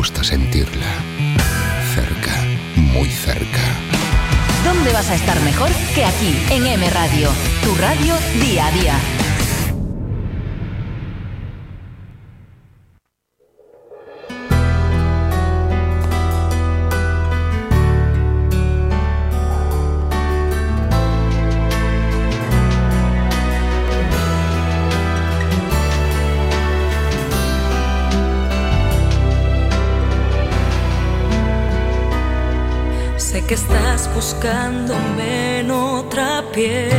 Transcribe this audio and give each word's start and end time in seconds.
gusta 0.00 0.24
sentirla. 0.24 0.86
Cerca, 1.94 2.32
muy 2.74 3.10
cerca. 3.10 3.60
¿Dónde 4.64 4.94
vas 4.94 5.10
a 5.10 5.14
estar 5.14 5.38
mejor 5.42 5.68
que 5.94 6.06
aquí, 6.06 6.34
en 6.48 6.66
M 6.66 6.88
Radio? 6.88 7.28
Tu 7.62 7.74
radio 7.74 8.14
día 8.40 8.68
a 8.68 8.72
día. 8.72 9.19
Buscándome 34.20 35.60
en 35.60 35.70
otra 35.70 36.44
piel. 36.52 36.90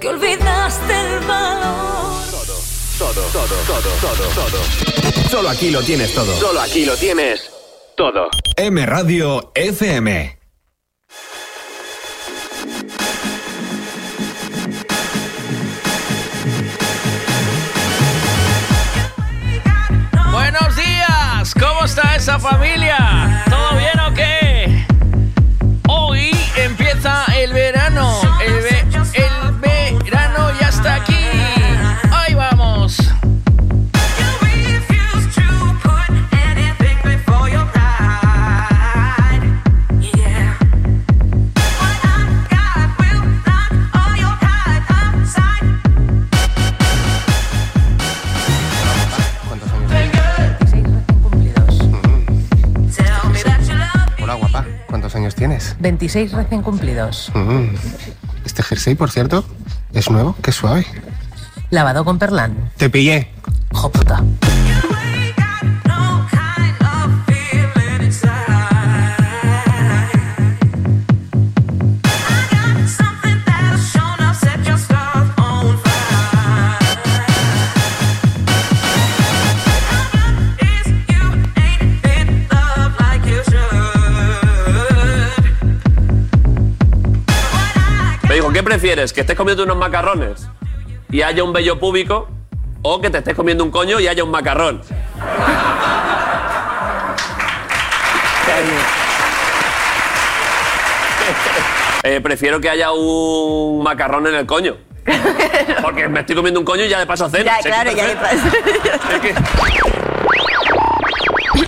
Que 0.00 0.08
olvidaste 0.08 0.92
el 0.92 1.20
valor. 1.20 2.24
Todo, 2.98 3.22
todo, 3.32 3.56
todo, 3.68 3.90
todo, 4.00 4.26
todo. 4.34 5.28
Solo 5.30 5.50
aquí 5.50 5.70
lo 5.70 5.82
tienes 5.82 6.12
todo. 6.12 6.34
Solo 6.36 6.60
aquí 6.60 6.84
lo 6.84 6.96
tienes 6.96 7.48
todo. 7.96 8.28
M 8.56 8.84
Radio 8.86 9.52
FM. 9.54 10.40
Buenos 20.32 20.76
días, 20.76 21.54
¿cómo 21.54 21.84
está 21.84 22.16
esa 22.16 22.40
familia? 22.40 23.44
¿Todo 23.48 23.78
bien 23.78 23.99
el 27.02 27.54
verano, 27.54 27.79
tienes? 55.40 55.74
26 55.80 56.32
recién 56.32 56.60
cumplidos. 56.60 57.32
Mm. 57.34 57.74
Este 58.44 58.62
jersey, 58.62 58.94
por 58.94 59.10
cierto, 59.10 59.42
es 59.94 60.10
nuevo. 60.10 60.36
Qué 60.42 60.52
suave. 60.52 60.84
Lavado 61.70 62.04
con 62.04 62.18
Perlán. 62.18 62.70
Te 62.76 62.90
pillé. 62.90 63.30
Hijo 63.72 63.90
puta. 63.90 64.22
Prefieres? 88.70 89.12
¿Que 89.12 89.22
estés 89.22 89.34
comiendo 89.34 89.64
unos 89.64 89.76
macarrones 89.76 90.46
y 91.10 91.22
haya 91.22 91.42
un 91.42 91.52
vello 91.52 91.80
púbico? 91.80 92.28
¿O 92.82 93.00
que 93.00 93.10
te 93.10 93.18
estés 93.18 93.34
comiendo 93.34 93.64
un 93.64 93.72
coño 93.72 93.98
y 93.98 94.06
haya 94.06 94.22
un 94.22 94.30
macarrón? 94.30 94.82
Eh, 102.02 102.20
prefiero 102.22 102.60
que 102.60 102.70
haya 102.70 102.92
un 102.92 103.82
macarrón 103.82 104.26
en 104.26 104.34
el 104.34 104.46
coño. 104.46 104.78
Porque 105.82 106.08
me 106.08 106.20
estoy 106.20 106.34
comiendo 106.34 106.58
un 106.58 106.64
coño 106.64 106.84
y 106.84 106.88
ya 106.88 106.98
de 106.98 107.06
paso 107.06 107.28
cena. 107.28 107.60
Ya, 107.60 107.62
claro, 107.62 107.92
ya 107.92 108.06
de 108.06 108.16
perfecto. 108.16 109.89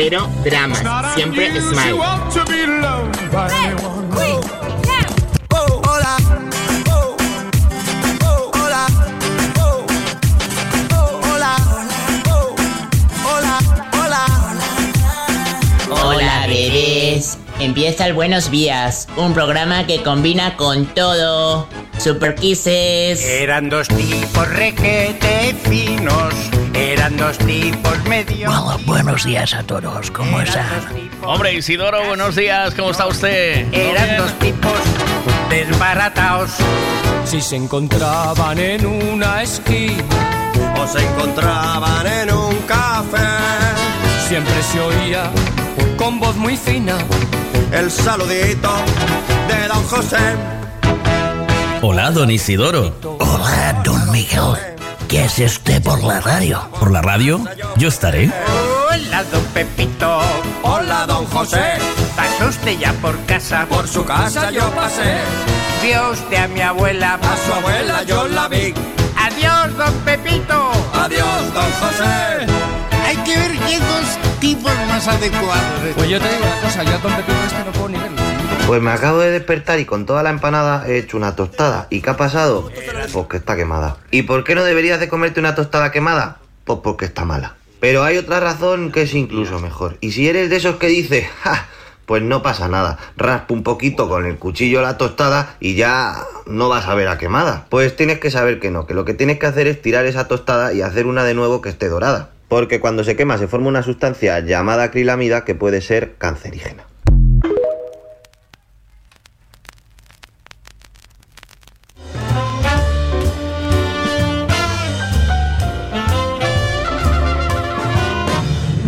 Cero 0.00 0.30
dramas, 0.44 0.80
siempre 1.16 1.60
smile. 1.60 1.94
Hola. 1.94 2.30
Hola. 5.50 6.16
Hola. 11.24 11.56
Hola. 13.24 13.58
Hola. 13.92 14.24
Hola, 15.90 16.46
bebés. 16.46 17.47
Empieza 17.60 18.06
el 18.06 18.12
Buenos 18.12 18.52
Días, 18.52 19.08
un 19.16 19.34
programa 19.34 19.84
que 19.84 20.00
combina 20.04 20.56
con 20.56 20.86
todo. 20.86 21.68
Super 21.98 22.36
Kisses. 22.36 23.24
Eran 23.24 23.68
dos 23.68 23.88
tipos 23.88 24.48
requete 24.48 25.56
finos, 25.64 26.34
eran 26.72 27.16
dos 27.16 27.36
tipos 27.38 28.04
medio. 28.04 28.48
buenos 28.86 29.24
días 29.24 29.54
a 29.54 29.64
todos, 29.64 30.08
¿cómo 30.12 30.40
están? 30.40 30.68
Hombre, 31.24 31.54
Isidoro, 31.54 32.06
buenos 32.06 32.36
días, 32.36 32.72
¿cómo 32.76 32.92
está 32.92 33.08
usted? 33.08 33.68
¿Todo 33.72 33.80
Eran 33.80 34.16
dos 34.18 34.38
tipos 34.38 34.78
desbarataos. 35.50 36.50
Si 37.24 37.40
se 37.40 37.56
encontraban 37.56 38.60
en 38.60 38.86
una 38.86 39.42
esquina 39.42 40.04
o 40.80 40.86
se 40.86 41.04
encontraban 41.04 42.06
en 42.06 42.32
un 42.32 42.54
café. 42.68 43.18
Siempre 44.28 44.62
se 44.62 44.78
oía 44.78 45.28
con 45.96 46.20
voz 46.20 46.36
muy 46.36 46.56
fina 46.56 46.96
el 47.72 47.90
saludito 47.90 48.70
de 49.48 49.68
don 49.68 49.84
José. 49.84 50.36
Hola, 51.82 52.10
don 52.10 52.30
Isidoro. 52.30 52.94
Hola, 53.20 53.80
don 53.84 54.10
Miguel. 54.10 54.56
¿Qué 55.08 55.22
hace 55.22 55.44
usted 55.44 55.82
por 55.82 56.02
la 56.02 56.20
radio? 56.20 56.68
¿Por 56.78 56.90
la 56.90 57.00
radio? 57.02 57.40
Yo 57.76 57.88
estaré. 57.88 58.30
Hola, 58.90 59.24
don 59.24 59.44
Pepito. 59.54 60.20
Hola, 60.62 61.06
don 61.06 61.24
José. 61.26 61.78
¿Pasó 62.16 62.48
usted 62.48 62.78
ya 62.78 62.92
por 62.94 63.18
casa? 63.26 63.66
Por 63.68 63.86
su 63.86 64.04
casa 64.04 64.50
yo 64.50 64.68
pasé. 64.70 65.18
Vio 65.82 66.10
usted 66.10 66.36
a 66.36 66.48
mi 66.48 66.60
abuela. 66.60 67.14
A 67.14 67.36
su 67.46 67.52
abuela 67.52 68.02
yo 68.02 68.28
la 68.28 68.48
vi. 68.48 68.74
Adiós, 69.16 69.76
don 69.76 69.94
Pepito. 70.04 70.70
Adiós, 70.92 71.54
don 71.54 71.72
José. 71.80 72.46
Hay 73.06 73.16
que 73.18 73.36
ver 73.36 73.58
qué 73.66 73.78
dos 73.78 74.27
tipos 74.40 74.72
más 74.86 75.06
adecuados. 75.08 75.94
Pues 75.96 76.08
yo 76.08 76.20
te 76.20 76.28
digo 76.28 76.42
una 76.44 76.60
cosa, 76.60 76.82
yo 76.84 76.94
a 76.94 76.98
Don 76.98 77.12
Pepito 77.12 77.44
este 77.46 77.64
no 77.64 77.72
puedo 77.72 77.88
ni 77.88 77.98
verlo. 77.98 78.16
Pues 78.66 78.82
me 78.82 78.90
acabo 78.90 79.18
de 79.18 79.30
despertar 79.30 79.80
y 79.80 79.84
con 79.84 80.06
toda 80.06 80.22
la 80.22 80.30
empanada 80.30 80.84
he 80.86 80.98
hecho 80.98 81.16
una 81.16 81.34
tostada. 81.34 81.86
¿Y 81.90 82.00
qué 82.00 82.10
ha 82.10 82.16
pasado? 82.16 82.70
Pues 83.12 83.26
que 83.26 83.36
está 83.38 83.56
quemada. 83.56 83.96
¿Y 84.10 84.22
por 84.22 84.44
qué 84.44 84.54
no 84.54 84.62
deberías 84.62 85.00
de 85.00 85.08
comerte 85.08 85.40
una 85.40 85.54
tostada 85.54 85.90
quemada? 85.90 86.38
Pues 86.64 86.80
porque 86.82 87.06
está 87.06 87.24
mala. 87.24 87.56
Pero 87.80 88.04
hay 88.04 88.18
otra 88.18 88.40
razón 88.40 88.92
que 88.92 89.02
es 89.02 89.14
incluso 89.14 89.58
mejor. 89.58 89.96
Y 90.00 90.12
si 90.12 90.28
eres 90.28 90.50
de 90.50 90.56
esos 90.56 90.76
que 90.76 90.88
dices, 90.88 91.26
¡ja! 91.42 91.66
Pues 92.06 92.22
no 92.22 92.42
pasa 92.42 92.68
nada. 92.68 92.98
Raspa 93.16 93.52
un 93.52 93.62
poquito 93.62 94.08
con 94.08 94.24
el 94.24 94.38
cuchillo 94.38 94.80
la 94.80 94.96
tostada 94.96 95.56
y 95.60 95.74
ya 95.74 96.16
no 96.46 96.70
vas 96.70 96.86
a 96.86 96.94
ver 96.94 97.08
a 97.08 97.18
quemada. 97.18 97.66
Pues 97.68 97.96
tienes 97.96 98.18
que 98.18 98.30
saber 98.30 98.60
que 98.60 98.70
no, 98.70 98.86
que 98.86 98.94
lo 98.94 99.04
que 99.04 99.12
tienes 99.12 99.38
que 99.38 99.46
hacer 99.46 99.66
es 99.66 99.82
tirar 99.82 100.06
esa 100.06 100.26
tostada 100.26 100.72
y 100.72 100.80
hacer 100.80 101.06
una 101.06 101.24
de 101.24 101.34
nuevo 101.34 101.60
que 101.60 101.68
esté 101.68 101.88
dorada. 101.88 102.30
Porque 102.48 102.80
cuando 102.80 103.04
se 103.04 103.14
quema 103.14 103.36
se 103.36 103.46
forma 103.46 103.68
una 103.68 103.82
sustancia 103.82 104.40
llamada 104.40 104.84
acrilamida 104.84 105.44
que 105.44 105.54
puede 105.54 105.82
ser 105.82 106.16
cancerígena. 106.16 106.84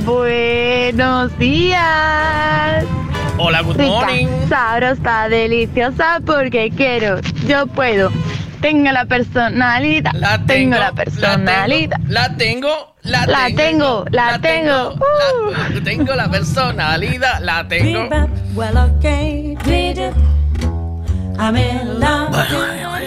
Buenos 0.06 1.38
días. 1.38 2.84
rica, 3.76 3.84
morning. 3.84 4.26
sabrosa, 4.48 5.28
deliciosa, 5.28 6.20
porque 6.24 6.70
quiero, 6.74 7.20
yo 7.46 7.66
puedo. 7.66 8.10
Tengo 8.60 8.90
la 8.92 9.04
personalidad. 9.06 10.12
La 10.14 10.36
tengo, 10.38 10.46
tengo, 10.46 10.76
la 10.76 10.92
personalidad. 10.92 11.98
La 12.08 12.36
tengo, 12.36 12.94
la 13.02 13.26
La 13.26 13.46
tengo, 13.46 13.56
tengo, 13.56 14.04
la 14.10 14.38
tengo. 14.40 14.94
la- 15.74 15.80
tengo 15.84 16.14
la 16.14 16.30
personalidad, 16.30 17.40
la 17.40 17.66
tengo. 17.68 18.08
Bueno, 18.52 18.90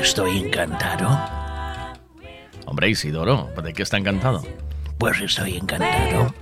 estoy 0.01 0.39
encantado. 0.39 1.19
Hombre, 2.65 2.89
Isidoro, 2.89 3.51
¿de 3.63 3.73
qué 3.73 3.83
está 3.83 3.97
encantado? 3.97 4.43
Pues 4.97 5.19
estoy 5.21 5.57
encantado 5.57 6.33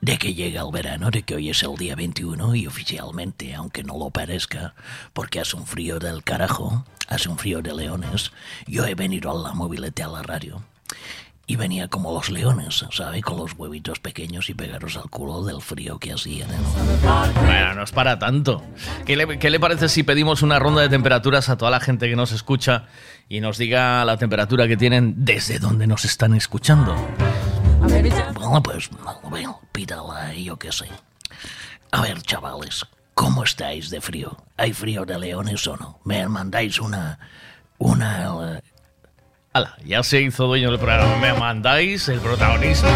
de 0.00 0.16
que 0.18 0.34
llega 0.34 0.62
el 0.62 0.72
verano, 0.72 1.10
de 1.10 1.22
que 1.22 1.34
hoy 1.34 1.50
es 1.50 1.62
el 1.62 1.74
día 1.76 1.96
21 1.96 2.54
y 2.54 2.66
oficialmente, 2.66 3.54
aunque 3.54 3.82
no 3.82 3.98
lo 3.98 4.10
parezca, 4.10 4.74
porque 5.12 5.40
hace 5.40 5.56
un 5.56 5.66
frío 5.66 5.98
del 5.98 6.22
carajo, 6.22 6.84
hace 7.08 7.28
un 7.28 7.38
frío 7.38 7.62
de 7.62 7.74
leones, 7.74 8.32
yo 8.66 8.86
he 8.86 8.94
venido 8.94 9.30
a 9.30 9.48
la 9.48 9.54
mobilete 9.54 10.02
a 10.02 10.08
la 10.08 10.22
radio. 10.22 10.62
Y 11.50 11.56
venía 11.56 11.88
como 11.88 12.12
los 12.12 12.28
leones, 12.28 12.84
¿sabe? 12.92 13.22
Con 13.22 13.38
los 13.38 13.54
huevitos 13.54 14.00
pequeños 14.00 14.50
y 14.50 14.54
pegados 14.54 14.98
al 14.98 15.08
culo 15.08 15.42
del 15.44 15.62
frío 15.62 15.98
que 15.98 16.12
hacía. 16.12 16.46
¿no? 16.46 17.42
Bueno, 17.46 17.74
no 17.74 17.82
es 17.84 17.90
para 17.90 18.18
tanto. 18.18 18.62
¿Qué 19.06 19.16
le, 19.16 19.38
qué 19.38 19.48
le 19.48 19.58
parece 19.58 19.88
si 19.88 20.02
pedimos 20.02 20.42
una 20.42 20.58
ronda 20.58 20.82
de 20.82 20.90
temperaturas 20.90 21.48
a 21.48 21.56
toda 21.56 21.70
la 21.70 21.80
gente 21.80 22.06
que 22.06 22.16
nos 22.16 22.32
escucha 22.32 22.84
y 23.30 23.40
nos 23.40 23.56
diga 23.56 24.04
la 24.04 24.18
temperatura 24.18 24.68
que 24.68 24.76
tienen 24.76 25.24
desde 25.24 25.58
donde 25.58 25.86
nos 25.86 26.04
están 26.04 26.34
escuchando? 26.34 26.94
Bueno, 27.80 28.62
pues, 28.62 28.90
bueno, 29.30 29.60
pídala, 29.78 30.34
yo 30.34 30.56
qué 30.56 30.72
sé. 30.72 30.86
A 31.92 32.02
ver, 32.02 32.20
chavales, 32.22 32.84
¿cómo 33.14 33.44
estáis 33.44 33.90
de 33.90 34.00
frío? 34.00 34.36
¿Hay 34.56 34.72
frío 34.72 35.04
de 35.04 35.16
leones 35.20 35.64
o 35.68 35.76
no? 35.76 36.00
¿Me 36.04 36.26
mandáis 36.26 36.80
una... 36.80 37.16
una... 37.78 38.56
eh, 38.56 38.60
Hala, 39.52 39.76
ya 39.84 40.02
se 40.02 40.20
hizo 40.20 40.46
dueño 40.46 40.72
del 40.72 40.80
programa. 40.80 41.14
Me 41.18 41.32
mandáis 41.32 42.08
el 42.08 42.18
protagonismo. 42.18 42.88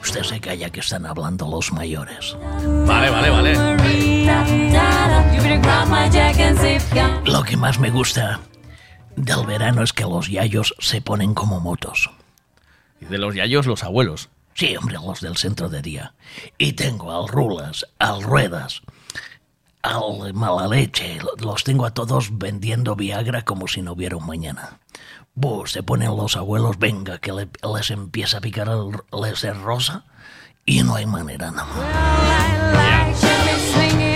Usted 0.00 0.22
se 0.22 0.40
calla 0.40 0.70
que 0.70 0.80
están 0.80 1.04
hablando 1.04 1.46
los 1.46 1.70
mayores. 1.72 2.34
Vale, 2.86 3.10
vale, 3.10 3.28
vale. 3.28 3.54
Lo 7.26 7.42
que 7.44 7.56
más 7.58 7.78
me 7.78 7.90
gusta 7.90 8.40
del 9.14 9.44
verano 9.44 9.82
es 9.82 9.92
que 9.92 10.04
los 10.04 10.28
yayos 10.30 10.74
se 10.78 11.02
ponen 11.02 11.34
como 11.34 11.60
motos. 11.60 12.10
Y 12.98 13.04
de 13.04 13.18
los 13.18 13.34
yayos, 13.34 13.66
los 13.66 13.84
abuelos. 13.84 14.30
Sí, 14.58 14.76
hombre, 14.76 14.96
los 15.04 15.20
del 15.20 15.36
centro 15.36 15.68
de 15.68 15.80
día. 15.82 16.14
Y 16.58 16.72
tengo 16.72 17.12
al 17.12 17.28
Rulas, 17.28 17.86
al 18.00 18.22
Ruedas, 18.24 18.82
al 19.82 20.34
Mala 20.34 20.66
Leche. 20.66 21.18
Los 21.38 21.62
tengo 21.62 21.86
a 21.86 21.94
todos 21.94 22.36
vendiendo 22.36 22.96
Viagra 22.96 23.42
como 23.44 23.68
si 23.68 23.82
no 23.82 23.92
hubiera 23.92 24.16
un 24.16 24.26
mañana. 24.26 24.80
Buh, 25.36 25.64
se 25.68 25.84
ponen 25.84 26.16
los 26.16 26.36
abuelos, 26.36 26.76
venga, 26.80 27.18
que 27.18 27.32
le- 27.32 27.48
les 27.72 27.90
empieza 27.92 28.38
a 28.38 28.40
picar 28.40 28.68
el, 28.68 28.90
les 29.22 29.44
es 29.44 29.56
rosa 29.58 30.04
y 30.66 30.82
no 30.82 30.96
hay 30.96 31.06
manera 31.06 31.52
nada 31.52 31.64
más. 31.66 33.18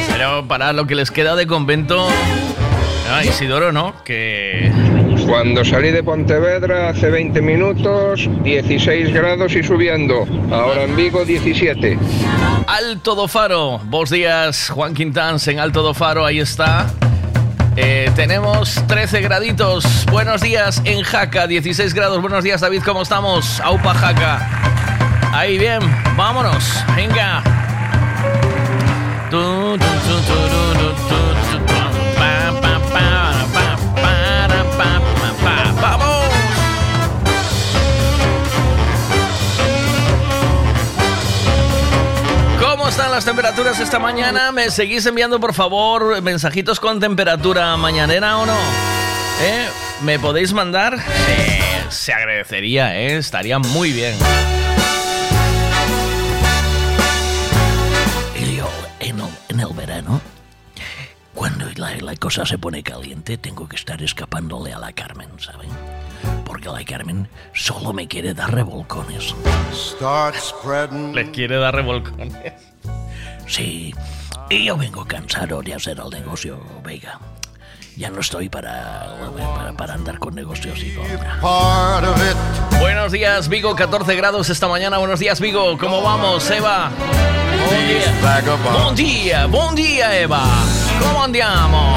Pero 0.08 0.48
para 0.48 0.72
lo 0.72 0.88
que 0.88 0.96
les 0.96 1.12
queda 1.12 1.36
de 1.36 1.46
convento, 1.46 2.08
ah, 3.12 3.24
Isidoro, 3.24 3.72
¿no? 3.72 3.94
Que 4.04 4.72
Cuando 5.26 5.64
salí 5.64 5.90
de 5.90 6.02
Pontevedra 6.02 6.90
hace 6.90 7.10
20 7.10 7.40
minutos, 7.42 8.28
16 8.42 9.12
grados 9.12 9.54
y 9.54 9.62
subiendo. 9.62 10.26
Ahora 10.50 10.84
en 10.84 10.96
Vigo 10.96 11.24
17. 11.24 11.98
Alto 12.66 13.14
do 13.14 13.28
Faro, 13.28 13.80
vos 13.84 14.10
días, 14.10 14.70
Juan 14.70 14.94
Quintans 14.94 15.46
en 15.48 15.60
Alto 15.60 15.82
do 15.82 15.94
Faro, 15.94 16.24
ahí 16.24 16.40
está. 16.40 16.86
Eh, 17.76 18.10
tenemos 18.14 18.82
13 18.86 19.22
graditos. 19.22 20.06
Buenos 20.10 20.42
días 20.42 20.82
en 20.84 21.02
Jaca, 21.02 21.46
16 21.46 21.94
grados. 21.94 22.20
Buenos 22.20 22.44
días, 22.44 22.60
David, 22.60 22.82
¿cómo 22.84 23.02
estamos? 23.02 23.60
Aupa 23.60 23.94
Jaca. 23.94 24.48
Ahí 25.32 25.56
bien, 25.58 25.80
vámonos. 26.16 26.84
Venga. 26.94 27.42
Las 43.12 43.24
temperaturas 43.26 43.78
esta 43.78 43.98
mañana? 43.98 44.52
¿Me 44.52 44.70
seguís 44.70 45.04
enviando, 45.04 45.38
por 45.38 45.52
favor, 45.52 46.22
mensajitos 46.22 46.80
con 46.80 46.98
temperatura 46.98 47.76
mañanera 47.76 48.38
o 48.38 48.46
no? 48.46 48.56
¿Eh? 49.42 49.68
¿Me 50.00 50.18
podéis 50.18 50.54
mandar? 50.54 50.98
Sí, 50.98 51.52
se 51.90 52.14
agradecería, 52.14 52.98
¿eh? 52.98 53.18
Estaría 53.18 53.58
muy 53.58 53.92
bien. 53.92 54.14
Y 58.40 58.56
yo, 58.56 58.70
en 59.00 59.20
el, 59.20 59.28
en 59.50 59.60
el 59.60 59.74
verano, 59.74 60.18
cuando 61.34 61.66
la, 61.76 61.94
la 61.96 62.16
cosa 62.16 62.46
se 62.46 62.56
pone 62.56 62.82
caliente, 62.82 63.36
tengo 63.36 63.68
que 63.68 63.76
estar 63.76 64.02
escapándole 64.02 64.72
a 64.72 64.78
la 64.78 64.90
Carmen, 64.94 65.28
¿saben? 65.38 65.68
Porque 66.46 66.70
la 66.70 66.82
Carmen 66.86 67.28
solo 67.52 67.92
me 67.92 68.08
quiere 68.08 68.32
dar 68.32 68.54
revolcones. 68.54 69.34
Le 71.12 71.30
quiere 71.30 71.56
dar 71.58 71.74
revolcones. 71.74 72.71
Sí, 73.46 73.94
y 74.48 74.64
yo 74.64 74.76
vengo 74.76 75.04
cansado 75.04 75.62
de 75.62 75.74
hacer 75.74 75.98
el 75.98 76.10
negocio, 76.10 76.60
Vega. 76.82 77.18
Ya 77.96 78.08
no 78.08 78.20
estoy 78.20 78.48
para, 78.48 79.14
para, 79.54 79.72
para 79.74 79.94
andar 79.94 80.18
con 80.18 80.34
negocios 80.34 80.78
y 80.82 80.94
con... 80.94 81.04
Buenos 82.80 83.12
días, 83.12 83.48
Vigo, 83.48 83.76
14 83.76 84.16
grados 84.16 84.48
esta 84.48 84.66
mañana. 84.66 84.96
Buenos 84.96 85.20
días, 85.20 85.40
Vigo. 85.40 85.76
¿Cómo 85.76 86.00
vamos, 86.00 86.50
Eva? 86.50 86.90
Buen 87.68 87.86
día. 87.86 88.12
Buen 88.72 88.94
día, 88.94 89.46
buen 89.46 89.74
día, 89.74 90.18
Eva. 90.20 90.42
¿Cómo 91.02 91.24
andiamo? 91.24 91.94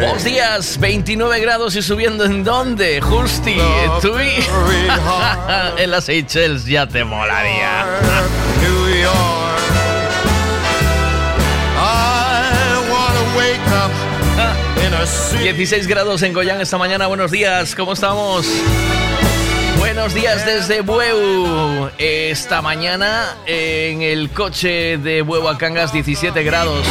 Buenos 0.00 0.24
días, 0.24 0.78
29 0.78 1.40
grados 1.40 1.74
y 1.74 1.82
subiendo 1.82 2.24
en 2.24 2.44
dónde, 2.44 3.00
Justi. 3.00 3.56
Estuve 3.96 4.44
en 5.78 5.90
las 5.90 6.04
Seychelles, 6.06 6.66
ya 6.66 6.86
te 6.86 7.02
molaría. 7.04 7.86
16 15.00 15.86
grados 15.86 16.20
en 16.22 16.34
Goyán 16.34 16.60
esta 16.60 16.76
mañana. 16.76 17.06
Buenos 17.06 17.30
días, 17.30 17.74
¿cómo 17.74 17.94
estamos? 17.94 18.46
Buenos 19.78 20.12
días 20.12 20.44
desde 20.44 20.82
Bueu. 20.82 21.88
Esta 21.96 22.60
mañana 22.60 23.34
en 23.46 24.02
el 24.02 24.28
coche 24.28 24.98
de 24.98 25.22
Bueu 25.22 25.48
a 25.48 25.56
Cangas 25.56 25.94
17 25.94 26.42
grados. 26.42 26.84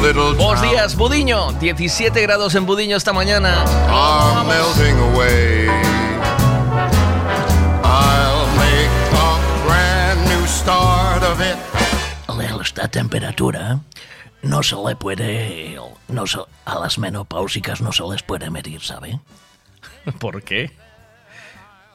Buenos 0.00 0.62
días, 0.62 0.94
Budiño. 0.94 1.54
17 1.54 2.22
grados 2.22 2.54
en 2.54 2.64
Budiño 2.64 2.96
esta 2.96 3.12
mañana. 3.12 3.64
are 3.88 4.46
melting 4.46 4.96
away. 5.12 5.66
I'll 7.82 8.46
make 8.56 8.90
a 9.12 9.66
brand 9.66 10.28
new 10.28 10.46
start 10.46 11.24
of 11.24 11.40
it. 11.40 11.56
A 12.28 12.62
esta 12.62 12.86
temperatura 12.86 13.80
no 14.42 14.62
se 14.62 14.76
le 14.76 14.96
puede... 14.96 15.78
No 16.08 16.26
se- 16.26 16.38
a 16.64 16.78
las 16.78 16.98
menopáusicas 16.98 17.80
no 17.80 17.92
se 17.92 18.02
les 18.04 18.22
puede 18.22 18.50
medir, 18.50 18.80
¿sabe? 18.82 19.20
¿Por 20.18 20.42
qué? 20.42 20.70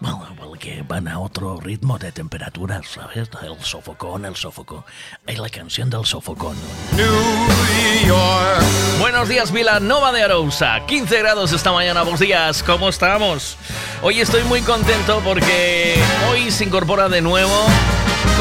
Bueno, 0.01 0.27
porque 0.37 0.83
van 0.85 1.07
a 1.07 1.19
otro 1.19 1.57
ritmo 1.59 1.97
de 1.97 2.11
temperatura, 2.11 2.81
¿sabes? 2.83 3.29
El 3.41 3.57
sofocón, 3.63 4.25
el 4.25 4.35
sofocón. 4.35 4.83
Hay 5.25 5.37
la 5.37 5.47
canción 5.49 5.89
del 5.89 6.05
sofocón. 6.05 6.55
New 6.95 8.05
York. 8.05 8.61
Buenos 8.99 9.29
días, 9.29 9.51
Nova 9.81 10.11
de 10.11 10.21
Arousa. 10.21 10.85
15 10.85 11.17
grados 11.19 11.53
esta 11.53 11.71
mañana. 11.71 12.01
Buenos 12.01 12.19
días, 12.19 12.61
¿cómo 12.61 12.89
estamos? 12.89 13.57
Hoy 14.03 14.19
estoy 14.19 14.43
muy 14.43 14.61
contento 14.61 15.21
porque 15.23 15.95
hoy 16.29 16.51
se 16.51 16.65
incorpora 16.65 17.07
de 17.07 17.21
nuevo 17.21 17.65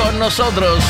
con 0.03 0.19
nosotros. 0.19 0.83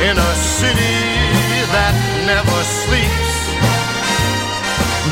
In 0.00 0.16
a 0.16 0.34
city 0.34 0.94
that 1.72 1.94
never 2.24 2.62
sleeps. 2.62 3.28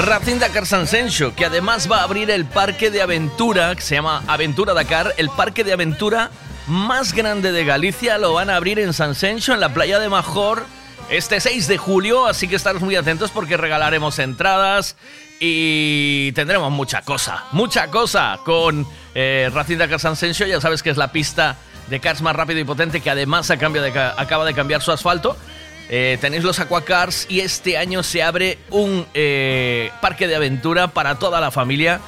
Racing 0.07 0.39
Dakar 0.39 0.67
San 0.67 0.87
que 1.35 1.45
además 1.45 1.91
va 1.91 1.99
a 2.01 2.03
abrir 2.05 2.31
el 2.31 2.45
parque 2.45 2.91
de 2.91 3.03
aventura, 3.03 3.75
que 3.75 3.83
se 3.83 3.97
llama 3.97 4.23
Aventura 4.29 4.75
Dakar, 4.75 5.15
el 5.17 5.31
parque 5.31 5.65
de 5.65 5.73
aventura 5.73 6.31
más 6.69 7.15
grande 7.15 7.51
de 7.51 7.65
Galicia, 7.65 8.19
lo 8.19 8.35
van 8.35 8.51
a 8.51 8.57
abrir 8.57 8.79
en 8.79 8.93
San 8.93 9.15
en 9.21 9.61
la 9.61 9.75
playa 9.75 9.99
de 9.99 10.09
Major, 10.09 10.65
este 11.09 11.41
6 11.41 11.67
de 11.67 11.79
julio, 11.79 12.27
así 12.27 12.47
que 12.47 12.55
estaros 12.57 12.83
muy 12.83 12.95
atentos 12.95 13.31
porque 13.33 13.57
regalaremos 13.57 14.19
entradas 14.21 14.97
y 15.41 16.31
tendremos 16.33 16.71
mucha 16.71 17.03
cosa, 17.03 17.45
mucha 17.53 17.91
cosa 17.91 18.39
con 18.45 18.87
eh, 19.15 19.51
Racing 19.53 19.79
Dakar 19.79 19.99
San 19.99 20.15
ya 20.15 20.61
sabes 20.61 20.83
que 20.83 20.91
es 20.91 20.97
la 20.97 21.11
pista 21.11 21.57
de 21.89 22.01
cars 22.01 22.23
más 22.23 22.35
rápido 22.35 22.61
y 22.61 22.65
potente 22.65 23.01
que 23.01 23.11
además 23.11 23.51
a 23.51 23.59
cambio 23.59 23.83
acaba 24.17 24.45
de 24.45 24.55
cambiar 24.55 24.83
su 24.83 24.93
asfalto. 24.93 25.37
Eh, 25.89 26.19
tenéis 26.21 26.43
los 26.43 26.59
Aquacars 26.59 27.27
y 27.29 27.41
este 27.41 27.79
año 27.79 28.03
se 28.03 28.23
abre 28.23 28.59
un 28.71 29.07
eh, 29.15 29.91
parque 30.01 30.27
de 30.27 30.35
aventura 30.35 30.89
para 30.89 31.15
toda 31.17 31.41
la 31.41 31.51
familia 31.51 32.01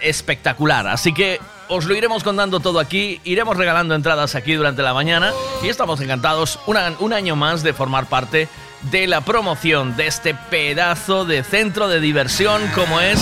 espectacular. 0.00 0.86
Así 0.86 1.12
que 1.12 1.38
os 1.68 1.84
lo 1.84 1.94
iremos 1.94 2.24
contando 2.24 2.60
todo 2.60 2.80
aquí, 2.80 3.20
iremos 3.24 3.56
regalando 3.56 3.94
entradas 3.94 4.34
aquí 4.34 4.54
durante 4.54 4.82
la 4.82 4.94
mañana 4.94 5.32
y 5.62 5.68
estamos 5.68 6.00
encantados 6.00 6.58
un 6.66 7.12
año 7.12 7.36
más 7.36 7.62
de 7.62 7.72
formar 7.72 8.06
parte 8.06 8.48
la 8.90 9.20
promoción 9.22 9.96
de 9.96 10.06
este 10.06 10.34
pedazo 10.34 11.24
de 11.24 11.42
centro 11.42 11.88
de 11.88 11.98
diversión 12.00 12.62
como 12.74 13.00
es 13.00 13.18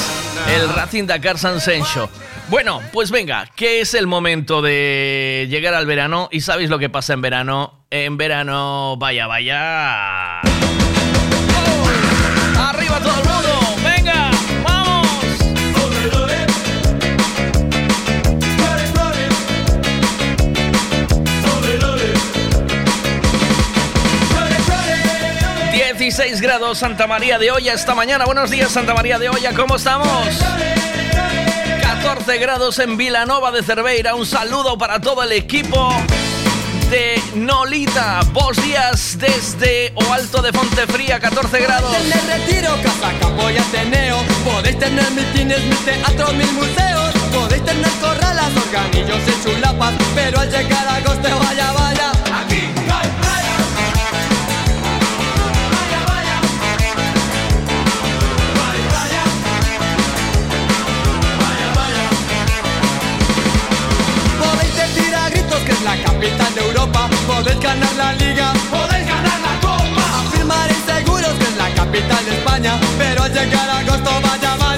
el 0.49 0.69
Racing 0.69 1.07
Dakar 1.07 1.39
San 1.39 1.61
Sencho. 1.61 2.11
Bueno, 2.49 2.81
pues 2.93 3.11
venga, 3.11 3.47
que 3.55 3.81
es 3.81 3.95
el 3.95 4.07
momento 4.07 4.63
de 4.63 5.47
llegar 5.49 5.75
al 5.75 5.87
verano 5.87 6.29
y 6.33 6.41
sabéis 6.41 6.71
lo 6.71 6.79
que 6.79 6.91
pasa 6.91 7.13
en 7.13 7.23
verano. 7.23 7.85
En 7.91 8.17
verano, 8.17 8.97
vaya, 8.99 9.27
vaya. 9.27 10.41
¡Arriba 12.59 12.99
todo 13.01 13.21
el 13.21 13.29
mundo! 13.29 13.60
16 26.11 26.41
grados 26.41 26.79
Santa 26.79 27.07
María 27.07 27.39
de 27.39 27.53
Olla 27.53 27.73
esta 27.73 27.95
mañana. 27.95 28.25
Buenos 28.25 28.51
días 28.51 28.73
Santa 28.73 28.95
María 28.95 29.17
de 29.21 29.29
Olla, 29.29 29.55
¿cómo 29.55 29.77
estamos? 29.77 30.09
14 31.83 32.39
grados 32.39 32.81
en 32.81 32.97
Vilanova 32.97 33.53
de 33.53 33.63
Cerveira. 33.63 34.17
Un 34.17 34.27
saludo 34.27 34.77
para 34.77 35.01
todo 35.01 35.23
el 35.23 35.31
equipo 35.31 35.95
de 36.91 37.23
Nolita. 37.37 38.23
Vos 38.33 38.61
días 38.61 39.19
desde 39.21 39.93
O 39.95 40.13
Alto 40.13 40.43
de 40.43 40.53
Fontefría, 40.53 41.21
14 41.21 41.61
grados. 41.61 41.97
Tener 41.97 42.41
retiro, 42.41 42.77
casa, 42.83 43.13
campo 43.21 43.49
y 43.49 43.59
ateneo. 43.59 44.17
Podéis 44.45 44.81
tener 44.81 45.09
mitines, 45.13 45.63
mil 45.63 45.79
teatros, 45.85 46.35
mil 46.35 46.53
museos. 46.55 47.15
Podéis 47.33 47.65
tener 47.65 47.91
corralas, 48.01 48.51
organillos 48.67 49.21
y 49.29 49.45
chulapas. 49.45 49.95
Pero 50.17 50.41
al 50.41 50.51
llegar 50.51 50.89
agosto, 50.89 51.39
vaya, 51.39 51.71
vaya. 51.71 52.20
Que 65.71 65.77
es 65.77 65.83
la 65.83 65.97
capital 66.03 66.55
de 66.55 66.61
Europa. 66.67 67.09
Podéis 67.27 67.61
ganar 67.61 67.95
la 67.95 68.13
liga. 68.15 68.53
Podéis 68.71 69.07
ganar 69.07 69.41
la 69.47 69.55
copa. 69.61 70.05
Afirmaréis 70.27 70.83
seguros 70.87 71.33
que 71.39 71.45
es 71.45 71.57
la 71.57 71.71
capital 71.75 72.25
de 72.25 72.33
España. 72.33 72.73
Pero 72.99 73.23
al 73.23 73.33
llegar 73.33 73.71
a 73.71 73.79
agosto, 73.79 74.11
vaya, 74.23 74.57
vaya. 74.57 74.70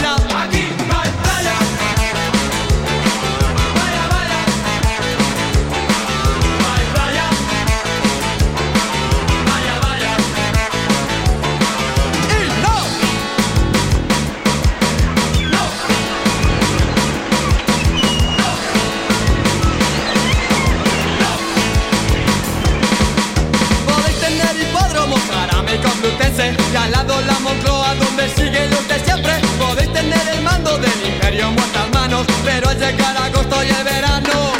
Siguen 28.28 28.70
los 28.70 28.86
de 28.86 29.00
siempre 29.00 29.32
Podéis 29.58 29.92
tener 29.92 30.28
el 30.32 30.42
mando 30.42 30.78
del 30.78 31.06
imperio 31.06 31.48
en 31.48 31.56
vuestras 31.56 31.90
manos 31.90 32.24
Pero 32.44 32.68
al 32.68 32.78
llegar 32.78 33.16
agosto 33.16 33.64
y 33.64 33.68
el 33.68 33.84
verano 33.84 34.52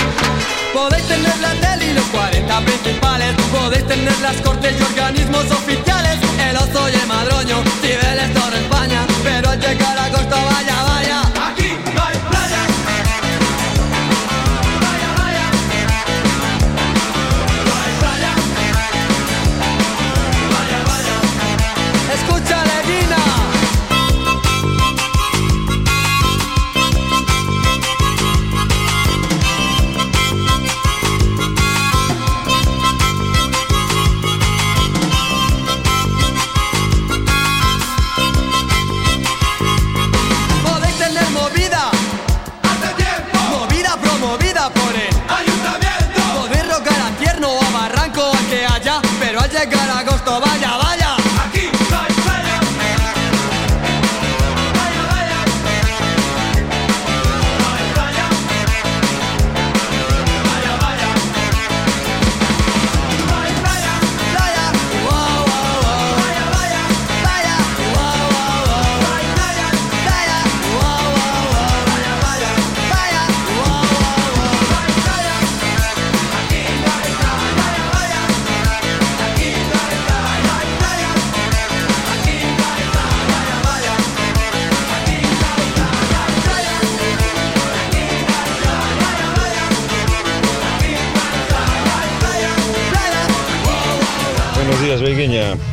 Podéis 0.75 1.07
tener 1.07 1.39
la 1.39 1.55
tele 1.55 1.93
y 1.93 1.95
los 1.95 2.05
40 2.07 2.61
principales 2.63 3.35
Podéis 3.53 3.87
tener 3.87 4.19
las 4.19 4.37
cortes 4.41 4.75
y 4.79 4.83
organismos 4.83 5.45
oficiales 5.53 6.19
El 6.41 6.57
oso 6.57 6.89
y 6.89 6.95
el 6.95 7.07
madroño, 7.07 7.63
Cibeles, 7.81 8.35
Torre 8.35 8.59
España 8.59 9.07
Pero 9.23 9.51
al 9.51 9.61
llegar 9.61 9.97
agosto 9.97 10.37
vaya, 10.45 10.92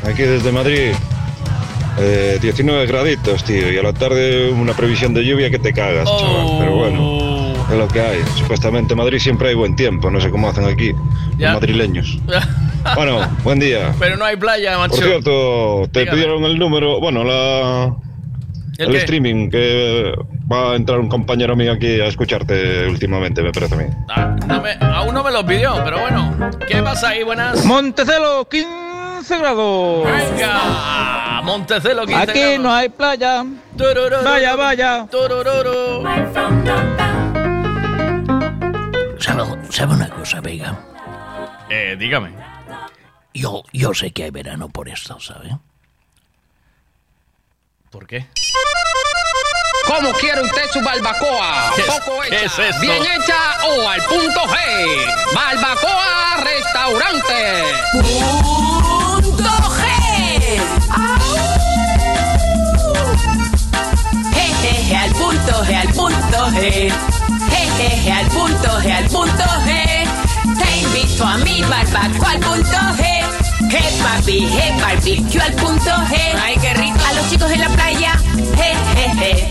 Aquí 0.06 0.22
desde 0.24 0.52
Madrid. 0.52 0.92
Eh, 2.02 2.38
19 2.42 2.86
graditos, 2.86 3.44
tío. 3.44 3.72
Y 3.72 3.78
a 3.78 3.84
la 3.84 3.94
tarde 3.94 4.52
una 4.52 4.74
previsión 4.74 5.14
de 5.14 5.24
lluvia 5.26 5.50
que 5.50 5.60
te 5.60 5.74
cagas, 5.74 6.06
chaval. 6.06 6.46
Pero 6.60 6.76
bueno, 6.76 7.54
es 7.72 7.78
lo 7.78 7.88
que 7.90 8.00
hay. 8.02 8.20
Supuestamente 8.38 8.94
en 8.94 9.00
Madrid 9.00 9.20
siempre 9.20 9.50
hay 9.50 9.56
buen 9.56 9.76
tiempo. 9.76 10.10
No 10.10 10.22
sé 10.22 10.30
cómo 10.30 10.50
hacen 10.50 10.66
aquí 10.66 10.94
Ya. 11.38 11.52
los 11.54 11.62
madrileños. 11.62 12.18
Bueno, 12.96 13.20
buen 13.44 13.60
día. 13.60 13.94
Pero 14.00 14.16
no 14.16 14.24
hay 14.24 14.38
playa, 14.38 14.78
macho. 14.78 14.96
Por 14.96 15.04
cierto, 15.04 15.90
te 15.92 16.00
Dígame. 16.00 16.16
pidieron 16.18 16.44
el 16.46 16.58
número, 16.58 17.02
bueno, 17.02 17.26
la, 17.26 17.94
¿El 18.78 18.90
el, 18.92 18.96
streaming, 18.96 19.50
que 19.50 20.14
va 20.50 20.72
a 20.72 20.76
entrar 20.78 20.98
un 21.00 21.10
compañero 21.10 21.58
mío 21.58 21.74
aquí 21.74 22.00
a 22.00 22.06
escucharte 22.06 22.88
últimamente, 22.88 23.44
me 23.44 23.52
parece 23.52 23.76
a 23.76 23.78
mí. 23.80 23.84
Ah, 24.08 24.34
no 24.48 24.62
me- 24.62 24.78
aún 24.80 25.14
no 25.14 25.22
me 25.26 25.30
lo 25.32 25.46
pidió, 25.46 25.76
pero 25.84 26.00
bueno. 26.00 26.34
¿Qué 26.70 26.82
pasa 26.82 27.10
ahí? 27.10 27.22
Buenas. 27.24 27.66
Montecelo, 27.66 28.48
15 29.20 29.38
grados. 29.40 30.06
Venga, 30.06 31.42
Montecelo, 31.44 32.06
15 32.06 32.22
Aquí 32.24 32.40
grados. 32.40 32.60
no 32.60 32.74
hay 32.74 32.90
playa. 32.90 33.44
Turururu, 33.78 34.24
Vaya, 34.24 34.56
vaya. 34.56 35.08
turururu. 35.12 36.04
¿Sabe, 39.20 39.44
sabe 39.72 39.94
una 39.94 40.10
cosa, 40.10 40.40
Vega? 40.42 40.78
Eh, 41.70 41.96
dígame. 42.00 42.34
Yo, 43.34 43.64
yo 43.74 43.94
sé 43.94 44.12
que 44.12 44.24
hay 44.24 44.32
verano 44.32 44.70
por 44.70 44.88
esto, 44.90 45.20
¿sabe? 45.20 45.58
¿Por 47.92 48.08
qué? 48.08 48.28
¿Cómo 49.86 50.12
quiere 50.14 50.42
usted 50.42 50.70
su 50.72 50.82
barbacoa? 50.82 51.72
¿Qué 51.76 51.82
es- 51.82 51.88
¿Poco 51.88 52.22
qué 52.22 52.28
hecha? 52.38 52.46
es 52.46 52.60
esto? 52.60 52.82
¿Bien 52.82 53.04
hecha 53.04 53.68
o 53.68 53.90
al 53.90 54.02
punto 54.04 54.42
G? 54.46 54.56
Barbacoa 55.36 56.38
Restaurante. 56.44 57.64
G. 66.52 66.92
Jejeje, 67.50 68.12
al 68.12 68.26
punto 68.28 68.80
G, 68.82 68.92
al 68.92 69.06
punto 69.06 69.44
G. 69.66 70.08
Te 70.58 70.78
invito 70.78 71.24
a 71.24 71.38
mi 71.38 71.62
barbacoa 71.64 72.32
al 72.32 72.40
punto 72.40 72.78
G. 72.98 73.04
G 73.70 73.78
papi, 74.02 74.48
G 74.48 74.82
barbecue 74.82 75.42
al 75.42 75.54
punto 75.54 75.92
G. 76.10 76.16
Ay, 76.44 76.58
qué 76.62 76.74
rico. 76.74 76.98
A 77.08 77.14
los 77.14 77.30
chicos 77.30 77.52
en 77.52 77.60
la 77.60 77.70
playa, 77.70 78.14
jejeje. 78.58 79.50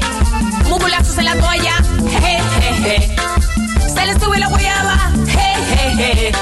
Mugulazos 0.69 1.19
en 1.19 1.25
la 1.25 1.35
toalla, 1.37 1.77
jejeje. 2.11 3.17
Se 3.95 4.07
les 4.07 4.23
sube 4.23 4.39
la 4.39 4.49
guayaba, 4.49 5.13
jejeje. 5.27 6.33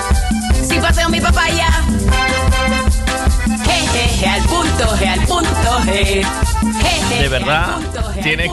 Si 0.67 0.79
paseo 0.79 1.09
mi 1.09 1.21
papaya, 1.21 1.69
jejeje, 3.65 4.29
al 4.29 4.43
punto 4.43 4.97
G, 4.97 5.07
al 5.07 5.21
punto 5.21 5.81
G. 5.85 6.25
Jejeje, 6.83 7.23
De 7.23 7.29
verdad, 7.29 7.75
al 7.75 7.83
punto 7.83 8.13
G, 8.13 8.23
tiene. 8.23 8.51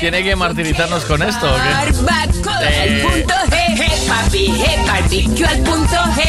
Tiene 0.00 0.22
que 0.24 0.34
martirizarnos 0.34 1.04
con 1.04 1.22
esto, 1.22 1.46
¿o 1.46 1.56
qué? 1.56 1.92
Barbacoa 2.02 2.62
Eh. 2.62 3.02
al 3.04 3.10
punto 3.10 3.34
G. 3.50 3.76
G 3.76 4.08
papi, 4.08 4.46
G 4.48 4.86
barbecue 4.86 5.46
al 5.46 5.58
punto 5.58 5.96
G. 6.16 6.22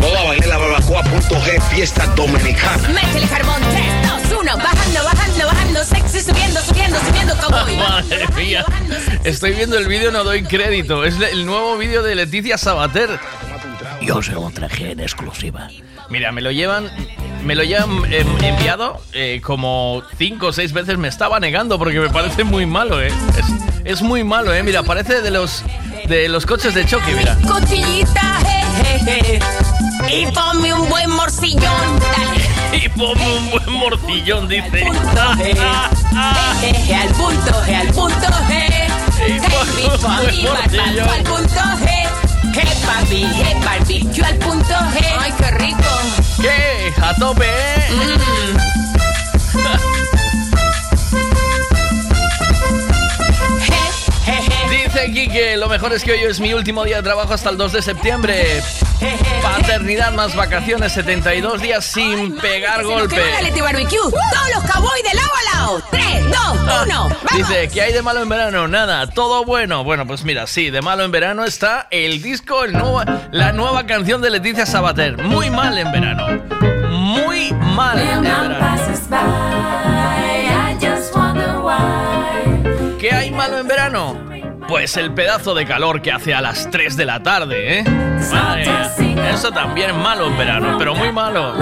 Toda 0.00 0.24
bailar 0.24 0.48
la 0.48 0.58
barbacoa 0.58 1.02
punto 1.04 1.36
G, 1.42 1.60
fiesta 1.70 2.06
dominicana. 2.16 2.88
Métele 2.88 3.26
carbón, 3.28 3.60
3, 3.70 4.30
2, 4.30 4.38
1, 4.40 4.56
bajando, 4.56 5.04
bajando, 5.04 5.46
bajando, 5.46 5.84
sexy, 5.84 6.20
subiendo, 6.20 6.60
subiendo, 6.60 6.98
subiendo, 7.06 7.36
cowboy. 7.36 7.76
Madre 7.88 8.26
mía. 8.36 8.64
Estoy 9.24 9.52
viendo 9.52 9.78
el 9.78 9.86
vídeo, 9.86 10.10
no 10.10 10.24
doy 10.24 10.42
crédito. 10.42 11.04
Es 11.04 11.14
el 11.20 11.46
nuevo 11.46 11.76
vídeo 11.76 12.02
de 12.02 12.14
Leticia 12.16 12.58
Sabater. 12.58 13.18
Yo 14.00 14.22
se 14.22 14.32
lo 14.32 14.48
traje 14.50 14.92
en 14.92 15.00
exclusiva. 15.00 15.68
Mira, 16.10 16.32
me 16.32 16.40
lo 16.40 16.50
llevan, 16.50 16.90
me 17.44 17.54
lo 17.54 17.62
llevan 17.64 17.90
em, 18.12 18.26
enviado 18.44 19.00
eh, 19.12 19.40
como 19.42 20.02
cinco 20.16 20.46
o 20.48 20.52
seis 20.52 20.72
veces. 20.72 20.96
Me 20.98 21.08
estaba 21.08 21.38
negando 21.40 21.78
porque 21.78 22.00
me 22.00 22.08
parece 22.10 22.44
muy 22.44 22.66
malo, 22.66 23.00
eh. 23.02 23.12
Es, 23.84 23.92
es 23.98 24.02
muy 24.02 24.24
malo, 24.24 24.52
eh. 24.54 24.62
Mira, 24.62 24.82
parece 24.82 25.20
de 25.20 25.30
los 25.30 25.62
de 26.08 26.28
los 26.28 26.46
coches 26.46 26.74
de 26.74 26.86
choque, 26.86 27.14
mira. 27.14 27.36
Jejeje. 28.82 29.38
Y 30.10 30.26
ponme 30.32 30.72
un 30.72 30.88
buen 30.88 31.10
morcillón, 31.10 32.00
dale. 32.00 32.48
Y 32.84 32.88
ponme 32.90 33.38
un 33.38 33.50
buen 33.50 33.72
morcillón, 33.72 34.46
dice. 34.48 34.84
Al 36.94 37.08
punto 37.14 37.62
G, 37.64 37.74
al 37.74 37.88
punto 37.88 38.26
G. 38.26 38.68
Te 39.16 39.30
invito 39.30 40.08
a 40.08 40.20
mi 40.22 40.44
barbacoa 40.44 41.14
al 41.14 41.22
punto 41.24 41.60
G. 41.84 41.97
Papi, 42.88 43.20
G 43.20 43.64
barbecue 43.64 44.24
al 44.24 44.36
punto 44.36 44.74
G. 44.94 45.04
Ay, 45.18 45.32
qué 45.38 45.50
rico. 45.50 45.78
¿Qué? 46.40 46.92
A 47.02 47.14
tope, 47.14 47.44
eh. 47.44 48.87
Dice 54.98 55.10
aquí 55.10 55.28
que 55.28 55.56
lo 55.56 55.68
mejor 55.68 55.92
es 55.92 56.02
que 56.02 56.10
hoy 56.10 56.24
es 56.24 56.40
mi 56.40 56.52
último 56.54 56.82
día 56.82 56.96
de 56.96 57.04
trabajo 57.04 57.32
hasta 57.32 57.50
el 57.50 57.56
2 57.56 57.72
de 57.72 57.82
septiembre. 57.82 58.60
Paternidad 59.40 60.12
más 60.12 60.34
vacaciones, 60.34 60.90
72 60.90 61.62
días 61.62 61.84
sin 61.84 62.36
pegar 62.38 62.82
golpe. 62.82 63.22
Leti 63.40 63.60
Barbecue. 63.60 63.96
Todos 63.96 64.48
los 64.56 64.64
cowboys 64.68 65.04
de 65.04 65.14
lado 65.14 65.30
a 65.30 65.56
lado. 65.56 65.82
3, 65.92 66.24
2, 66.24 66.34
1. 66.84 67.08
Dice, 67.36 67.68
¿qué 67.68 67.82
hay 67.82 67.92
de 67.92 68.02
malo 68.02 68.22
en 68.22 68.28
verano? 68.28 68.66
Nada, 68.66 69.06
todo 69.06 69.44
bueno. 69.44 69.84
Bueno, 69.84 70.04
pues 70.04 70.24
mira, 70.24 70.48
sí, 70.48 70.70
de 70.70 70.82
malo 70.82 71.04
en 71.04 71.12
verano 71.12 71.44
está 71.44 71.86
el 71.92 72.20
disco, 72.20 72.64
el 72.64 72.72
nuevo, 72.72 73.00
la 73.30 73.52
nueva 73.52 73.86
canción 73.86 74.20
de 74.20 74.30
Leticia 74.30 74.66
Sabater. 74.66 75.16
Muy 75.16 75.48
mal 75.48 75.78
en 75.78 75.92
verano. 75.92 76.26
Muy 76.90 77.52
mal 77.52 78.00
en 78.00 78.22
verano. 78.22 78.56
¿Qué 82.98 83.12
hay 83.12 83.30
malo 83.30 83.58
en 83.58 83.68
verano? 83.68 84.27
Pues 84.68 84.98
el 84.98 85.14
pedazo 85.14 85.54
de 85.54 85.64
calor 85.64 86.02
que 86.02 86.12
hace 86.12 86.34
a 86.34 86.42
las 86.42 86.70
3 86.70 86.94
de 86.94 87.06
la 87.06 87.22
tarde, 87.22 87.78
¿eh? 87.78 87.84
Madre 88.30 88.66
Eso 89.32 89.50
también 89.50 89.90
es 89.90 89.96
malo 89.96 90.26
en 90.26 90.36
verano, 90.36 90.76
pero 90.78 90.94
muy 90.94 91.10
malo. 91.10 91.54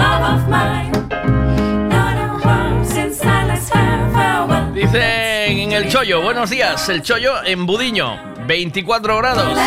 Dice 4.73 5.45
en 5.47 5.71
el 5.71 5.87
Chollo, 5.87 6.21
buenos 6.21 6.49
días, 6.49 6.89
el 6.89 7.01
Chollo 7.01 7.45
en 7.45 7.65
Budiño, 7.65 8.35
24 8.45 9.17
grados. 9.19 9.57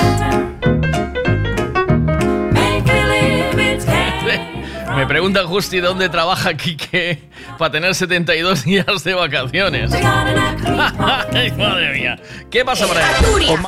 Me 4.97 5.07
pregunta 5.07 5.45
Justi 5.45 5.81
dónde 5.81 6.09
trabaja 6.09 6.55
Quique 6.55 7.23
para 7.59 7.71
tener 7.71 7.95
72 7.95 8.65
días 8.65 9.05
de 9.05 9.15
vacaciones. 9.15 9.93
Ay, 11.33 11.53
madre 11.53 11.93
mía. 11.93 12.19
¿Qué 12.51 12.65
pasa 12.65 12.87
por 12.87 12.97
ahí? 12.97 13.05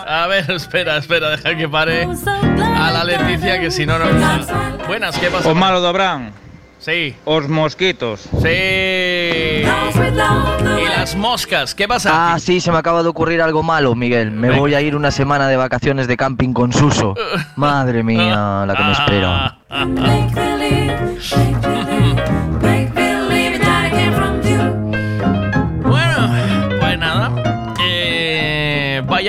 A 0.06 0.26
ver, 0.26 0.50
espera, 0.50 0.96
espera, 0.96 1.30
deja 1.30 1.56
que 1.56 1.68
pare 1.68 2.08
a 2.76 2.90
la 2.90 3.04
Leticia 3.04 3.60
que 3.60 3.70
si 3.70 3.86
no, 3.86 3.98
no. 3.98 4.06
Buenas, 4.86 5.18
¿qué 5.18 5.30
pasa? 5.30 5.52
De 5.52 5.88
Abraham. 5.88 6.32
Sí. 6.82 7.14
Os 7.24 7.48
mosquitos. 7.48 8.28
Sí. 8.42 8.48
Y 8.48 9.64
las 10.84 11.14
moscas, 11.14 11.76
¿qué 11.76 11.86
pasa? 11.86 12.34
Ah, 12.34 12.38
sí, 12.40 12.60
se 12.60 12.72
me 12.72 12.78
acaba 12.78 13.04
de 13.04 13.08
ocurrir 13.08 13.40
algo 13.40 13.62
malo, 13.62 13.94
Miguel. 13.94 14.32
Me 14.32 14.50
voy 14.50 14.74
a 14.74 14.80
ir 14.80 14.96
una 14.96 15.12
semana 15.12 15.46
de 15.46 15.56
vacaciones 15.56 16.08
de 16.08 16.16
camping 16.16 16.52
con 16.52 16.72
Suso. 16.72 17.14
Madre 17.56 18.02
mía, 18.02 18.64
la 18.66 18.74
que 18.74 18.82
me 18.82 18.92
espera. 18.92 19.58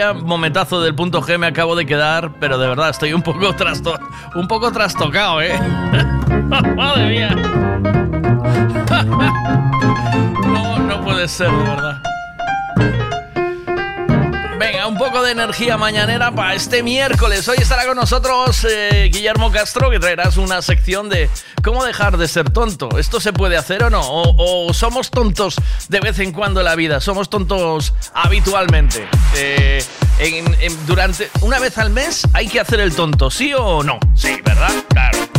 Vaya 0.04 0.14
momentazo 0.14 0.82
del 0.82 0.96
punto 0.96 1.22
G 1.22 1.38
me 1.38 1.48
acabo 1.48 1.76
de 1.76 1.86
quedar, 1.86 2.34
pero 2.40 2.58
de 2.58 2.68
verdad 2.68 2.90
estoy 2.90 3.14
un 3.14 3.22
poco 3.22 3.54
trasto 3.56 3.98
un 4.36 4.48
poco 4.48 4.72
trastocado, 4.72 5.42
¿eh? 5.42 5.60
Madre 6.76 7.08
mía. 7.08 7.36
No, 10.44 10.78
no 10.78 11.04
puede 11.04 11.28
ser, 11.28 11.50
de 11.50 11.64
verdad. 11.64 12.02
Venga, 14.58 14.88
un 14.88 14.98
poco 14.98 15.24
de 15.24 15.32
energía 15.32 15.78
mañanera 15.78 16.32
para 16.32 16.54
este 16.54 16.84
miércoles. 16.84 17.48
Hoy 17.48 17.58
estará 17.60 17.86
con 17.86 17.96
nosotros 17.96 18.66
eh, 18.70 19.10
Guillermo 19.12 19.52
Castro, 19.52 19.90
que 19.90 20.00
traerás 20.00 20.38
una 20.38 20.62
sección 20.62 21.10
de 21.10 21.30
cómo 21.64 21.84
dejar 21.84 22.18
de 22.18 22.28
ser 22.28 22.52
tonto. 22.52 22.98
¿Esto 22.98 23.20
se 23.20 23.34
puede 23.34 23.58
hacer 23.58 23.84
o 23.84 23.90
no? 23.90 24.02
¿O, 24.04 24.74
somos 24.74 25.10
tontos 25.10 25.56
de 25.90 26.00
vez 26.00 26.20
en 26.20 26.32
cuando 26.32 26.60
en 26.60 26.66
la 26.66 26.76
vida? 26.76 27.02
¿Somos 27.02 27.30
tontos 27.30 27.94
habitualmente? 28.14 29.08
Eh, 29.36 29.84
durante 30.86 31.30
una 31.42 31.60
vez 31.60 31.78
al 31.78 31.90
mes 31.90 32.28
hay 32.34 32.48
que 32.48 32.60
hacer 32.60 32.80
el 32.80 32.96
tonto, 32.96 33.32
¿sí 33.32 33.54
o 33.58 33.84
no? 33.84 34.00
Sí, 34.16 34.40
¿verdad? 34.44 34.72
Claro. 34.90 35.33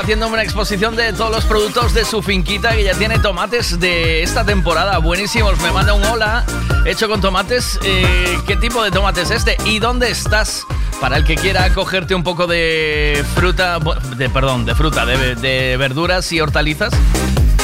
Haciendo 0.00 0.28
una 0.28 0.42
exposición 0.42 0.94
de 0.94 1.12
todos 1.12 1.30
los 1.30 1.44
productos 1.44 1.94
de 1.94 2.04
su 2.04 2.22
finquita 2.22 2.74
que 2.74 2.84
ya 2.84 2.94
tiene 2.94 3.18
tomates 3.18 3.80
de 3.80 4.22
esta 4.22 4.44
temporada. 4.44 4.98
Buenísimos. 4.98 5.58
Me 5.60 5.70
manda 5.70 5.94
un 5.94 6.04
hola 6.04 6.44
hecho 6.84 7.08
con 7.08 7.20
tomates. 7.20 7.78
Eh, 7.82 8.38
¿Qué 8.46 8.56
tipo 8.56 8.82
de 8.82 8.90
tomate 8.90 9.22
es 9.22 9.30
este? 9.30 9.56
¿Y 9.64 9.78
dónde 9.78 10.10
estás? 10.10 10.64
Para 11.00 11.16
el 11.16 11.24
que 11.24 11.36
quiera 11.36 11.68
cogerte 11.72 12.14
un 12.14 12.22
poco 12.22 12.46
de 12.46 13.24
fruta, 13.34 13.78
de, 14.16 14.28
perdón, 14.28 14.64
de 14.64 14.74
fruta, 14.74 15.06
de, 15.06 15.34
de 15.34 15.76
verduras 15.76 16.30
y 16.32 16.40
hortalizas 16.40 16.92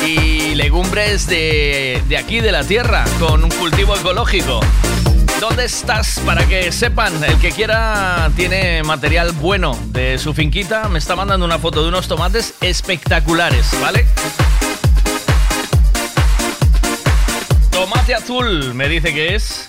y 0.06 0.54
legumbres 0.54 1.26
de, 1.26 2.02
de 2.08 2.16
aquí, 2.16 2.40
de 2.40 2.52
la 2.52 2.64
tierra, 2.64 3.04
con 3.18 3.44
un 3.44 3.50
cultivo 3.50 3.96
ecológico. 3.96 4.60
¿Dónde 5.42 5.64
estás? 5.64 6.20
Para 6.24 6.46
que 6.46 6.70
sepan, 6.70 7.12
el 7.24 7.36
que 7.40 7.50
quiera 7.50 8.30
tiene 8.36 8.84
material 8.84 9.32
bueno 9.32 9.76
de 9.86 10.16
su 10.16 10.34
finquita. 10.34 10.88
Me 10.88 11.00
está 11.00 11.16
mandando 11.16 11.44
una 11.44 11.58
foto 11.58 11.82
de 11.82 11.88
unos 11.88 12.06
tomates 12.06 12.54
espectaculares, 12.60 13.66
¿vale? 13.80 14.06
Tomate 17.72 18.14
azul, 18.14 18.72
me 18.72 18.88
dice 18.88 19.12
que 19.12 19.34
es. 19.34 19.68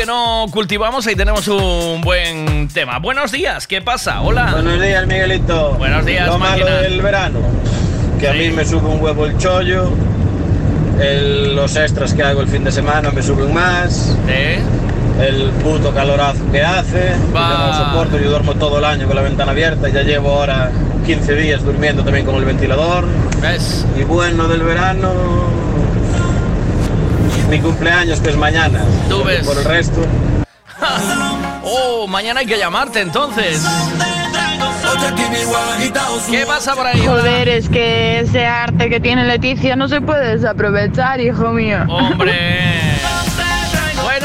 Que 0.00 0.06
no 0.06 0.46
cultivamos, 0.50 1.06
ahí 1.06 1.14
tenemos 1.14 1.46
un 1.46 2.00
buen 2.00 2.68
tema. 2.68 2.98
Buenos 3.00 3.32
días, 3.32 3.66
¿qué 3.66 3.82
pasa? 3.82 4.22
Hola. 4.22 4.52
Buenos 4.52 4.80
días, 4.80 5.06
Miguelito. 5.06 5.74
Buenos 5.74 6.06
días, 6.06 6.26
Lo 6.26 6.38
malo 6.38 6.64
máquina. 6.64 6.80
del 6.80 7.02
verano, 7.02 7.40
que 8.18 8.26
a 8.26 8.32
mí 8.32 8.48
me 8.48 8.64
sube 8.64 8.88
un 8.88 8.98
huevo 9.02 9.26
el 9.26 9.36
chollo, 9.36 9.90
el- 11.02 11.54
los 11.54 11.76
extras 11.76 12.14
que 12.14 12.22
hago 12.22 12.40
el 12.40 12.48
fin 12.48 12.64
de 12.64 12.72
semana 12.72 13.10
me 13.10 13.22
suben 13.22 13.52
más, 13.52 14.16
el 15.20 15.50
puto 15.62 15.92
calorazo 15.92 16.50
que 16.50 16.62
hace, 16.62 17.10
yo 17.34 17.38
no 17.38 17.76
soporto, 17.76 18.18
yo 18.18 18.30
duermo 18.30 18.54
todo 18.54 18.78
el 18.78 18.86
año 18.86 19.06
con 19.06 19.16
la 19.16 19.22
ventana 19.22 19.52
abierta, 19.52 19.90
ya 19.90 20.00
llevo 20.00 20.30
ahora 20.30 20.70
15 21.04 21.34
días 21.34 21.62
durmiendo 21.62 22.02
también 22.04 22.24
con 22.24 22.36
el 22.36 22.46
ventilador. 22.46 23.04
¿Ves? 23.42 23.84
Y 24.00 24.04
bueno 24.04 24.48
del 24.48 24.62
verano, 24.62 25.12
mi 27.50 27.58
cumpleaños 27.58 28.20
que 28.20 28.30
es 28.30 28.36
mañana. 28.36 28.80
Tú 29.08 29.24
ves. 29.24 29.44
Por 29.46 29.58
el 29.58 29.64
resto, 29.64 30.00
Oh, 31.62 32.06
mañana 32.06 32.40
hay 32.40 32.46
que 32.46 32.56
llamarte 32.58 33.00
entonces. 33.00 33.66
¿Qué 36.30 36.46
pasa 36.46 36.74
por 36.74 36.86
ahí? 36.86 37.04
Joder, 37.04 37.48
es 37.48 37.68
que 37.68 38.20
ese 38.20 38.46
arte 38.46 38.88
que 38.88 39.00
tiene 39.00 39.24
Leticia 39.24 39.76
no 39.76 39.88
se 39.88 40.00
puede 40.00 40.36
desaprovechar, 40.36 41.20
hijo 41.20 41.50
mío. 41.50 41.84
Hombre. 41.88 42.74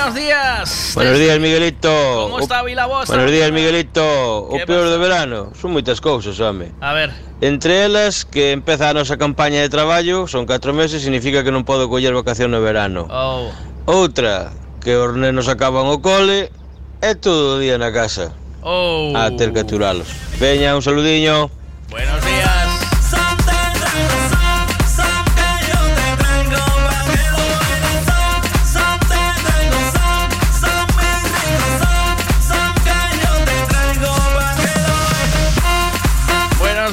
Buenos 0.06 0.22
días. 0.22 0.91
Buenos 0.94 1.18
días, 1.18 1.39
Miguelito. 1.39 2.28
¿Cómo 2.30 2.39
está 2.39 2.62
Vilabosa? 2.62 3.12
Buenos 3.12 3.32
días, 3.32 3.52
Miguelito. 3.52 4.44
O 4.44 4.56
¿Qué 4.56 4.63
peor 4.68 4.88
de 4.88 5.00
verano, 5.00 5.50
son 5.60 5.74
moitas 5.74 5.98
cousas, 5.98 6.38
home. 6.38 6.70
A 6.78 6.94
ver. 6.94 7.10
Entre 7.41 7.89
elas, 7.89 8.22
que 8.22 8.54
empeza 8.54 8.94
a 8.94 8.94
nosa 8.94 9.18
campaña 9.18 9.65
de 9.65 9.70
traballo, 9.74 10.30
son 10.30 10.46
4 10.46 10.78
meses, 10.78 11.02
significa 11.02 11.41
que 11.41 11.50
non 11.50 11.65
podo 11.65 11.89
coller 11.89 12.13
vacación 12.13 12.54
no 12.54 12.62
verano. 12.62 13.10
Oh. 13.10 13.50
Outra, 13.89 14.54
que 14.78 14.94
os 14.94 15.18
nenos 15.18 15.50
acaban 15.50 15.89
o 15.89 15.98
cole, 15.98 16.54
é 17.02 17.18
todo 17.18 17.58
o 17.58 17.60
día 17.60 17.82
na 17.82 17.89
casa. 17.89 18.30
Oh. 18.62 19.10
A 19.18 19.34
ter 19.34 19.58
que 19.58 19.65
aturalos. 19.65 20.06
Veña, 20.38 20.78
un 20.78 20.86
saludiño. 20.86 21.50
Buenos 21.89 22.22
días. 22.22 22.35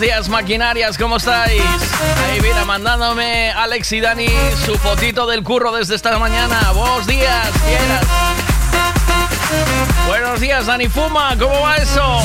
Días, 0.03 0.29
maquinarias, 0.29 0.99
¿cómo 0.99 1.17
estáis? 1.17 1.63
Ahí 2.27 2.41
mira, 2.41 2.65
mandándome 2.65 3.53
Alex 3.53 3.93
y 3.93 4.01
Dani 4.01 4.27
su 4.67 4.77
fotito 4.77 5.29
del 5.29 5.45
curro 5.45 5.71
desde 5.71 5.95
esta 5.95 6.19
mañana. 6.19 6.73
Buenos 6.73 7.07
días, 7.07 7.49
fieras. 7.65 8.22
Buenos 10.07 10.41
días, 10.41 10.67
Dani 10.67 10.89
Fuma, 10.89 11.37
¿cómo 11.39 11.61
va 11.61 11.77
eso? 11.77 12.21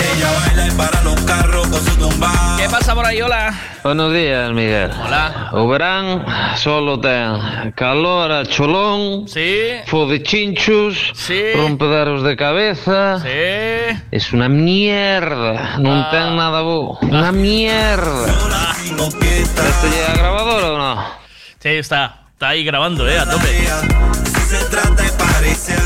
Ella 0.00 0.30
baila 0.32 0.66
y 0.66 0.70
para 0.72 1.02
los 1.02 1.20
carros 1.22 1.66
con 1.68 1.84
su 1.84 1.96
tumba. 1.96 2.56
¿Qué 2.58 2.68
pasa 2.68 2.94
por 2.94 3.06
ahí? 3.06 3.22
Hola. 3.22 3.54
Buenos 3.82 4.12
días, 4.12 4.50
Miguel. 4.52 4.90
Hola. 5.04 5.50
O 5.52 5.68
verán 5.68 6.24
solo 6.56 7.00
ten 7.00 7.72
calor 7.76 8.32
a 8.32 8.46
cholón, 8.46 9.28
sí. 9.28 9.40
de 9.40 10.22
chinchos, 10.22 11.12
rompederos 11.56 12.22
de 12.22 12.36
cabeza. 12.36 13.20
Sí. 13.20 13.98
Es 14.10 14.32
una 14.32 14.48
mierda, 14.48 15.78
non 15.78 16.10
ten 16.10 16.36
nada 16.36 16.62
bo. 16.62 16.98
Una 17.02 17.30
mierda. 17.30 18.26
¿Esto 18.84 19.86
llega 19.90 20.14
grabador 20.14 20.64
o 20.64 20.78
no? 20.78 21.04
Sí, 21.60 21.68
está. 21.70 22.24
Está 22.32 22.48
ahí 22.48 22.64
grabando, 22.64 23.08
eh, 23.08 23.18
a 23.18 23.24
tope. 23.30 23.46
Si 23.46 24.40
se 24.40 24.64
trata 24.66 25.02
de 25.02 25.13
pariciar, 25.44 25.78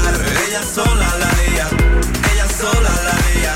ella 0.46 0.62
sola 0.62 1.08
la 1.18 1.30
lía. 1.42 1.66
Ella 2.32 2.46
sola 2.48 2.90
la 3.06 3.14
lía. 3.28 3.54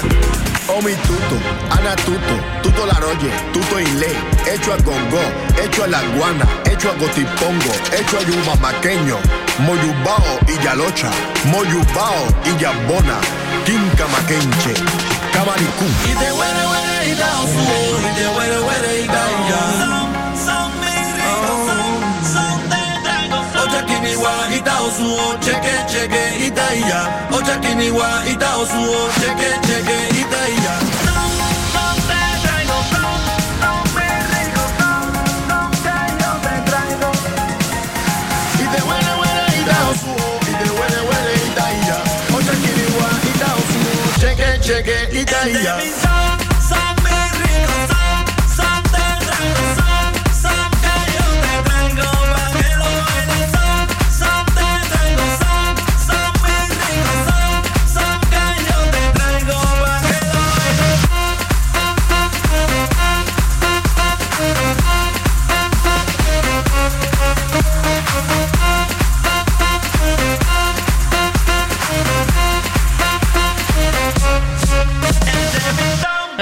Omi 0.77 0.95
tuto, 1.07 1.37
Ana 1.71 1.95
tuto, 1.97 2.35
tuto 2.63 2.87
la 2.87 2.95
roye, 2.95 3.31
tuto 3.53 3.79
inglés, 3.79 4.15
hecho 4.47 4.73
a 4.73 4.77
gongo, 4.79 5.23
hecho 5.63 5.85
a 5.85 5.87
la 5.87 6.01
guana, 6.17 6.47
hecho 6.71 6.91
a 6.91 6.95
gotipongo, 6.95 7.73
hecho 7.93 8.19
a 8.19 8.23
yuba 8.23 8.57
maqueño, 8.57 9.19
moyubao 9.59 10.39
y 10.49 10.65
yalocha, 10.65 11.11
moyubao 11.45 12.27
y 12.45 12.61
yabona, 12.61 13.19
quinca 13.65 14.07
maquenche, 14.09 14.75
camaricú. 15.33 15.87
Y 16.05 16.15
te 16.15 16.33
huele, 16.33 16.67
huele 16.71 17.09
y 17.11 17.15
da. 17.15 17.31
Y 18.01 18.15
te 18.17 18.29
huele, 18.29 18.61
huele 18.61 19.03
y 19.03 19.07
da 19.09 20.02
ita 24.63 24.81
osuo, 24.83 25.37
cheque, 25.41 25.75
cheque, 25.91 26.47
ita 26.47 26.75
iya. 26.75 27.27
Ocha 27.33 27.57
kiniwa 27.59 28.23
ita 28.31 28.57
cheque, 29.21 29.51
cheque, 29.67 29.99
ita 30.21 30.41
iya. 30.55 30.75
Y 38.63 38.67
te 38.73 38.81
huele, 38.83 39.13
huele 39.19 39.45
y 45.59 46.12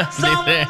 dice, 0.17 0.69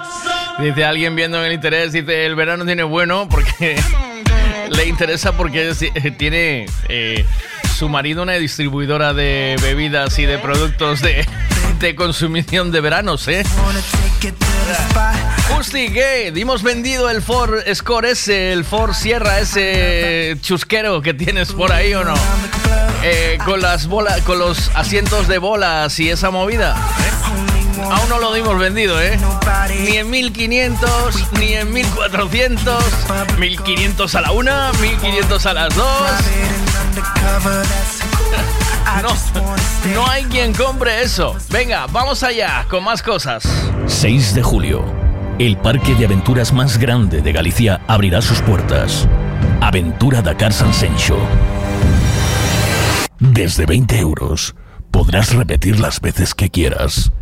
dice 0.59 0.85
alguien 0.85 1.14
viendo 1.14 1.38
en 1.38 1.47
el 1.47 1.53
interés, 1.53 1.93
dice, 1.93 2.27
el 2.27 2.35
verano 2.35 2.64
tiene 2.64 2.83
bueno 2.83 3.29
porque 3.29 3.81
le 4.71 4.87
interesa 4.87 5.33
porque 5.33 5.73
eh, 5.81 6.11
tiene 6.12 6.66
eh, 6.88 7.25
su 7.77 7.88
marido 7.88 8.23
una 8.23 8.35
distribuidora 8.35 9.14
de 9.14 9.57
bebidas 9.62 10.19
y 10.19 10.27
de 10.27 10.38
productos 10.38 11.01
de, 11.01 11.27
de 11.79 11.95
consumición 11.95 12.71
de 12.71 12.81
veranos, 12.81 13.27
¿eh? 13.29 13.45
Justi, 15.49 15.88
¿qué? 15.90 16.31
Dimos 16.33 16.62
vendido 16.62 17.11
el 17.11 17.23
Ford 17.23 17.61
Score 17.75 18.07
ese, 18.07 18.53
el 18.53 18.64
Ford 18.64 18.93
Sierra 18.93 19.40
ese 19.40 20.37
chusquero 20.40 21.03
que 21.03 21.14
tienes 21.14 21.53
por 21.53 21.73
ahí 21.73 21.95
o 21.95 22.05
no? 22.05 22.14
Eh, 23.03 23.38
con 23.45 23.61
las 23.62 23.87
bolas, 23.87 24.21
con 24.23 24.38
los 24.38 24.71
asientos 24.75 25.27
de 25.27 25.38
bolas 25.38 25.99
y 25.99 26.11
esa 26.11 26.31
movida. 26.31 26.77
¿eh? 26.77 27.49
Aún 27.90 28.09
no 28.09 28.19
lo 28.19 28.33
dimos 28.33 28.59
vendido, 28.59 29.01
¿eh? 29.01 29.19
Ni 29.83 29.97
en 29.97 30.11
1500, 30.11 31.33
ni 31.38 31.55
en 31.55 31.73
1400. 31.73 32.85
1500 33.38 34.14
a 34.14 34.21
la 34.21 34.33
una, 34.33 34.73
1500 34.81 35.47
a 35.47 35.55
las 35.55 35.75
dos. 35.75 35.87
No, 39.03 39.09
no 39.95 40.11
hay 40.11 40.25
quien 40.25 40.53
compre 40.53 41.03
eso. 41.03 41.37
Venga, 41.51 41.87
vamos 41.87 42.23
allá 42.23 42.66
con 42.69 42.83
más 42.83 43.03
cosas. 43.03 43.45
6 43.87 44.35
de 44.35 44.43
julio. 44.43 44.85
El 45.38 45.57
parque 45.57 45.95
de 45.95 46.05
aventuras 46.05 46.53
más 46.53 46.77
grande 46.77 47.23
de 47.23 47.33
Galicia 47.33 47.81
abrirá 47.87 48.21
sus 48.21 48.43
puertas. 48.43 49.07
Aventura 49.61 50.23
Dakar 50.23 50.53
Sansenxo. 50.53 51.16
Desde 53.21 53.64
20 53.64 53.99
euros 53.99 54.55
podrás 54.90 55.33
repetir 55.35 55.79
las 55.79 56.01
veces 56.01 56.35
que 56.35 56.51
quieras. 56.51 57.12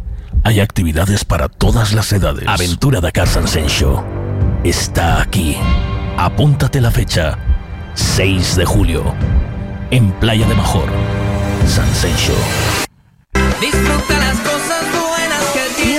Hay 0.45 0.61
actividades 0.61 1.25
para 1.25 1.49
todas 1.49 1.93
las 1.93 2.13
edades. 2.13 2.47
Aventura 2.47 3.01
Dakar 3.01 3.29
Show 3.29 4.03
está 4.65 5.21
aquí. 5.23 5.57
Apúntate 6.17 6.81
la 6.81 6.91
fecha. 6.91 7.39
6 7.95 8.57
de 8.57 8.65
julio. 8.65 9.15
En 9.91 10.13
Playa 10.13 10.47
de 10.47 10.55
Major. 10.55 10.89
Show. 11.67 12.37
Disfruta 13.61 14.18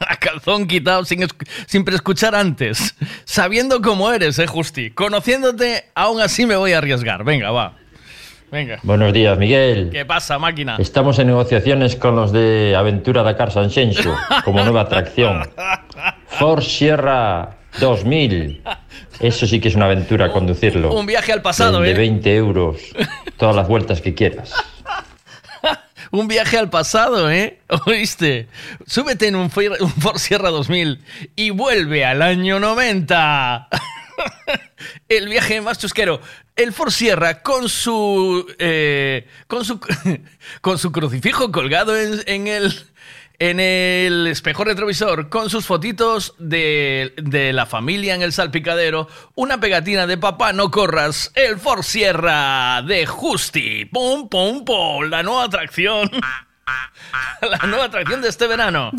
a 0.08 0.16
calzón 0.16 0.66
quitado 0.66 1.04
sin, 1.04 1.26
sin 1.66 1.88
escuchar 1.88 2.34
antes. 2.34 2.94
Sabiendo 3.24 3.80
cómo 3.80 4.12
eres, 4.12 4.38
eh, 4.38 4.46
Justi. 4.46 4.90
Conociéndote, 4.90 5.86
aún 5.94 6.20
así 6.20 6.46
me 6.46 6.56
voy 6.56 6.72
a 6.72 6.78
arriesgar. 6.78 7.24
Venga, 7.24 7.50
va. 7.50 7.76
Venga. 8.50 8.78
Buenos 8.84 9.12
días, 9.12 9.36
Miguel. 9.36 9.90
¿Qué 9.90 10.04
pasa, 10.04 10.38
máquina? 10.38 10.76
Estamos 10.78 11.18
en 11.18 11.26
negociaciones 11.26 11.96
con 11.96 12.14
los 12.14 12.30
de 12.30 12.74
Aventura 12.76 13.22
Dakar 13.24 13.50
Sanxenxo 13.50 14.14
como 14.44 14.62
nueva 14.62 14.82
atracción. 14.82 15.50
Ford 16.28 16.62
Sierra 16.62 17.56
2000. 17.80 18.62
Eso 19.20 19.46
sí 19.46 19.60
que 19.60 19.68
es 19.68 19.74
una 19.74 19.86
aventura 19.86 20.30
conducirlo. 20.30 20.92
Un 20.92 21.06
viaje 21.06 21.32
al 21.32 21.42
pasado, 21.42 21.80
de 21.80 21.90
¿eh? 21.90 21.94
20 21.94 22.36
euros. 22.36 22.80
Todas 23.36 23.56
las 23.56 23.66
vueltas 23.66 24.00
que 24.00 24.14
quieras. 24.14 24.52
Un 26.14 26.28
viaje 26.28 26.56
al 26.56 26.70
pasado, 26.70 27.28
¿eh? 27.28 27.58
¿Oíste? 27.86 28.46
Súbete 28.86 29.26
en 29.26 29.34
un, 29.34 29.50
un 29.80 29.92
Ford 30.00 30.18
Sierra 30.18 30.50
2000 30.50 31.00
y 31.34 31.50
vuelve 31.50 32.04
al 32.04 32.22
año 32.22 32.60
90. 32.60 33.68
El 35.08 35.28
viaje 35.28 35.60
más 35.60 35.78
chusquero. 35.78 36.20
El 36.54 36.72
Ford 36.72 36.92
Sierra 36.92 37.42
con 37.42 37.68
su. 37.68 38.46
eh, 38.60 39.26
con 39.48 39.64
su. 39.64 39.80
con 40.60 40.78
su 40.78 40.92
crucifijo 40.92 41.50
colgado 41.50 41.98
en, 41.98 42.22
en 42.26 42.46
el. 42.46 42.72
En 43.38 43.58
el 43.58 44.28
espejo 44.28 44.64
retrovisor, 44.64 45.28
con 45.28 45.50
sus 45.50 45.66
fotitos 45.66 46.34
de, 46.38 47.14
de 47.16 47.52
la 47.52 47.66
familia 47.66 48.14
en 48.14 48.22
el 48.22 48.32
salpicadero, 48.32 49.08
una 49.34 49.58
pegatina 49.58 50.06
de 50.06 50.16
papá, 50.16 50.52
no 50.52 50.70
corras, 50.70 51.32
el 51.34 51.58
Ford 51.58 51.82
Sierra 51.82 52.82
de 52.82 53.06
Justi. 53.06 53.86
¡Pum, 53.86 54.28
pum, 54.28 54.64
pum! 54.64 55.04
La 55.10 55.22
nueva 55.22 55.44
atracción. 55.44 56.10
La 57.42 57.66
nueva 57.66 57.84
atracción 57.86 58.22
de 58.22 58.28
este 58.28 58.46
verano. 58.46 58.90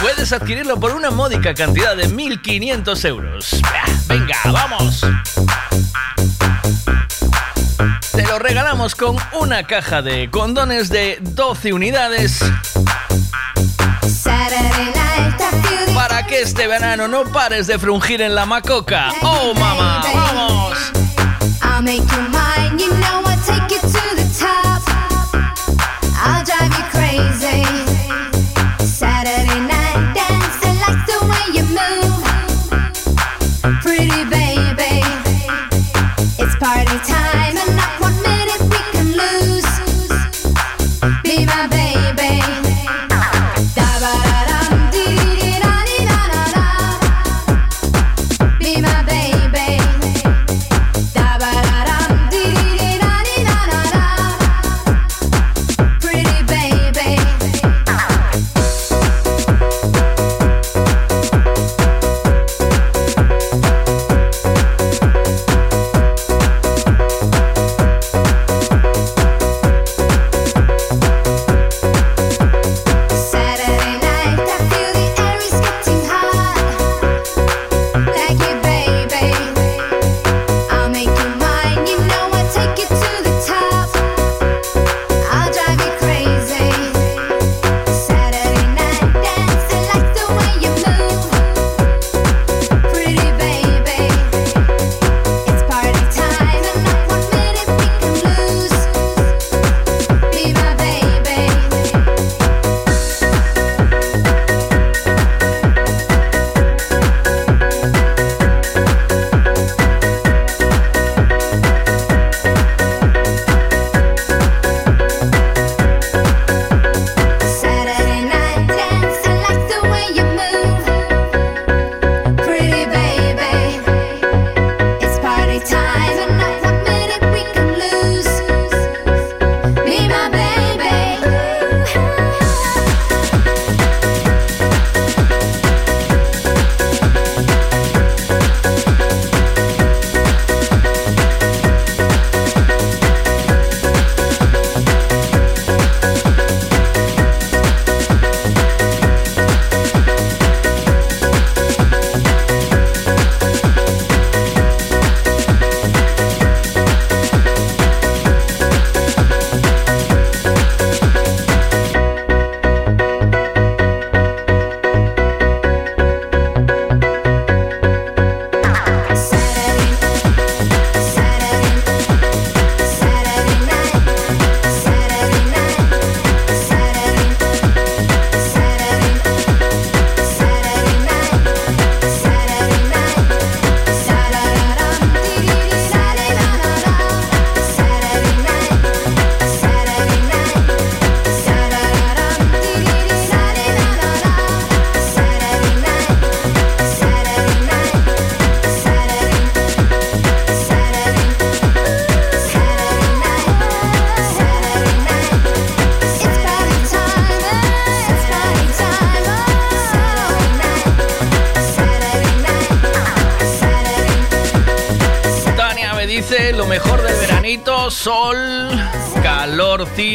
Puedes 0.00 0.32
adquirirlo 0.32 0.78
por 0.78 0.94
una 0.94 1.10
módica 1.10 1.54
cantidad 1.54 1.96
de 1.96 2.08
1.500 2.08 3.04
euros. 3.08 3.62
Venga, 4.06 4.36
vamos. 4.44 5.04
Te 8.22 8.28
lo 8.28 8.38
regalamos 8.38 8.94
con 8.94 9.16
una 9.32 9.64
caja 9.64 10.00
de 10.00 10.30
condones 10.30 10.88
de 10.90 11.18
12 11.20 11.72
unidades. 11.72 12.38
Para 15.92 16.24
que 16.24 16.42
este 16.42 16.68
verano 16.68 17.08
no 17.08 17.24
pares 17.24 17.66
de 17.66 17.80
frungir 17.80 18.22
en 18.22 18.36
la 18.36 18.46
macoca. 18.46 19.12
¡Oh, 19.22 19.52
mamá! 19.54 20.04
¡Vamos! 20.14 20.78
I'll 21.64 21.82
make 21.82 21.96
you 21.98 22.28
mine, 22.30 22.78
you 22.78 22.92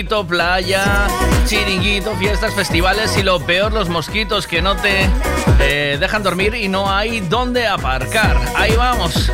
playa, 0.08 1.08
chiringuito, 1.46 2.16
fiestas, 2.16 2.54
festivales 2.54 3.18
y 3.18 3.24
lo 3.24 3.40
peor, 3.46 3.74
los 3.74 3.90
mosquitos 3.90 4.48
que 4.48 4.62
no 4.62 4.78
te 4.78 5.10
eh, 5.60 5.98
dejan 6.00 6.24
dormir 6.24 6.56
y 6.56 6.68
no 6.70 6.90
hay 6.90 7.20
dónde 7.20 7.68
aparcar. 7.68 8.40
Ahí 8.56 8.74
vamos. 8.76 9.32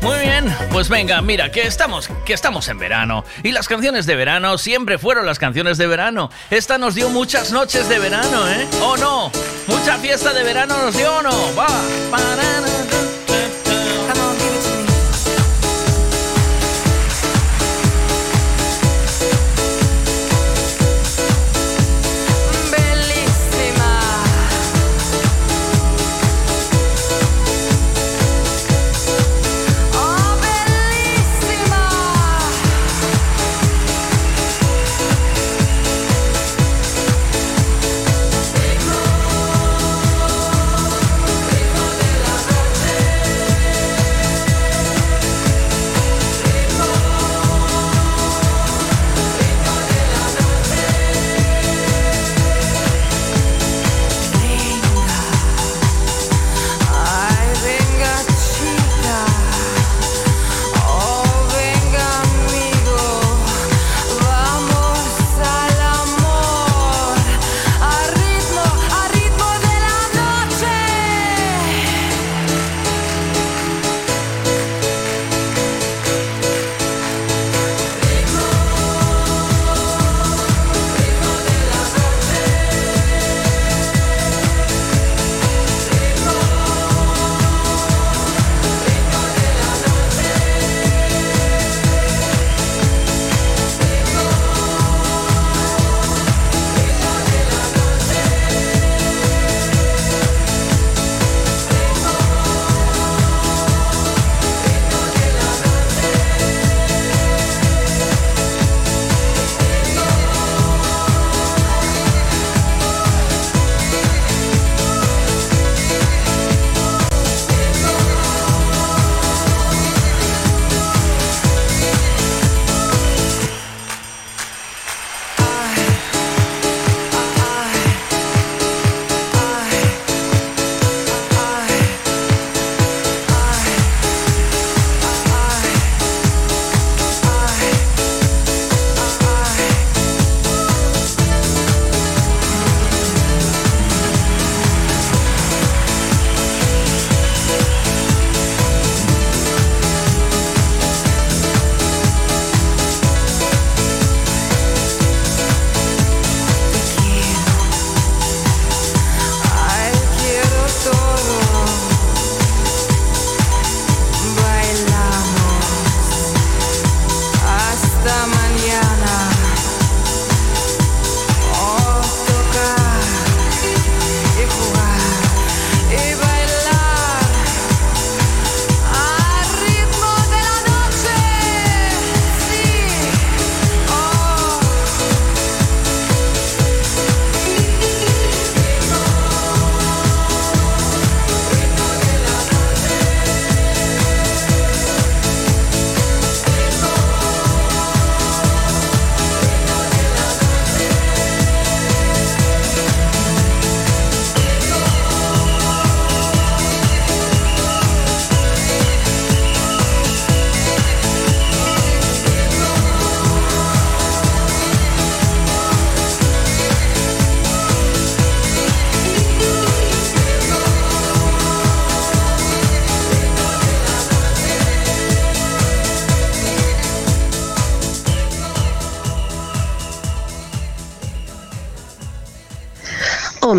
Muy 0.00 0.18
bien, 0.18 0.54
pues 0.70 0.88
venga, 0.88 1.20
mira, 1.22 1.50
que 1.50 1.66
estamos, 1.66 2.08
que 2.24 2.34
estamos 2.34 2.68
en 2.68 2.78
verano. 2.78 3.24
Y 3.42 3.52
las 3.52 3.68
canciones 3.68 4.06
de 4.06 4.16
verano 4.16 4.58
siempre 4.58 4.98
fueron 4.98 5.26
las 5.26 5.38
canciones 5.38 5.78
de 5.78 5.86
verano. 5.86 6.30
Esta 6.50 6.78
nos 6.78 6.94
dio 6.94 7.08
muchas 7.10 7.52
noches 7.52 7.88
de 7.88 7.98
verano, 7.98 8.48
¿eh? 8.48 8.66
¿O 8.82 8.96
no? 8.96 9.30
Mucha 9.66 9.96
fiesta 9.98 10.32
de 10.32 10.42
verano 10.42 10.76
nos 10.78 10.96
dio, 10.96 11.16
¿o 11.16 11.22
no? 11.22 11.56
Va. 11.56 11.68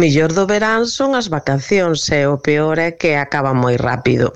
Mellor 0.06 0.34
do 0.38 0.46
verán 0.46 0.86
son 0.86 1.18
as 1.18 1.34
vacacións 1.34 2.06
e 2.14 2.30
o 2.30 2.38
peor 2.38 2.78
é 2.78 2.94
que 2.94 3.18
acaban 3.18 3.58
moi 3.58 3.74
rápido. 3.74 4.30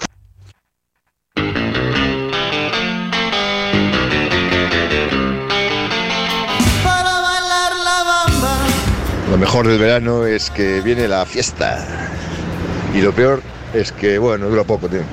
Lo 9.29 9.37
mejor 9.37 9.69
del 9.69 9.77
verano 9.77 10.25
es 10.25 10.49
que 10.49 10.81
viene 10.81 11.05
la 11.05 11.21
fiesta. 11.29 11.85
Y 12.97 13.05
lo 13.05 13.13
peor 13.13 13.45
es 13.77 13.93
que, 13.93 14.17
bueno, 14.17 14.49
dura 14.49 14.65
poco, 14.65 14.89
tío. 14.89 15.05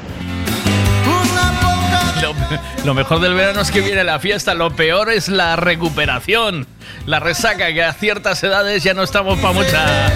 Lo, 2.85 2.95
mejor 2.95 3.21
del 3.21 3.35
verano 3.35 3.61
es 3.61 3.71
que 3.71 3.81
viene 3.81 4.03
la 4.05 4.19
fiesta, 4.19 4.55
lo 4.55 4.75
peor 4.75 5.11
es 5.11 5.29
la 5.29 5.57
recuperación, 5.57 6.67
la 7.07 7.21
resaca, 7.21 7.73
que 7.73 7.83
a 7.83 7.93
ciertas 7.93 8.43
edades 8.43 8.83
ya 8.83 8.95
no 8.95 9.03
estamos 9.03 9.39
para 9.39 9.53
mucha... 9.55 10.11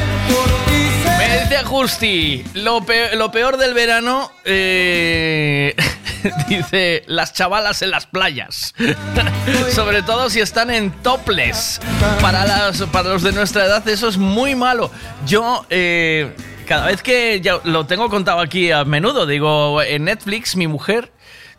Me 1.18 1.40
dice 1.42 1.62
Justi, 1.64 2.44
lo, 2.54 2.82
pe- 2.84 3.14
lo 3.16 3.30
peor 3.30 3.56
del 3.58 3.74
verano, 3.74 4.32
eh, 4.44 5.74
dice, 6.48 7.02
las 7.06 7.32
chavalas 7.34 7.82
en 7.82 7.90
las 7.90 8.06
playas. 8.06 8.74
Sobre 9.74 10.02
todo 10.02 10.30
si 10.30 10.40
están 10.40 10.70
en 10.70 10.90
las, 12.46 12.80
para 12.92 13.10
los 13.10 13.22
de 13.22 13.32
nuestra 13.32 13.64
edad 13.66 13.86
eso 13.88 14.08
es 14.08 14.16
muy 14.16 14.54
malo. 14.54 14.90
Yo... 15.26 15.66
eh, 15.70 16.34
cada 16.66 16.86
vez 16.86 17.02
que 17.02 17.40
ya 17.40 17.58
lo 17.64 17.84
tengo 17.86 18.08
contado 18.08 18.38
aquí 18.38 18.70
a 18.70 18.84
menudo, 18.84 19.26
digo, 19.26 19.82
en 19.82 20.04
Netflix 20.04 20.54
mi 20.54 20.68
mujer 20.68 21.10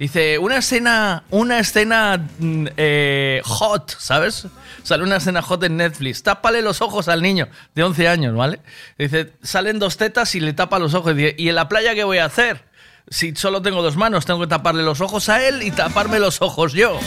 Dice, 0.01 0.39
una 0.39 0.57
escena, 0.57 1.25
una 1.29 1.59
escena 1.59 2.17
mm, 2.39 2.65
eh, 2.75 3.39
hot, 3.45 3.95
¿sabes? 3.99 4.47
Sale 4.81 5.03
una 5.03 5.17
escena 5.17 5.43
hot 5.43 5.63
en 5.63 5.77
Netflix. 5.77 6.23
Tápale 6.23 6.63
los 6.63 6.81
ojos 6.81 7.07
al 7.07 7.21
niño 7.21 7.47
de 7.75 7.83
11 7.83 8.07
años, 8.07 8.35
¿vale? 8.35 8.61
Dice, 8.97 9.33
salen 9.43 9.77
dos 9.77 9.97
tetas 9.97 10.33
y 10.33 10.39
le 10.39 10.53
tapa 10.53 10.79
los 10.79 10.95
ojos. 10.95 11.15
Dice, 11.15 11.35
¿y 11.37 11.49
en 11.49 11.53
la 11.55 11.69
playa 11.69 11.93
qué 11.93 12.03
voy 12.03 12.17
a 12.17 12.25
hacer? 12.25 12.63
Si 13.09 13.35
solo 13.35 13.61
tengo 13.61 13.83
dos 13.83 13.95
manos, 13.95 14.25
tengo 14.25 14.39
que 14.39 14.47
taparle 14.47 14.81
los 14.81 15.01
ojos 15.01 15.29
a 15.29 15.47
él 15.47 15.61
y 15.61 15.69
taparme 15.69 16.17
los 16.17 16.41
ojos 16.41 16.73
yo. 16.73 16.97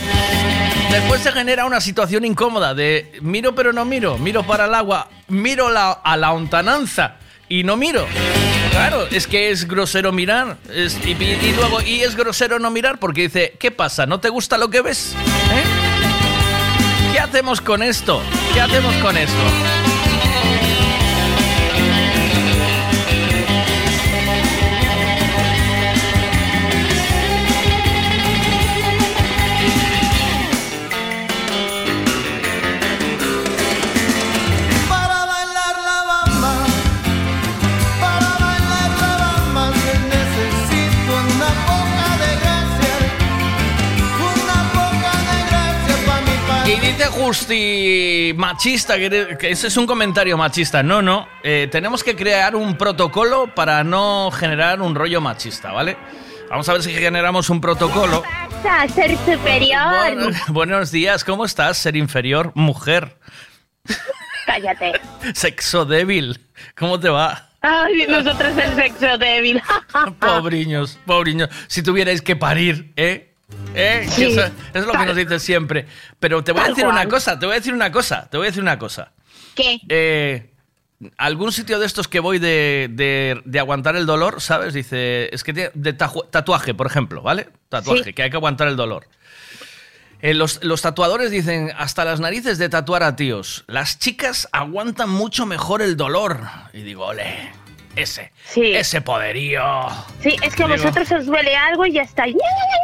Después 0.89 1.19
se 1.21 1.33
genera 1.33 1.65
una 1.65 1.81
situación 1.81 2.23
incómoda 2.23 2.73
de 2.73 3.11
miro 3.21 3.53
pero 3.55 3.73
no 3.73 3.83
miro, 3.83 4.17
miro 4.17 4.43
para 4.47 4.67
el 4.67 4.73
agua, 4.73 5.09
miro 5.27 5.69
la- 5.69 5.91
a 5.91 6.15
la 6.15 6.31
ontananza 6.31 7.15
y 7.49 7.65
no 7.65 7.75
miro. 7.75 8.07
Claro, 8.75 9.07
es 9.09 9.25
que 9.25 9.51
es 9.51 9.69
grosero 9.69 10.11
mirar. 10.11 10.57
y 10.69 11.53
luego, 11.53 11.81
y 11.81 12.01
es 12.01 12.13
grosero 12.17 12.59
no 12.59 12.69
mirar 12.71 12.99
porque 12.99 13.21
dice, 13.21 13.53
¿qué 13.57 13.71
pasa? 13.71 14.05
¿No 14.05 14.19
te 14.19 14.27
gusta 14.27 14.57
lo 14.57 14.69
que 14.69 14.81
ves? 14.81 15.13
¿Eh? 15.15 17.13
¿Qué 17.13 17.19
hacemos 17.19 17.61
con 17.61 17.81
esto? 17.81 18.21
¿Qué 18.53 18.59
hacemos 18.59 18.93
con 18.97 19.15
esto? 19.15 19.84
Dice 46.97 47.09
Justi, 47.09 48.33
machista, 48.37 48.95
que, 48.97 49.37
ese 49.41 49.67
es 49.67 49.77
un 49.77 49.85
comentario 49.85 50.37
machista. 50.37 50.81
No, 50.81 51.01
no. 51.01 51.27
eh, 51.43 51.67
tenemos 51.69 52.03
que 52.03 52.15
crear 52.15 52.55
un 52.55 52.77
protocolo 52.77 53.53
para 53.53 53.83
no 53.83 54.31
generar 54.31 54.81
un 54.81 54.95
rollo 54.95 55.19
machista, 55.19 55.73
¿vale? 55.73 55.97
Vamos 56.49 56.69
a 56.69 56.73
ver 56.73 56.83
si 56.83 56.93
generamos 56.93 57.49
un 57.49 57.59
protocolo. 57.59 58.23
A 58.69 58.87
ser 58.87 59.11
superior. 59.17 60.15
Bueno, 60.15 60.27
buenos 60.47 60.91
días, 60.91 61.23
¿cómo 61.25 61.43
estás? 61.43 61.77
Ser 61.77 61.97
inferior, 61.97 62.51
mujer, 62.55 63.17
Cállate. 64.45 64.93
sexo 65.33 65.85
débil. 65.85 66.39
¿Cómo 66.77 66.99
te 66.99 67.09
va? 67.09 67.49
Ay, 67.61 68.05
nosotros 68.07 68.57
el 68.57 68.75
sexo 68.75 69.17
débil. 69.17 69.61
Pobriños, 70.19 70.97
pobriños. 71.05 71.49
Si 71.67 71.83
tuvierais 71.83 72.21
que 72.21 72.35
parir, 72.35 72.93
¿eh? 72.95 73.34
¿Eh? 73.73 74.07
Sí, 74.09 74.25
Eso, 74.25 74.41
es 74.73 74.85
lo 74.85 74.91
que 74.93 75.05
nos 75.05 75.15
dicen 75.15 75.39
siempre. 75.39 75.85
Pero 76.19 76.43
te 76.43 76.51
voy 76.51 76.61
a 76.63 76.67
decir 76.69 76.85
una 76.87 77.07
cosa, 77.07 77.37
te 77.37 77.45
voy 77.45 77.53
a 77.53 77.59
decir 77.59 77.73
una 77.73 77.91
cosa, 77.91 78.27
te 78.29 78.37
voy 78.37 78.47
a 78.47 78.49
decir 78.49 78.63
una 78.63 78.79
cosa. 78.79 79.11
¿Qué? 79.53 79.79
Eh, 79.89 80.49
algún 81.17 81.51
sitio 81.51 81.77
de 81.79 81.85
estos 81.85 82.07
que 82.07 82.19
voy 82.19 82.39
de, 82.39 82.87
de- 82.91 83.41
de 83.45 83.59
aguantar 83.59 83.95
el 83.97 84.05
dolor, 84.05 84.41
¿sabes? 84.41 84.73
Dice, 84.73 85.29
es 85.33 85.43
que 85.43 85.53
tiene- 85.53 85.71
de 85.73 85.93
tatuaje, 85.93 86.73
por 86.73 86.87
ejemplo, 86.87 87.21
¿vale? 87.21 87.49
Tatuaje, 87.69 88.03
Sí. 88.05 88.13
que 88.13 88.23
hay 88.23 88.29
que 88.29 88.37
aguantar 88.37 88.67
el 88.69 88.75
dolor. 88.77 89.07
Eh, 90.21 90.33
los, 90.33 90.63
los 90.63 90.81
tatuadores 90.81 91.29
dicen, 91.29 91.71
hasta 91.77 92.05
las 92.05 92.19
narices 92.19 92.57
de 92.57 92.69
tatuar 92.69 93.03
a 93.03 93.15
tíos. 93.15 93.63
Las 93.67 93.99
chicas 93.99 94.47
aguantan 94.53 95.09
mucho 95.09 95.45
mejor 95.45 95.81
el 95.81 95.97
dolor. 95.97 96.39
Y 96.73 96.81
digo, 96.81 97.05
ole, 97.05 97.51
ese, 97.95 98.31
ese 98.55 99.01
poderío. 99.01 99.63
Sí, 100.21 100.35
es 100.41 100.55
que 100.55 100.63
a 100.63 100.67
vosotros 100.67 101.11
os 101.11 101.25
duele 101.25 101.55
algo 101.55 101.85
y 101.85 101.93
ya 101.93 102.01
está. 102.03 102.25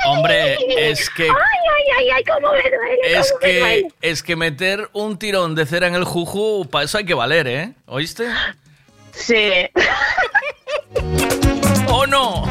Hombre, 0.07 0.57
es 0.77 1.09
que- 1.09 1.23
Ay, 1.23 1.29
ay, 1.29 1.83
ay, 1.99 2.09
ay, 2.15 2.23
cómo 2.23 2.51
me 2.53 2.61
duele. 2.61 3.19
Es 3.19 3.31
cómo 3.31 3.41
me 3.41 3.47
que, 3.51 3.59
duele. 3.59 3.87
es 4.01 4.23
que 4.23 4.35
meter 4.35 4.89
un 4.93 5.17
tirón 5.17 5.55
de 5.55 5.65
cera 5.65 5.87
en 5.87 5.95
el 5.95 6.03
juju, 6.05 6.67
para 6.69 6.85
eso 6.85 6.97
hay 6.97 7.05
que 7.05 7.13
valer, 7.13 7.47
¿eh? 7.47 7.73
¿Oíste? 7.87 8.25
Sí. 9.11 9.51
¿O 11.87 12.05
no? 12.07 12.45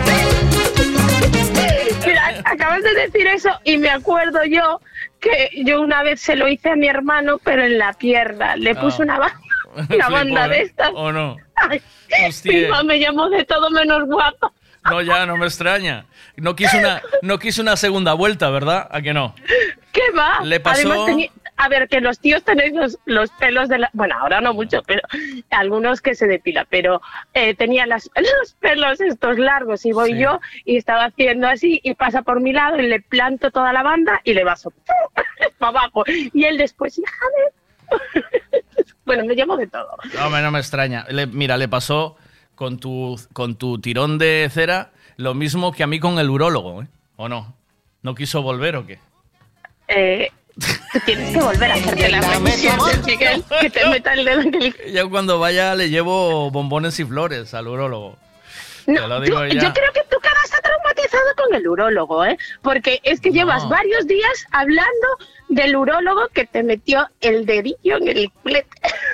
Mira, 2.06 2.42
acabas 2.44 2.82
de 2.82 2.94
decir 2.94 3.26
eso 3.26 3.50
y 3.64 3.78
me 3.78 3.90
acuerdo 3.90 4.44
yo 4.44 4.80
que 5.20 5.50
yo 5.64 5.80
una 5.80 6.02
vez 6.02 6.20
se 6.20 6.36
lo 6.36 6.48
hice 6.48 6.70
a 6.70 6.76
mi 6.76 6.88
hermano, 6.88 7.38
pero 7.44 7.62
en 7.64 7.78
la 7.78 7.92
pierna. 7.92 8.56
Le 8.56 8.70
Ah. 8.72 8.80
puse 8.80 9.02
una, 9.02 9.18
ba- 9.18 9.40
una 9.90 10.08
banda 10.08 10.46
¿eh? 10.46 10.48
de 10.50 10.62
estas. 10.62 10.90
¿O 10.94 11.12
no? 11.12 11.36
Ay, 11.68 11.82
Hostia. 12.28 12.52
mi 12.52 12.62
mamá 12.68 12.82
me 12.82 12.98
llamó 12.98 13.28
de 13.28 13.44
todo 13.44 13.70
menos 13.70 14.04
guapa. 14.06 14.52
No, 14.84 15.02
ya, 15.02 15.26
no 15.26 15.36
me 15.36 15.44
extraña. 15.46 16.06
No 16.36 16.56
quiso 16.56 16.78
una, 16.78 17.02
no 17.22 17.38
quiso 17.38 17.60
una 17.60 17.76
segunda 17.76 18.14
vuelta, 18.14 18.48
¿verdad? 18.48 18.88
¿A 18.90 19.02
que 19.02 19.12
no? 19.12 19.34
¿Qué 19.92 20.10
va? 20.16 20.40
Le 20.42 20.58
pasó- 20.58 20.90
Además, 21.04 21.26
a 21.58 21.68
ver, 21.68 21.88
que 21.88 22.00
los 22.00 22.18
tíos 22.18 22.42
tenéis 22.44 22.72
los, 22.72 22.98
los 23.04 23.30
pelos 23.32 23.68
de 23.68 23.76
la... 23.80 23.90
Bueno, 23.92 24.16
ahora 24.18 24.40
no 24.40 24.54
mucho, 24.54 24.82
pero 24.86 25.02
algunos 25.50 26.00
que 26.00 26.14
se 26.14 26.26
depila, 26.26 26.64
pero 26.70 27.02
eh, 27.34 27.54
tenía 27.54 27.84
las, 27.84 28.08
los 28.16 28.54
pelos 28.60 28.98
estos 29.02 29.38
largos 29.38 29.84
y 29.84 29.92
voy 29.92 30.12
Sí. 30.14 30.18
yo 30.20 30.40
y 30.64 30.78
estaba 30.78 31.04
haciendo 31.04 31.46
así 31.48 31.78
y 31.84 31.92
pasa 31.94 32.22
por 32.22 32.40
mi 32.40 32.54
lado 32.54 32.78
y 32.78 32.86
le 32.86 33.00
planto 33.02 33.50
toda 33.50 33.74
la 33.74 33.82
banda 33.82 34.22
y 34.24 34.32
le 34.32 34.44
vaso 34.44 34.72
para 35.58 35.68
abajo. 35.68 36.04
Y 36.06 36.44
él 36.44 36.56
después, 36.56 36.98
hija 36.98 37.12
de... 37.36 37.52
bueno, 39.04 39.24
me 39.24 39.34
llamo 39.34 39.56
de 39.56 39.66
todo. 39.66 39.88
No, 40.14 40.30
me- 40.30 40.42
no 40.42 40.50
me 40.50 40.58
extraña. 40.58 41.04
Le- 41.08 41.26
mira, 41.26 41.56
le 41.56 41.68
pasó 41.68 42.16
con 42.54 42.78
tu, 42.78 43.18
con 43.32 43.56
tu 43.56 43.80
tirón 43.80 44.18
de 44.18 44.48
cera 44.52 44.90
lo 45.16 45.34
mismo 45.34 45.72
que 45.72 45.82
a 45.82 45.86
mí 45.86 46.00
con 46.00 46.18
el 46.18 46.30
urólogo, 46.30 46.82
¿eh? 46.82 46.86
¿O 47.16 47.28
no? 47.28 47.54
¿No 48.02 48.14
quiso 48.14 48.42
volver 48.42 48.76
o 48.76 48.86
qué? 48.86 48.98
Eh, 49.88 50.30
tú 50.92 50.98
tienes 51.04 51.32
que 51.36 51.40
volver 51.42 51.70
a 51.70 51.74
hacerte 51.74 52.08
la 52.08 52.20
revisión 52.20 52.78
Miguel, 53.06 53.44
que 53.60 53.70
te 53.70 53.86
meta 53.88 54.14
el 54.14 54.24
dedo 54.24 54.40
en 54.40 54.54
el... 54.54 54.74
Yo 54.94 55.10
cuando 55.10 55.38
vaya 55.38 55.74
le 55.74 55.90
llevo 55.90 56.50
bombones 56.50 56.98
y 57.00 57.04
flores 57.04 57.52
al 57.54 57.68
urólogo. 57.68 58.16
Te 58.86 58.94
lo 58.98 59.08
No, 59.08 59.20
digo 59.20 59.38
tú- 59.40 59.54
ya. 59.54 59.62
yo 59.62 59.72
creo 59.74 59.92
que 59.92 60.02
tu 60.10 60.18
cara 60.20 60.38
está 60.44 60.58
traumatizado 60.62 61.22
con 61.36 61.54
el 61.54 61.68
urólogo, 61.68 62.24
¿eh? 62.24 62.38
Porque 62.62 63.00
es 63.02 63.20
que 63.20 63.30
llevas 63.30 63.68
varios 63.68 64.06
días 64.06 64.46
hablando 64.52 65.06
del 65.50 65.76
urólogo 65.76 66.28
que 66.32 66.46
te 66.46 66.62
metió 66.62 67.06
el 67.20 67.44
dedillo 67.44 67.96
en 67.98 68.08
el 68.08 68.30
culete. 68.42 68.68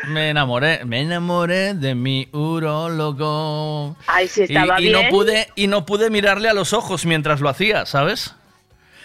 Me 0.08 0.30
enamoré, 0.30 0.84
me 0.84 1.00
enamoré 1.00 1.74
de 1.74 1.94
mi 1.94 2.28
urólogo. 2.32 3.96
Ay, 4.06 4.28
sí 4.28 4.42
Y, 4.42 4.44
estaba 4.44 4.80
y 4.80 4.90
no 4.90 4.98
bien. 5.00 5.10
pude 5.10 5.48
y 5.56 5.66
no 5.66 5.84
pude 5.86 6.10
mirarle 6.10 6.48
a 6.48 6.54
los 6.54 6.72
ojos 6.72 7.06
mientras 7.06 7.40
lo 7.40 7.48
hacía, 7.48 7.86
¿sabes? 7.86 8.34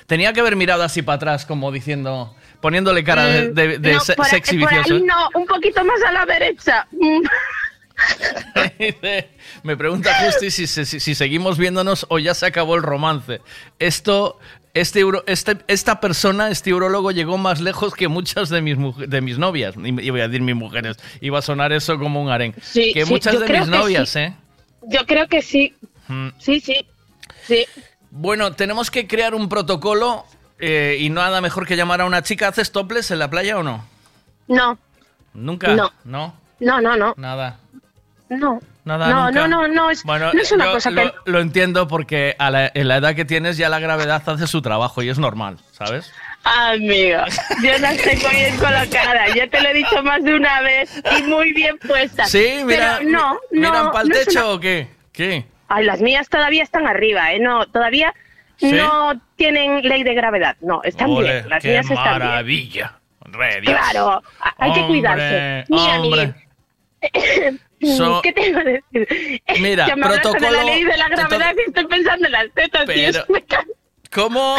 Tenía 0.05 0.33
que 0.33 0.41
haber 0.41 0.55
mirado 0.57 0.83
así 0.83 1.01
para 1.01 1.15
atrás, 1.15 1.45
como 1.45 1.71
diciendo, 1.71 2.35
poniéndole 2.59 3.03
cara 3.03 3.25
de, 3.25 3.49
Mm, 3.49 3.53
de- 3.53 3.77
de 3.79 3.93
no, 3.93 3.99
se- 4.01 4.15
por, 4.15 4.25
ahí- 4.25 4.31
sexy 4.31 4.57
por 4.59 4.69
vicioso. 4.69 4.93
ahí 4.95 5.03
no, 5.03 5.29
un 5.39 5.45
poquito 5.47 5.83
más 5.85 6.01
a 6.03 6.11
la 6.11 6.25
derecha. 6.25 6.87
Me 9.63 9.77
pregunta 9.77 10.13
Justi 10.25 10.51
si, 10.51 10.67
si- 10.67 10.99
si 10.99 11.15
seguimos 11.15 11.57
viéndonos 11.57 12.05
o 12.09 12.19
ya 12.19 12.33
se 12.33 12.45
acabó 12.47 12.75
el 12.75 12.83
romance. 12.83 13.41
Esto, 13.79 14.39
este, 14.73 15.03
este- 15.27 15.57
esta 15.67 15.99
persona, 15.99 16.49
este 16.49 16.73
urologo, 16.73 17.11
llegó 17.11 17.37
más 17.37 17.59
lejos 17.61 17.93
que 17.93 18.07
muchas 18.07 18.49
de 18.49 18.61
mis, 18.61 18.77
de 18.97 19.21
mis 19.21 19.37
novias. 19.37 19.75
Y 19.77 20.01
iba 20.01 20.19
a 20.19 20.27
decir 20.27 20.41
mis 20.41 20.55
mujeres. 20.55 20.97
Iba 21.19 21.39
a 21.39 21.41
sonar 21.41 21.71
eso 21.73 21.97
como 21.99 22.21
un 22.21 22.29
harén. 22.29 22.53
Sí, 22.61 22.93
que 22.93 23.05
sí, 23.05 23.11
muchas 23.11 23.39
de 23.39 23.47
mis 23.47 23.67
novias, 23.67 24.09
sí. 24.09 24.19
¿eh? 24.19 24.33
Yo 24.83 25.05
creo 25.05 25.27
que 25.27 25.41
sí. 25.41 25.75
Mm. 26.07 26.29
Sí, 26.37 26.59
sí. 26.59 26.85
Sí. 27.47 27.65
Bueno, 28.09 28.53
tenemos 28.53 28.91
que 28.91 29.07
crear 29.07 29.33
un 29.35 29.47
protocolo 29.49 30.25
eh, 30.59 30.97
y 30.99 31.09
nada 31.09 31.41
mejor 31.41 31.65
que 31.67 31.75
llamar 31.75 32.01
a 32.01 32.05
una 32.05 32.21
chica. 32.23 32.47
¿Haces 32.47 32.71
toples 32.71 33.09
en 33.11 33.19
la 33.19 33.29
playa 33.29 33.57
o 33.57 33.63
no? 33.63 33.85
No, 34.47 34.77
Nunca. 35.33 35.73
No. 35.75 35.91
No. 36.03 36.35
no, 36.59 36.81
no, 36.81 36.97
no. 36.97 37.13
Nada. 37.17 37.59
No. 38.29 38.59
Nada, 38.83 39.09
no, 39.09 39.25
nunca. 39.27 39.47
no, 39.47 39.47
no, 39.47 39.67
no, 39.67 39.89
es, 39.91 40.03
Bueno, 40.03 40.31
no 40.33 40.41
es 40.41 40.51
una 40.51 40.65
yo 40.65 40.71
cosa 40.73 40.89
lo, 40.89 41.01
que... 41.03 41.13
lo 41.31 41.39
entiendo 41.39 41.87
porque 41.87 42.35
a 42.39 42.49
la- 42.49 42.71
en 42.73 42.87
la 42.87 42.97
edad 42.97 43.13
que 43.15 43.25
tienes 43.25 43.55
ya 43.57 43.69
la 43.69 43.77
gravedad 43.79 44.23
hace 44.27 44.47
su 44.47 44.61
trabajo 44.63 45.03
y 45.03 45.09
es 45.09 45.19
normal, 45.19 45.57
¿sabes? 45.71 46.11
Amigo, 46.43 47.19
yo 47.63 47.77
las 47.79 47.97
tengo 47.97 48.29
bien 48.29 48.57
colocadas, 48.57 49.35
ya 49.35 49.47
te 49.47 49.61
lo 49.61 49.69
he 49.69 49.73
dicho 49.75 50.01
más 50.01 50.23
de 50.23 50.33
una 50.33 50.61
vez 50.61 50.91
y 51.19 51.23
muy 51.23 51.53
bien 51.53 51.77
puestas. 51.77 52.31
Sí, 52.31 52.61
mira, 52.65 52.95
Pero 52.97 53.11
no, 53.11 53.33
mi- 53.51 53.59
no, 53.59 53.69
¿miran 53.69 53.91
para 53.91 54.01
el 54.03 54.09
no 54.09 54.15
techo 54.15 54.39
una- 54.39 54.49
o 54.55 54.59
qué? 54.59 54.87
¿Qué? 55.11 55.45
Ay, 55.67 55.85
las 55.85 56.01
mías 56.01 56.27
todavía 56.29 56.63
están 56.63 56.87
arriba, 56.87 57.31
¿eh? 57.33 57.39
No, 57.39 57.67
todavía 57.67 58.13
¿Sí? 58.57 58.71
no 58.71 59.21
tienen 59.35 59.81
ley 59.87 60.03
de 60.03 60.15
gravedad. 60.15 60.57
No, 60.61 60.81
están 60.83 61.09
Ole, 61.11 61.31
bien, 61.33 61.49
las 61.49 61.63
mías 61.63 61.85
están 61.89 62.03
bien. 62.17 62.27
maravilla. 62.29 62.93
Re, 63.25 63.61
Dios. 63.61 63.73
Claro, 63.79 64.23
hay 64.57 64.73
que 64.73 64.87
cuidarse. 64.87 65.63
Mira. 65.69 65.99
Miguel, 65.99 66.35
So- 67.97 68.21
¿Qué 68.21 68.31
te 68.31 68.49
iba 68.49 68.61
a 68.61 68.63
decir? 68.63 69.07
Mira, 69.59 69.85
que 69.87 69.95
me 69.95 70.05
hablaste 70.05 70.27
de 70.27 70.33
protocolo- 70.35 70.51
la 70.57 70.63
ley 70.63 70.83
de 70.83 70.97
la 70.97 71.07
gravedad 71.09 71.31
entonces- 71.49 71.55
y 71.65 71.69
estoy 71.69 71.85
pensando 71.87 72.25
en 72.27 72.31
las 72.31 72.45
tetas, 72.53 72.83
Pero- 72.85 73.25
me. 73.29 73.43
¿Cómo? 74.13 74.55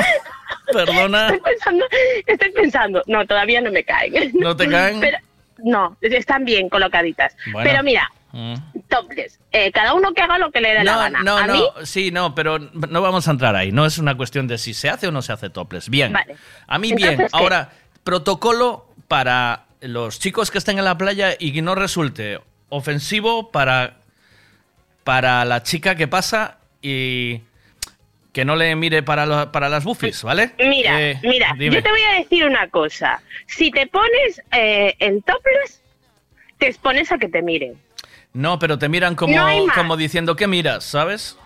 Perdona. 0.72 1.26
Estoy 1.26 1.40
pensando, 1.40 1.84
estoy 2.26 2.51
pensando, 2.53 3.03
no, 3.07 3.26
todavía 3.26 3.61
no 3.61 3.70
me 3.70 3.84
caen. 3.84 4.32
¿No 4.34 4.57
te 4.57 4.68
caen? 4.68 4.99
Pero- 5.01 5.18
no, 5.59 5.97
están 6.01 6.45
bien 6.45 6.68
colocaditas. 6.68 7.36
Bueno. 7.53 7.68
Pero 7.70 7.82
mira, 7.84 8.11
Mm. 8.32 8.55
topless. 8.88 9.38
Eh, 9.53 9.70
cada 9.70 9.95
uno 9.95 10.12
que 10.14 10.22
haga 10.22 10.38
lo 10.38 10.51
que 10.51 10.61
le 10.62 10.70
dé 10.74 10.82
la 10.82 10.97
gana. 10.97 11.22
no, 11.22 11.36
a 11.36 11.47
no, 11.47 11.53
mí, 11.53 11.64
sí, 11.84 12.11
no, 12.11 12.34
pero 12.34 12.59
no 12.59 13.03
vamos 13.03 13.28
a 13.28 13.30
entrar 13.30 13.55
ahí. 13.55 13.70
No 13.70 13.84
es 13.86 13.99
una 13.99 14.16
cuestión 14.16 14.49
de 14.49 14.57
si 14.59 14.72
se 14.74 14.88
hace 14.88 15.07
o 15.09 15.12
no 15.12 15.20
se 15.22 15.32
hace 15.32 15.51
topless. 15.51 15.88
Bien. 15.90 16.12
Vale. 16.12 16.36
A 16.66 16.78
mí 16.78 16.93
bien. 16.95 17.26
Ahora, 17.32 17.70
protocolo 18.03 18.86
para 19.07 19.66
los 19.83 20.18
chicos 20.18 20.51
que 20.51 20.59
estén 20.59 20.78
en 20.78 20.85
la 20.85 20.97
playa 20.97 21.35
y 21.39 21.53
que 21.53 21.62
no 21.62 21.74
resulte 21.74 22.41
ofensivo 22.68 23.51
para, 23.51 23.97
para 25.05 25.45
la 25.45 25.62
chica 25.62 25.95
que 25.95 26.09
pasa 26.09 26.59
y 26.80 27.41
que 28.33 28.45
no 28.45 28.57
le 28.57 28.74
mire 28.76 29.03
para, 29.03 29.26
lo- 29.26 29.53
para 29.53 29.68
las 29.68 29.85
bufis, 29.85 30.22
¿vale? 30.22 30.53
mira, 30.59 31.01
Eh, 31.03 31.20
mira, 31.22 31.55
dime. 31.59 31.76
yo 31.76 31.83
te 31.83 31.91
voy 31.91 32.01
a 32.03 32.18
decir 32.18 32.45
una 32.47 32.68
cosa. 32.70 33.20
Si 33.47 33.70
te 33.70 33.87
pones 33.87 34.41
eh, 34.53 34.95
en 35.01 35.20
topless, 35.22 35.83
te 36.59 36.68
expones 36.68 37.12
a 37.12 37.18
que 37.18 37.28
te 37.28 37.43
miren. 37.43 37.74
No, 38.33 38.59
pero 38.59 38.78
te 38.78 38.89
miran 38.89 39.14
como, 39.14 39.37
No 39.37 39.66
como 39.74 39.97
diciendo, 39.99 40.35
¿qué 40.37 40.47
miras? 40.47 40.85
¿Sabes? 40.85 41.37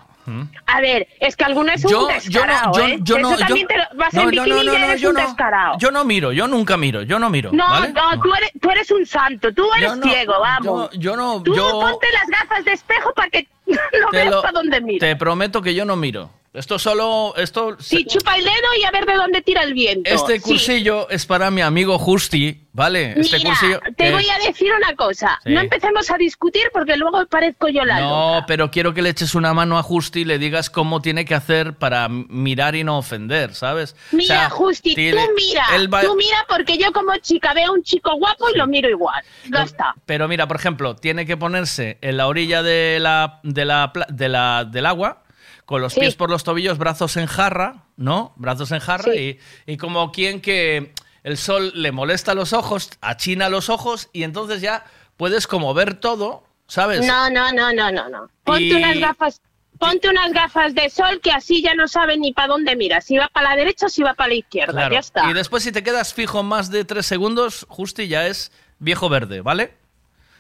A 0.67 0.81
ver, 0.81 1.07
es 1.21 1.37
que 1.37 1.45
alguno 1.45 1.73
es 1.73 1.85
un 1.85 1.91
Yo, 1.91 2.01
yo 2.01 2.07
no, 2.09 2.15
descarado, 2.15 2.73
yo, 2.75 2.87
¿eh? 2.87 2.99
yo 3.03 3.19
no, 3.19 3.31
Eso 3.31 3.39
también 3.39 3.67
te 3.67 3.77
lo- 3.77 3.85
vas 3.97 4.13
no, 4.15 4.21
en 4.23 4.27
no, 4.27 4.31
bikini 4.31 4.51
no, 4.57 4.63
y 4.63 4.67
no, 4.67 4.73
ya 4.73 4.79
no, 4.81 4.85
eres 4.87 5.01
yo 5.01 5.09
un 5.11 5.15
descarado. 5.17 5.77
yo 5.79 5.91
no 5.91 6.05
miro, 6.05 6.33
yo 6.33 6.49
nunca 6.49 6.77
miro, 6.77 7.03
yo 7.03 7.19
no 7.19 7.31
miro, 7.31 7.51
No, 7.53 7.69
¿vale? 7.69 7.93
no, 7.93 8.21
tú 8.21 8.35
eres, 8.35 8.51
tú 8.61 8.71
eres 8.71 8.91
un 8.91 9.07
santo, 9.07 9.53
tú 9.55 9.65
eres 9.79 9.93
ciego, 10.03 10.35
vamos. 10.41 10.91
yo- 10.99 11.17
no, 11.17 11.43
Tú 11.43 11.55
yo- 11.55 11.71
ponte 11.81 12.07
las 12.13 12.27
gafas 12.29 12.65
de 12.65 12.73
espejo 12.73 13.13
para 13.15 13.31
que 13.31 13.47
no 13.67 13.77
Te 14.11 14.17
veas 14.19 14.31
lo- 14.31 14.43
para 14.43 14.53
dónde 14.53 14.81
mira. 14.81 15.07
Te 15.07 15.17
prometo 15.17 15.63
que 15.63 15.75
yo 15.75 15.85
no 15.85 15.97
miro. 15.97 16.31
Esto 16.57 16.79
solo, 16.79 17.35
esto, 17.37 17.77
Sí, 17.79 18.05
chupa 18.07 18.35
el 18.37 18.45
dedo 18.45 18.55
y 18.81 18.85
a 18.85 18.91
ver 18.91 19.05
de 19.07 19.15
dónde 19.15 19.43
tira 19.43 19.63
el 19.63 19.75
viento. 19.75 20.11
este 20.11 20.37
Sí. 20.37 20.41
cursillo 20.41 21.09
es 21.11 21.27
para 21.27 21.51
mi 21.51 21.61
amigo 21.61 21.99
Justi, 21.99 22.63
¿vale? 22.73 23.13
Este 23.21 23.37
Mira, 23.39 23.51
cursillo. 23.51 23.81
te 23.97 24.11
voy 24.11 24.27
a 24.29 24.47
decir 24.47 24.73
una 24.73 24.95
cosa. 24.97 25.39
Sí. 25.45 25.53
No 25.53 25.61
empecemos 25.61 26.11
a 26.11 26.17
discutir 26.17 26.63
porque 26.73 26.97
luego 26.97 27.27
parezco 27.27 27.69
yo 27.69 27.85
la 27.85 28.01
loca. 28.01 28.11
No, 28.41 28.45
pero 28.47 28.71
quiero 28.71 28.95
que 28.95 29.03
le 29.03 29.11
eches 29.11 29.35
una 29.35 29.53
mano 29.53 29.79
a 29.79 29.83
Justi 29.83 30.21
y 30.21 30.25
le 30.25 30.39
digas 30.39 30.71
cómo 30.71 31.03
tiene 31.03 31.25
que 31.27 31.35
hacer 31.35 31.75
para 31.75 32.09
mirar 32.09 32.75
y 32.75 32.85
no 32.85 32.97
ofender, 32.99 33.55
¿sabes? 33.55 33.95
O 34.13 34.17
Mira, 34.17 34.27
sea, 34.35 34.51
Justi, 34.51 34.95
tú 34.95 35.01
mira, 35.37 35.67
va- 35.93 36.01
tú 36.03 36.17
mira 36.17 36.39
porque 36.49 36.79
yo 36.79 36.91
como 36.93 37.15
chica 37.19 37.53
veo 37.53 37.69
a 37.69 37.73
un 37.73 37.83
chico 37.83 38.15
guapo 38.17 38.47
y 38.55 38.57
lo 38.57 38.67
miro 38.67 38.89
igual. 38.89 39.23
Ya 39.53 39.63
está. 39.63 39.95
Pero 40.07 40.27
mira, 40.27 40.47
por 40.49 40.57
ejemplo, 40.57 40.97
tiene 40.97 41.27
que 41.27 41.37
ponerse 41.37 41.99
en 42.01 42.17
la 42.17 42.27
orilla 42.29 42.63
de 42.63 42.99
la, 43.01 43.41
de 43.43 43.65
la, 43.67 43.93
de 44.09 44.29
la- 44.31 44.65
del 44.65 44.87
agua, 44.87 45.23
con 45.67 45.83
los 45.83 45.93
Sí. 45.93 46.01
pies 46.01 46.15
por 46.17 46.31
los 46.31 46.43
tobillos, 46.45 46.79
brazos 46.79 47.17
en 47.19 47.27
jarra, 47.27 47.85
¿no? 47.97 48.33
Brazos 48.37 48.73
en 48.73 48.79
jarra 48.81 49.15
y, 49.15 49.39
y 49.67 49.77
como 49.77 50.11
quien 50.13 50.41
que 50.41 50.93
el 51.25 51.37
sol 51.37 51.73
le 51.75 51.93
molesta 51.93 52.35
los 52.35 52.53
ojos, 52.53 52.91
achina 53.01 53.49
los 53.49 53.69
ojos 53.69 54.09
y 54.13 54.23
entonces 54.23 54.61
ya 54.63 54.85
puedes 55.17 55.47
como 55.47 55.75
ver 55.75 55.95
todo, 55.95 56.45
¿sabes? 56.69 57.05
No, 57.05 57.29
no, 57.31 57.53
no, 57.53 57.73
no, 57.73 57.91
no, 57.93 58.09
no. 58.09 58.31
Ponte 58.45 58.63
Y- 58.65 58.73
unas 58.73 58.99
gafas. 58.99 59.41
Ponte 59.79 60.09
unas 60.09 60.33
gafas 60.33 60.75
de 60.75 60.89
sol 60.89 61.21
que 61.23 61.31
así 61.33 61.61
ya 61.61 61.75
no 61.75 61.87
sabe 61.87 62.17
ni 62.17 62.33
para 62.33 62.49
dónde 62.49 62.75
mira, 62.77 63.03
si 63.03 63.19
va 63.19 63.29
para 63.29 63.51
la 63.51 63.57
derecha 63.57 63.87
o 63.87 63.89
si 63.91 64.03
va 64.03 64.15
para 64.15 64.29
la 64.29 64.37
izquierda, 64.37 64.73
Claro. 64.73 64.95
ya 64.95 65.01
está. 65.01 65.29
Y 65.31 65.35
después 65.35 65.65
si 65.65 65.71
te 65.73 65.83
quedas 65.83 66.15
fijo 66.15 66.43
más 66.43 66.71
de 66.71 66.87
tres 66.87 67.05
segundos, 67.05 67.67
Justi 67.69 68.09
ya 68.09 68.27
es 68.27 68.53
viejo 68.79 69.11
verde, 69.11 69.43
¿vale? 69.43 69.75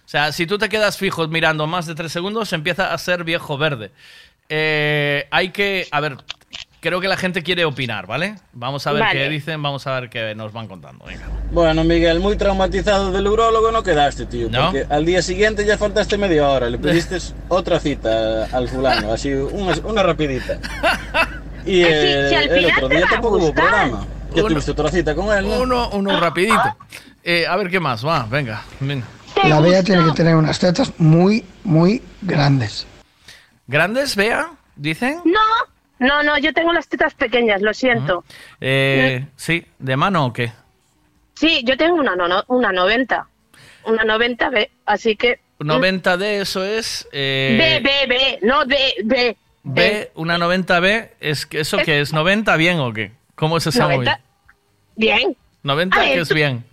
O 0.07 0.09
sea, 0.09 0.33
si 0.33 0.47
tú 0.47 0.57
te 0.57 0.71
quedas 0.71 0.97
fijo 0.97 1.29
mirando 1.29 1.67
más 1.67 1.85
de 1.85 1.95
tres 1.95 2.13
segundos, 2.13 2.53
empieza 2.55 2.95
a 2.95 2.97
ser 2.97 3.25
viejo 3.25 3.59
verde. 3.59 3.91
Eh, 4.49 5.27
hay 5.31 5.51
que, 5.51 5.87
a 5.91 6.01
ver, 6.01 6.17
creo 6.81 7.01
que 7.01 7.09
la 7.09 7.17
gente 7.17 7.43
quiere 7.43 7.65
opinar, 7.65 8.07
¿vale? 8.07 8.37
Vamos 8.53 8.87
a 8.87 8.93
ver 8.93 9.03
Vale. 9.03 9.19
qué 9.19 9.29
dicen, 9.29 9.61
vamos 9.63 9.87
a 9.87 9.99
ver 10.01 10.09
qué 10.11 10.35
nos 10.35 10.53
van 10.53 10.69
contando. 10.69 11.05
Venga. 11.05 11.25
Bueno, 11.51 11.83
Miguel, 11.85 12.21
muy 12.21 12.37
traumatizado 12.37 13.11
del 13.13 13.27
urólogo 13.27 13.73
no 13.73 13.83
quedaste, 13.83 14.27
tío. 14.27 14.49
¿No? 14.51 14.67
Porque 14.71 14.87
al 14.89 15.05
día 15.05 15.21
siguiente 15.23 15.65
ya 15.67 15.77
faltaste 15.79 16.17
media 16.19 16.49
hora. 16.49 16.69
Le 16.71 16.79
pediste 16.79 17.19
otra 17.49 17.81
cita 17.81 18.45
al 18.53 18.69
fulano, 18.69 19.13
así, 19.13 19.33
una, 19.33 19.75
una 19.85 20.03
rapidita. 20.03 20.59
Y 21.67 21.83
Eh, 21.83 21.87
eh, 21.89 22.29
si 22.29 22.35
al 22.37 22.59
el 22.59 22.67
otro 22.67 22.89
día 22.89 23.07
tampoco 23.11 23.39
hubo 23.39 23.53
programa. 23.53 24.07
Ya 24.33 24.43
Uno- 24.43 24.49
tuviste 24.51 24.71
otra 24.71 24.89
cita 24.89 25.17
con 25.17 25.37
él, 25.37 25.49
¿no? 25.49 25.63
Uno, 25.63 25.89
uno 25.91 26.21
rapidito. 26.21 26.63
Eh, 27.25 27.45
a 27.45 27.57
ver 27.57 27.69
qué 27.69 27.81
más, 27.81 28.07
va, 28.07 28.25
venga. 28.31 28.63
venga. 28.79 29.05
La 29.43 29.59
Bea 29.59 29.83
tiene 29.83 30.05
que 30.05 30.13
tener 30.13 30.37
unas 30.37 30.61
tetas 30.61 30.93
muy, 30.99 31.45
muy 31.65 32.01
grandes. 32.23 32.87
¿Grandes, 33.67 34.17
Bea? 34.17 34.51
¿Dicen? 34.77 35.21
No, 35.25 35.41
no, 35.99 36.23
no, 36.23 36.39
yo 36.39 36.53
tengo 36.53 36.73
las 36.73 36.89
tetas 36.89 37.15
pequeñas, 37.15 37.63
lo 37.63 37.73
siento. 37.75 38.25
Eh, 38.61 39.27
sí, 39.37 39.65
¿de 39.79 39.97
mano 39.97 40.27
o 40.27 40.33
qué? 40.33 40.53
Sí, 41.35 41.63
yo 41.65 41.77
tengo 41.77 41.97
una, 41.97 42.15
no, 42.17 42.29
no, 42.29 42.45
una 42.49 42.73
90. 42.73 43.27
Una 43.85 44.05
90 44.05 44.51
B, 44.51 44.71
así 44.87 45.17
que... 45.17 45.41
90 45.59 46.17
de 46.19 46.41
eso 46.43 46.65
es... 46.65 47.09
eh, 47.13 47.81
B, 47.83 47.89
B, 47.89 48.07
B, 48.09 48.39
no 48.43 48.65
D, 48.67 48.77
B. 49.05 49.37
B, 49.63 50.11
una 50.15 50.39
90B, 50.39 51.11
¿es 51.19 51.47
que 51.47 51.61
¿eso 51.61 51.79
qué 51.79 52.01
es? 52.01 52.13
¿90 52.13 52.57
bien 52.57 52.79
o 52.79 52.93
qué? 52.93 53.13
¿Cómo 53.35 53.57
es 53.57 53.67
ese 53.67 53.81
90. 53.81 54.21
Bien, 54.97 55.37
90 55.63 55.97
A 55.97 56.01
ver, 56.01 56.15
que 56.15 56.21
es 56.21 56.33
bien. 56.33 56.65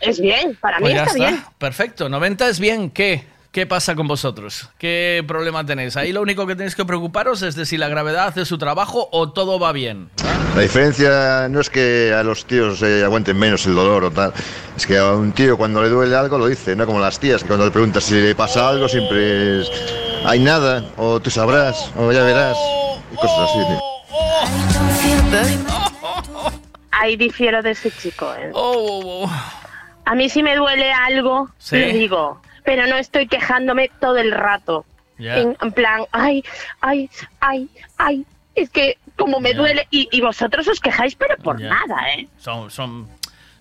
es 0.00 0.20
bien, 0.20 0.56
para 0.56 0.78
Pues 0.78 0.92
mí 0.92 0.96
ya 0.98 1.04
está, 1.04 1.14
bien. 1.18 1.44
Perfecto, 1.58 2.08
90 2.08 2.48
es 2.48 2.58
bien. 2.60 2.90
¿Qué? 2.90 3.24
¿Qué 3.56 3.64
pasa 3.64 3.94
con 3.94 4.06
vosotros? 4.06 4.68
¿Qué 4.76 5.24
problema 5.26 5.64
tenéis? 5.64 5.96
Ahí 5.96 6.12
lo 6.12 6.20
único 6.20 6.46
que 6.46 6.54
tenéis 6.56 6.74
que 6.74 6.84
preocuparos 6.84 7.40
es 7.40 7.54
de 7.54 7.64
si 7.64 7.78
la 7.78 7.88
gravedad 7.88 8.26
hace 8.26 8.44
su 8.44 8.58
trabajo 8.58 9.08
o 9.12 9.30
todo 9.32 9.58
va 9.58 9.72
bien. 9.72 10.10
La 10.54 10.60
diferencia 10.60 11.48
no 11.48 11.62
es 11.62 11.70
que 11.70 12.12
a 12.14 12.22
los 12.22 12.44
tíos 12.44 12.82
eh, 12.82 13.02
aguanten 13.02 13.38
menos 13.38 13.64
el 13.64 13.74
dolor 13.74 14.04
o 14.04 14.10
tal, 14.10 14.34
es 14.76 14.86
que 14.86 14.98
a 14.98 15.10
un 15.14 15.32
tío 15.32 15.56
cuando 15.56 15.82
le 15.82 15.88
duele 15.88 16.14
algo 16.14 16.36
lo 16.36 16.48
dice, 16.48 16.76
no 16.76 16.84
como 16.84 17.00
las 17.00 17.18
tías, 17.18 17.40
que 17.40 17.46
cuando 17.48 17.64
le 17.64 17.70
preguntas 17.70 18.04
si 18.04 18.16
le 18.20 18.34
pasa 18.34 18.68
algo 18.68 18.90
siempre 18.90 19.62
es 19.62 19.70
hay 20.26 20.38
nada, 20.40 20.84
o 20.98 21.18
tú 21.18 21.30
sabrás, 21.30 21.90
o 21.96 22.12
ya 22.12 22.24
verás, 22.24 22.58
y 23.10 23.16
cosas 23.16 23.38
así. 23.48 23.58
tío. 23.68 23.80
Ahí 26.90 27.16
difiero 27.16 27.62
de 27.62 27.70
ese 27.70 27.90
chico. 27.90 28.34
¿eh? 28.38 28.50
Oh, 28.52 29.30
A 30.04 30.14
mí 30.14 30.28
si 30.28 30.42
me 30.42 30.56
duele 30.56 30.92
algo, 30.92 31.48
Sí. 31.56 31.76
le 31.76 31.94
digo, 31.94 32.42
pero 32.66 32.86
no 32.86 32.96
estoy 32.96 33.26
quejándome 33.28 33.90
todo 34.00 34.18
el 34.18 34.32
rato. 34.32 34.84
En, 35.40 35.56
en 35.62 35.72
plan, 35.72 36.02
ay, 36.12 36.44
ay, 36.82 37.08
ay, 37.40 37.70
ay, 37.96 38.26
es 38.54 38.68
que 38.68 38.98
como 39.16 39.40
me 39.40 39.54
duele, 39.54 39.86
y, 39.90 40.08
y 40.12 40.20
vosotros 40.20 40.68
os 40.68 40.78
quejáis, 40.80 41.14
pero 41.14 41.36
por 41.38 41.58
nada, 41.58 41.96
¿eh? 42.14 42.28
Son, 42.38 42.70
son, 42.70 43.08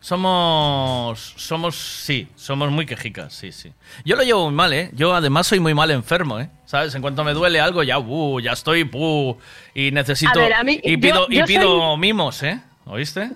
somos, 0.01 1.33
somos, 1.37 1.75
sí, 1.77 2.27
somos 2.35 2.69
muy 2.71 2.85
quejicas, 2.85 3.33
sí, 3.33 3.51
sí. 3.53 3.71
Yo 4.03 4.15
lo 4.17 4.23
llevo 4.23 4.45
muy 4.45 4.53
mal, 4.53 4.73
¿eh? 4.73 4.89
Yo 4.93 5.13
además 5.15 5.47
soy 5.47 5.59
muy 5.61 5.73
mal 5.73 5.91
enfermo, 5.91 6.39
¿eh? 6.41 6.49
¿Sabes? 6.65 6.93
En 6.95 7.01
cuanto 7.01 7.23
me 7.23 7.33
duele 7.33 7.61
algo, 7.61 7.83
ya, 7.83 7.99
uh, 7.99 8.39
ya 8.41 8.51
estoy, 8.51 8.89
uh, 8.91 9.37
y 9.73 9.91
necesito, 9.91 10.37
ver, 10.39 10.53
mí- 10.65 10.81
y 10.83 10.93
yo- 10.95 10.99
pido, 10.99 11.27
y 11.29 11.43
pido 11.43 11.61
soy- 11.91 11.97
mimos, 11.99 12.43
¿eh? 12.43 12.59
¿Oíste? 12.85 13.31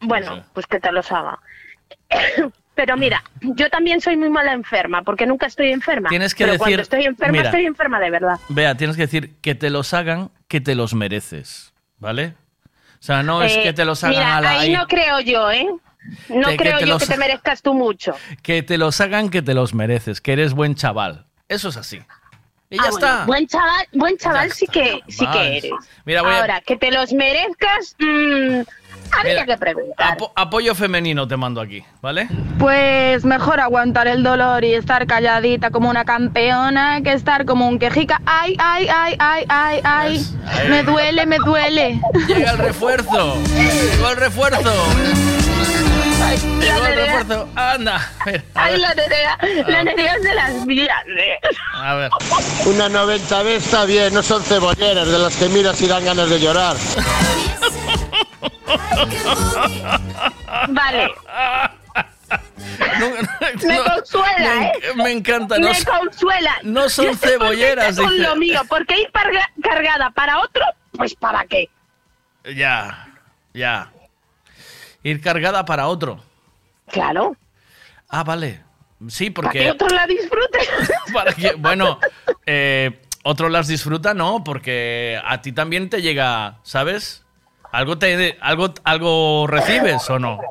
Bueno, 0.00 0.44
pues 0.54 0.66
que 0.66 0.80
te 0.80 0.92
los 0.92 1.10
haga. 1.12 1.38
Pero 2.78 2.96
mira, 2.96 3.24
yo 3.40 3.68
también 3.70 4.00
soy 4.00 4.16
muy 4.16 4.30
mala 4.30 4.52
enferma, 4.52 5.02
porque 5.02 5.26
nunca 5.26 5.46
estoy 5.46 5.72
enferma. 5.72 6.10
Tienes 6.10 6.32
que 6.32 6.44
pero 6.44 6.52
decir- 6.52 6.58
cuando 6.60 6.82
estoy 6.82 7.04
enferma, 7.06 7.32
mira. 7.32 7.44
estoy 7.46 7.66
enferma 7.66 7.98
de 7.98 8.08
verdad. 8.10 8.38
Vea, 8.50 8.76
tienes 8.76 8.94
que 8.94 9.02
decir 9.02 9.34
que 9.40 9.56
te 9.56 9.68
los 9.68 9.92
hagan, 9.94 10.30
que 10.46 10.60
te 10.60 10.76
los 10.76 10.94
mereces, 10.94 11.74
¿vale? 11.98 12.34
O 12.66 13.00
sea, 13.02 13.24
no 13.24 13.42
es 13.42 13.52
Eh, 13.56 13.62
que 13.64 13.72
te 13.72 13.84
los 13.84 14.04
hagan 14.04 14.14
mira, 14.16 14.36
a 14.36 14.40
la... 14.40 14.50
ahí 14.50 14.58
ahí- 14.68 14.72
no 14.76 14.86
creo 14.86 15.18
yo, 15.18 15.50
¿eh? 15.50 15.66
No 16.28 16.54
creo 16.56 16.78
yo 16.78 16.86
los- 16.86 17.02
que 17.02 17.08
te 17.14 17.18
merezcas 17.18 17.62
tú 17.62 17.74
mucho. 17.74 18.14
Que 18.42 18.62
te 18.62 18.78
los 18.78 19.00
hagan, 19.00 19.28
que 19.28 19.42
te 19.42 19.54
los 19.54 19.74
mereces, 19.74 20.20
que 20.20 20.34
eres 20.34 20.54
buen 20.54 20.76
chaval. 20.76 21.26
Eso 21.48 21.70
es 21.70 21.76
así. 21.76 22.00
Y 22.70 22.76
ya 22.76 22.82
Ah, 22.84 22.90
bueno, 22.92 23.06
está. 23.08 23.24
Buen 23.24 23.46
chaval, 23.48 23.86
buen 23.92 24.16
chaval 24.18 24.52
sí 24.52 24.66
que 24.68 25.00
sí 25.08 25.26
que 25.26 25.56
eres. 25.58 25.72
Mira, 26.04 26.20
a- 26.20 26.38
Ahora, 26.38 26.60
que 26.60 26.76
te 26.76 26.92
los 26.92 27.12
merezcas, 27.12 27.96
mm, 27.98 28.60
habría 29.16 29.42
Mira, 29.42 29.46
que 29.46 29.56
preguntar. 29.58 30.16
Apo- 30.16 30.32
apoyo 30.34 30.74
femenino 30.74 31.26
te 31.28 31.36
mando 31.36 31.60
aquí, 31.60 31.84
¿vale? 32.00 32.28
Pues 32.58 33.24
mejor 33.24 33.60
aguantar 33.60 34.06
el 34.08 34.22
dolor 34.22 34.64
y 34.64 34.74
estar 34.74 35.06
calladita 35.06 35.70
como 35.70 35.88
una 35.90 36.04
campeona 36.04 37.00
que 37.02 37.12
estar 37.12 37.44
como 37.44 37.68
un 37.68 37.78
quejica. 37.78 38.20
Ay, 38.26 38.56
ay, 38.58 38.88
ay, 38.94 39.16
ay, 39.18 39.44
ay, 39.48 39.80
ay. 39.84 40.26
Me 40.68 40.82
duele, 40.82 41.26
me 41.26 41.38
duele. 41.38 42.00
Llega 42.26 42.50
el 42.52 42.58
refuerzo. 42.58 43.36
Llegó 43.54 44.10
el 44.10 44.16
refuerzo. 44.16 44.72
Llegó 46.36 46.86
el 46.86 46.94
Nerea. 46.94 47.16
refuerzo. 47.18 47.48
Anda. 47.56 48.12
Mira, 48.26 48.42
Ay, 48.54 48.76
la 48.78 48.94
nerea, 48.94 49.38
la 49.66 49.84
nerea 49.84 50.14
es 50.14 50.22
de 50.22 50.34
las 50.34 50.52
mías. 50.66 51.04
¿eh? 51.06 51.38
A 51.74 51.94
ver. 51.94 52.10
Una 52.66 52.88
90 52.88 53.42
B 53.42 53.56
está 53.56 53.84
bien, 53.84 54.12
no 54.14 54.22
son 54.22 54.42
cebolleras 54.42 55.06
de 55.08 55.18
las 55.18 55.36
que 55.36 55.48
miras 55.48 55.80
y 55.80 55.86
dan 55.86 56.04
ganas 56.04 56.28
de 56.30 56.40
llorar. 56.40 56.76
Vale. 60.68 61.08
Me 63.64 63.76
no, 63.76 63.84
consuela, 63.84 64.54
me, 64.60 64.66
¿eh? 64.68 64.72
me 64.96 65.10
encanta. 65.12 65.58
No, 65.58 65.70
Me 65.70 65.84
consuela. 65.84 66.56
no 66.62 66.88
son 66.88 67.16
cebolleras, 67.16 67.96
Con 67.96 68.10
dice. 68.10 68.22
lo 68.22 68.36
mío, 68.36 68.60
porque 68.68 69.00
ir 69.00 69.10
cargada 69.62 70.10
para 70.10 70.38
otro, 70.40 70.62
pues 70.92 71.14
para 71.14 71.44
qué. 71.46 71.68
Ya, 72.54 73.08
ya. 73.54 73.90
Ir 75.02 75.20
cargada 75.20 75.64
para 75.64 75.88
otro. 75.88 76.20
Claro. 76.88 77.36
Ah, 78.08 78.24
vale. 78.24 78.62
Sí, 79.08 79.30
Para 79.30 79.50
que 79.50 79.58
porque... 79.58 79.70
otro 79.70 79.88
la 79.96 80.06
disfrute. 80.06 80.58
para 81.12 81.32
que- 81.32 81.54
bueno, 81.54 82.00
eh, 82.46 83.00
otro 83.22 83.48
las 83.48 83.68
disfruta, 83.68 84.12
¿no? 84.14 84.42
Porque 84.42 85.20
a 85.24 85.40
ti 85.40 85.52
también 85.52 85.88
te 85.88 86.02
llega, 86.02 86.58
¿sabes? 86.62 87.24
Algo 87.70 87.98
te, 87.98 88.36
algo, 88.40 88.72
algo 88.84 89.46
recibes 89.46 90.08
o 90.10 90.18
no. 90.18 90.36
O 90.36 90.44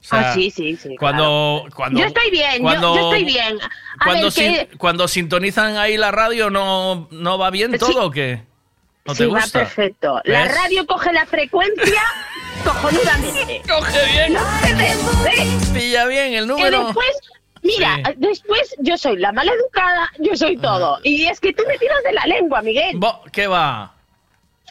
sea, 0.00 0.30
ah, 0.30 0.34
sí, 0.34 0.50
sí, 0.50 0.76
sí. 0.76 0.96
Cuando, 0.96 1.64
cuando, 1.74 1.98
Yo 1.98 2.06
estoy 2.06 2.30
bien, 2.30 2.58
yo- 2.58 2.62
cuando- 2.62 2.94
yo, 2.94 3.12
estoy 3.12 3.24
bien. 3.24 3.58
A 3.98 4.04
cuando, 4.04 4.22
ver, 4.24 4.32
sin- 4.32 4.54
que 4.54 4.68
cuando 4.78 5.08
sintonizan 5.08 5.76
ahí 5.76 5.96
la 5.96 6.12
radio, 6.12 6.50
¿no, 6.50 7.08
no 7.10 7.36
va 7.38 7.50
bien 7.50 7.72
Sí. 7.72 7.78
todo 7.78 8.06
o 8.06 8.10
qué? 8.12 8.42
¿No 9.08 9.14
te 9.14 9.24
sí, 9.24 9.30
va 9.30 9.40
gusta? 9.40 9.58
perfecto. 9.60 10.20
La 10.24 10.44
radio 10.46 10.86
coge 10.86 11.12
la 11.12 11.26
frecuencia 11.26 12.02
cojonudamente. 12.64 13.62
Coge 13.68 14.06
bien. 14.12 14.34
No 14.34 14.40
se 14.60 14.74
ve. 14.74 15.78
Pilla 15.80 16.06
bien 16.06 16.34
el 16.34 16.40
Que 16.44 16.46
número. 16.46 16.84
después, 16.84 17.16
mira, 17.62 17.96
Sí. 17.96 18.12
después 18.18 18.74
yo 18.78 18.96
soy 18.98 19.16
la 19.18 19.32
maleducada, 19.32 20.10
yo 20.18 20.36
soy 20.36 20.56
todo. 20.58 20.98
Y 21.02 21.24
es 21.26 21.40
que 21.40 21.52
tú 21.52 21.62
me 21.66 21.78
tiras 21.78 22.02
de 22.04 22.12
la 22.12 22.24
lengua, 22.26 22.62
Miguel. 22.62 22.96
Bo- 22.96 23.22
¿Qué 23.32 23.46
va? 23.46 23.94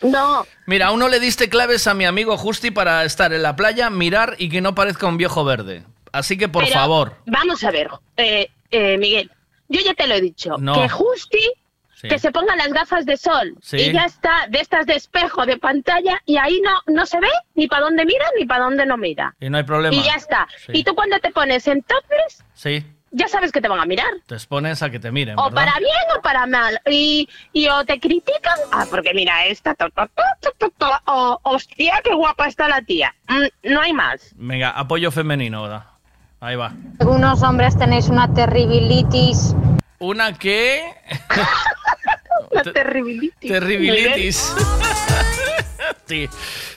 No. 0.04 0.46
Mira, 0.68 0.88
aún 0.88 1.00
no 1.00 1.08
le 1.08 1.20
diste 1.20 1.50
claves 1.50 1.88
a 1.88 1.94
mi 1.96 2.06
amigo 2.06 2.38
Justi 2.38 2.70
para 2.72 3.04
estar 3.04 3.34
en 3.34 3.42
la 3.42 3.56
playa, 3.56 3.90
mirar 3.90 4.36
y 4.38 4.50
que 4.50 4.62
no 4.62 4.76
parezca 4.76 5.08
un 5.08 5.18
viejo 5.18 5.44
verde. 5.44 5.84
Así 6.12 6.38
que, 6.38 6.48
por 6.48 6.64
Pero, 6.64 6.76
favor. 6.76 7.16
Vamos 7.26 7.64
a 7.64 7.72
ver, 7.72 7.90
eh, 8.18 8.50
eh, 8.70 8.98
Miguel. 8.98 9.32
Yo 9.70 9.82
ya 9.82 9.94
te 9.96 10.08
lo 10.08 10.14
he 10.16 10.22
dicho. 10.22 10.56
No. 10.60 10.74
Que 10.80 10.88
Justi 10.88 11.52
Sí. 12.00 12.08
que 12.10 12.20
se 12.20 12.32
ponga 12.32 12.56
las 12.56 12.68
gafas 12.74 13.08
de 13.08 13.18
sol. 13.18 13.56
Sí. 13.60 13.78
Y 13.78 13.92
ya 13.92 14.06
está, 14.06 14.46
de 14.50 14.60
estas 14.60 14.86
de 14.86 14.94
espejo, 14.94 15.48
de 15.48 15.58
pantalla, 15.58 16.22
y 16.28 16.38
ahí 16.38 16.62
no, 16.64 16.94
no 16.94 17.08
se 17.08 17.20
ve 17.20 17.28
ni 17.56 17.68
para 17.68 17.86
dónde 17.86 18.06
mira 18.06 18.24
ni 18.38 18.46
para 18.46 18.66
dónde 18.66 18.86
no 18.86 18.98
mira. 18.98 19.34
Y 19.40 19.50
no 19.50 19.58
hay 19.58 19.64
problema. 19.64 19.96
Y 19.96 20.04
ya 20.04 20.14
está. 20.14 20.48
Sí. 20.66 20.74
Y 20.76 20.84
tú 20.84 20.94
cuando 20.94 21.18
te 21.20 21.32
pones 21.32 21.68
en 21.68 21.82
topless, 21.82 22.44
Sí, 22.54 22.86
ya 23.10 23.28
sabes 23.28 23.52
que 23.52 23.62
te 23.62 23.68
van 23.68 23.80
a 23.80 23.86
mirar. 23.86 24.06
te 24.28 24.36
expones 24.36 24.84
a 24.84 24.92
que 24.92 25.00
te 25.00 25.12
miren, 25.12 25.40
O 25.40 25.46
¿verdad? 25.50 25.56
para 25.56 25.80
bien 25.80 25.96
o 26.16 26.22
para 26.22 26.46
mal. 26.46 26.80
Y, 26.88 27.28
y 27.52 27.68
o 27.68 27.84
te 27.84 28.00
critican, 28.00 28.60
ah, 28.72 28.86
porque 28.92 29.14
mira 29.16 29.46
esta, 29.48 29.74
to, 29.74 29.90
to, 29.90 30.06
to, 30.08 30.24
to, 30.42 30.52
to, 30.60 30.70
to, 30.78 30.92
o 31.06 31.40
hostia, 31.44 32.00
qué 32.04 32.14
guapa 32.14 32.46
está 32.48 32.68
la 32.68 32.84
tía. 32.84 33.16
Mm, 33.28 33.72
no 33.74 33.82
hay 33.82 33.94
más. 33.94 34.34
Venga, 34.36 34.70
apoyo 34.70 35.10
femenino, 35.10 35.64
¿verdad? 35.64 35.84
Ahí 36.42 36.56
va. 36.56 36.74
Algunos 37.00 37.42
hombres 37.42 37.76
tenéis 37.76 38.08
una 38.10 38.32
terribilitis. 38.32 39.56
¿Una 40.00 40.34
qué? 40.34 40.94
La 42.52 42.64
terribilitis. 42.64 43.52
Terribilitis. 43.52 44.54
sí. 46.06 46.30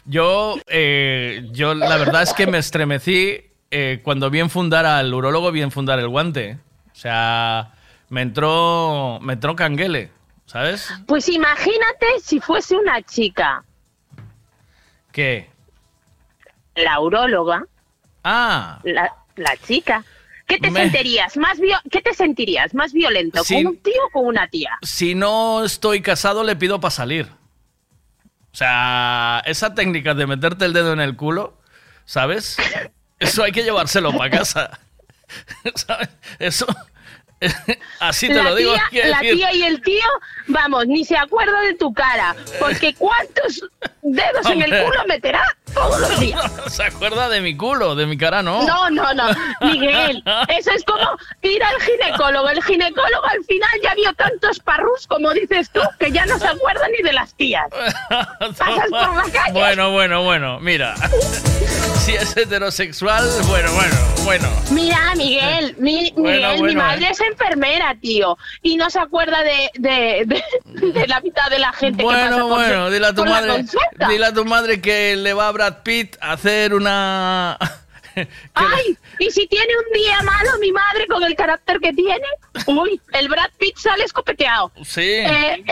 Yo, 0.06 0.56
eh, 0.66 1.46
yo 1.52 1.74
la 1.74 1.96
verdad 1.98 2.22
es 2.22 2.32
que 2.32 2.46
me 2.46 2.58
estremecí 2.58 3.44
eh, 3.70 4.00
cuando 4.02 4.30
vi 4.30 4.40
enfundar 4.40 4.86
al 4.86 5.12
urólogo, 5.12 5.52
vi 5.52 5.62
enfundar 5.62 5.98
el 5.98 6.08
guante. 6.08 6.58
O 6.92 6.94
sea, 6.94 7.72
me 8.08 8.22
entró, 8.22 9.18
me 9.22 9.34
entró 9.34 9.54
canguele, 9.54 10.10
¿sabes? 10.46 10.90
Pues 11.06 11.28
imagínate 11.28 12.06
si 12.22 12.40
fuese 12.40 12.74
una 12.76 13.00
chica, 13.02 13.64
¿Qué? 15.12 15.50
la 16.74 17.00
uróloga, 17.00 17.64
Ah, 18.24 18.80
la, 18.84 19.14
la 19.36 19.56
chica. 19.58 20.04
¿Qué 20.51 20.59
te 20.59 20.70
Me- 20.70 20.82
sentirías? 20.82 21.36
Más 21.36 21.59
vio- 21.59 21.80
¿Qué 21.90 22.01
te 22.03 22.12
sentirías? 22.14 22.74
¿Más 22.74 22.92
violento? 22.92 23.42
¿Con 23.46 23.66
un 23.66 23.76
tío 23.78 24.03
o 24.09 24.11
con 24.11 24.26
una 24.26 24.48
tía? 24.48 24.70
si 24.82 25.14
no 25.14 25.64
estoy 25.64 26.03
casado, 26.03 26.44
le 26.44 26.57
pido 26.57 26.80
para 26.80 26.90
salir. 26.90 27.28
O 28.53 28.57
sea, 28.57 29.42
esa 29.46 29.74
técnica 29.74 30.14
de 30.14 30.26
meterte 30.26 30.64
el 30.64 30.72
dedo 30.72 30.92
en 30.92 31.01
el 31.01 31.16
culo, 31.16 31.57
¿sabes? 32.05 32.57
Eso 33.18 33.44
hay 33.44 33.53
que 33.53 33.62
llevárselo 33.62 34.12
para 34.16 34.30
casa. 34.38 34.80
¿Sabes? 35.76 36.09
Eso. 36.38 36.66
Así 38.01 38.28
te 38.28 38.34
la 38.34 38.43
lo 38.45 38.55
digo. 38.55 38.74
Tía, 38.91 39.07
la 39.07 39.18
decir- 39.20 39.34
tía 39.36 39.53
y 39.55 39.62
el 39.62 39.80
tío, 39.82 40.05
vamos, 40.49 40.86
ni 40.86 41.05
se 41.05 41.16
acuerda 41.16 41.61
de 41.62 41.74
tu 41.74 41.93
cara. 41.93 42.34
Porque 42.59 42.95
¿cuántos 42.95 43.62
dedos 44.03 44.47
en 44.47 44.62
el 44.62 44.84
culo 44.84 45.05
meterá 45.09 45.43
todos 45.74 46.01
los 46.01 46.20
días? 46.20 46.45
Se 46.68 46.82
acuerda 46.84 47.28
de 47.28 47.41
mi 47.41 47.57
culo, 47.57 47.95
de 47.95 48.07
mi 48.07 48.16
cara, 48.18 48.43
no. 48.43 48.62
No, 48.66 48.91
no, 48.91 49.12
no, 49.14 49.24
Miguel, 49.62 50.22
eso 50.49 50.70
es 50.72 50.84
como 50.84 51.16
ir 51.43 51.62
al 51.62 51.80
ginecólogo. 51.80 52.49
El 52.51 52.62
ginecólogo 52.62 53.24
al 53.26 53.45
final 53.45 53.70
ya 53.82 53.95
vio 53.95 54.12
tantos 54.14 54.59
parrus, 54.61 55.07
como 55.07 55.32
dices 55.32 55.70
tú, 55.70 55.80
que 55.99 56.11
ya 56.12 56.26
no 56.26 56.38
se 56.38 56.47
acuerda 56.47 56.86
ni 56.88 57.03
de 57.03 57.12
las 57.12 57.34
tías. 57.34 57.66
Pasas 58.11 58.88
por 58.91 59.16
la 59.16 59.24
calle. 59.32 59.53
Bueno, 59.53 59.91
bueno, 59.93 60.22
bueno, 60.24 60.61
mira. 60.61 60.95
Si 61.99 62.14
es 62.14 62.36
heterosexual, 62.36 63.24
bueno, 63.47 63.70
bueno, 63.72 63.95
bueno. 64.24 64.49
Mira, 64.70 65.14
Miguel, 65.16 65.74
mi, 65.78 66.11
Bueno, 66.16 66.36
Miguel, 66.38 66.53
mi 66.55 66.61
bueno, 66.61 66.82
madre 66.82 67.07
eh. 67.07 67.11
es 67.11 67.20
enfermera, 67.30 67.94
tío, 68.00 68.36
y 68.62 68.76
no 68.76 68.90
se 68.90 68.98
acuerda 69.00 69.42
de, 69.42 69.70
de, 69.74 70.24
de- 70.26 70.92
de 70.92 71.06
la 71.06 71.20
mitad 71.20 71.48
de 71.50 71.58
la 71.58 71.72
gente 71.72 71.98
que 72.02 72.08
pasa 72.08 72.28
Bueno, 72.28 72.48
por, 72.48 72.58
bueno, 72.58 72.90
dile 72.90 73.06
a 73.06 73.14
tu 73.14 73.24
madre, 73.24 73.64
dile 74.08 74.26
a 74.26 74.32
tu 74.32 74.44
madre 74.44 74.80
que 74.80 75.16
le 75.16 75.32
va 75.34 75.48
a 75.48 75.52
Brad 75.52 75.82
Pitt 75.82 76.16
a 76.20 76.32
hacer 76.32 76.74
una 76.74 77.56
Ay, 78.54 78.96
y 79.18 79.30
si 79.30 79.46
tiene 79.46 79.72
un 79.76 79.92
día 79.92 80.20
malo 80.22 80.50
mi 80.61 80.72
madre 80.72 81.06
con 81.06 81.22
el 81.22 81.34
carácter 81.34 81.78
que 81.80 81.92
tiene, 81.92 82.24
uy, 82.66 83.00
el 83.12 83.28
Brad 83.28 83.50
Pitt 83.58 83.76
sale 83.76 84.04
escopeteado. 84.04 84.72
Sí. 84.84 85.00
Eh, 85.02 85.64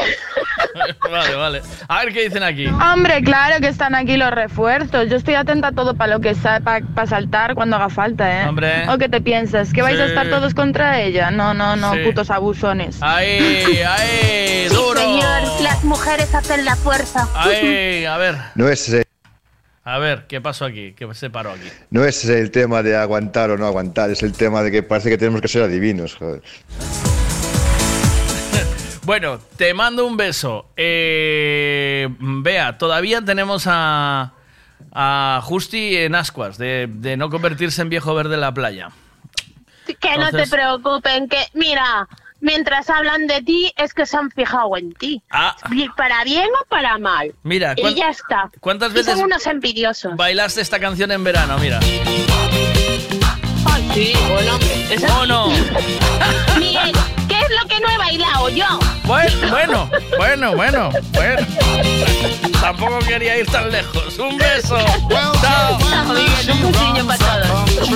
vale, 1.11 1.35
vale. 1.35 1.63
A 1.89 2.05
ver 2.05 2.13
qué 2.13 2.25
dicen 2.25 2.43
aquí. 2.43 2.67
Hombre, 2.67 3.23
claro 3.23 3.61
que 3.61 3.69
están 3.69 3.95
aquí 3.95 4.17
los 4.17 4.31
refuerzos. 4.31 5.09
Yo 5.09 5.17
estoy 5.17 5.35
atenta 5.35 5.69
a 5.69 5.73
todo 5.73 5.95
para 5.95 6.15
lo 6.15 6.21
que 6.21 6.35
para 6.35 7.07
saltar 7.07 7.55
cuando 7.55 7.77
haga 7.77 7.89
falta, 7.89 8.43
¿eh? 8.43 8.49
Hombre. 8.49 8.89
¿O 8.89 8.99
qué 8.99 9.09
te 9.09 9.21
piensas? 9.21 9.73
¿Que 9.73 9.83
vais 9.83 9.99
a 9.99 10.07
estar 10.07 10.29
todos 10.29 10.55
contra 10.55 11.01
ella? 11.01 11.31
No, 11.31 11.55
no, 11.55 11.77
no, 11.77 11.93
Sí. 11.95 12.01
putos 12.05 12.31
abusones. 12.31 12.99
Ahí, 13.01 13.81
ahí, 13.89 14.69
sí, 14.69 14.75
duro. 14.75 15.01
señor, 15.01 15.61
las 15.63 15.83
mujeres 15.85 16.35
hacen 16.35 16.65
la 16.65 16.77
fuerza. 16.77 17.29
Ahí, 17.35 18.05
a 18.05 18.17
ver, 18.17 18.37
No 18.55 18.69
es, 18.69 18.89
eh, 18.93 19.05
a 19.89 19.99
ver, 19.99 20.27
¿qué 20.27 20.41
pasó 20.43 20.67
aquí? 20.67 20.93
¿Qué 20.93 21.09
se 21.15 21.31
paró 21.31 21.53
aquí? 21.53 21.69
no 21.91 22.05
es 22.05 22.23
el 22.27 22.51
tema 22.51 22.83
de 22.83 22.95
aguantar 22.95 23.51
o 23.51 23.57
no 23.57 23.67
aguantar, 23.67 24.11
es 24.11 24.23
el 24.23 24.33
tema 24.35 24.63
de 24.63 24.71
que 24.71 24.83
parece 24.83 25.09
que 25.09 25.17
tenemos 25.17 25.41
que 25.41 25.49
ser 25.49 25.63
adivinos. 25.63 26.15
Joder. 26.15 26.43
Bueno, 29.05 29.39
te 29.57 29.73
mando 29.73 30.05
un 30.05 30.19
beso. 30.19 30.67
Eh, 30.77 32.07
Vea, 32.21 32.77
todavía 32.77 33.23
tenemos 33.23 33.65
a, 33.67 34.35
a 34.93 35.41
Justi 35.43 35.97
en 35.97 36.15
ascuas 36.15 36.59
de, 36.59 36.91
de 36.93 37.17
no 37.17 37.31
convertirse 37.31 37.81
en 37.81 37.89
viejo 37.89 38.15
verde 38.15 38.35
en 38.35 38.43
la 38.43 38.53
playa. 38.53 38.91
Que 39.99 40.19
no 40.19 40.31
te 40.31 40.47
preocupen, 40.47 41.27
que 41.27 41.39
mira, 41.55 42.07
mientras 42.41 42.89
hablan 42.91 43.27
de 43.27 43.43
ti 43.43 43.73
es 43.77 43.93
que 43.95 44.07
se 44.07 44.17
han 44.17 44.31
fijado 44.31 44.77
en 44.77 44.93
ti. 44.95 45.23
Ah. 45.31 45.57
Para 45.97 46.25
bien 46.25 46.49
o 46.61 46.65
para 46.69 46.99
mal. 46.99 47.35
Mira, 47.43 47.75
y 47.77 47.81
¿cuán- 47.83 47.95
ya 47.95 48.09
está. 48.11 48.51
¿cuántas 48.61 48.91
Y 48.93 48.95
veces 48.95 49.15
son 49.17 49.25
unos 49.25 49.47
envidiosos. 49.47 50.17
bailaste 50.17 50.61
esta 50.61 50.79
canción 50.79 51.11
en 51.13 51.25
verano? 51.25 51.59
Mira. 51.59 51.81
Ay, 53.71 53.91
sí, 53.95 54.13
bueno, 54.31 54.59
esa- 54.91 55.19
¿O 55.21 55.27
no? 55.27 55.49
Miguel, 56.59 56.93
¿qué 57.29 57.41
es 57.41 57.51
lo 57.63 57.69
que 57.69 57.81
no 57.81 57.89
he 57.91 57.99
bailado 57.99 58.49
yo? 58.51 58.67
Bueno, 59.05 59.31
bueno, 59.51 59.91
bueno, 60.19 60.55
bueno, 60.57 60.91
bueno. 61.13 61.47
Tampoco 62.61 62.99
quería 63.01 63.39
ir 63.39 63.47
tan 63.47 63.71
lejos. 63.71 64.19
Un 64.19 64.37
beso. 64.37 64.77
Chao. 65.41 65.79
Miguel, 66.13 66.65
un 67.01 67.07
para 67.07 67.19
todos. 67.19 67.91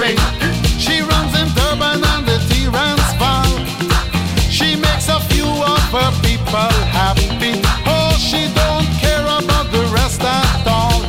Her 5.93 6.11
people 6.23 6.73
happy. 6.89 7.61
Oh, 7.85 8.17
she 8.19 8.49
don't 8.55 8.89
care 8.97 9.25
about 9.25 9.71
the 9.71 9.85
rest 9.93 10.23
at 10.23 10.67
all. 10.67 11.05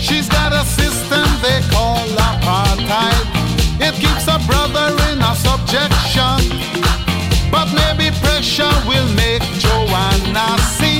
She's 0.00 0.28
got 0.28 0.52
a 0.52 0.64
system 0.66 1.24
they 1.42 1.60
call 1.70 2.02
apartheid. 2.30 3.24
It 3.78 3.94
keeps 3.94 4.26
a 4.26 4.38
brother 4.50 4.90
in 5.10 5.22
a 5.22 5.34
subjection. 5.36 6.38
But 7.52 7.70
maybe 7.72 8.10
pressure 8.18 8.74
will 8.88 9.08
make 9.14 9.42
Joanna 9.62 10.58
see 10.76 10.93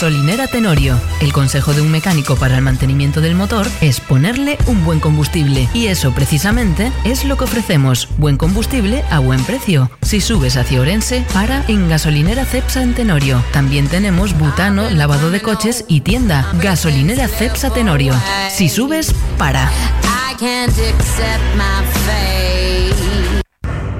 Gasolinera 0.00 0.46
Tenorio. 0.46 0.98
El 1.20 1.30
consejo 1.30 1.74
de 1.74 1.82
un 1.82 1.90
mecánico 1.90 2.34
para 2.34 2.56
el 2.56 2.62
mantenimiento 2.62 3.20
del 3.20 3.34
motor 3.34 3.66
es 3.82 4.00
ponerle 4.00 4.56
un 4.66 4.82
buen 4.82 4.98
combustible. 4.98 5.68
Y 5.74 5.88
eso 5.88 6.14
precisamente 6.14 6.90
es 7.04 7.26
lo 7.26 7.36
que 7.36 7.44
ofrecemos. 7.44 8.08
Buen 8.16 8.38
combustible 8.38 9.04
a 9.10 9.18
buen 9.18 9.44
precio. 9.44 9.90
Si 10.00 10.22
subes 10.22 10.56
hacia 10.56 10.80
Orense, 10.80 11.22
para 11.34 11.66
en 11.68 11.90
Gasolinera 11.90 12.46
Cepsa 12.46 12.82
en 12.82 12.94
Tenorio. 12.94 13.44
También 13.52 13.88
tenemos 13.88 14.32
butano, 14.38 14.88
lavado 14.88 15.30
de 15.30 15.42
coches 15.42 15.84
y 15.86 16.00
tienda. 16.00 16.50
Gasolinera 16.62 17.28
Cepsa 17.28 17.68
Tenorio. 17.68 18.14
Si 18.48 18.70
subes, 18.70 19.14
para. 19.36 19.70
I 20.04 20.34
can't 20.38 20.78
accept 20.78 21.44
my 21.56 21.84
fate. 22.06 23.42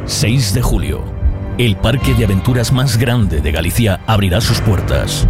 6 0.07 0.55
de 0.55 0.63
julio. 0.63 1.05
El 1.59 1.77
parque 1.77 2.15
de 2.15 2.25
aventuras 2.25 2.73
más 2.73 2.97
grande 2.97 3.43
de 3.43 3.53
Galicia 3.53 4.01
abrirá 4.07 4.41
sus 4.41 4.63
puertas. 4.63 5.29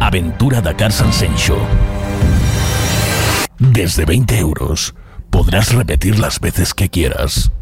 Aventura 0.00 0.62
Dakar 0.62 0.92
San 0.92 1.12
Sencho. 1.12 1.58
Desde 3.58 4.06
20 4.06 4.38
euros 4.38 4.94
podrás 5.28 5.74
repetir 5.74 6.18
las 6.18 6.40
veces 6.40 6.72
que 6.72 6.88
quieras. 6.88 7.52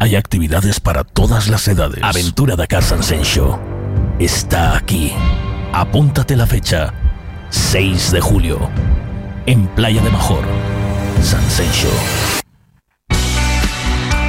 Hay 0.00 0.16
actividades 0.16 0.80
para 0.80 1.04
todas 1.04 1.48
las 1.48 1.68
edades. 1.68 2.02
Aventura 2.02 2.56
Dakar 2.56 2.82
San 2.82 3.04
Sencho. 3.04 3.60
Está 4.18 4.76
aquí. 4.76 5.12
Apúntate 5.72 6.34
la 6.36 6.46
fecha. 6.46 6.92
6 7.50 8.10
de 8.10 8.20
julio. 8.20 8.58
En 9.46 9.68
Playa 9.68 10.02
de 10.02 10.10
Major. 10.10 10.44
San. 11.22 12.43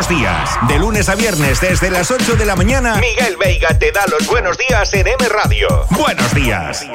Buenos 0.00 0.22
días. 0.22 0.50
De 0.66 0.78
lunes 0.78 1.08
a 1.10 1.14
viernes 1.14 1.60
desde 1.60 1.90
las 1.90 2.10
8 2.10 2.36
de 2.36 2.46
la 2.46 2.56
mañana, 2.56 2.94
Miguel 2.96 3.36
Veiga 3.36 3.78
te 3.78 3.92
da 3.92 4.06
los 4.06 4.26
buenos 4.26 4.56
días 4.56 4.94
en 4.94 5.06
M 5.06 5.28
Radio. 5.28 5.68
Buenos 5.90 6.34
días. 6.34 6.86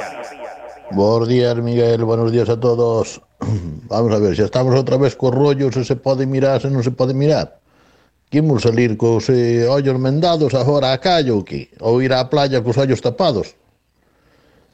Buenos 0.90 1.28
días, 1.28 1.56
Miguel. 1.58 2.04
Buenos 2.04 2.32
días 2.32 2.50
a 2.50 2.60
todos. 2.60 3.22
Vamos 3.90 4.12
a 4.12 4.18
ver, 4.18 4.36
si 4.36 4.42
estamos 4.42 4.74
otra 4.74 4.98
vez 4.98 5.16
con 5.16 5.34
rollos, 5.34 5.76
se 5.76 5.86
se 5.86 5.96
pode 5.96 6.26
mirar, 6.26 6.62
se 6.62 6.72
non 6.74 6.82
se 6.82 6.90
pode 6.90 7.14
mirar. 7.14 7.62
Quimos 8.34 8.66
salir 8.66 8.98
cos 8.98 9.30
eh, 9.30 9.70
ollos 9.70 10.02
mendados 10.02 10.58
agora 10.58 10.90
a 10.90 10.98
calle 10.98 11.30
ou 11.30 11.46
que? 11.46 11.70
Ou 11.86 12.02
ir 12.02 12.10
á 12.10 12.26
playa 12.26 12.66
cos 12.66 12.74
ollos 12.74 13.06
tapados? 13.06 13.54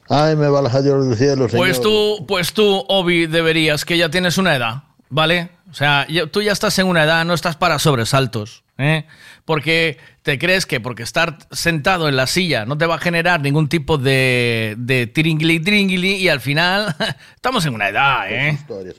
Ay, 0.07 0.35
me 0.35 0.47
valga 0.47 0.81
Dios 0.81 1.07
del 1.07 1.17
cielo, 1.17 1.47
señor. 1.47 1.67
Pues 1.67 1.81
tú, 1.81 2.25
pues 2.27 2.53
tú, 2.53 2.83
Obi, 2.87 3.27
deberías, 3.27 3.83
que 3.83 3.97
ya 3.97 4.09
tienes 4.09 4.37
una 4.37 4.55
edad, 4.55 4.83
¿vale? 5.11 5.49
O 5.69 5.73
sea, 5.75 6.07
tú 6.31 6.41
ya 6.41 6.51
estás 6.51 6.79
en 6.79 6.87
una 6.87 7.03
edad, 7.03 7.23
no 7.25 7.33
estás 7.35 7.55
para 7.55 7.77
sobresaltos, 7.77 8.63
¿eh? 8.77 9.05
Porque 9.45 9.99
te 10.23 10.37
crees 10.37 10.65
que 10.65 10.79
porque 10.79 11.03
estar 11.03 11.37
sentado 11.51 12.07
en 12.07 12.15
la 12.15 12.27
silla 12.27 12.65
no 12.65 12.77
te 12.77 12.85
va 12.85 12.95
a 12.95 12.99
generar 12.99 13.41
ningún 13.41 13.69
tipo 13.69 13.97
de, 13.97 14.75
de 14.77 15.07
tiringli 15.07 15.59
tringli 15.59 16.15
y 16.15 16.29
al 16.29 16.39
final 16.41 16.95
estamos 17.35 17.65
en 17.65 17.73
una 17.73 17.89
edad, 17.89 18.31
¿eh? 18.31 18.51
Historias, 18.53 18.95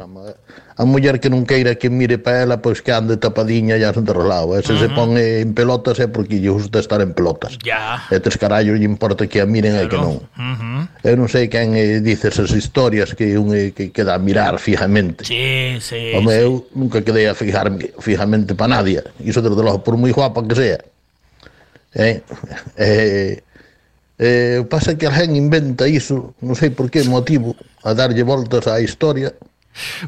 a 0.77 0.85
muller 0.85 1.21
que 1.21 1.29
non 1.29 1.45
queira 1.45 1.77
que 1.77 1.91
mire 1.93 2.17
para 2.19 2.43
ela, 2.43 2.57
pois 2.65 2.81
que 2.81 2.91
ande 2.91 3.21
tapadiña 3.21 3.77
e 3.77 3.85
ante 3.85 4.01
outro 4.01 4.25
lado. 4.25 4.57
E 4.57 4.65
se 4.65 4.75
se 4.75 4.89
Ujú. 4.89 4.97
pon 4.97 5.09
eh, 5.21 5.45
en 5.45 5.53
pelotas 5.53 6.01
é 6.01 6.09
porque 6.09 6.41
lle 6.41 6.49
gusta 6.51 6.81
estar 6.81 6.99
en 7.05 7.13
pelotas. 7.13 7.61
Ya. 7.61 8.09
E 8.09 8.19
tres 8.19 8.41
carallos 8.41 8.81
lle 8.81 8.89
importa 8.89 9.29
que 9.29 9.39
a 9.39 9.47
miren 9.47 9.77
e 9.79 9.87
que 9.87 10.01
non. 10.01 10.25
Ujú. 10.25 10.73
Eu 11.05 11.15
non 11.21 11.29
sei 11.29 11.47
quen 11.53 11.77
eh, 11.77 12.01
dice 12.01 12.33
esas 12.33 12.51
historias 12.57 13.13
que 13.15 13.37
un 13.37 13.53
eh, 13.53 13.71
que 13.77 13.93
queda 13.93 14.17
a 14.17 14.21
mirar 14.21 14.57
fijamente. 14.59 15.29
Sí, 15.29 15.77
sí. 15.85 16.17
Home, 16.17 16.33
sí. 16.33 16.41
eu 16.41 16.67
nunca 16.75 17.05
quedei 17.05 17.29
a 17.29 17.37
fijarme 17.37 17.93
fijamente 18.01 18.57
para 18.57 18.81
nadie. 18.81 19.05
Iso 19.21 19.45
desde 19.45 19.61
logo, 19.61 19.85
por 19.85 20.01
moi 20.01 20.11
guapa 20.11 20.41
que 20.49 20.57
sea. 20.57 20.81
Eh, 21.95 22.23
eh, 22.77 23.43
eh, 24.19 24.59
o 24.61 24.69
pasa 24.69 24.97
que 24.97 25.07
alguén 25.07 25.37
inventa 25.37 25.85
iso, 25.85 26.33
non 26.41 26.57
sei 26.57 26.71
por 26.73 26.89
que 26.89 27.05
motivo, 27.05 27.59
a 27.85 27.93
darlle 27.93 28.23
voltas 28.25 28.65
á 28.71 28.81
historia. 28.81 29.35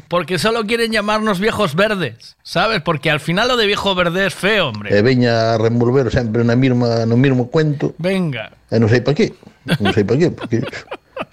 Porque 0.07 0.37
solo 0.37 0.63
quieren 0.65 0.91
llamarnos 0.91 1.39
viejos 1.39 1.75
verdes, 1.75 2.37
sabes? 2.43 2.81
Porque 2.81 3.09
al 3.09 3.19
final 3.19 3.47
lo 3.47 3.57
de 3.57 3.65
viejo 3.65 3.95
verde 3.95 4.27
es 4.27 4.35
feo, 4.35 4.69
hombre. 4.69 4.93
E 4.93 5.01
veña 5.01 5.53
a 5.53 5.57
revolver 5.57 6.13
sempre 6.13 6.45
na 6.45 6.53
mirma, 6.53 7.05
no 7.05 7.17
mismo 7.17 7.49
cuento. 7.49 7.97
Venga. 7.97 8.53
E 8.69 8.77
non 8.77 8.89
sei 8.89 9.01
para 9.01 9.17
qué, 9.17 9.33
non 9.81 9.89
sei 9.93 10.05
para 10.05 10.21
qué, 10.21 10.29
porque 10.29 10.61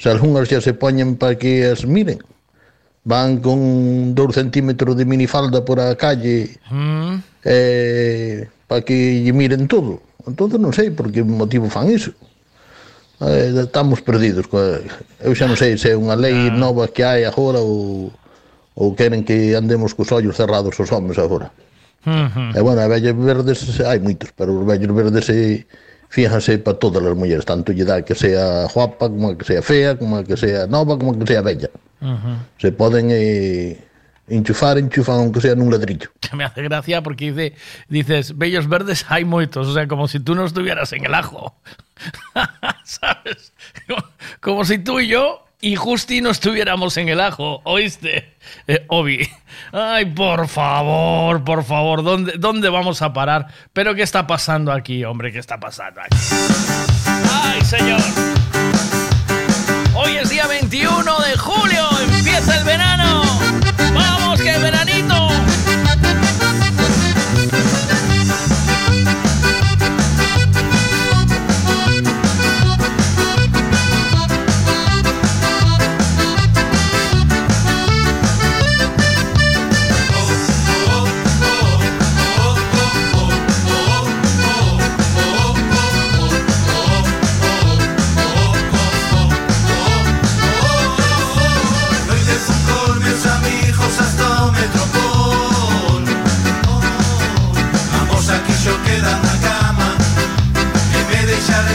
se 0.00 0.08
algunhas 0.08 0.48
xa 0.48 0.64
se 0.64 0.72
poñen 0.72 1.20
para 1.20 1.36
que 1.36 1.68
as 1.68 1.84
miren. 1.84 2.20
Van 3.04 3.42
con 3.42 4.14
dous 4.14 4.32
centímetros 4.32 4.94
de 4.96 5.04
minifalda 5.04 5.66
por 5.66 5.82
a 5.82 5.92
calle 5.98 6.54
mm. 6.70 7.14
eh, 7.44 8.46
para 8.70 8.80
que 8.80 9.20
lle 9.22 9.32
miren 9.36 9.68
todo. 9.68 10.00
Entón 10.26 10.54
non 10.62 10.70
sei 10.70 10.94
por 10.94 11.10
que 11.10 11.26
motivo 11.26 11.66
fan 11.66 11.90
iso. 11.90 12.14
Eh, 13.22 13.54
estamos 13.66 14.02
perdidos. 14.02 14.46
Coa... 14.46 14.82
Eu 15.22 15.34
xa 15.34 15.46
non 15.46 15.58
sei 15.58 15.78
se 15.78 15.90
é 15.90 15.96
unha 15.98 16.18
lei 16.18 16.50
ah. 16.50 16.54
nova 16.54 16.90
que 16.90 17.02
hai 17.02 17.22
agora 17.26 17.62
ou, 17.62 18.10
ou 18.74 18.86
queren 18.94 19.22
que 19.22 19.54
andemos 19.54 19.94
cos 19.94 20.10
ollos 20.10 20.38
cerrados 20.38 20.74
os 20.78 20.90
homens 20.90 21.18
agora. 21.18 21.50
Uh 22.02 22.26
-huh. 22.26 22.58
E 22.58 22.60
bueno, 22.62 22.82
a 22.82 22.90
vellos 22.90 23.14
verdes 23.14 23.62
hai 23.82 24.02
moitos, 24.02 24.34
pero 24.34 24.58
os 24.58 24.66
vellos 24.66 24.90
verdes 24.90 25.26
eh, 25.30 25.62
e, 25.62 25.66
fíjanse 26.10 26.58
para 26.58 26.78
todas 26.78 27.02
as 27.02 27.14
mulleres, 27.14 27.46
tanto 27.46 27.70
lle 27.70 27.86
dá 27.86 28.02
que 28.02 28.14
sea 28.14 28.66
guapa, 28.66 29.06
como 29.06 29.38
que 29.38 29.46
sea 29.46 29.62
fea, 29.62 29.94
como 29.94 30.22
que 30.26 30.36
sea 30.36 30.66
nova, 30.66 30.98
como 30.98 31.14
que 31.14 31.26
sea 31.26 31.42
bella. 31.42 31.70
Uh 32.02 32.18
-huh. 32.18 32.36
Se 32.58 32.70
poden... 32.74 33.10
Eh, 33.10 33.91
enchufar, 34.36 34.78
enchufan 34.78 35.16
aunque 35.16 35.40
sea 35.40 35.54
nun 35.54 35.70
ladrillo. 35.70 36.10
Me 36.32 36.44
hace 36.44 36.62
gracia 36.62 37.02
porque 37.02 37.32
dice, 37.32 37.54
dices, 37.88 38.36
bellos 38.36 38.68
verdes 38.68 39.04
hay 39.08 39.24
muchos, 39.24 39.68
o 39.68 39.74
sea, 39.74 39.86
como 39.86 40.08
si 40.08 40.20
tú 40.20 40.34
no 40.34 40.44
estuvieras 40.44 40.92
en 40.92 41.04
el 41.04 41.14
ajo. 41.14 41.54
¿Sabes? 42.84 43.52
Como, 43.86 44.04
como 44.40 44.64
si 44.64 44.78
tú 44.78 45.00
y 45.00 45.08
yo 45.08 45.44
y 45.64 45.76
Justi 45.76 46.20
no 46.20 46.30
estuviéramos 46.30 46.96
en 46.96 47.08
el 47.08 47.20
ajo, 47.20 47.60
¿oíste? 47.64 48.34
Eh, 48.66 48.84
Obi. 48.88 49.28
Ay, 49.72 50.06
por 50.06 50.48
favor, 50.48 51.44
por 51.44 51.62
favor, 51.62 52.02
¿dónde, 52.02 52.32
¿dónde 52.36 52.68
vamos 52.68 53.00
a 53.00 53.12
parar? 53.12 53.46
¿Pero 53.72 53.94
qué 53.94 54.02
está 54.02 54.26
pasando 54.26 54.72
aquí, 54.72 55.04
hombre? 55.04 55.30
¿Qué 55.30 55.38
está 55.38 55.60
pasando 55.60 56.00
aquí? 56.00 56.16
¡Ay, 57.32 57.60
señor! 57.60 58.00
Hoy 59.94 60.16
es 60.16 60.30
día 60.30 60.48
21 60.48 61.20
de 61.20 61.38
julio, 61.38 61.88
empieza 62.12 62.58
el 62.58 62.64
verano. 62.64 63.01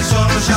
Solo 0.07 0.39
xa 0.39 0.56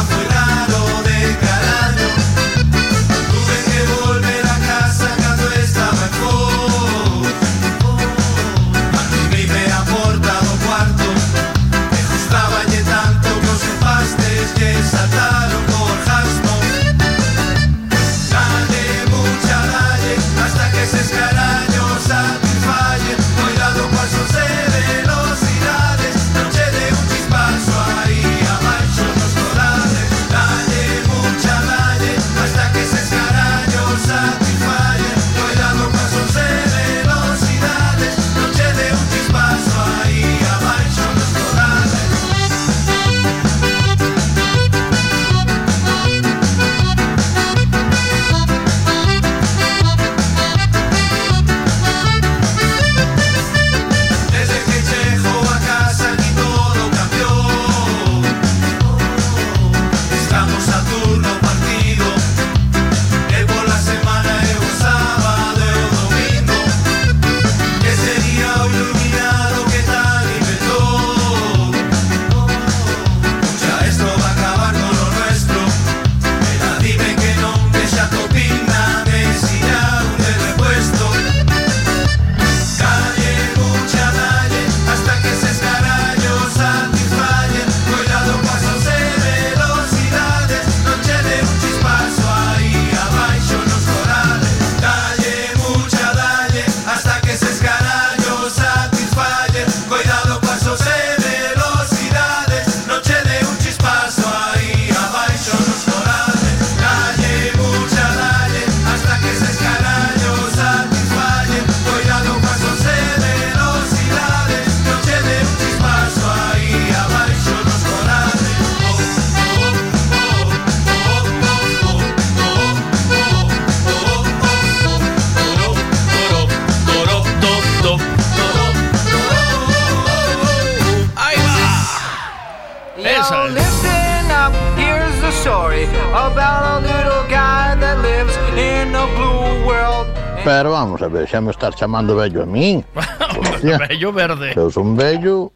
Pero 140.51 140.73
vamos 140.75 140.99
a 141.01 141.07
ver, 141.07 141.29
xa 141.31 141.39
me 141.41 141.53
estás 141.55 141.77
chamando 141.79 142.17
bello 142.19 142.43
a 142.43 142.47
min. 142.47 142.83
Bello 143.63 144.11
verde. 144.13 144.51
eu 144.59 144.67
son 144.67 144.97
bello. 144.99 145.53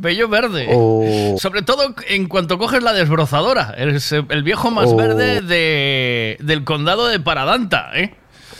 Bello 0.00 0.24
verde. 0.28 0.72
O- 0.72 1.36
Sobre 1.36 1.60
todo 1.60 1.92
en 2.08 2.28
cuanto 2.32 2.56
coges 2.56 2.82
la 2.82 2.94
desbrozadora. 2.96 3.74
Eres 3.76 4.08
eh, 4.12 4.24
el 4.32 4.42
viejo 4.42 4.70
más 4.70 4.88
O- 4.88 4.96
verde 4.96 5.42
de, 5.42 6.38
del 6.40 6.64
condado 6.64 7.08
de 7.08 7.20
Paradanta, 7.20 7.90
¿eh? 7.92 8.14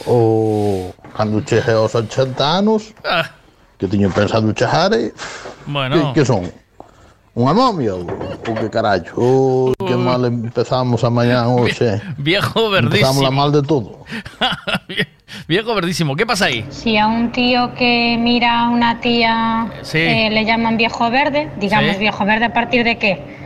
O 0.05 0.93
cando 1.17 1.41
chegue 1.41 1.73
aos 1.73 1.95
80 1.95 2.37
anos, 2.59 2.93
Ah, 3.05 3.31
que 3.79 3.89
tiño 3.89 4.11
pensado 4.13 4.53
chegare, 4.53 5.13
bueno. 5.65 6.13
que, 6.13 6.21
que 6.21 6.27
son? 6.27 6.53
Unha 7.33 7.57
momia 7.57 7.97
ou, 7.97 8.05
ou 8.05 8.53
que 8.61 8.69
carallo? 8.69 9.09
Oh, 9.17 9.73
que 9.81 9.97
mal 9.97 10.21
empezamos 10.29 11.01
a 11.01 11.09
mañá 11.09 11.49
hoxe. 11.49 11.97
Viejo 12.21 12.69
Empezamos 12.77 13.25
verdísimo. 13.25 13.25
a 13.25 13.31
mal 13.33 13.49
de 13.49 13.63
todo. 13.65 14.05
Viejo 15.49 15.75
verdísimo. 15.75 16.17
¿Qué 16.17 16.27
pasa 16.27 16.47
ahí? 16.47 16.65
Si 16.71 16.97
a 16.97 17.07
un 17.07 17.33
tío 17.33 17.75
que 17.75 18.17
mira 18.19 18.61
a 18.61 18.69
una 18.69 19.01
tía 19.01 19.67
Sí. 19.83 19.99
eh, 19.99 20.29
le 20.31 20.45
llaman 20.45 20.77
viejo 20.77 21.11
verde, 21.11 21.49
digamos 21.59 21.93
Sí. 21.95 21.99
viejo 22.01 22.25
verde 22.25 22.47
a 22.47 22.53
partir 22.53 22.85
de 22.85 22.97
qué? 22.99 23.43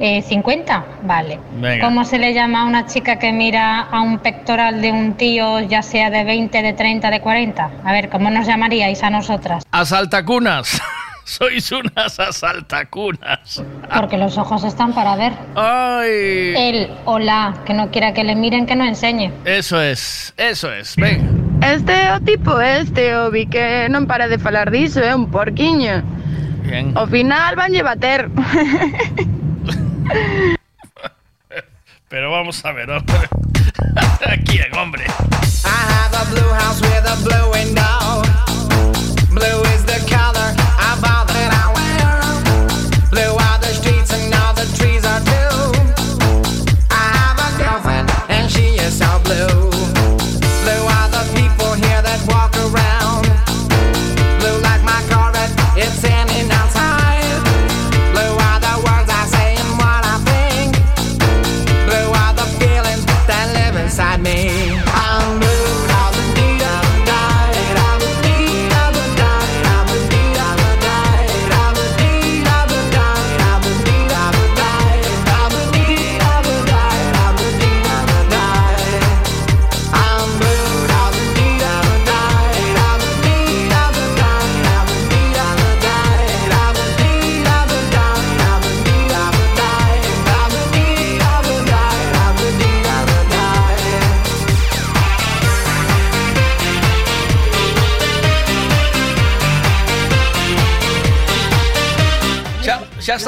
Eh, 0.00 0.22
50, 0.22 0.84
vale. 1.04 1.38
Venga. 1.60 1.84
¿Cómo 1.86 2.04
se 2.04 2.18
le 2.18 2.32
llama 2.34 2.62
a 2.62 2.64
una 2.64 2.86
chica 2.86 3.18
que 3.20 3.32
mira 3.32 3.80
a 3.82 4.00
un 4.00 4.18
pectoral 4.18 4.80
de 4.82 4.90
un 4.90 5.14
tío, 5.14 5.60
ya 5.60 5.82
sea 5.82 6.10
de 6.10 6.24
20, 6.24 6.60
de 6.62 6.72
30, 6.72 7.10
de 7.10 7.20
40? 7.20 7.70
A 7.84 7.92
ver, 7.92 8.08
¿cómo 8.08 8.28
nos 8.30 8.46
llamaríais 8.46 9.02
a 9.04 9.10
nosotras? 9.10 9.64
Asaltacunas. 9.70 10.80
Sois 11.24 11.70
unas 11.72 12.18
asaltacunas. 12.18 13.62
Porque 13.94 14.18
los 14.18 14.36
ojos 14.38 14.64
están 14.64 14.92
para 14.92 15.16
ver. 15.16 15.32
Ay. 15.54 16.54
Él 16.56 16.90
o 17.04 17.18
la 17.18 17.54
que 17.64 17.74
no 17.74 17.90
quiera 17.90 18.12
que 18.12 18.24
le 18.24 18.34
miren, 18.34 18.66
que 18.66 18.74
no 18.76 18.84
enseñe. 18.84 19.32
Eso 19.44 19.80
es, 19.80 20.34
eso 20.36 20.72
es. 20.72 20.96
Venga. 20.96 21.30
Este 21.62 22.10
o 22.10 22.20
tipo 22.20 22.60
este, 22.60 23.16
o 23.16 23.30
vi 23.30 23.46
que 23.46 23.86
non 23.88 24.10
para 24.10 24.26
de 24.26 24.38
falar 24.38 24.74
diso, 24.74 24.98
é 24.98 25.14
un 25.14 25.30
porquiño. 25.30 26.02
Bien. 26.66 26.90
Ao 26.98 27.06
final 27.06 27.54
van 27.54 27.70
bater. 27.86 28.26
Pero 32.08 32.30
vamos 32.30 32.64
a 32.64 32.72
ver, 32.72 32.90
hombre. 32.90 33.28
¿A 34.26 34.36
quién, 34.44 34.74
hombre? 34.76 35.04
I 35.64 35.68
have 35.70 36.14
a 36.18 36.24
blue 36.34 36.52
house 36.52 36.82
with 36.82 37.06
a 37.06 37.16
blue 37.22 37.50
window. 37.54 38.22
Blue 39.30 39.62
is 39.72 39.86
the 39.86 40.02
color 40.10 40.61
of 40.92 41.31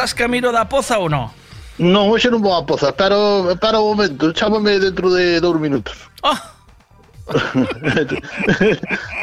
estás 0.04 0.12
camino 0.12 0.52
da 0.52 0.66
poza 0.66 0.98
ou 0.98 1.08
non? 1.08 1.30
Non, 1.80 2.12
hoxe 2.12 2.28
non 2.28 2.44
vou 2.44 2.52
a 2.52 2.62
poza, 2.62 2.92
pero 2.92 3.48
espera 3.50 3.80
un 3.80 3.96
momento, 3.96 4.32
chámame 4.36 4.78
dentro 4.78 5.08
de 5.10 5.40
dous 5.40 5.56
minutos. 5.58 5.96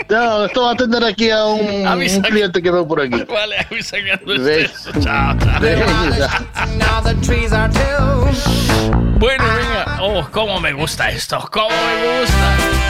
no, 0.10 0.46
estou 0.50 0.66
a 0.66 0.72
atender 0.74 1.06
aquí 1.06 1.30
a 1.30 1.46
un, 1.46 1.86
Avisa 1.86 2.18
un 2.18 2.24
cliente 2.24 2.60
que 2.60 2.72
veu 2.72 2.84
por 2.88 3.00
aquí. 3.00 3.24
Vale, 3.30 3.62
avisa 3.70 3.98
que 4.02 4.18
estés. 4.18 4.90
Chao, 5.06 5.38
chao. 5.38 5.62
Venga. 5.62 6.50
now 6.82 7.00
the 7.00 7.14
trees 7.22 7.54
are 7.54 7.70
too. 7.70 8.26
Bueno, 9.22 9.46
venga. 9.46 10.02
Oh, 10.02 10.26
cómo 10.34 10.60
me 10.60 10.74
gusta 10.74 11.12
esto. 11.12 11.48
Cómo 11.52 11.70
me 11.70 12.22
gusta. 12.26 12.81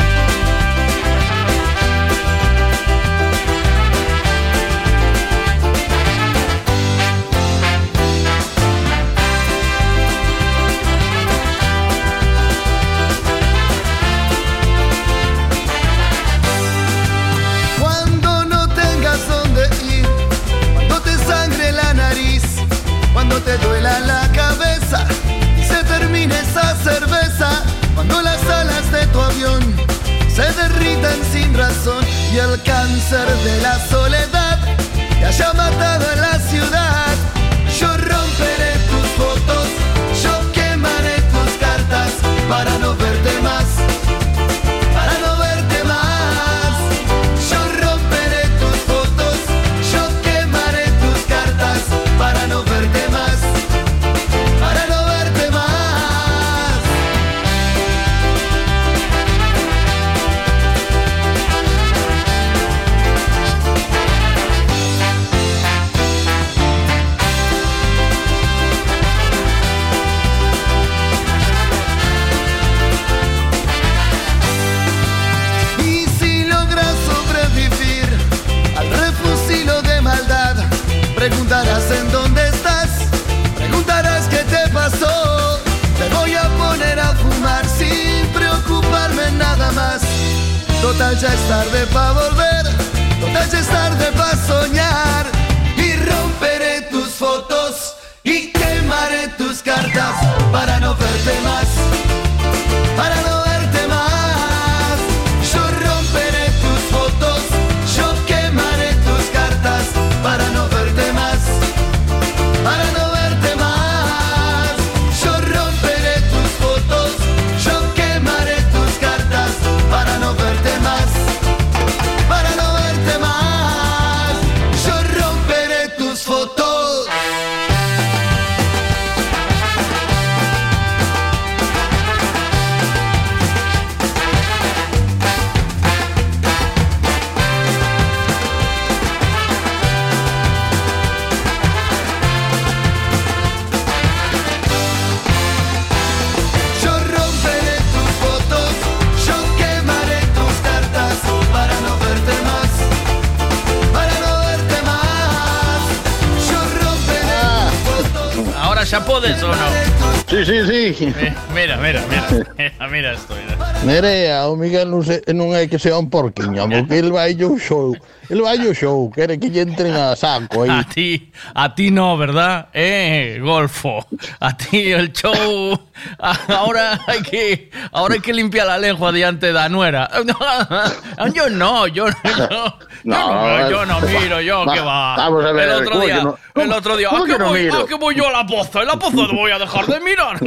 Que 165.72 165.80
sea 165.80 165.98
un 165.98 166.10
porquiño, 166.10 166.68
porque 166.70 167.39
ao 167.39 167.58
show. 167.58 167.96
El 168.30 168.46
ao 168.46 168.74
show, 168.74 169.10
quere 169.10 169.39
que 169.39 169.48
entren 169.62 169.96
a 169.96 170.16
saco 170.18 170.64
aí. 170.64 170.70
A 170.82 170.84
ti, 170.84 171.32
a 171.56 171.74
ti 171.74 171.92
no, 171.92 172.18
¿verdad? 172.18 172.68
Eh, 172.74 173.39
Golfo. 173.42 174.06
A 174.39 174.56
ti 174.56 174.92
el 174.92 175.14
show. 175.14 175.80
Ahora 176.48 177.00
hay 177.08 177.22
que, 177.22 177.72
ahora 177.92 178.16
hay 178.16 178.20
que 178.20 178.34
limpiar 178.34 178.68
la 178.68 178.78
lengua 178.78 179.12
diante 179.12 179.48
de 179.48 179.54
la 179.54 179.70
nuera. 179.70 180.10
Yo 181.34 181.50
no, 181.50 181.88
yo 181.88 182.08
no. 182.10 182.76
Yo 183.04 183.04
no, 183.04 183.70
yo 183.70 183.86
no 183.86 184.02
miro, 184.02 184.42
yo 184.42 184.66
va, 184.66 184.74
que 184.74 184.80
va. 184.80 185.16
vamos 185.16 185.46
a 185.46 185.52
ver, 185.52 185.70
el 185.70 185.76
otro 185.76 185.92
¿cómo 185.92 186.06
día, 186.06 186.24
no? 186.24 186.38
el 186.56 186.72
otro 186.72 186.98
día, 186.98 187.10
¿Cómo 187.10 187.24
¿a 187.24 187.26
qué, 187.26 187.34
que 187.34 187.39
no 187.39 187.48
voy, 187.48 187.68
a 187.68 187.86
qué 187.88 187.96
voy 187.96 188.16
yo 188.16 188.28
a 188.28 188.32
la 188.32 188.46
poza? 188.46 188.82
En 188.82 188.88
la 188.88 189.00
poza 189.00 189.16
no 189.16 189.34
voy 189.34 189.52
a 189.52 189.60
dejar 189.60 189.86
de 189.88 190.00
mirar. 190.02 190.38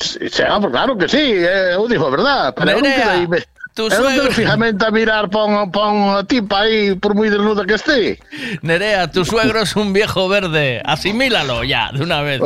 Sí, 0.00 0.28
sí, 0.30 0.42
ah, 0.46 0.60
claro 0.70 0.96
que 0.96 1.08
sí, 1.08 1.18
eh, 1.20 1.76
digo 1.88 2.06
a 2.06 2.10
verdad. 2.10 2.54
Nerea, 2.64 3.26
tu 3.76 3.88
quedo 3.88 4.30
fijamente 4.32 4.86
a 4.86 4.90
mirar 4.90 5.28
pon, 5.28 5.70
pon 5.70 6.16
a 6.16 6.24
tipa 6.24 6.62
aí, 6.64 6.96
por 6.96 7.14
moi 7.14 7.28
desnuda 7.28 7.68
que 7.68 7.76
este. 7.76 8.18
Nerea, 8.62 9.12
tu 9.12 9.22
suegro 9.24 9.60
es 9.60 9.76
un 9.76 9.92
viejo 9.92 10.28
verde. 10.28 10.80
Asimílalo 10.82 11.62
ya, 11.62 11.92
de 11.92 12.02
una 12.02 12.22
vez. 12.22 12.40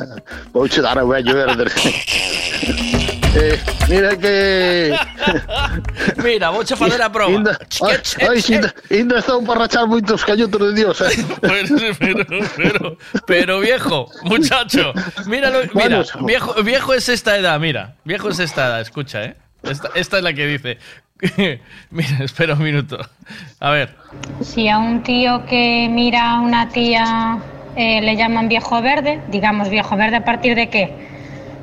Vou 0.52 0.66
che 0.68 0.80
dar 0.80 0.98
a 0.98 1.04
verde. 1.04 1.70
eh, 3.36 3.60
mira 3.88 4.16
que... 4.16 4.96
Mira, 6.24 6.50
vou 6.50 6.64
che 6.64 6.74
fazer 6.76 7.02
a 7.02 7.10
proba. 7.10 7.30
Inda, 7.30 7.58
ai, 7.82 8.00
ai, 8.28 8.42
inda, 8.48 8.74
inda 8.90 9.18
están 9.18 9.44
para 9.44 9.60
rachar 9.60 9.86
moitos 9.86 10.24
cañotos 10.24 10.60
de 10.60 10.72
Dios, 10.74 11.00
eh. 11.02 11.24
Pero, 11.40 11.68
pero, 11.98 12.24
pero, 12.56 12.98
pero 13.26 13.60
viejo, 13.60 14.10
muchacho, 14.24 14.92
míralo, 15.26 15.60
mira, 15.74 16.04
viejo, 16.24 16.62
viejo 16.62 16.94
es 16.94 17.08
esta 17.08 17.36
edad, 17.36 17.60
mira, 17.60 17.96
viejo 18.04 18.30
es 18.30 18.38
esta 18.38 18.66
edad, 18.66 18.80
escucha, 18.80 19.24
eh. 19.24 19.36
Esta, 19.62 19.90
esta 19.94 20.18
es 20.18 20.22
la 20.22 20.32
que 20.32 20.46
dice. 20.46 20.78
mira, 21.90 22.24
espera 22.24 22.54
un 22.54 22.62
minuto. 22.62 22.98
A 23.58 23.70
ver. 23.70 23.94
Si 24.40 24.68
a 24.68 24.78
un 24.78 25.02
tío 25.02 25.44
que 25.46 25.88
mira 25.90 26.32
a 26.32 26.40
una 26.40 26.68
tía 26.68 27.38
eh, 27.76 28.00
le 28.00 28.16
llaman 28.16 28.48
viejo 28.48 28.80
verde, 28.82 29.20
digamos 29.28 29.68
viejo 29.68 29.96
verde 29.96 30.16
a 30.16 30.24
partir 30.24 30.54
de 30.54 30.68
qué? 30.68 30.92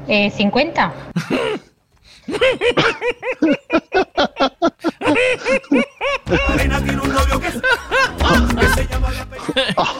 Eh, 0.07 0.31
50. 0.31 0.93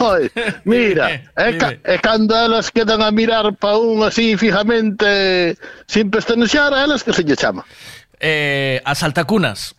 Ai, 0.00 0.30
mira, 0.64 1.22
é, 1.36 1.52
ca, 1.56 1.74
é 1.84 1.98
cando 1.98 2.36
elas 2.36 2.70
quedan 2.70 3.02
a 3.02 3.10
mirar 3.10 3.54
pa 3.56 3.76
un 3.76 4.04
así 4.04 4.36
fijamente 4.36 5.56
sin 5.86 6.10
pestañear, 6.10 6.74
a 6.74 6.84
elas 6.84 7.02
que 7.02 7.12
se 7.12 7.24
lle 7.24 7.36
chama. 7.36 7.64
Eh, 8.20 8.80
a 8.84 8.94
saltacunas. 8.94 9.74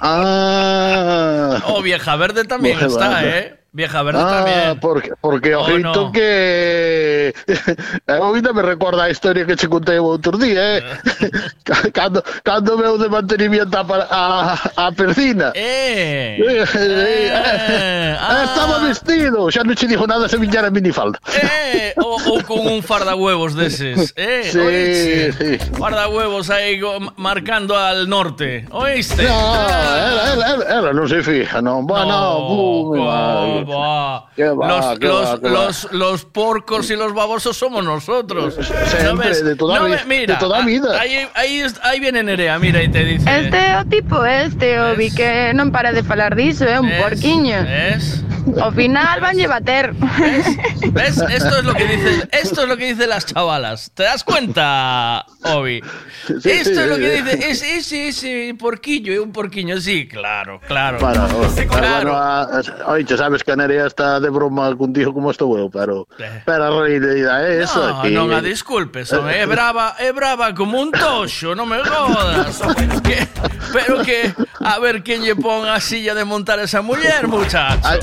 Ah. 0.00 1.60
Oh, 1.66 1.82
vieja 1.82 2.16
verde 2.16 2.44
también 2.44 2.76
Vale, 2.76 2.88
está, 2.88 3.08
vale. 3.08 3.38
eh. 3.38 3.59
Vieja 3.72 4.02
verde 4.02 4.18
Ah, 4.20 4.30
también. 4.44 4.80
porque, 4.80 5.12
porque 5.20 5.54
Oh, 5.54 5.60
ojito 5.62 6.06
no. 6.06 6.12
que 6.12 7.32
ainda 8.08 8.52
me 8.52 8.62
recorda 8.62 9.04
a 9.04 9.10
historia 9.10 9.46
que 9.46 9.54
che 9.54 9.68
contei 9.68 9.98
o 10.02 10.10
outro 10.10 10.34
día, 10.36 10.78
eh? 10.78 10.82
cando, 11.94 12.18
cando 12.42 12.74
veu 12.76 12.98
de 12.98 13.08
mantenimiento 13.08 13.78
a, 13.78 13.86
a, 14.10 14.58
a 14.74 14.92
percina. 14.92 15.52
Eh, 15.54 16.38
Eh, 16.40 16.64
eh, 16.74 18.16
Ah. 18.20 18.42
Estaba 18.44 18.78
vestido, 18.82 19.46
xa 19.54 19.62
non 19.62 19.74
che 19.78 19.86
dixo 19.86 20.06
nada 20.06 20.26
se 20.28 20.36
viñara 20.36 20.70
minifalda. 20.70 21.18
Eh, 21.40 21.94
o, 21.96 22.18
o 22.18 22.42
con 22.42 22.66
un 22.66 22.82
fardahuevos 22.82 23.54
deses, 23.54 24.12
eh, 24.16 24.50
Sí, 24.50 24.58
oíste? 24.58 25.58
sí. 25.58 25.72
Fardahuevos 25.78 26.50
aí 26.50 26.80
marcando 27.16 27.78
al 27.78 28.08
norte, 28.08 28.66
oíste? 28.70 29.22
No, 29.22 29.30
ela, 29.30 30.22
ela, 30.34 30.44
ela, 30.58 30.64
ela 30.68 30.90
non 30.92 31.06
se 31.06 31.22
fija, 31.22 31.62
non. 31.62 31.86
Bueno, 31.86 32.10
no, 32.10 32.98
madre. 32.98 33.59
Va. 33.64 34.26
Qué 34.36 34.44
va, 34.48 34.68
los, 34.68 34.98
qué 34.98 35.06
los, 35.06 35.26
va, 35.28 35.40
qué 35.40 35.48
va. 35.48 35.50
los, 35.66 35.92
los 35.92 36.24
porcos 36.24 36.90
y 36.90 36.96
los 36.96 37.12
babosos 37.14 37.56
somos 37.56 37.84
nosotros. 37.84 38.58
¿No 39.04 39.16
ves? 39.16 39.44
de 39.44 39.56
toda 39.56 39.78
No 39.80 39.88
mira, 40.06 40.34
de 40.34 40.40
toda 40.40 40.62
a- 40.62 40.64
vida. 40.66 41.00
Ahí, 41.00 41.26
ahí, 41.34 41.60
es- 41.60 41.80
ahí 41.82 42.00
viene 42.00 42.22
Nerea, 42.22 42.58
mira, 42.58 42.82
y 42.82 42.88
te 42.90 43.04
dice... 43.04 43.40
Este 43.40 43.76
o 43.76 43.84
tipo 43.84 44.24
este, 44.24 44.78
o 44.80 44.94
vi 44.96 45.10
que 45.10 45.52
non 45.54 45.70
para 45.72 45.92
de 45.92 46.02
falar 46.02 46.34
diso, 46.36 46.64
é 46.64 46.78
un 46.80 46.90
porquiño. 47.00 47.62
¿Ves? 47.64 48.22
Ao 48.56 48.72
final 48.72 49.20
vanlle 49.20 49.46
bater. 49.46 49.92
¿Ves? 49.92 51.18
Esto 51.30 51.58
es 51.60 51.64
lo 51.64 51.74
que 51.74 51.84
dice, 51.84 52.28
esto 52.32 52.62
es 52.62 52.68
lo 52.68 52.76
que 52.76 52.86
dicen 52.86 53.08
las 53.10 53.26
chavalas. 53.26 53.90
¿Te 53.94 54.02
das 54.04 54.24
cuenta, 54.24 55.24
Obi? 55.44 55.82
Sí, 56.26 56.50
esto 56.50 56.74
sí, 56.74 56.80
es 56.80 56.86
lo 56.88 56.96
sí, 56.96 57.00
que 57.02 57.16
sí. 57.16 57.22
dice, 57.22 57.50
es 57.50 57.62
ese, 57.62 58.08
ese 58.08 58.54
porquillo, 58.58 59.12
es 59.12 59.20
un 59.20 59.32
porquiño, 59.32 59.78
sí, 59.80 60.08
claro, 60.08 60.58
claro. 60.66 60.98
Bueno, 61.00 61.28
claro. 61.68 62.12
bueno, 62.12 62.16
a- 62.16 62.62
oye, 62.86 63.16
sabes 63.16 63.44
que 63.44 63.49
a 63.52 63.56
Nerea 63.56 63.86
está 63.86 64.20
de 64.20 64.30
broma 64.30 64.70
contigo 64.76 65.12
como 65.12 65.30
estou 65.30 65.58
eu, 65.58 65.70
pero 65.70 66.06
pero 66.46 66.62
a 66.64 66.70
realidade 66.86 67.58
é 67.58 67.62
eso, 67.62 67.80
No, 67.80 68.02
que 68.02 68.10
non 68.10 68.30
a 68.30 68.40
disculpes, 68.40 69.10
é 69.12 69.46
brava, 69.46 69.94
é 69.98 70.12
brava 70.12 70.52
como 70.54 70.78
un 70.78 70.90
toxo, 70.94 71.54
non 71.58 71.66
me 71.68 71.78
jodas. 71.82 72.58
Que- 73.04 73.26
pero 73.72 74.02
que, 74.02 74.34
a 74.60 74.78
ver 74.82 75.02
quen 75.02 75.22
lle 75.22 75.34
pon 75.38 75.62
a 75.66 75.78
silla 75.78 76.14
de 76.14 76.24
montar 76.26 76.58
esa 76.58 76.82
muller, 76.82 77.26
muchacho. 77.30 77.80
hai, 77.86 77.98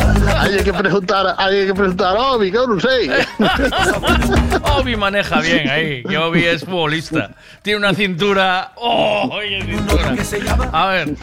hai 0.55 0.63
que 0.63 0.71
preguntar, 0.71 1.35
hai 1.37 1.67
que 1.67 1.75
preguntar 1.75 2.15
a 2.15 2.35
Obi, 2.35 2.51
que 2.51 2.57
eu 2.59 2.67
non 2.67 2.79
sei. 2.79 3.07
Obi 4.79 4.95
maneja 4.95 5.39
bien 5.41 5.69
ahí, 5.69 6.03
que 6.03 6.17
Obi 6.17 6.45
es 6.45 6.63
futbolista. 6.63 7.31
Tiene 7.61 7.79
una 7.79 7.93
cintura. 7.93 8.71
¡Oh! 8.75 9.29
oye, 9.31 9.61
cintura. 9.63 10.15
A 10.71 10.87
ver, 10.87 11.15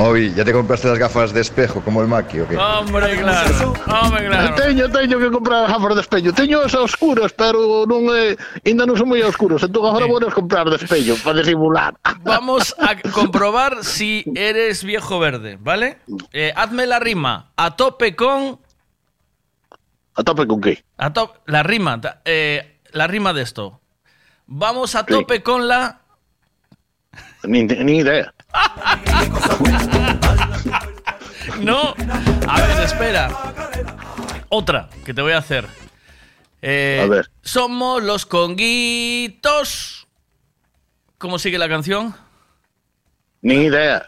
Obi, 0.00 0.32
¿ya 0.34 0.44
te 0.44 0.52
compraste 0.52 0.88
las 0.88 0.98
gafas 0.98 1.32
de 1.32 1.40
espejo 1.40 1.80
como 1.80 2.00
el 2.02 2.08
Maki 2.08 2.40
o 2.40 2.48
qué? 2.48 2.56
hombre, 2.56 3.16
claro. 3.20 3.67
Hombre, 3.88 4.28
claro. 4.28 4.54
Teño, 4.54 4.88
teño 4.90 5.18
que 5.18 5.30
comprar 5.30 5.68
gafas 5.68 5.94
de 5.94 6.00
espello. 6.02 6.32
Teño 6.32 6.60
as 6.60 6.74
oscuras, 6.74 7.32
pero 7.32 7.86
non 7.88 8.04
é, 8.12 8.36
ainda 8.66 8.84
non 8.84 8.96
son 9.00 9.08
moi 9.08 9.22
oscuros. 9.24 9.64
Entón 9.64 9.88
agora 9.88 10.04
vou 10.04 10.20
as 10.20 10.34
comprar 10.36 10.68
de 10.68 10.76
espello 10.76 11.16
para 11.24 11.40
disimular. 11.40 11.96
Vamos 12.20 12.76
a 12.76 12.92
comprobar 13.16 13.80
si 13.84 14.24
eres 14.36 14.84
viejo 14.84 15.16
verde, 15.18 15.56
¿vale? 15.60 15.98
Eh, 16.36 16.52
hazme 16.54 16.84
la 16.86 17.00
rima. 17.00 17.52
A 17.56 17.74
tope 17.76 18.12
con. 18.14 18.60
A 20.14 20.22
tope 20.24 20.46
con 20.46 20.60
qué? 20.60 20.84
A 20.98 21.12
to- 21.12 21.32
la 21.46 21.62
rima. 21.62 22.00
eh, 22.24 22.80
la 22.92 23.06
rima 23.06 23.32
de 23.32 23.42
esto. 23.42 23.80
Vamos 24.46 24.94
a 24.94 25.06
tope 25.06 25.42
con 25.42 25.66
la. 25.68 26.00
Ni, 27.44 27.64
ni 27.64 27.98
idea. 28.04 28.34
No. 31.60 31.94
A 32.46 32.60
ver, 32.60 32.80
espera. 32.84 33.28
Otra 34.48 34.88
que 35.04 35.12
te 35.14 35.22
voy 35.22 35.32
a 35.32 35.38
hacer. 35.38 35.66
Eh, 36.62 37.00
A 37.04 37.06
ver. 37.08 37.30
Somos 37.42 38.02
los 38.02 38.26
conguitos. 38.26 40.06
¿Cómo 41.18 41.38
sigue 41.38 41.58
la 41.58 41.68
canción? 41.68 42.14
Ni 43.42 43.66
idea. 43.66 44.04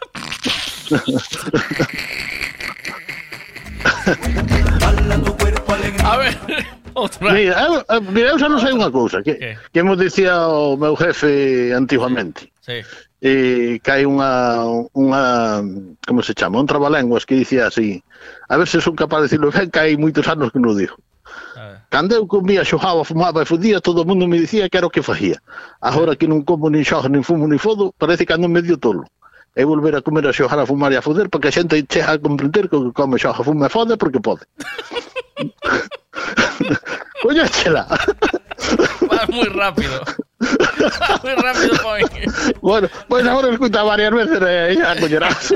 A 6.03 6.17
ver, 6.17 6.37
otra. 6.93 7.31
Mira, 7.33 7.61
eu, 7.63 7.83
eu, 7.87 8.01
mira, 8.01 8.37
xa 8.39 8.49
non 8.49 8.59
sei 8.59 8.73
unha 8.73 8.89
cousa 8.91 9.21
que, 9.23 9.37
que 9.71 9.81
me 9.85 9.95
dicía 9.95 10.33
o 10.49 10.75
meu 10.75 10.95
jefe 10.97 11.71
antiguamente. 11.75 12.49
Sí. 12.65 12.81
e 13.21 13.77
cae 13.85 14.09
unha, 14.09 14.65
unha 14.97 15.61
como 16.09 16.25
se 16.25 16.33
chama, 16.33 16.57
un 16.57 16.65
trabalenguas 16.65 17.29
que 17.29 17.37
dicía 17.37 17.69
así, 17.69 18.01
a 18.49 18.57
ver 18.57 18.67
se 18.67 18.81
son 18.81 18.97
capaz 18.97 19.21
de 19.21 19.29
decirlo 19.29 19.53
ben, 19.53 19.69
que 19.69 19.77
hai 19.77 19.93
moitos 19.93 20.25
anos 20.25 20.49
que 20.49 20.57
non 20.57 20.73
digo. 20.73 20.97
Cando 21.93 22.15
eu 22.15 22.25
comía, 22.25 22.65
xojaba, 22.65 23.05
fumaba 23.05 23.43
e 23.43 23.45
fudía, 23.45 23.77
todo 23.77 24.01
o 24.01 24.07
mundo 24.09 24.25
me 24.25 24.41
dicía 24.41 24.65
que 24.69 24.77
era 24.79 24.87
o 24.87 24.89
que 24.89 25.05
facía. 25.05 25.37
Agora 25.83 26.15
que 26.17 26.25
non 26.25 26.41
como, 26.41 26.65
nin 26.71 26.81
xojo, 26.81 27.05
nin 27.11 27.21
fumo, 27.21 27.45
nin 27.45 27.61
fodo, 27.61 27.93
parece 27.93 28.25
que 28.25 28.33
ando 28.33 28.49
medio 28.49 28.81
tolo. 28.81 29.05
E 29.53 29.61
volver 29.67 29.99
a 29.99 30.01
comer, 30.01 30.25
a 30.25 30.33
xojar, 30.33 30.57
a 30.57 30.65
fumar 30.65 30.89
e 30.89 30.97
a 30.97 31.05
foder, 31.05 31.29
porque 31.29 31.51
a 31.51 31.53
xente 31.53 31.85
chega 31.85 32.15
a 32.15 32.17
comprender 32.17 32.71
que 32.71 32.79
o 32.79 32.89
que 32.89 32.95
come, 32.95 33.21
xoja, 33.21 33.45
fuma 33.45 33.67
e 33.67 33.69
fode, 33.69 33.99
porque 34.01 34.17
pode. 34.17 34.41
Coño, 37.21 37.45
chela. 37.53 37.85
Vas 39.05 39.29
moi 39.29 39.45
rápido. 39.51 40.01
muy 41.23 41.33
rápido, 41.35 41.77
Point. 41.81 42.11
Bueno, 42.61 42.89
pois 43.07 43.25
agora 43.25 43.51
escuta 43.51 43.83
varias 43.83 44.11
veces 44.11 44.41
e 44.41 44.75
xa 44.75 44.95
coñerás. 44.97 45.53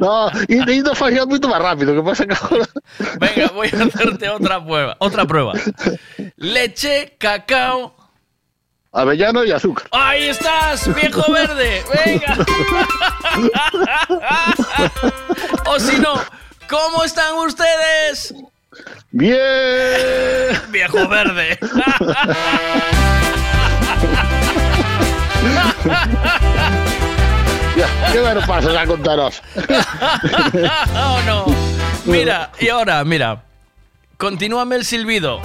no, 0.00 0.30
e 0.48 0.58
indo 0.74 0.94
facía 0.94 1.24
moito 1.26 1.46
máis 1.46 1.62
rápido, 1.62 1.94
que 1.94 2.02
pasa 2.02 2.26
que 2.26 2.34
agora... 2.34 2.66
Venga, 3.22 3.46
voy 3.54 3.70
a 3.70 3.84
hacerte 3.86 4.28
otra 4.28 4.58
prueba. 4.58 4.96
Otra 4.98 5.24
prueba. 5.24 5.52
Leche, 6.36 7.14
cacao. 7.18 7.94
Avellano 8.92 9.44
y 9.44 9.52
azúcar. 9.52 9.86
Ahí 9.92 10.28
estás, 10.28 10.92
viejo 10.94 11.30
verde. 11.30 11.84
Venga. 12.04 12.34
o 15.66 15.78
si 15.78 15.98
no, 16.00 16.14
¿cómo 16.68 17.04
están 17.04 17.36
ustedes? 17.36 18.34
Bien. 19.12 19.38
Viejo 20.70 21.06
verde. 21.06 21.58
¿Qué 28.12 28.20
me 28.20 28.34
pasas 28.46 28.76
a 28.76 28.86
contaros? 28.86 29.42
oh, 30.94 31.20
no. 31.26 31.44
Mira, 32.04 32.50
y 32.58 32.68
ahora, 32.68 33.04
mira. 33.04 33.42
Continúame 34.16 34.76
el 34.76 34.84
silbido. 34.84 35.40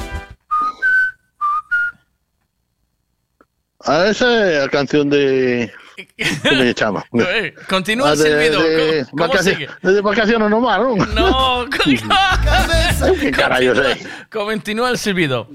A 3.86 4.08
esa 4.08 4.26
é 4.26 4.64
a 4.64 4.70
canción 4.70 5.10
de... 5.10 5.72
Se 6.18 6.74
chama? 6.74 7.06
Eh, 7.14 7.54
Continúa 7.70 8.10
Ah, 8.10 8.14
el 8.14 8.18
silbido. 8.18 8.62
de 8.64 9.06
¿Cómo, 9.12 9.28
cómo 9.30 9.44
sigue? 9.44 9.70
De 9.84 10.02
vacaciones 10.02 10.50
no 10.50 10.60
mar, 10.60 10.82
non? 10.82 10.98
No, 11.14 11.66
Que 11.70 13.32
carallo 13.32 13.76
sei? 13.76 14.02
Continúa 14.32 14.90
el 14.90 14.98
silbido. 14.98 15.48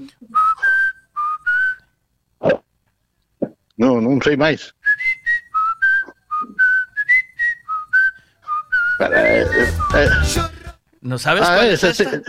Non, 3.81 3.97
non 4.05 4.21
sei 4.21 4.37
eh, 9.01 9.45
eh, 9.95 10.09
¿No 11.01 11.17
sabes 11.17 11.41
ah, 11.41 11.55
cuál 11.55 11.69
es 11.71 11.83
esta? 11.83 12.03
sí. 12.03 12.21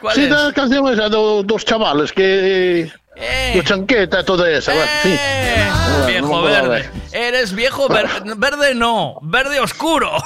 ¿Cuál 0.00 0.14
sí, 0.16 0.24
es? 0.24 0.30
da 0.30 0.52
canción 0.52 0.88
esa 0.88 1.08
do, 1.08 1.42
dos 1.44 1.64
chavales 1.64 2.10
que... 2.12 2.90
Eh. 3.14 3.62
Chanqueta 3.64 4.20
e 4.20 4.24
toda 4.24 4.50
esa, 4.50 4.72
bueno, 4.74 4.90
sí. 5.02 5.14
Ah, 5.18 6.04
Viejo 6.06 6.42
verde. 6.42 6.88
Eres 7.10 7.52
viejo 7.52 7.88
ver- 7.88 8.06
verde, 8.36 8.74
no. 8.74 9.18
Verde 9.22 9.60
oscuro. 9.60 10.10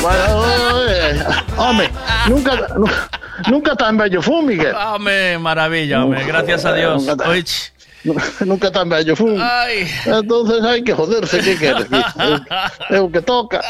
Bueno, 0.00 0.88
eh, 0.88 1.24
home, 1.56 1.90
nunca, 2.28 2.68
nu- 2.76 2.86
nunca 3.48 3.74
tan 3.74 3.96
bello 3.96 4.22
fun, 4.22 4.46
Miguel. 4.46 4.74
Hombre, 4.74 5.38
maravilla, 5.38 6.04
hombre. 6.04 6.24
Gracias 6.24 6.64
a 6.64 6.72
Dios. 6.74 7.08
Oye, 7.26 7.44
Nunca 8.46 8.70
tan 8.70 8.88
bello 8.88 9.16
fun. 9.16 9.38
Ay. 9.40 9.88
Entonces 10.06 10.62
hai 10.64 10.82
que 10.82 10.94
joderse, 10.94 11.40
que 11.40 11.56
queres? 11.56 11.86
É 12.90 13.00
o 13.02 13.10
que 13.10 13.20
toca. 13.20 13.60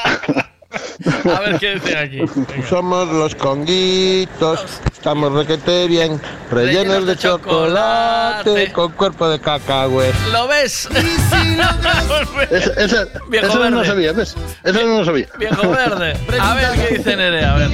a 0.71 1.41
ver 1.41 1.59
qué 1.59 1.75
dice 1.75 1.97
aquí. 1.97 2.21
Somos 2.69 3.09
los 3.09 3.35
conguitos, 3.35 4.61
estamos 4.93 5.33
requete 5.33 5.87
bien, 5.89 6.21
rellenos 6.51 7.07
de 7.07 7.17
chocolate, 7.17 8.71
con 8.73 8.93
cuerpo 8.93 9.29
de 9.31 9.41
cacahuete. 9.41 10.15
¿Lo 10.31 10.47
ves? 10.47 10.89
Ese, 12.51 12.73
ese, 12.77 13.07
Viejo 13.29 13.55
no 13.55 13.71
lo 13.71 13.77
verde. 13.77 13.87
sabía, 13.87 14.13
¿ves? 14.13 14.35
Ese 14.63 14.85
no 14.85 14.99
lo 14.99 15.05
sabía. 15.05 15.27
Viejo 15.39 15.71
verde. 15.71 16.15
A 16.41 16.55
ver 16.55 16.73
qué 16.75 16.97
dice 16.97 17.17
Nerea, 17.17 17.55
a 17.55 17.59
ver. 17.59 17.71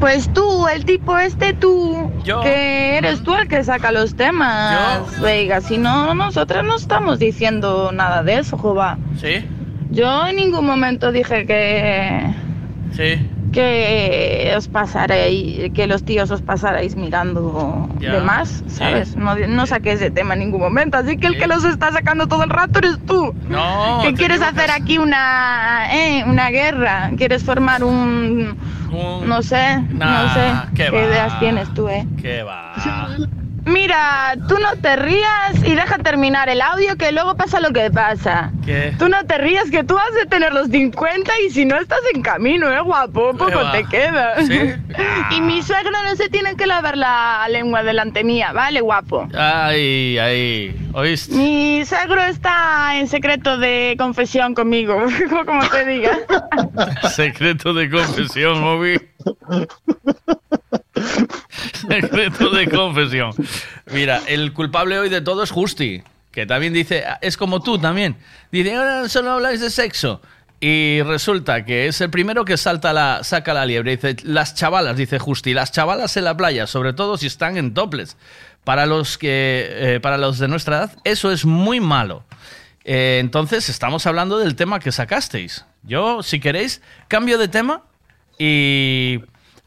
Pues 0.00 0.32
tú, 0.32 0.68
el 0.68 0.84
tipo 0.84 1.18
este 1.18 1.52
tú, 1.52 2.10
que 2.42 2.98
eres 2.98 3.22
tú 3.22 3.34
el 3.34 3.48
que 3.48 3.64
saca 3.64 3.90
los 3.90 4.14
temas. 4.14 5.20
Veiga, 5.20 5.60
si 5.60 5.76
no, 5.78 6.14
nosotros 6.14 6.64
no 6.64 6.76
estamos 6.76 7.18
diciendo 7.18 7.90
nada 7.92 8.22
de 8.22 8.38
eso, 8.38 8.56
Jova. 8.56 8.96
¿Sí? 9.20 9.44
Yo 9.90 10.26
en 10.26 10.36
ningún 10.36 10.66
momento 10.66 11.10
dije 11.10 11.46
que 11.46 12.34
Sí. 12.92 13.28
Que 13.52 14.52
os 14.56 14.68
pasaréis, 14.68 15.72
que 15.72 15.86
los 15.86 16.04
tíos 16.04 16.30
os 16.30 16.42
pasarais 16.42 16.96
mirando 16.96 17.88
Ya. 18.00 18.12
de 18.14 18.20
más, 18.20 18.62
¿sabes? 18.68 19.16
No, 19.16 19.34
no 19.36 19.66
saqué 19.66 19.92
ese 19.92 20.10
tema 20.10 20.34
en 20.34 20.40
ningún 20.40 20.60
momento, 20.60 20.96
así 20.98 21.16
que 21.16 21.26
el 21.26 21.38
que 21.38 21.46
los 21.46 21.64
está 21.64 21.92
sacando 21.92 22.26
todo 22.26 22.44
el 22.44 22.50
rato 22.50 22.78
eres 22.78 22.98
tú. 23.06 23.34
No. 23.48 24.00
¿Qué 24.02 24.14
quieres 24.14 24.38
equivocas. 24.40 24.64
hacer 24.64 24.70
aquí 24.82 24.98
una, 24.98 25.88
eh, 25.92 26.24
una 26.26 26.50
guerra? 26.50 27.10
¿Quieres 27.16 27.42
formar 27.44 27.82
un, 27.84 28.56
No 29.26 29.42
sé, 29.42 29.82
Nah, 29.90 30.22
no 30.22 30.34
sé. 30.34 30.68
qué 30.74 30.84
¿Qué, 30.84 30.90
va. 30.90 30.98
ideas 31.04 31.40
tienes 31.40 31.74
tú, 31.74 31.88
eh? 31.88 32.06
¿Qué 32.20 32.42
va? 32.42 32.74
Mira, 33.68 34.34
tú 34.48 34.56
no 34.58 34.80
te 34.80 34.96
rías 34.96 35.62
y 35.62 35.74
deja 35.74 35.98
terminar 35.98 36.48
el 36.48 36.60
audio 36.62 36.96
que 36.96 37.12
luego 37.12 37.36
pasa 37.36 37.60
lo 37.60 37.70
que 37.70 37.90
pasa. 37.90 38.50
¿Qué? 38.64 38.94
Tú 38.98 39.08
no 39.08 39.24
te 39.24 39.36
rías 39.38 39.70
que 39.70 39.84
tú 39.84 39.96
has 39.96 40.14
de 40.14 40.26
tener 40.26 40.52
los 40.52 40.68
50 40.68 41.32
y 41.46 41.50
si 41.50 41.64
no 41.64 41.76
estás 41.76 42.00
en 42.14 42.22
camino, 42.22 42.70
eh, 42.70 42.80
guapo, 42.80 43.32
poco 43.32 43.50
va? 43.52 43.72
te 43.72 43.84
queda. 43.84 44.36
¿Sí? 44.44 44.58
Y 45.30 45.40
mi 45.42 45.62
suegro 45.62 45.92
no 46.02 46.16
se 46.16 46.28
tiene 46.30 46.56
que 46.56 46.66
lavar 46.66 46.96
la 46.96 47.46
lengua 47.50 47.82
delante 47.82 48.24
mía, 48.24 48.52
¿vale, 48.52 48.80
guapo? 48.80 49.28
Ay, 49.36 50.18
ay. 50.18 50.90
¿Oíste? 50.94 51.34
Mi 51.34 51.84
suegro 51.84 52.22
está 52.24 52.98
en 52.98 53.06
secreto 53.08 53.58
de 53.58 53.94
confesión 53.98 54.54
conmigo, 54.54 54.98
como 55.46 55.68
te 55.68 55.84
diga. 55.84 56.18
Secreto 57.14 57.74
de 57.74 57.90
confesión, 57.90 58.64
Obi. 58.64 58.98
Secreto 61.88 62.50
de 62.50 62.68
confesión. 62.68 63.32
Mira, 63.92 64.22
el 64.26 64.52
culpable 64.52 64.98
hoy 64.98 65.08
de 65.08 65.20
todo 65.20 65.42
es 65.42 65.50
Justi, 65.50 66.02
que 66.30 66.46
también 66.46 66.72
dice, 66.72 67.04
es 67.20 67.36
como 67.36 67.62
tú 67.62 67.78
también. 67.78 68.16
Dice, 68.50 68.74
ahora 68.74 69.08
solo 69.08 69.32
habláis 69.32 69.60
de 69.60 69.70
sexo. 69.70 70.20
Y 70.60 71.02
resulta 71.02 71.64
que 71.64 71.86
es 71.86 72.00
el 72.00 72.10
primero 72.10 72.44
que 72.44 72.56
salta 72.56 72.92
la, 72.92 73.22
saca 73.22 73.54
la 73.54 73.64
liebre. 73.64 73.96
Dice, 73.96 74.16
las 74.24 74.54
chavalas, 74.54 74.96
dice 74.96 75.18
Justi, 75.18 75.54
las 75.54 75.70
chavalas 75.70 76.16
en 76.16 76.24
la 76.24 76.36
playa, 76.36 76.66
sobre 76.66 76.92
todo 76.92 77.16
si 77.16 77.26
están 77.26 77.56
en 77.56 77.74
toples. 77.74 78.16
Para 78.64 78.84
los 78.84 79.18
que, 79.18 79.68
eh, 79.70 80.00
para 80.00 80.18
los 80.18 80.38
de 80.38 80.48
nuestra 80.48 80.78
edad, 80.78 80.92
eso 81.04 81.30
es 81.30 81.44
muy 81.44 81.80
malo. 81.80 82.24
Eh, 82.84 83.18
entonces, 83.20 83.68
estamos 83.68 84.06
hablando 84.06 84.38
del 84.38 84.56
tema 84.56 84.80
que 84.80 84.92
sacasteis. 84.92 85.64
Yo, 85.84 86.22
si 86.22 86.40
queréis, 86.40 86.82
cambio 87.06 87.38
de 87.38 87.48
tema 87.48 87.82
y. 88.38 89.20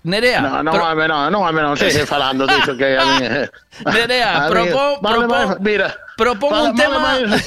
Nerea. 0.03 0.41
No, 0.41 0.63
no, 0.63 0.71
pro- 0.71 1.07
no, 1.07 1.29
no, 1.29 1.51
no, 1.51 1.75
sigue 1.77 2.05
falando 2.05 2.47
dicho 2.47 2.75
que 2.75 2.97
a 2.97 3.05
mí... 3.05 3.11
eh, 3.21 3.49
Nerea, 3.85 4.45
a 4.45 4.49
mí- 4.49 4.55
propo- 4.55 4.99
vale, 5.01 5.17
propo- 5.17 5.27
vai- 5.47 5.57
mira, 5.59 5.95
propongo 6.17 6.55
vale, 6.55 6.69
un 6.69 6.75
tema- 6.75 6.99
Vale, 7.17 7.37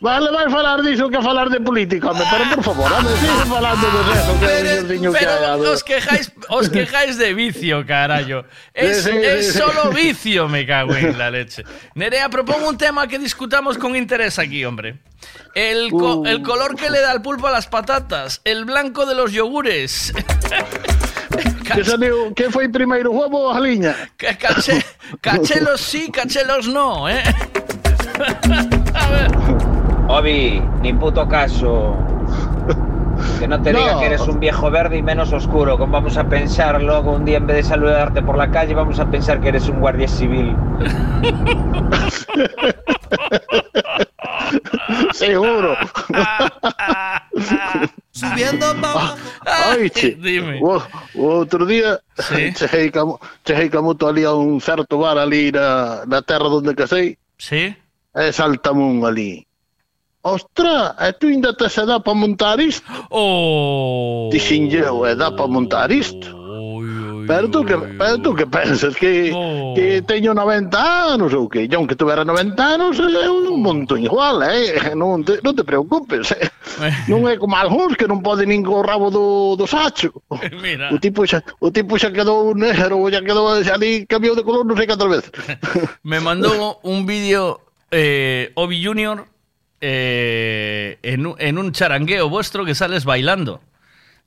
vale, 0.00 0.30
vai 0.30 0.50
falar 0.50 0.82
diso 0.82 1.08
que 1.08 1.20
falar 1.20 1.48
de 1.50 1.60
política, 1.60 2.10
home, 2.10 2.24
pero 2.30 2.44
por 2.54 2.64
favor, 2.64 2.92
home, 2.92 3.08
sigue 3.16 3.44
falando 3.48 3.86
de 3.90 4.12
eso, 4.14 4.38
que 4.38 4.44
é 4.46 4.60
o 4.60 4.64
mellordiño 4.64 5.12
que 5.12 5.18
hai. 5.18 5.34
a 5.34 5.38
Pero 5.38 5.58
ver. 5.60 5.68
os 5.74 5.82
quejáis, 5.82 6.32
os 6.48 6.68
quejáis 6.70 7.18
de 7.18 7.34
vicio, 7.34 7.84
carajo. 7.86 8.44
Es, 8.72 9.02
Sí, 9.04 9.10
sí, 9.10 9.18
es 9.22 9.52
sí. 9.52 9.58
solo 9.58 9.90
vicio, 9.90 10.48
me 10.48 10.64
cago 10.66 10.94
en 10.94 11.18
la 11.18 11.30
leche. 11.30 11.64
Nerea, 11.94 12.28
propongo 12.28 12.68
un 12.68 12.78
tema 12.78 13.06
que 13.08 13.18
discutamos 13.18 13.76
con 13.78 13.96
interés 13.96 14.38
aquí, 14.38 14.64
hombre. 14.64 15.00
El, 15.54 15.90
co- 15.90 16.16
Uh. 16.20 16.26
el 16.26 16.42
color 16.42 16.76
que 16.76 16.88
le 16.90 17.00
da 17.00 17.12
el 17.12 17.20
pulpo 17.22 17.48
a 17.48 17.50
las 17.50 17.66
patatas, 17.66 18.40
el 18.44 18.64
blanco 18.64 19.06
de 19.06 19.14
los 19.14 19.32
yogures. 19.32 20.12
Que 21.64 21.84
saliu, 21.84 22.32
que 22.32 22.50
foi 22.50 22.68
primeiro 22.68 23.10
o 23.10 23.18
huevo 23.18 23.38
ou 23.38 23.50
a 23.50 23.58
caché, 24.38 24.84
cachelos 25.22 25.80
sí, 25.80 26.10
cachelos 26.10 26.68
no, 26.68 27.08
¿eh? 27.08 27.22
Obi, 30.08 30.62
ni 30.82 30.92
puto 30.92 31.26
caso. 31.26 31.96
Que 33.38 33.48
no 33.48 33.60
te 33.62 33.72
No. 33.72 33.78
diga 33.80 33.98
que 33.98 34.06
eres 34.06 34.20
un 34.22 34.38
viejo 34.40 34.70
verde 34.70 34.96
y 34.98 35.02
menos 35.02 35.32
oscuro. 35.32 35.76
Como 35.78 35.92
vamos 35.92 36.16
a 36.16 36.28
pensar 36.28 36.80
luego 36.82 37.12
un 37.12 37.24
día 37.24 37.38
en 37.38 37.46
vez 37.46 37.56
de 37.56 37.62
saludarte 37.64 38.22
por 38.22 38.36
la 38.36 38.50
calle, 38.50 38.74
vamos 38.74 38.98
a 39.00 39.06
pensar 39.10 39.40
que 39.40 39.48
eres 39.48 39.68
un 39.68 39.80
guardia 39.80 40.08
civil. 40.08 40.54
Seguro. 45.12 45.76
Subiendo 48.12 48.66
pa... 48.80 49.16
Oiche, 49.76 50.14
Dime. 50.20 50.60
o, 50.62 50.78
o 51.18 51.22
outro 51.42 51.66
día 51.66 51.98
cheguei 52.54 52.90
ca 53.70 53.80
moto 53.82 54.06
ali 54.06 54.24
a 54.24 54.32
un 54.32 54.60
certo 54.60 54.98
bar 54.98 55.18
ali 55.18 55.50
na, 55.50 56.04
na 56.06 56.22
terra 56.22 56.46
onde 56.46 56.74
casei 56.74 57.18
Sí? 57.38 57.74
e 58.14 58.32
saltame 58.32 58.82
un 58.82 59.04
ali. 59.04 59.44
Ostra, 60.24 60.96
e 60.98 61.12
tú 61.12 61.28
ainda 61.28 61.50
oh. 61.50 61.52
oh. 61.52 61.56
te 61.56 61.68
se 61.68 61.84
dá 61.84 62.00
para 62.00 62.16
montar 62.16 62.58
isto? 62.58 62.88
Oh. 63.10 64.30
Dixen 64.32 64.72
eu, 64.72 65.04
edad 65.04 65.36
para 65.36 65.48
montar 65.48 65.92
isto? 65.92 66.32
Oh, 66.32 66.80
pero 67.26 67.50
tú 67.50 67.62
que, 67.62 67.76
pero 67.76 68.16
tú 68.16 68.34
que 68.34 68.46
pensas 68.46 68.96
que, 68.96 69.30
oh. 69.34 69.74
que 69.76 70.00
teño 70.00 70.32
90 70.32 71.12
anos 71.12 71.34
ou 71.34 71.44
que 71.46 71.68
yo 71.68 71.86
que 71.86 71.94
tuvera 71.94 72.24
90 72.24 72.56
anos 72.56 72.96
eu 72.98 73.36
un 73.52 73.60
monto 73.60 73.98
igual, 74.00 74.40
eh? 74.48 74.96
non, 74.96 75.20
te, 75.24 75.44
non 75.44 75.52
te 75.52 75.60
preocupes 75.60 76.32
eh? 76.32 76.48
non 77.04 77.28
é 77.28 77.36
como 77.36 77.60
algúns 77.60 77.92
que 77.92 78.08
non 78.08 78.24
poden 78.24 78.48
nin 78.48 78.64
co 78.64 78.80
rabo 78.80 79.12
do, 79.12 79.60
do 79.60 79.68
sacho 79.68 80.24
Mira. 80.56 80.88
o 80.88 80.96
tipo 80.96 81.28
xa, 81.28 81.44
o 81.60 81.68
tipo 81.68 82.00
xa 82.00 82.08
quedou 82.08 82.56
negro 82.56 82.96
xa 83.12 83.20
quedou 83.20 83.60
xa 83.60 83.76
ali 83.76 84.08
cambiou 84.08 84.32
de 84.32 84.40
color 84.40 84.64
non 84.64 84.76
sei 84.80 84.88
cantas 84.88 85.12
veces 85.20 85.32
me 86.00 86.16
mandou 86.16 86.80
un 86.80 87.04
vídeo 87.04 87.60
eh, 87.92 88.56
Obi 88.56 88.80
Junior 88.80 89.33
eh, 89.86 90.98
en, 91.02 91.26
un- 91.26 91.36
en 91.38 91.58
un 91.58 91.72
charangueo 91.72 92.28
vuestro 92.30 92.64
que 92.64 92.74
sales 92.74 93.04
bailando. 93.04 93.60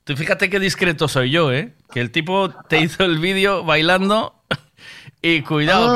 Tú 0.04 0.16
fíjate 0.16 0.48
qué 0.48 0.60
discreto 0.60 1.08
soy 1.08 1.30
yo, 1.30 1.52
¿eh? 1.52 1.72
Que 1.92 2.00
el 2.00 2.10
tipo 2.12 2.50
te 2.68 2.80
hizo 2.80 3.04
el 3.04 3.18
vídeo 3.18 3.64
bailando 3.64 4.34
y 5.22 5.42
cuidado. 5.42 5.94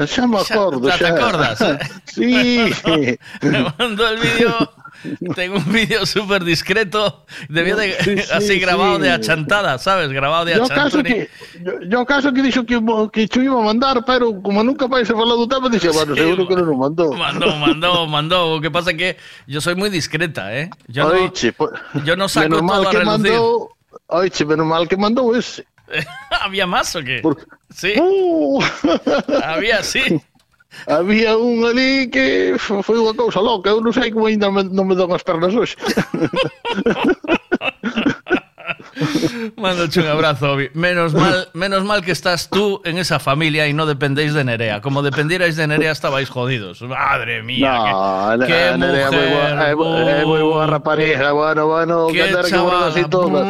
Ah, 0.00 0.06
xa 0.06 0.26
me 0.26 0.38
acordo, 0.40 0.80
¿Te 0.90 0.98
xa. 0.98 1.08
acordas? 1.08 1.60
eh? 1.60 1.78
Sí. 2.12 2.68
Me 3.42 3.64
mandó 3.78 4.06
el 4.08 4.18
vídeo. 4.20 4.52
Tengo 5.34 5.56
un 5.56 5.72
vídeo 5.72 6.04
súper 6.06 6.44
discreto. 6.44 7.24
De, 7.48 7.64
Sí, 8.04 8.18
sí, 8.18 8.24
así 8.32 8.58
grabado 8.60 8.96
sí. 8.96 9.02
de 9.02 9.10
achantada, 9.10 9.78
¿sabes? 9.78 10.10
Grabado 10.12 10.44
de 10.44 10.54
Yo 10.54 10.66
que 11.02 11.28
yo, 11.64 11.72
yo 11.88 12.04
caso 12.06 12.32
que 12.32 12.42
dixo 12.42 12.64
que 12.66 12.78
que 13.10 13.26
cho 13.26 13.40
iba 13.42 13.58
a 13.58 13.64
mandar, 13.64 14.04
pero 14.04 14.30
como 14.42 14.62
nunca 14.62 14.86
a 15.10 15.16
falar 15.16 15.36
do 15.40 15.48
tema, 15.48 15.68
dixe, 15.72 15.88
bueno, 15.88 16.14
seguro 16.14 16.46
que 16.46 16.54
non 16.54 16.68
o 16.68 16.76
mandou. 16.76 17.10
Mandó, 17.16 17.56
mandó, 17.56 18.06
mandó. 18.06 18.38
Lo 18.56 18.60
que 18.60 18.70
pasa 18.70 18.92
es 18.92 18.96
que 18.98 19.16
yo 19.48 19.60
soy 19.64 19.74
muy 19.74 19.88
discreta, 19.90 20.54
¿eh? 20.54 20.68
Yo 20.86 21.08
no, 21.08 21.16
Oiche, 21.16 21.50
po- 21.56 21.72
yo 22.04 22.14
no 22.14 22.28
saco 22.28 22.60
todo 22.60 22.86
a 22.86 22.90
que 22.92 22.98
relucir. 23.00 23.32
mandou, 23.32 23.72
oiche, 24.12 24.44
menos 24.44 24.66
mal 24.68 24.86
que 24.86 24.96
mandou 25.00 25.34
ese. 25.34 25.64
¿Había 26.42 26.66
más 26.66 26.94
o 26.96 27.02
qué? 27.02 27.20
Por... 27.22 27.46
Sí. 27.74 27.94
Uh. 27.98 28.60
Había, 29.44 29.82
sí. 29.82 30.20
Había 30.86 31.36
un 31.36 31.64
ali 31.68 32.08
que 32.08 32.56
foi 32.56 32.96
unha 32.96 33.12
cousa 33.12 33.44
loca, 33.44 33.68
eu 33.68 33.84
non 33.84 33.92
sei 33.92 34.08
como 34.08 34.24
ainda 34.24 34.48
me, 34.48 34.64
non 34.64 34.88
me 34.88 34.96
dan 34.96 35.12
as 35.12 35.20
pernas 35.20 35.52
hoxe. 35.52 35.76
Mándote 39.56 40.00
un 40.00 40.06
abrazo, 40.06 40.52
Obi. 40.52 40.70
Menos 40.74 41.14
mal, 41.14 41.48
menos 41.54 41.84
mal 41.84 42.02
que 42.04 42.12
estás 42.12 42.48
tú 42.50 42.80
en 42.84 42.98
esa 42.98 43.18
familia 43.18 43.66
y 43.68 43.72
no 43.72 43.86
dependéis 43.86 44.34
de 44.34 44.44
Nerea. 44.44 44.80
Como 44.80 45.02
dependierais 45.02 45.56
de 45.56 45.66
Nerea 45.66 45.92
estabais 45.92 46.28
jodidos. 46.28 46.80
Madre 46.82 47.42
mía. 47.42 47.72
No, 48.36 48.46
qué, 48.46 48.52
qué 48.52 48.78
Nerea 48.78 49.10
mujer, 49.10 49.58
é, 49.68 49.74
bo- 49.74 49.96
é 49.98 50.24
moi 50.24 50.42
boa 50.42 50.66
rapariga, 50.66 51.32
bueno, 51.32 51.66
bueno, 51.66 52.06
Qué 52.08 52.22
que 52.24 52.32
chavala. 52.48 52.62
bordas 52.62 52.96
así 52.96 53.04
todas. 53.08 53.46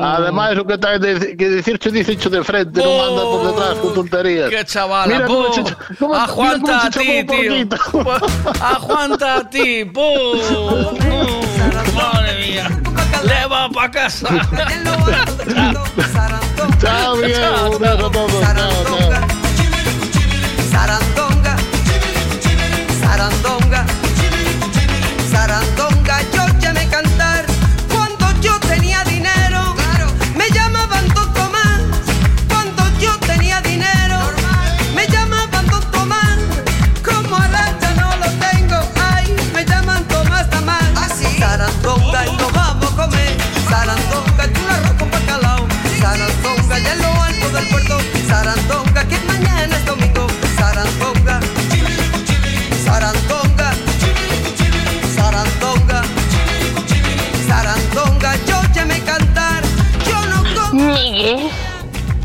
Además, 0.00 0.56
o 0.56 0.64
que 0.64 0.78
tens 0.78 1.00
de, 1.00 1.36
que 1.36 1.48
dicirche, 1.60 1.90
dicecho 1.92 2.30
de 2.32 2.40
frente, 2.42 2.80
non 2.80 2.96
anda 3.04 3.20
por 3.20 3.40
detrás 3.52 3.74
con 3.84 3.92
tonterías. 3.92 4.48
Qué 4.48 4.64
chavala, 4.64 5.12
Mira 5.12 5.28
se, 5.28 5.32
como, 6.00 6.14
Aguanta 6.16 6.86
a 6.86 6.90
ti, 6.90 7.20
tío. 7.28 7.68
Aguanta 8.64 9.36
a 9.36 9.50
ti, 9.50 9.84
po. 9.84 10.08
Madre 12.50 12.68
mía. 12.68 12.68
Leva 13.24 13.68
pa 13.70 13.90
casa. 13.90 14.28
Chao, 16.80 17.16
Diego, 17.16 17.70
un 17.70 17.78
beso 17.78 18.06
a 18.06 18.10
todos. 18.10 18.40
Chao, 18.40 18.84
chao. 18.84 19.10
Sarandonga, 20.70 21.56
sarandonga, 21.56 21.56
sarandonga, 23.00 23.79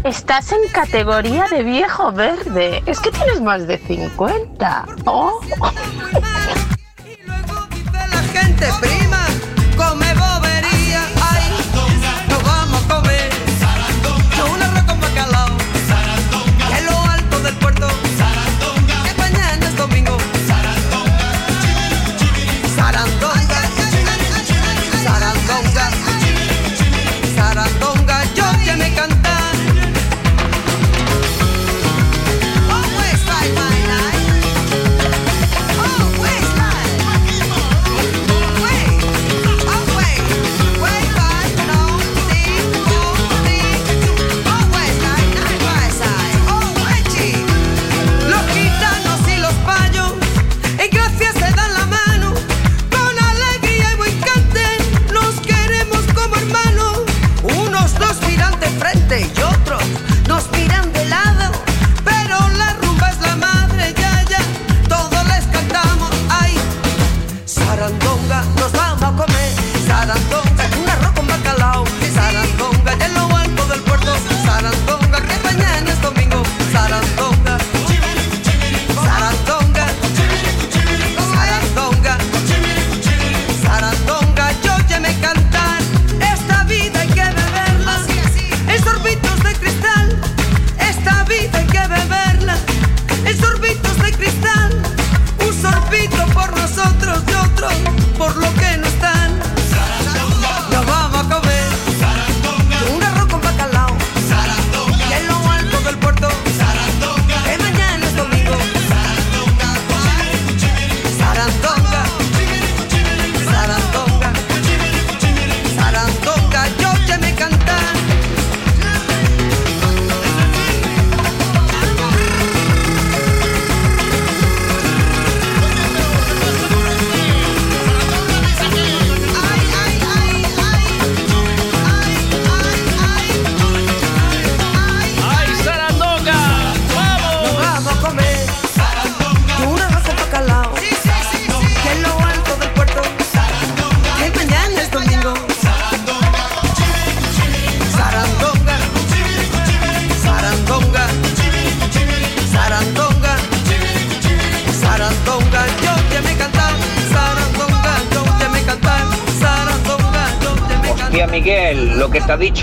Estás 0.05 0.53
en 0.53 0.69
categoría 0.71 1.47
de 1.49 1.63
viejo 1.63 2.13
verde. 2.13 2.81
Es 2.85 3.01
que 3.01 3.11
tienes 3.11 3.41
más 3.41 3.67
de 3.67 3.77
50. 3.77 4.85
Oh. 5.05 5.41
y 7.03 7.27
luego 7.27 7.67
dice 7.71 7.91
la 7.91 8.21
gente, 8.31 8.67
prima, 8.79 9.25
come 9.75 10.04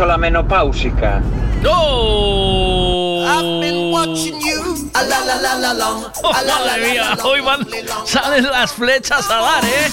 consola 0.03 0.19
menopáusica? 0.19 1.23
¡No! 1.63 1.71
Oh, 6.25 6.33
madre 6.33 6.91
mía, 6.91 7.17
hoy 7.23 7.41
van, 7.41 7.65
salen 8.05 8.51
las 8.51 8.73
flechas 8.73 9.31
a 9.31 9.37
dar, 9.37 9.65
¿eh? 9.65 9.93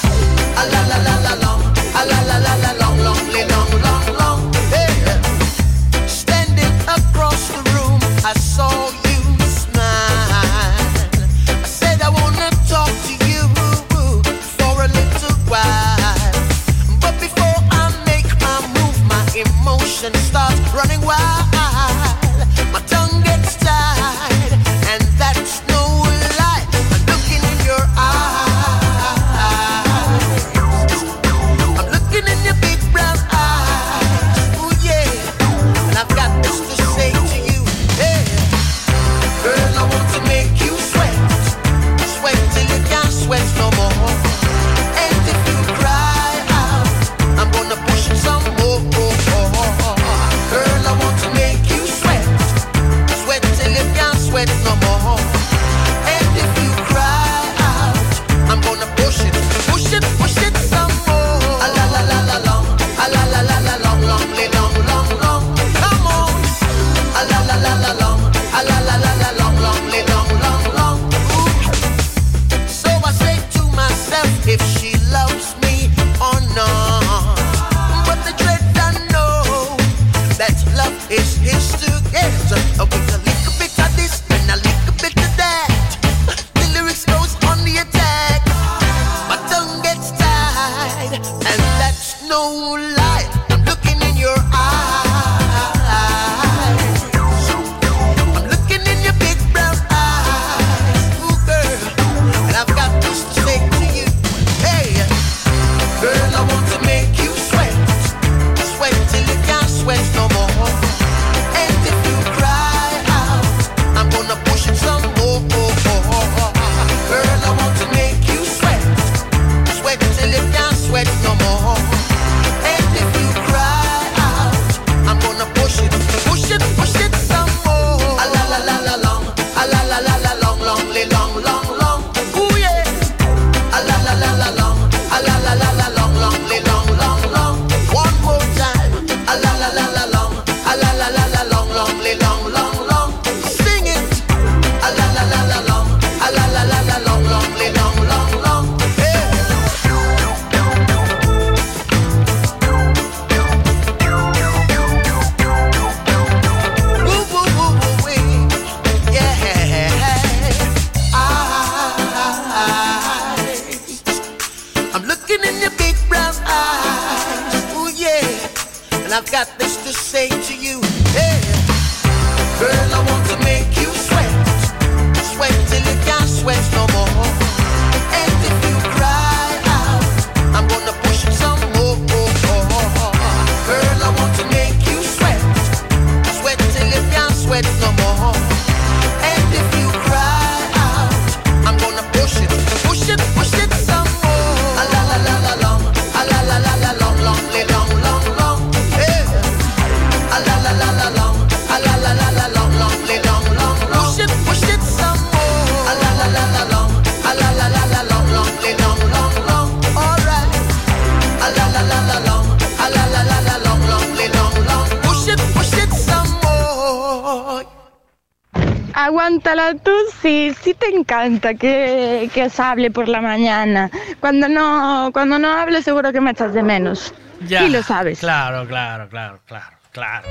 encanta 221.39 221.53
que, 221.53 222.29
que, 222.33 222.43
os 222.43 222.59
hable 222.59 222.91
por 222.91 223.07
la 223.07 223.21
mañana. 223.21 223.89
Cuando 224.19 224.47
no, 224.47 225.09
cuando 225.13 225.39
no 225.39 225.49
hable 225.49 225.81
seguro 225.81 226.11
que 226.11 226.21
me 226.21 226.31
echas 226.31 226.53
de 226.53 226.63
menos. 226.63 227.13
Ya, 227.47 227.63
y 227.63 227.69
lo 227.69 227.81
sabes. 227.83 228.19
Claro, 228.19 228.67
claro, 228.67 229.07
claro, 229.09 229.39
claro, 229.45 229.77
claro. 229.91 230.27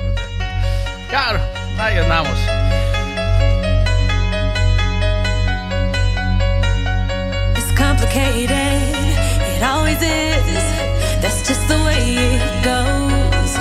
Claro, 1.09 1.39
ahí 1.79 1.97
andamos. 1.97 2.37
It 8.11 9.63
always 9.63 10.01
is. 10.01 10.63
That's 11.21 11.47
just 11.47 11.67
the 11.67 11.75
way 11.85 12.15
it 12.17 12.63
goes. 12.63 13.53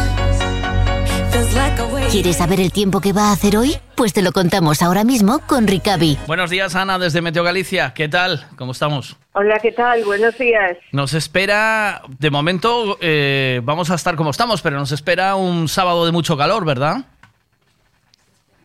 Feels 1.33 1.55
like 1.55 1.79
a 1.81 1.87
way 1.87 2.09
¿Quieres 2.09 2.37
saber 2.37 2.61
el 2.61 2.71
tiempo 2.71 3.01
que 3.01 3.13
va 3.13 3.31
a 3.31 3.33
hacer 3.33 3.57
hoy? 3.57 3.77
Pues 3.99 4.13
te 4.13 4.23
lo 4.23 4.31
contamos 4.31 4.81
ahora 4.81 5.03
mismo 5.03 5.41
con 5.49 5.67
Ricavi. 5.67 6.19
Buenos 6.29 6.51
días, 6.51 6.77
Ana, 6.77 7.01
desde 7.01 7.21
Meteo 7.21 7.43
Galicia. 7.43 7.95
¿Qué 7.97 8.09
tal? 8.09 8.47
¿Cómo 8.57 8.71
estamos? 8.71 9.17
Hola, 9.33 9.59
¿qué 9.59 9.73
tal? 9.73 10.05
Buenos 10.05 10.39
días. 10.39 10.79
Nos 10.93 11.15
espera, 11.15 12.03
de 12.21 12.31
momento 12.31 12.97
eh, 13.01 13.61
vamos 13.65 13.91
a 13.91 13.97
estar 13.97 14.15
como 14.15 14.31
estamos, 14.31 14.63
pero 14.63 14.79
nos 14.79 14.93
espera 14.93 15.35
un 15.35 15.67
sábado 15.67 16.07
de 16.07 16.13
mucho 16.13 16.37
calor, 16.37 16.65
¿verdad? 16.65 16.99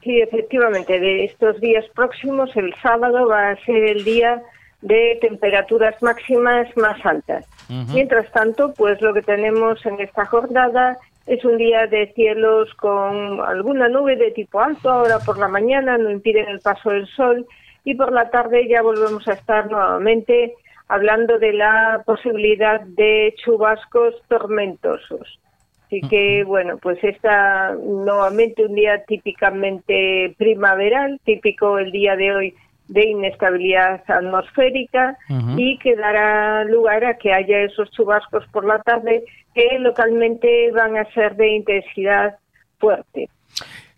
Sí, 0.04 0.22
efectivamente. 0.22 1.00
De 1.00 1.26
estos 1.26 1.60
días 1.60 1.86
próximos, 1.96 2.56
el 2.56 2.72
sábado 2.84 3.28
va 3.28 3.50
a 3.50 3.56
ser 3.66 3.84
el 3.86 4.04
día 4.04 4.40
de 4.84 5.18
temperaturas 5.20 5.96
máximas 6.04 6.68
más 6.78 7.04
altas. 7.04 7.44
Mientras 7.70 8.32
tanto, 8.34 8.72
pues 8.76 9.02
lo 9.02 9.16
que 9.16 9.24
tenemos 9.24 9.84
en 9.88 10.00
esta 10.00 10.28
jornada 10.28 11.00
es 11.26 11.44
un 11.46 11.58
día 11.58 11.88
de 11.88 12.12
cielos 12.14 12.74
con 12.76 13.40
alguna 13.42 13.88
nube 13.88 14.18
de 14.18 14.32
tipo 14.32 14.60
alto 14.60 14.92
ahora 14.92 15.20
por 15.20 15.38
la 15.38 15.48
mañana, 15.48 15.98
no 15.98 16.12
impiden 16.12 16.50
el 16.50 16.60
paso 16.60 16.90
del 16.90 17.08
sol 17.08 17.46
y 17.86 17.96
por 17.96 18.12
la 18.12 18.30
tarde 18.30 18.68
ya 18.68 18.82
volvemos 18.82 19.28
a 19.28 19.34
estar 19.34 19.70
nuevamente 19.72 20.54
hablando 20.90 21.40
de 21.40 21.54
la 21.54 22.04
posibilidad 22.06 22.82
de 22.82 23.34
chubascos 23.38 24.16
tormentosos. 24.28 25.40
Así 25.86 26.02
que 26.02 26.44
bueno, 26.44 26.78
pues 26.78 27.02
está 27.04 27.74
nuevamente 27.76 28.66
un 28.66 28.76
día 28.76 29.04
típicamente 29.06 30.36
primaveral, 30.38 31.22
típico 31.24 31.78
el 31.78 31.92
día 31.92 32.16
de 32.16 32.36
hoy 32.36 32.56
de 32.88 33.08
inestabilidad 33.08 34.04
atmosférica 34.08 35.18
y 35.58 35.78
que 35.80 35.96
dará 35.96 36.64
lugar 36.66 37.06
a 37.06 37.18
que 37.18 37.34
haya 37.34 37.62
esos 37.62 37.90
chubascos 37.92 38.46
por 38.52 38.66
la 38.66 38.80
tarde 38.80 39.24
que 39.54 39.80
localmente 39.80 40.72
van 40.72 40.98
a 40.98 41.06
ser 41.14 41.36
de 41.36 41.50
intensidad 41.50 42.38
fuerte. 42.80 43.30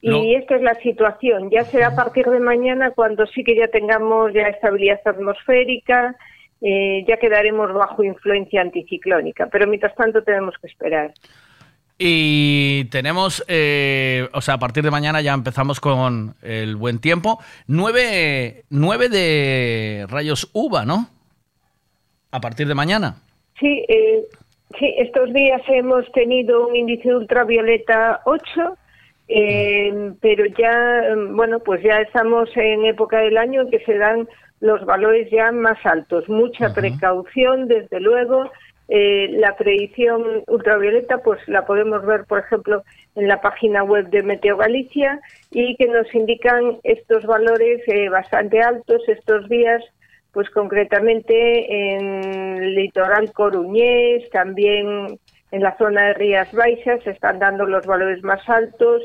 Y 0.02 0.36
esta 0.36 0.56
es 0.56 0.62
la 0.62 0.76
situación. 0.76 1.50
Ya 1.50 1.64
será 1.64 1.88
a 1.88 1.96
partir 1.96 2.26
de 2.28 2.40
mañana 2.40 2.92
cuando 2.92 3.26
sí 3.26 3.44
que 3.44 3.56
ya 3.56 3.68
tengamos 3.68 4.34
ya 4.34 4.50
estabilidad 4.50 5.02
atmosférica, 5.04 6.16
eh, 6.62 7.04
ya 7.08 7.18
quedaremos 7.18 7.74
bajo 7.74 8.04
influencia 8.04 8.62
anticiclónica. 8.62 9.48
Pero 9.48 9.66
mientras 9.66 9.96
tanto 9.96 10.24
tenemos 10.24 10.56
que 10.62 10.68
esperar. 10.68 11.12
Y 11.98 12.86
tenemos, 12.86 13.44
eh, 13.48 14.28
o 14.34 14.42
sea, 14.42 14.56
a 14.56 14.60
partir 14.60 14.84
de 14.84 14.92
mañana 14.92 15.22
ya 15.22 15.34
empezamos 15.34 15.80
con 15.80 16.36
el 16.42 16.76
buen 16.76 17.00
tiempo. 17.00 17.40
Nueve, 17.68 18.64
nueve 18.70 19.08
de 19.08 20.06
rayos 20.10 20.50
uva, 20.54 20.84
¿no? 20.84 21.08
A 22.32 22.42
partir 22.42 22.68
de 22.68 22.76
mañana. 22.76 23.16
Sí, 23.60 23.86
eh, 23.88 24.26
sí, 24.78 24.94
estos 24.98 25.32
días 25.34 25.62
hemos 25.70 26.12
tenido 26.12 26.68
un 26.68 26.76
índice 26.76 27.08
de 27.08 27.16
ultravioleta 27.16 28.20
8, 28.26 28.78
eh, 29.30 30.12
pero 30.20 30.46
ya, 30.58 31.16
bueno, 31.30 31.60
pues 31.60 31.82
ya 31.82 32.02
estamos 32.02 32.50
en 32.58 32.86
época 32.86 33.20
del 33.20 33.38
año 33.38 33.62
en 33.62 33.70
que 33.70 33.80
se 33.86 33.98
dan 33.98 34.28
los 34.60 34.86
valores 34.86 35.30
ya 35.32 35.54
más 35.54 35.78
altos. 35.86 36.28
Mucha 36.28 36.74
precaución, 36.74 37.70
desde 37.70 38.02
luego. 38.02 38.52
Eh, 38.88 39.30
la 39.32 39.56
predicción 39.56 40.44
ultravioleta, 40.48 41.18
pues 41.20 41.40
la 41.48 41.66
podemos 41.66 42.06
ver, 42.06 42.26
por 42.26 42.40
ejemplo, 42.40 42.84
en 43.16 43.28
la 43.28 43.42
página 43.42 43.84
web 43.84 44.10
de 44.10 44.22
Meteo 44.22 44.58
Galicia 44.58 45.20
y 45.52 45.76
que 45.76 45.88
nos 45.88 46.14
indican 46.14 46.78
estos 46.84 47.26
valores 47.26 47.82
eh, 47.88 48.10
bastante 48.10 48.62
altos 48.62 49.02
estos 49.08 49.50
días 49.50 49.84
pues 50.36 50.50
concretamente 50.50 51.96
en 51.96 52.62
el 52.62 52.76
litoral 52.76 53.32
coruñés, 53.32 54.30
también 54.32 55.18
en 55.52 55.64
la 55.64 55.78
zona 55.78 56.08
de 56.08 56.14
Rías 56.16 56.52
Baixas 56.52 57.02
se 57.04 57.12
están 57.12 57.40
dando 57.40 57.66
los 57.66 57.86
valores 57.86 58.22
más 58.22 58.42
altos, 58.50 59.02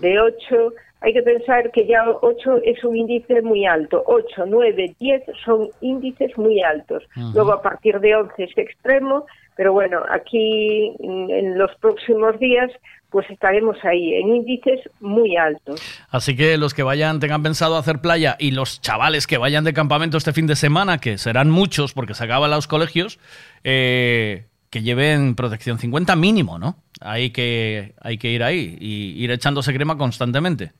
de 0.00 0.20
8. 0.20 0.72
Hay 1.02 1.12
que 1.12 1.22
pensar 1.22 1.70
que 1.72 1.86
ya 1.86 2.04
8 2.08 2.58
es 2.64 2.82
un 2.84 2.96
índice 2.96 3.42
muy 3.42 3.66
alto. 3.66 4.02
8, 4.06 4.44
9, 4.46 4.94
10 4.98 5.22
son 5.44 5.68
índices 5.80 6.36
muy 6.38 6.62
altos. 6.62 7.02
Luego 7.34 7.52
a 7.52 7.62
partir 7.62 7.98
de 7.98 8.14
11 8.14 8.44
es 8.44 8.56
extremo, 8.56 9.26
pero 9.56 9.72
bueno, 9.72 10.00
aquí 10.10 10.92
mm, 11.00 11.30
en 11.30 11.58
los 11.58 11.74
próximos 11.76 12.38
días 12.38 12.70
pues 13.10 13.28
estaremos 13.30 13.76
ahí 13.84 14.14
en 14.14 14.36
índices 14.36 14.80
muy 15.00 15.36
altos. 15.36 15.82
Así 16.10 16.34
que 16.34 16.56
los 16.56 16.72
que 16.72 16.82
vayan, 16.82 17.20
tengan 17.20 17.42
pensado 17.42 17.76
hacer 17.76 18.00
playa 18.00 18.36
y 18.38 18.52
los 18.52 18.80
chavales 18.80 19.26
que 19.26 19.36
vayan 19.36 19.64
de 19.64 19.74
campamento 19.74 20.16
este 20.16 20.32
fin 20.32 20.46
de 20.46 20.56
semana, 20.56 20.98
que 20.98 21.18
serán 21.18 21.50
muchos 21.50 21.92
porque 21.92 22.14
se 22.14 22.24
acaban 22.24 22.50
los 22.50 22.66
colegios, 22.66 23.18
eh, 23.64 24.46
que 24.70 24.82
lleven 24.82 25.34
protección 25.34 25.78
50 25.78 26.16
mínimo, 26.16 26.58
¿no? 26.58 26.76
Hay 27.02 27.30
que, 27.30 27.94
hay 28.00 28.16
que 28.16 28.30
ir 28.30 28.42
ahí 28.42 28.78
y 28.80 29.22
ir 29.22 29.30
echándose 29.30 29.74
crema 29.74 29.98
constantemente. 29.98 30.72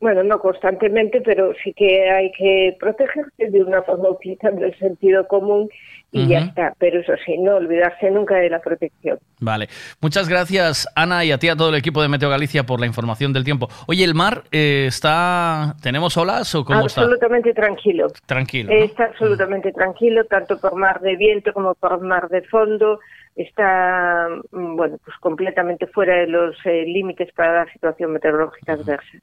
Bueno, 0.00 0.22
no 0.22 0.38
constantemente, 0.38 1.20
pero 1.20 1.52
sí 1.62 1.72
que 1.72 2.08
hay 2.08 2.30
que 2.32 2.76
protegerse 2.78 3.50
de 3.50 3.62
una 3.62 3.82
forma 3.82 4.10
utilizando 4.10 4.64
el 4.64 4.78
sentido 4.78 5.26
común 5.26 5.68
y 6.12 6.26
ya 6.26 6.38
está. 6.38 6.74
Pero 6.78 7.00
eso 7.00 7.12
sí, 7.26 7.36
no 7.38 7.56
olvidarse 7.56 8.10
nunca 8.10 8.36
de 8.36 8.48
la 8.48 8.60
protección. 8.60 9.18
Vale. 9.40 9.68
Muchas 10.00 10.28
gracias, 10.28 10.86
Ana, 10.94 11.24
y 11.24 11.32
a 11.32 11.38
ti, 11.38 11.48
a 11.48 11.56
todo 11.56 11.70
el 11.70 11.74
equipo 11.74 12.00
de 12.00 12.08
Meteo 12.08 12.30
Galicia 12.30 12.64
por 12.64 12.80
la 12.80 12.86
información 12.86 13.32
del 13.32 13.44
tiempo. 13.44 13.68
Oye, 13.86 14.04
¿el 14.04 14.14
mar 14.14 14.44
eh, 14.52 14.86
está... 14.86 15.74
¿Tenemos 15.82 16.16
olas 16.16 16.54
o 16.54 16.64
cómo 16.64 16.86
está? 16.86 17.02
absolutamente 17.02 17.52
tranquilo. 17.52 18.06
Tranquilo. 18.26 18.72
¿no? 18.72 18.78
Está 18.78 19.04
absolutamente 19.04 19.72
tranquilo, 19.72 20.24
tanto 20.24 20.58
por 20.58 20.76
mar 20.76 21.00
de 21.00 21.16
viento 21.16 21.52
como 21.52 21.74
por 21.74 22.00
mar 22.00 22.28
de 22.28 22.42
fondo. 22.42 23.00
Está, 23.38 24.26
mm, 24.50 24.76
bueno, 24.76 24.98
pues 25.04 25.16
completamente 25.20 25.86
fuera 25.86 26.16
de 26.16 26.26
los 26.26 26.56
eh, 26.64 26.84
límites 26.86 27.32
para 27.34 27.64
la 27.64 27.72
situación 27.72 28.12
meteorológica 28.12 28.72
adversa. 28.72 29.18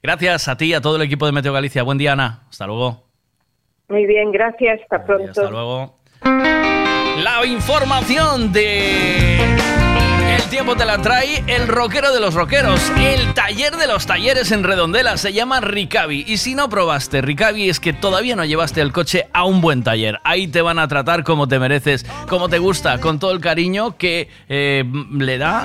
Gracias 0.00 0.46
a 0.46 0.56
ti, 0.56 0.72
a 0.72 0.80
todo 0.80 0.94
el 0.96 1.02
equipo 1.02 1.26
de 1.26 1.32
Meteo 1.32 1.52
Galicia. 1.52 1.82
Buen 1.82 1.98
día, 1.98 2.12
Ana. 2.12 2.44
Hasta 2.48 2.66
luego. 2.66 3.02
Muy 3.88 4.06
bien, 4.06 4.30
gracias. 4.30 4.80
Hasta 4.82 5.04
pronto. 5.04 5.30
Hasta 5.30 5.50
luego. 5.50 5.98
La 6.22 7.44
información 7.44 8.52
de 8.52 9.38
Tiempo 10.50 10.76
te 10.76 10.84
la 10.84 11.02
trae 11.02 11.42
el 11.48 11.66
rockero 11.66 12.14
de 12.14 12.20
los 12.20 12.34
rockeros, 12.34 12.80
el 12.98 13.34
taller 13.34 13.76
de 13.76 13.86
los 13.86 14.06
talleres 14.06 14.52
en 14.52 14.62
Redondela, 14.62 15.16
se 15.16 15.32
llama 15.32 15.60
Ricavi. 15.60 16.24
Y 16.26 16.36
si 16.36 16.54
no 16.54 16.68
probaste 16.68 17.20
Ricavi 17.20 17.68
es 17.68 17.80
que 17.80 17.92
todavía 17.92 18.36
no 18.36 18.44
llevaste 18.44 18.80
el 18.80 18.92
coche 18.92 19.28
a 19.32 19.44
un 19.44 19.60
buen 19.60 19.82
taller. 19.82 20.20
Ahí 20.24 20.46
te 20.46 20.62
van 20.62 20.78
a 20.78 20.86
tratar 20.86 21.24
como 21.24 21.48
te 21.48 21.58
mereces, 21.58 22.06
como 22.28 22.48
te 22.48 22.58
gusta, 22.58 23.00
con 23.00 23.18
todo 23.18 23.32
el 23.32 23.40
cariño 23.40 23.96
que 23.96 24.30
eh, 24.48 24.84
le 25.12 25.38
da 25.38 25.62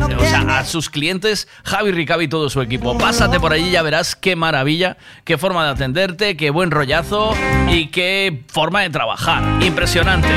a 0.49 0.65
sus 0.65 0.89
clientes 0.89 1.47
Javi 1.63 1.91
Ricavi 1.91 2.25
y 2.25 2.29
todo 2.29 2.49
su 2.49 2.61
equipo. 2.61 2.97
Pásate 2.97 3.39
por 3.39 3.53
allí 3.53 3.69
y 3.69 3.71
ya 3.71 3.83
verás 3.83 4.15
qué 4.15 4.35
maravilla, 4.35 4.97
qué 5.23 5.37
forma 5.37 5.63
de 5.65 5.71
atenderte, 5.71 6.35
qué 6.35 6.49
buen 6.49 6.71
rollazo 6.71 7.35
y 7.69 7.87
qué 7.87 8.43
forma 8.47 8.81
de 8.81 8.89
trabajar. 8.89 9.43
Impresionante. 9.63 10.29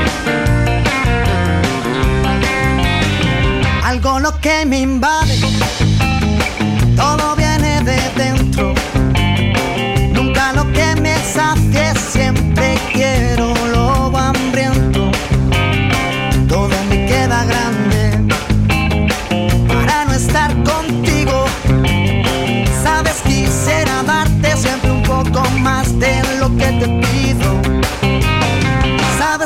Algo 3.85 4.19
lo 4.19 4.41
que 4.41 4.65
me 4.65 4.79
invade, 4.79 5.39
todo 6.95 7.35
viene 7.35 7.44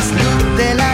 Luz 0.00 0.56
de 0.56 0.74
la 0.74 0.93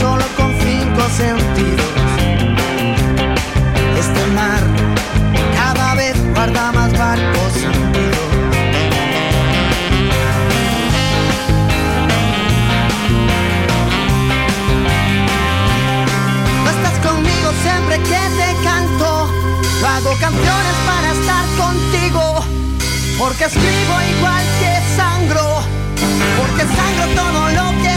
solo 0.00 0.24
con 0.36 0.50
cinco 0.60 1.02
sentidos. 1.14 1.92
Este 3.98 4.26
mar 4.38 4.62
cada 5.54 5.94
vez 5.94 6.16
guarda 6.34 6.72
más 6.72 6.90
barcos 6.96 7.52
hundidos. 7.66 8.28
No 16.64 16.70
estás 16.76 16.96
conmigo 17.06 17.48
siempre 17.62 17.96
que 18.10 18.22
te 18.38 18.48
canto, 18.64 19.28
hago 19.86 20.12
canciones 20.18 20.76
para 20.90 21.08
estar 21.18 21.44
contigo, 21.62 22.24
porque 23.18 23.44
escribo 23.44 23.94
igual 24.16 24.44
que 24.60 24.72
sangro, 24.96 25.46
porque 26.38 26.62
sangro 26.76 27.04
todo 27.22 27.40
lo 27.58 27.66
que 27.82 27.89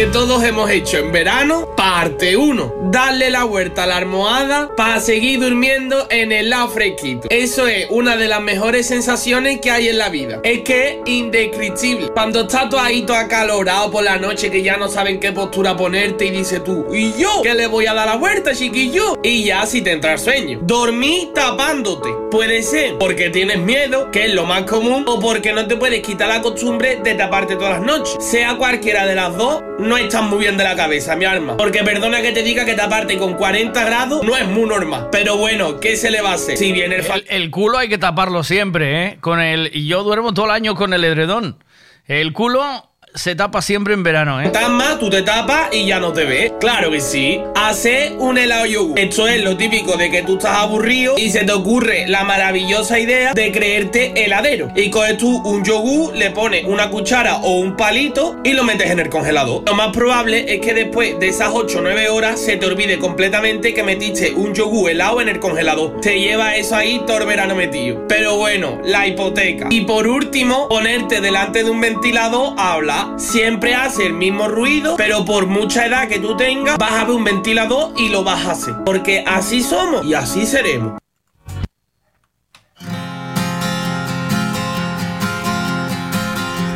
Que 0.00 0.06
todos 0.06 0.42
hemos 0.44 0.70
hecho 0.70 0.96
en 0.96 1.12
verano, 1.12 1.68
parte 2.00 2.34
1. 2.34 2.74
Darle 2.84 3.28
la 3.28 3.44
vuelta 3.44 3.84
a 3.84 3.86
la 3.86 3.98
almohada 3.98 4.74
para 4.74 5.00
seguir 5.00 5.38
durmiendo 5.38 6.06
en 6.08 6.32
el 6.32 6.48
lado 6.48 6.70
fresquito. 6.70 7.28
Eso 7.28 7.66
es 7.66 7.88
una 7.90 8.16
de 8.16 8.26
las 8.26 8.40
mejores 8.40 8.86
sensaciones 8.86 9.60
que 9.60 9.70
hay 9.70 9.88
en 9.88 9.98
la 9.98 10.08
vida. 10.08 10.40
Es 10.42 10.62
que 10.62 10.88
es 10.88 10.96
indescriptible. 11.04 12.08
Cuando 12.08 12.40
estás 12.40 12.70
todo 12.70 12.80
acalorado 13.14 13.90
por 13.90 14.02
la 14.02 14.16
noche 14.16 14.50
que 14.50 14.62
ya 14.62 14.78
no 14.78 14.88
saben 14.88 15.20
qué 15.20 15.32
postura 15.32 15.76
ponerte 15.76 16.24
y 16.24 16.30
dices 16.30 16.64
tú, 16.64 16.86
¿y 16.90 17.12
yo? 17.20 17.42
¿Qué 17.42 17.52
le 17.52 17.66
voy 17.66 17.84
a 17.84 17.92
dar 17.92 18.06
la 18.06 18.16
vuelta, 18.16 18.54
chiquillo? 18.54 19.18
Y 19.22 19.44
ya 19.44 19.66
si 19.66 19.82
te 19.82 19.92
entra 19.92 20.14
el 20.14 20.18
sueño. 20.18 20.60
Dormir 20.62 21.34
tapándote. 21.34 22.08
Puede 22.30 22.62
ser 22.62 22.96
porque 22.98 23.28
tienes 23.28 23.58
miedo, 23.58 24.10
que 24.10 24.24
es 24.24 24.34
lo 24.34 24.46
más 24.46 24.62
común, 24.62 25.04
o 25.06 25.20
porque 25.20 25.52
no 25.52 25.66
te 25.66 25.76
puedes 25.76 26.00
quitar 26.00 26.28
la 26.28 26.40
costumbre 26.40 27.00
de 27.02 27.14
taparte 27.14 27.56
todas 27.56 27.80
las 27.80 27.82
noches. 27.82 28.16
Sea 28.24 28.56
cualquiera 28.56 29.04
de 29.04 29.16
las 29.16 29.36
dos, 29.36 29.62
no 29.80 29.96
estás 29.96 30.22
muy 30.22 30.38
bien 30.38 30.56
de 30.56 30.64
la 30.64 30.76
cabeza, 30.76 31.16
mi 31.16 31.24
alma. 31.24 31.56
Porque 31.56 31.82
perdona 31.92 32.22
que 32.22 32.30
te 32.30 32.44
diga 32.44 32.64
que 32.64 32.74
taparte 32.74 33.18
con 33.18 33.34
40 33.34 33.84
grados 33.84 34.22
no 34.22 34.36
es 34.36 34.46
muy 34.46 34.68
normal. 34.68 35.08
Pero 35.10 35.36
bueno, 35.36 35.80
¿qué 35.80 35.96
se 35.96 36.10
le 36.10 36.22
va 36.22 36.30
a 36.30 36.34
hacer? 36.34 36.56
Si 36.56 36.70
viene 36.72 36.96
el, 36.96 37.04
El, 37.04 37.24
el 37.28 37.50
culo 37.50 37.78
hay 37.78 37.88
que 37.88 37.98
taparlo 37.98 38.44
siempre, 38.44 39.06
¿eh? 39.06 39.18
Con 39.20 39.40
el, 39.40 39.70
y 39.74 39.88
yo 39.88 40.04
duermo 40.04 40.32
todo 40.32 40.46
el 40.46 40.52
año 40.52 40.76
con 40.76 40.92
el 40.92 41.02
edredón. 41.02 41.64
El 42.06 42.32
culo 42.32 42.89
se 43.14 43.34
tapa 43.34 43.60
siempre 43.62 43.94
en 43.94 44.02
verano, 44.02 44.40
¿eh? 44.40 44.52
Más, 44.70 44.98
tú 44.98 45.10
te 45.10 45.22
tapas 45.22 45.74
y 45.74 45.86
ya 45.86 45.98
no 45.98 46.12
te 46.12 46.24
ves. 46.24 46.52
Claro 46.60 46.90
que 46.90 47.00
sí. 47.00 47.40
Hacer 47.56 48.12
un 48.18 48.38
helado 48.38 48.66
yogur. 48.66 48.98
Esto 48.98 49.26
es 49.26 49.42
lo 49.42 49.56
típico 49.56 49.96
de 49.96 50.10
que 50.10 50.22
tú 50.22 50.34
estás 50.34 50.58
aburrido 50.58 51.16
y 51.18 51.30
se 51.30 51.44
te 51.44 51.52
ocurre 51.52 52.06
la 52.06 52.24
maravillosa 52.24 52.98
idea 52.98 53.32
de 53.32 53.50
creerte 53.50 54.24
heladero. 54.24 54.70
Y 54.76 54.90
coges 54.90 55.16
tú 55.16 55.42
un 55.42 55.64
yogur, 55.64 56.14
le 56.14 56.30
pones 56.30 56.64
una 56.64 56.90
cuchara 56.90 57.38
o 57.38 57.56
un 57.56 57.76
palito 57.76 58.36
y 58.44 58.52
lo 58.52 58.62
metes 58.62 58.90
en 58.90 59.00
el 59.00 59.08
congelador. 59.08 59.64
Lo 59.66 59.74
más 59.74 59.94
probable 59.94 60.54
es 60.54 60.60
que 60.60 60.74
después 60.74 61.18
de 61.18 61.28
esas 61.28 61.50
8 61.52 61.78
o 61.78 61.82
9 61.82 62.08
horas 62.10 62.40
se 62.40 62.56
te 62.56 62.66
olvide 62.66 62.98
completamente 62.98 63.74
que 63.74 63.82
metiste 63.82 64.32
un 64.32 64.54
yogur 64.54 64.90
helado 64.90 65.20
en 65.20 65.28
el 65.28 65.40
congelador. 65.40 66.00
Te 66.00 66.20
lleva 66.20 66.54
eso 66.54 66.76
ahí 66.76 67.02
todo 67.06 67.18
el 67.18 67.26
verano 67.26 67.56
metido. 67.56 68.06
Pero 68.08 68.36
bueno, 68.36 68.80
la 68.84 69.06
hipoteca. 69.06 69.66
Y 69.70 69.80
por 69.82 70.06
último, 70.06 70.68
ponerte 70.68 71.20
delante 71.20 71.64
de 71.64 71.70
un 71.70 71.80
ventilador 71.80 72.54
a 72.56 72.74
hablar. 72.74 72.99
Siempre 73.16 73.74
hace 73.74 74.06
el 74.06 74.14
mismo 74.14 74.48
ruido, 74.48 74.96
pero 74.96 75.24
por 75.24 75.46
mucha 75.46 75.86
edad 75.86 76.08
que 76.08 76.18
tú 76.18 76.36
tengas, 76.36 76.78
vas 76.78 76.92
a 76.92 77.04
ver 77.04 77.14
un 77.14 77.24
ventilador 77.24 77.92
y 77.96 78.08
lo 78.08 78.24
vas 78.24 78.46
a 78.46 78.52
hacer. 78.52 78.74
Porque 78.84 79.24
así 79.26 79.62
somos 79.62 80.04
y 80.04 80.14
así 80.14 80.46
seremos. 80.46 80.98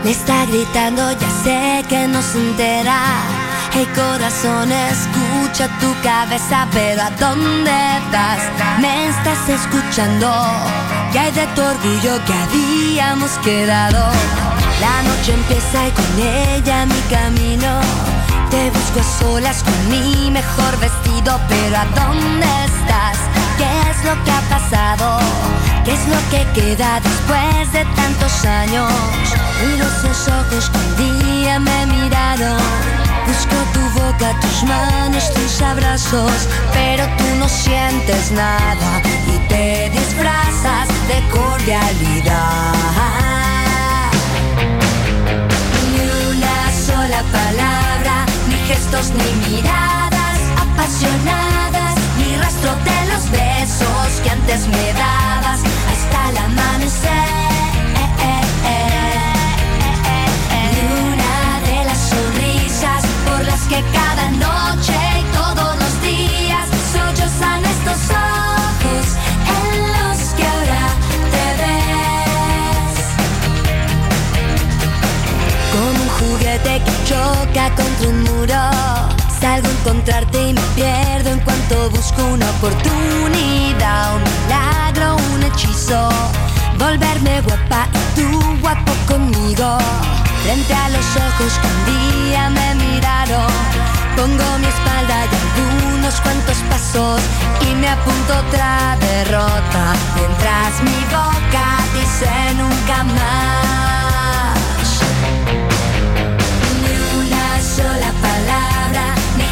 Me 0.04 0.10
está 0.10 0.44
gritando, 0.44 1.02
ya 1.12 1.30
sé 1.42 1.84
que 1.88 2.06
no 2.08 2.20
se 2.20 2.38
entera. 2.38 2.98
Hey 3.72 3.88
corazón, 3.94 4.70
escucha 4.70 5.66
tu 5.80 5.92
cabeza, 6.02 6.68
pero 6.72 7.02
¿a 7.02 7.10
dónde 7.18 7.72
estás? 7.98 8.38
Me 8.80 9.08
estás 9.08 9.48
escuchando. 9.48 10.30
¿Qué 11.10 11.18
hay 11.18 11.32
de 11.32 11.46
tu 11.56 11.62
orgullo 11.62 12.24
que 12.26 12.32
habíamos 12.34 13.30
quedado? 13.38 14.12
La 14.84 15.02
noche 15.02 15.32
empieza 15.32 15.88
y 15.88 15.90
con 15.92 16.12
ella 16.20 16.84
mi 16.84 17.00
camino. 17.16 17.80
Te 18.50 18.70
busco 18.70 19.00
a 19.00 19.18
solas 19.18 19.62
con 19.62 19.78
mi 19.88 20.30
mejor 20.30 20.78
vestido, 20.78 21.40
pero 21.48 21.74
¿a 21.78 21.86
dónde 22.00 22.50
estás? 22.70 23.16
¿Qué 23.56 23.70
es 23.90 23.98
lo 24.04 24.14
que 24.24 24.30
ha 24.30 24.42
pasado? 24.54 25.20
¿Qué 25.86 25.92
es 25.94 26.06
lo 26.06 26.20
que 26.30 26.42
queda 26.52 27.00
después 27.00 27.72
de 27.72 27.82
tantos 27.96 28.44
años? 28.44 28.92
Miro 29.64 29.86
esos 29.86 30.28
ojos 30.28 30.68
que 30.70 30.78
un 30.78 30.96
día 30.96 31.58
me 31.58 31.86
miraron. 31.86 32.60
Busco 33.26 33.56
tu 33.72 33.84
boca, 34.00 34.38
tus 34.42 34.64
manos, 34.64 35.32
tus 35.32 35.62
abrazos, 35.62 36.38
pero 36.74 37.06
tú 37.16 37.24
no 37.38 37.48
sientes 37.48 38.32
nada 38.32 39.00
y 39.32 39.38
te 39.48 39.88
disfrazas 39.98 40.88
de 41.08 41.18
cordialidad. 41.30 43.23
Palabra, 47.38 48.26
ni 48.48 48.56
gestos 48.68 49.06
ni 49.18 49.30
miradas 49.46 50.38
apasionadas, 50.64 51.94
ni 52.18 52.36
rastro 52.36 52.72
de 52.88 52.98
los 53.12 53.22
besos 53.30 54.08
que 54.22 54.30
antes 54.30 54.60
me 54.68 54.86
dabas 55.04 55.60
hasta 55.92 56.18
el 56.30 56.36
amanecer. 56.48 57.44
Ni 60.74 60.82
una 61.10 61.36
de 61.68 61.78
las 61.88 62.00
sonrisas 62.12 63.02
por 63.26 63.40
las 63.44 63.62
que 63.70 63.80
cada 63.98 64.26
noche 64.46 64.96
y 65.20 65.24
todos 65.40 65.70
los 65.82 65.94
días 66.02 66.66
sollozan 66.92 67.64
estos 67.64 68.00
ojos 68.10 68.53
que 76.62 76.92
choca 77.04 77.68
contra 77.74 78.08
un 78.08 78.22
muro. 78.22 78.62
Salgo 79.40 79.66
a 79.66 79.70
encontrarte 79.70 80.50
y 80.50 80.52
me 80.52 80.60
pierdo 80.76 81.30
en 81.30 81.40
cuanto 81.40 81.90
busco 81.90 82.24
una 82.24 82.48
oportunidad, 82.50 84.14
un 84.14 84.22
milagro, 84.22 85.16
un 85.34 85.42
hechizo. 85.42 86.08
Volverme 86.78 87.40
guapa 87.40 87.88
y 87.92 88.20
tú 88.20 88.58
guapo 88.60 88.92
conmigo. 89.08 89.78
Frente 90.44 90.74
a 90.74 90.88
los 90.90 91.06
ojos 91.16 91.52
que 91.60 91.66
un 91.66 92.30
día 92.30 92.50
me 92.50 92.74
miraron. 92.76 93.52
Pongo 94.16 94.58
mi 94.58 94.66
espalda 94.66 95.26
y 95.26 95.34
algunos 95.34 96.20
cuantos 96.20 96.58
pasos 96.70 97.20
y 97.62 97.74
me 97.74 97.88
apunto 97.88 98.32
otra 98.46 98.96
derrota. 99.00 99.94
Mientras 100.14 100.82
mi 100.82 101.04
boca 101.10 101.66
dice 101.94 102.30
nunca 102.54 103.02
más. 103.02 104.03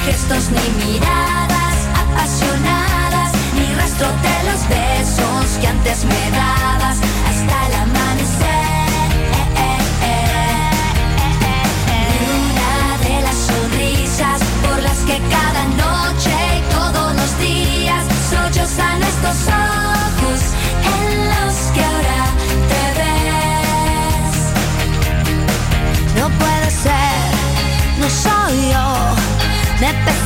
gestos 0.05 0.51
ni 0.51 0.85
miradas 0.85 1.77
apasionadas, 2.03 3.33
ni 3.55 3.75
rastro 3.75 4.09
de 4.09 4.51
los 4.51 4.69
besos 4.69 5.59
que 5.61 5.67
antes 5.69 6.05
me 6.05 6.31
dabas 6.31 6.99
hasta 7.29 7.67
el 7.67 7.75
amanecer. 7.85 9.09
Eh, 9.23 9.49
eh, 9.57 9.79
eh, 10.03 10.21
eh, 10.23 11.37
eh, 11.37 11.65
eh, 11.89 12.07
Ni 12.21 12.27
una 12.51 12.99
de 13.07 13.23
las 13.23 13.37
sonrisas 13.37 14.41
por 14.63 14.83
las 14.83 14.99
que 15.09 15.19
cada 15.37 15.65
noche 15.85 16.35
y 16.59 16.63
todos 16.75 17.15
los 17.15 17.39
días 17.39 18.05
sollozan 18.31 19.03
estos 19.03 19.49
ojos. 19.49 19.92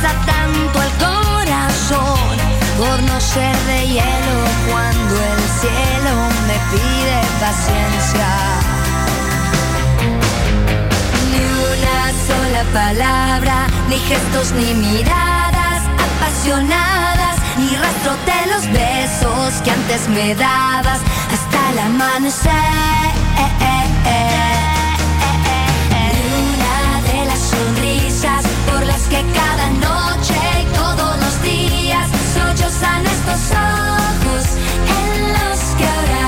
Tanto 0.01 0.81
el 0.81 0.91
corazón 1.05 2.37
por 2.77 3.01
no 3.03 3.19
ser 3.19 3.55
de 3.65 3.87
hielo 3.87 4.37
cuando 4.69 5.15
el 5.15 5.41
cielo 5.61 6.13
me 6.47 6.57
pide 6.71 7.19
paciencia. 7.39 8.29
Ni 11.31 11.41
una 11.73 11.99
sola 12.27 12.63
palabra, 12.73 13.67
ni 13.89 13.97
gestos, 13.99 14.51
ni 14.51 14.73
miradas 14.73 15.83
apasionadas, 16.07 17.37
ni 17.57 17.75
rastro 17.75 18.13
de 18.25 18.51
los 18.51 18.63
besos 18.71 19.61
que 19.63 19.71
antes 19.71 20.07
me 20.09 20.35
dabas 20.35 20.99
hasta 21.31 21.71
el 21.71 21.79
amanecer. 21.79 22.77
Cada 29.33 29.69
noche 29.69 30.35
y 30.61 30.65
todos 30.75 31.17
los 31.19 31.41
días 31.41 32.07
sollozan 32.33 33.05
estos 33.05 33.51
ojos 33.51 34.43
en 34.99 35.33
los 35.33 35.59
que 35.77 35.85
ahora 35.85 36.26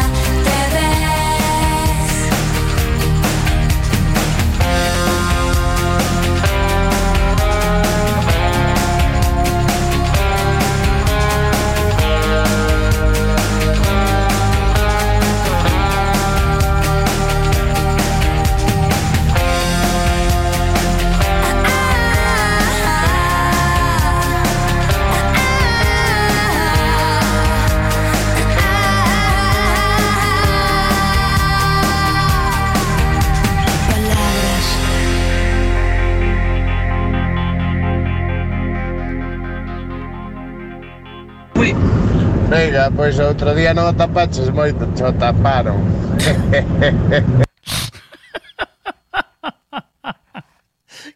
Venga, 42.50 42.90
pois 42.90 43.20
outro 43.20 43.54
día 43.54 43.78
non 43.78 43.86
o 43.86 43.94
tapaches 43.94 44.50
moito, 44.50 44.90
cho 44.98 45.14
taparon. 45.14 45.86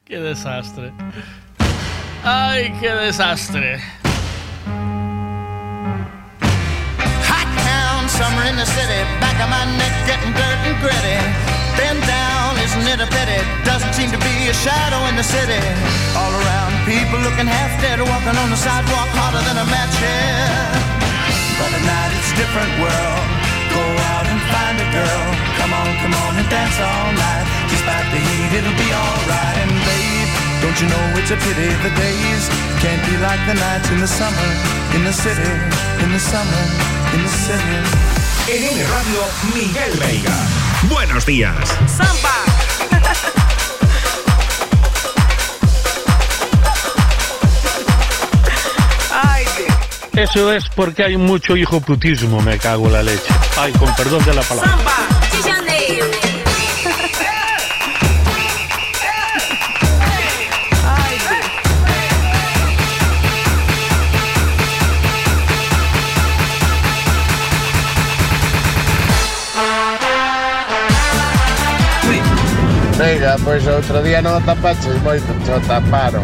Qué 0.06 0.20
desastre. 0.22 0.94
Ay, 2.24 2.70
qué 2.80 2.94
desastre. 3.02 3.82
Hot 7.26 7.50
town, 7.66 8.06
summer 8.14 8.46
in 8.46 8.56
the 8.56 8.70
city, 8.70 9.02
back 9.18 9.34
of 9.42 9.50
my 9.50 9.66
neck 9.74 9.90
getting 10.06 10.30
dirt 10.38 10.62
and 10.70 10.78
gritty. 10.86 11.18
Bend 11.74 12.06
down, 12.06 12.62
isn't 12.62 12.86
it 12.86 13.02
a 13.02 13.10
pity? 13.10 13.42
Doesn't 13.66 13.94
seem 13.98 14.14
to 14.14 14.22
be 14.22 14.54
a 14.54 14.54
shadow 14.54 15.02
in 15.10 15.18
the 15.18 15.26
city. 15.26 15.58
All 16.14 16.30
around, 16.30 16.78
people 16.86 17.18
looking 17.26 17.50
half 17.50 17.74
dead, 17.82 17.98
walking 17.98 18.38
on 18.38 18.54
the 18.54 18.60
sidewalk 18.62 19.10
harder 19.18 19.42
than 19.50 19.58
a 19.58 19.66
match 19.66 19.98
here. 19.98 20.93
But 21.60 21.70
at 21.70 21.84
night 21.86 22.12
it's 22.18 22.32
a 22.34 22.38
different 22.38 22.74
world. 22.82 23.26
Go 23.70 23.84
out 24.14 24.26
and 24.26 24.40
find 24.50 24.76
a 24.82 24.88
girl. 24.90 25.24
Come 25.60 25.72
on, 25.74 25.88
come 26.02 26.16
on 26.26 26.34
and 26.42 26.48
dance 26.50 26.78
all 26.82 27.10
night. 27.14 27.46
Despite 27.70 28.08
the 28.14 28.22
heat, 28.22 28.52
it'll 28.58 28.80
be 28.80 28.90
alright. 28.90 29.58
And 29.62 29.74
babe, 29.86 30.30
don't 30.62 30.78
you 30.82 30.88
know 30.90 31.06
it's 31.20 31.32
a 31.32 31.38
pity 31.38 31.70
the 31.86 31.94
days 31.94 32.44
can't 32.82 33.04
be 33.06 33.16
like 33.22 33.42
the 33.50 33.56
nights 33.56 33.90
in 33.90 34.00
the 34.00 34.08
summer, 34.08 34.50
in 34.96 35.04
the 35.04 35.14
city, 35.14 35.52
in 36.04 36.10
the 36.12 36.20
summer, 36.20 36.64
in 37.14 37.22
the 37.22 37.34
city. 37.46 37.80
En 38.52 38.62
M 38.62 38.78
Radio, 38.92 39.22
Miguel 39.56 39.94
Veiga. 40.00 40.36
Buenos 40.90 41.26
días. 41.26 41.70
Eso 50.16 50.54
es 50.54 50.70
porque 50.70 51.04
hay 51.04 51.18
mucho 51.18 51.58
hijoputismo, 51.58 52.40
me 52.42 52.60
cago 52.60 52.86
en 52.86 52.94
la 52.94 53.02
leche. 53.02 53.34
Ay, 53.58 53.72
con 53.74 53.94
perdón 53.96 54.24
de 54.26 54.34
la 54.36 54.42
palabra. 54.44 54.78
Venga, 73.00 73.36
pois 73.44 73.68
outro 73.68 74.02
día 74.04 74.22
non 74.22 74.38
o 74.38 74.42
tapaches 74.46 75.02
moito, 75.02 75.26
cho 75.44 75.60
taparon. 75.66 76.24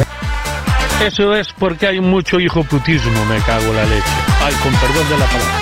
Eso 1.06 1.34
es 1.34 1.52
porque 1.58 1.86
hay 1.86 2.00
mucho 2.00 2.40
hijoputismo, 2.40 3.26
me 3.26 3.38
cago 3.40 3.66
en 3.66 3.76
la 3.76 3.84
leche. 3.84 4.08
Ay, 4.42 4.54
con 4.62 4.72
perdón 4.72 5.06
de 5.10 5.18
la 5.18 5.26
palabra. 5.26 5.60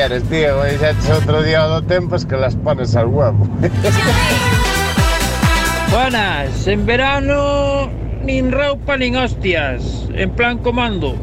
Quieres, 0.00 0.24
tío? 0.30 0.60
Hoy 0.60 0.78
ya 0.80 0.90
es 0.90 1.10
otro 1.10 1.42
día 1.42 1.66
o 1.66 1.68
dos 1.68 1.86
tempos 1.86 2.24
que 2.24 2.34
las 2.34 2.56
pones 2.56 2.96
al 2.96 3.08
huevo. 3.08 3.46
Buenas, 5.90 6.66
en 6.66 6.86
verano 6.86 7.90
ni 8.22 8.40
raupa 8.40 8.96
ni 8.96 9.14
hostias, 9.14 10.06
en 10.14 10.30
plan 10.30 10.56
comando. 10.58 11.16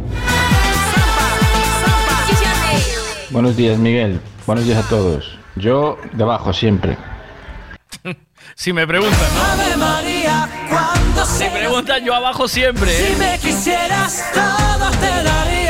Buenos 3.32 3.58
días, 3.58 3.80
Miguel. 3.80 4.22
Buenos 4.46 4.66
días 4.66 4.86
a 4.86 4.90
todos. 4.90 5.40
Yo 5.56 5.98
debajo 6.14 6.54
siempre. 6.54 6.98
Si 8.56 8.72
me 8.74 8.88
preguntan, 8.88 9.20
¿no? 9.36 9.44
Ave 9.44 9.78
María, 9.78 10.50
cuando 10.70 11.26
se 11.26 11.50
preguntan 11.50 12.04
yo 12.04 12.16
abajo 12.16 12.48
siempre. 12.48 12.92
¿eh? 12.92 13.12
Si 13.12 13.16
me 13.20 13.38
quisieras, 13.40 14.24
todo 14.34 14.90
te 14.92 15.24
daría. 15.24 15.67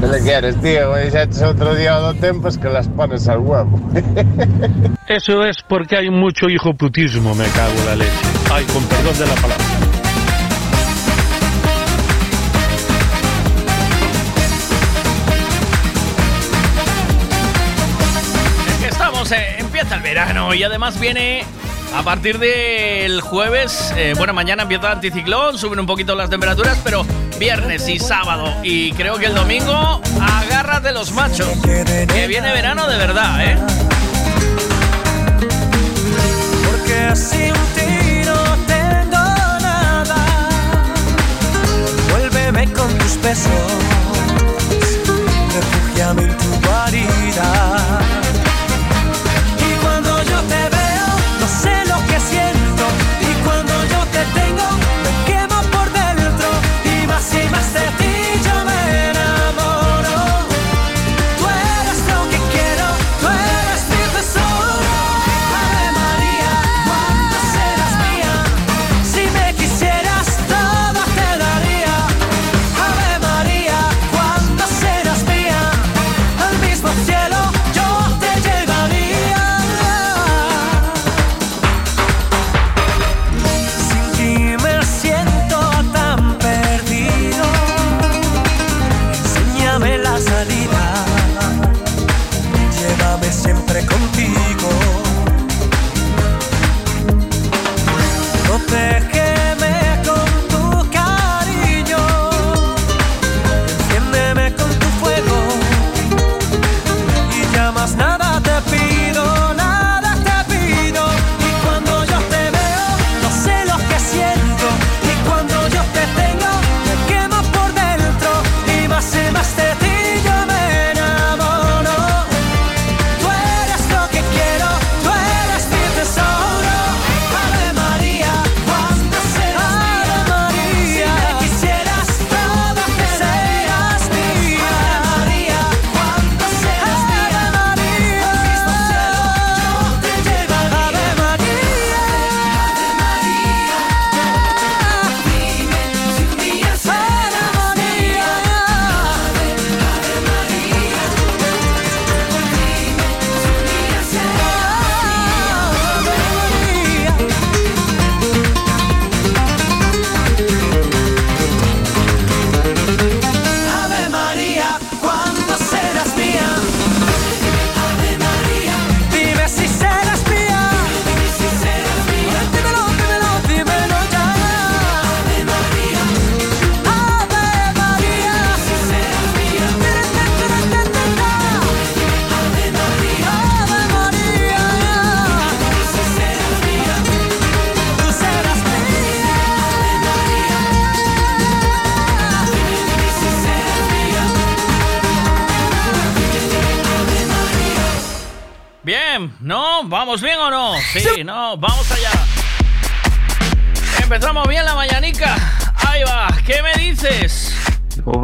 ¿Qué 0.00 0.06
le 0.06 0.20
quieres, 0.20 0.60
tío? 0.60 0.92
Hoy 0.92 1.10
ya 1.10 1.22
hecho 1.22 1.48
otro 1.48 1.74
día 1.74 1.98
o 1.98 2.00
dos 2.00 2.20
tiempos 2.20 2.56
que 2.56 2.68
las 2.68 2.86
pones 2.88 3.26
al 3.26 3.38
huevo. 3.38 3.80
Eso 5.08 5.44
es 5.44 5.56
porque 5.66 5.96
hay 5.96 6.10
mucho 6.10 6.48
hijoputismo, 6.48 7.34
me 7.34 7.44
cago 7.48 7.72
en 7.72 7.86
la 7.86 7.96
leche. 7.96 8.12
Ay, 8.52 8.64
con 8.66 8.84
perdón 8.84 9.18
de 9.18 9.26
la 9.26 9.34
palabra. 9.34 9.64
Es 18.68 18.74
que 18.80 18.88
estamos, 18.88 19.32
eh, 19.32 19.56
empieza 19.58 19.96
el 19.96 20.02
verano 20.02 20.54
y 20.54 20.62
además 20.62 21.00
viene 21.00 21.44
a 21.94 22.02
partir 22.02 22.38
del 22.38 23.20
jueves, 23.20 23.92
eh, 23.96 24.14
bueno, 24.16 24.32
mañana 24.32 24.62
empieza 24.62 24.86
el 24.86 24.92
anticiclón, 24.94 25.58
suben 25.58 25.80
un 25.80 25.86
poquito 25.86 26.14
las 26.14 26.30
temperaturas, 26.30 26.78
pero 26.84 27.04
viernes 27.38 27.88
y 27.88 27.98
sábado 27.98 28.52
y 28.62 28.92
creo 28.92 29.16
que 29.16 29.26
el 29.26 29.34
domingo, 29.34 30.00
agárrate 30.20 30.92
los 30.92 31.12
machos, 31.12 31.48
que 31.62 32.26
viene 32.28 32.52
verano 32.52 32.86
de 32.86 32.96
verdad, 32.96 33.44
¿eh? 33.44 33.56
porque 36.64 37.16
sin 37.16 37.52
ti 37.74 38.22
no 38.24 38.42
tengo 38.66 39.24
nada. 39.60 40.48
Vuélveme 42.10 42.72
con 42.72 42.88
tus 42.98 43.20
besos, 43.22 43.50
refúgiame 45.54 46.22
en 46.22 46.36
tu 46.36 46.66
guarida. 46.66 47.76
Y 49.58 49.74
cuando 49.82 50.22
yo 50.22 50.40
te 50.42 50.68
veo, 50.76 51.06
no 51.40 51.46
sé 51.62 51.77
más 57.74 57.97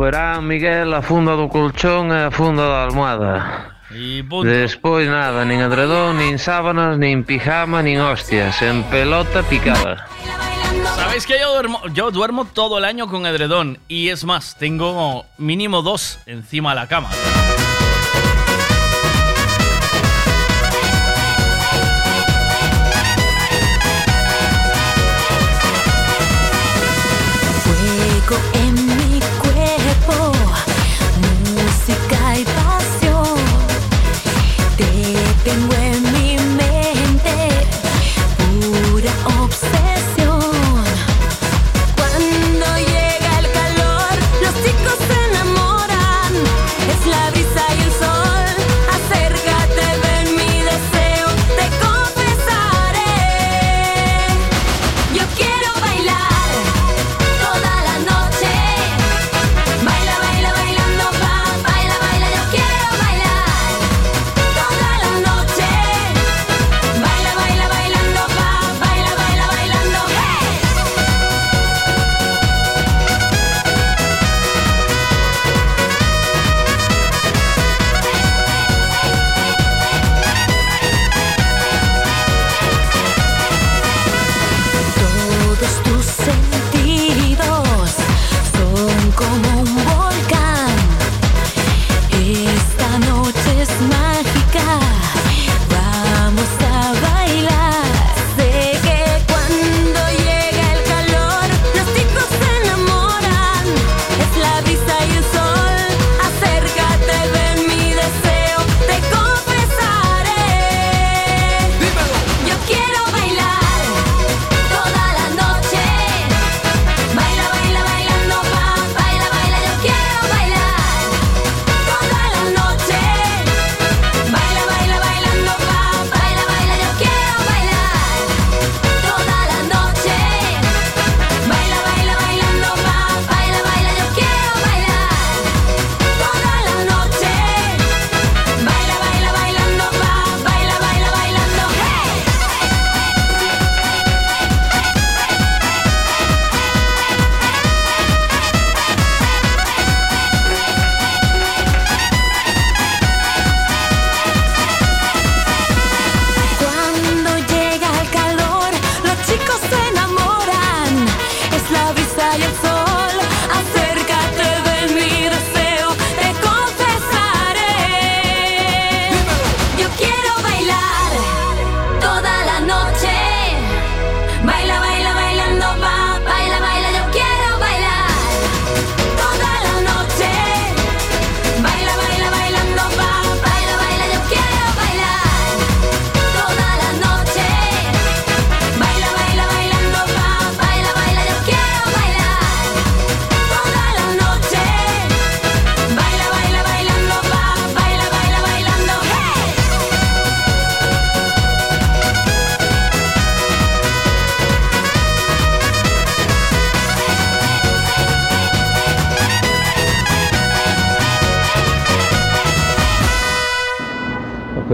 verán, 0.05 0.47
Miguel, 0.47 0.93
a 0.93 1.01
funda 1.01 1.33
do 1.33 1.49
colchón 1.49 2.13
e 2.13 2.29
a 2.29 2.31
funda 2.31 2.69
da 2.69 2.85
almohada. 2.85 3.73
Punto. 4.29 4.45
Despois 4.45 5.09
nada, 5.09 5.45
nin 5.45 5.65
edredón, 5.65 6.19
nin 6.19 6.37
sábanas, 6.37 6.99
nin 6.99 7.25
pijama, 7.25 7.81
nin 7.81 8.01
hostias, 8.01 8.61
en 8.61 8.83
pelota 8.85 9.43
picada. 9.49 10.05
¿Sabéis 10.97 11.25
que 11.25 11.41
yo 11.41 11.53
duermo, 11.53 11.81
yo 11.95 12.11
duermo 12.11 12.45
todo 12.45 12.79
el 12.79 12.85
año 12.85 13.09
con 13.09 13.25
edredón? 13.25 13.79
Y 13.89 14.11
es 14.11 14.25
más, 14.25 14.57
tengo 14.59 15.25
mínimo 15.39 15.81
dos 15.81 16.19
encima 16.27 16.71
de 16.71 16.77
la 16.77 16.87
cama. 16.87 17.09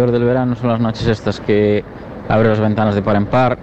Peor 0.01 0.13
del 0.13 0.25
verano 0.25 0.57
son 0.57 0.71
las 0.71 0.81
noches 0.81 1.07
estas 1.07 1.41
que 1.41 1.85
abres 2.27 2.53
las 2.53 2.61
ventanas 2.61 2.95
de 2.95 3.03
par 3.03 3.17
en 3.17 3.27
par, 3.27 3.59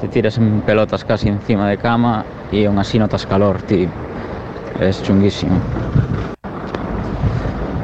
te 0.00 0.08
tiras 0.08 0.36
en 0.36 0.60
pelotas 0.62 1.04
casi 1.04 1.28
encima 1.28 1.68
de 1.68 1.76
cama 1.76 2.24
y 2.50 2.64
aún 2.64 2.80
así 2.80 2.98
notas 2.98 3.24
calor, 3.24 3.62
tío. 3.62 3.88
Es 4.80 5.00
chunguísimo. 5.04 5.56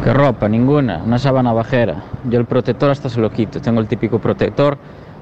¿Qué 0.03 0.13
ropa? 0.13 0.49
Ninguna. 0.49 1.03
Una 1.07 1.21
sábana 1.21 1.53
bajera. 1.53 1.95
Yo 2.29 2.41
el 2.41 2.47
protector 2.47 2.91
hasta 2.91 3.09
se 3.09 3.21
lo 3.21 3.31
quito. 3.31 3.61
Tengo 3.61 3.79
el 3.79 3.87
típico 3.87 4.19
protector, 4.19 4.77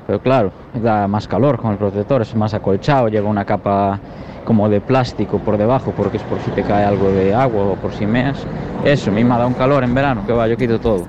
pero 0.06 0.20
claro, 0.20 0.50
da 0.82 1.06
más 1.06 1.28
calor 1.28 1.58
con 1.58 1.72
el 1.72 1.76
protector, 1.76 2.22
es 2.22 2.34
más 2.34 2.54
acolchado, 2.54 3.08
lleva 3.08 3.28
una 3.28 3.44
capa 3.44 4.00
como 4.46 4.70
de 4.70 4.80
plástico 4.80 5.38
por 5.40 5.58
debajo, 5.58 5.92
porque 5.94 6.16
es 6.16 6.22
por 6.22 6.40
si 6.40 6.50
te 6.52 6.62
cae 6.62 6.86
algo 6.86 7.10
de 7.10 7.34
agua 7.34 7.64
o 7.64 7.74
por 7.74 7.92
si 7.92 8.06
meas. 8.06 8.46
Eso, 8.82 9.10
a 9.10 9.12
mí 9.12 9.22
me 9.22 9.30
dado 9.30 9.48
un 9.48 9.54
calor 9.54 9.84
en 9.84 9.94
verano, 9.94 10.22
que 10.26 10.32
va, 10.32 10.48
yo 10.48 10.56
quito 10.56 10.80
todo. 10.80 11.04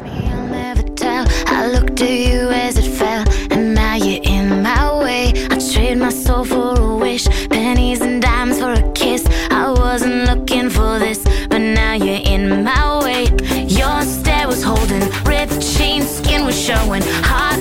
I 2.01 2.05
you 2.05 2.49
as 2.49 2.77
it 2.77 2.89
fell, 2.89 3.23
and 3.51 3.75
now 3.75 3.95
you're 3.95 4.23
in 4.23 4.63
my 4.63 4.97
way. 5.03 5.31
I 5.51 5.59
trade 5.59 5.97
my 5.97 6.09
soul 6.09 6.43
for 6.43 6.79
a 6.79 6.95
wish, 6.95 7.27
pennies 7.49 8.01
and 8.01 8.21
dimes 8.21 8.59
for 8.59 8.73
a 8.73 8.91
kiss. 8.93 9.23
I 9.51 9.69
wasn't 9.69 10.25
looking 10.25 10.69
for 10.69 10.97
this, 10.97 11.23
but 11.49 11.59
now 11.59 11.93
you're 11.93 12.23
in 12.25 12.63
my 12.63 12.99
way. 13.03 13.25
Your 13.67 14.01
stare 14.01 14.47
was 14.47 14.63
holding, 14.63 15.03
ripped 15.23 15.61
jeans, 15.61 16.09
skin 16.09 16.45
was 16.45 16.59
showing. 16.59 17.03
Hot 17.29 17.52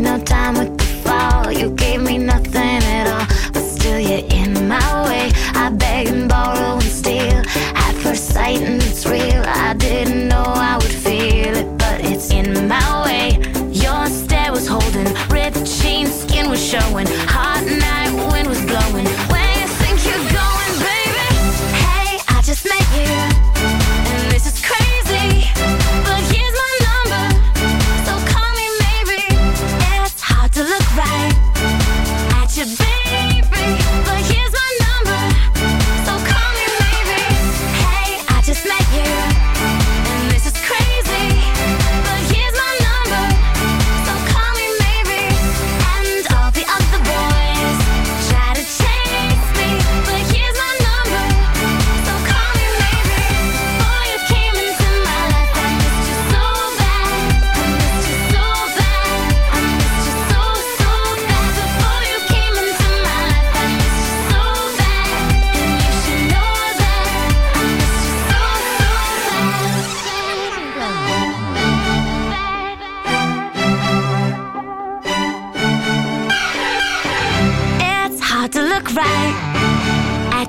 no 0.00 0.18
time 0.18 0.54
with 0.54 0.76
the 0.78 0.84
fall. 0.84 1.50
You 1.50 1.70
gave 1.70 2.00
me 2.02 2.18
nothing 2.18 2.82
at 2.96 3.06
all, 3.08 3.26
but 3.52 3.62
still 3.62 3.98
you're 3.98 4.26
in 4.30 4.68
my 4.68 5.08
way. 5.08 5.30
I 5.54 5.70
beg 5.70 6.08
and 6.08 6.28
borrow 6.28 6.74
and 6.74 6.82
steal 6.82 7.42
at 7.74 7.94
first 8.02 8.28
sight, 8.28 8.60
and 8.60 8.82
it's 8.82 9.06
real. 9.06 9.42
I 9.46 9.74
didn't 9.74 10.28
know 10.28 10.44
I 10.44 10.76
would 10.76 10.92
feel 10.92 11.56
it, 11.56 11.78
but 11.78 12.00
it's 12.04 12.30
in 12.30 12.68
my 12.68 13.04
way. 13.04 13.38
Your 13.72 14.06
stare 14.06 14.52
was 14.52 14.66
holding, 14.68 15.08
ripped 15.30 15.64
jeans, 15.64 16.14
skin 16.22 16.48
was 16.48 16.64
showing. 16.64 17.06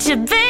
At 0.09 0.17
your 0.17 0.48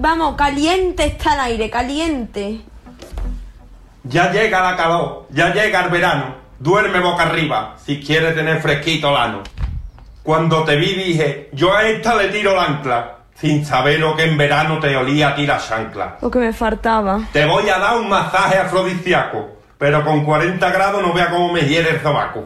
vamos, 0.00 0.34
caliente 0.34 1.04
está 1.04 1.34
el 1.34 1.40
aire, 1.40 1.70
caliente. 1.70 2.60
Ya 4.04 4.32
llega 4.32 4.62
la 4.62 4.76
calor, 4.76 5.26
ya 5.30 5.52
llega 5.52 5.84
el 5.84 5.90
verano. 5.90 6.34
Duerme 6.58 7.00
boca 7.00 7.24
arriba 7.24 7.76
si 7.84 8.00
quieres 8.00 8.34
tener 8.34 8.60
fresquito 8.60 9.10
el 9.10 9.16
ano. 9.16 9.42
Cuando 10.22 10.64
te 10.64 10.76
vi 10.76 10.94
dije, 10.94 11.50
yo 11.52 11.74
a 11.74 11.86
esta 11.86 12.14
le 12.16 12.28
tiro 12.28 12.54
la 12.54 12.64
ancla, 12.64 13.16
sin 13.34 13.64
saber 13.64 14.00
lo 14.00 14.16
que 14.16 14.24
en 14.24 14.36
verano 14.36 14.78
te 14.78 14.94
olía 14.96 15.28
a 15.28 15.34
ti 15.34 15.46
la 15.46 15.58
chancla. 15.58 16.18
Lo 16.20 16.30
que 16.30 16.38
me 16.38 16.52
faltaba. 16.52 17.20
Te 17.32 17.44
voy 17.46 17.68
a 17.68 17.78
dar 17.78 17.98
un 17.98 18.08
masaje 18.08 18.58
afrodisíaco, 18.58 19.48
pero 19.78 20.04
con 20.04 20.24
40 20.24 20.70
grados 20.70 21.02
no 21.02 21.12
vea 21.12 21.30
cómo 21.30 21.52
me 21.52 21.62
hiere 21.62 21.90
el 21.90 22.02
sobaco. 22.02 22.44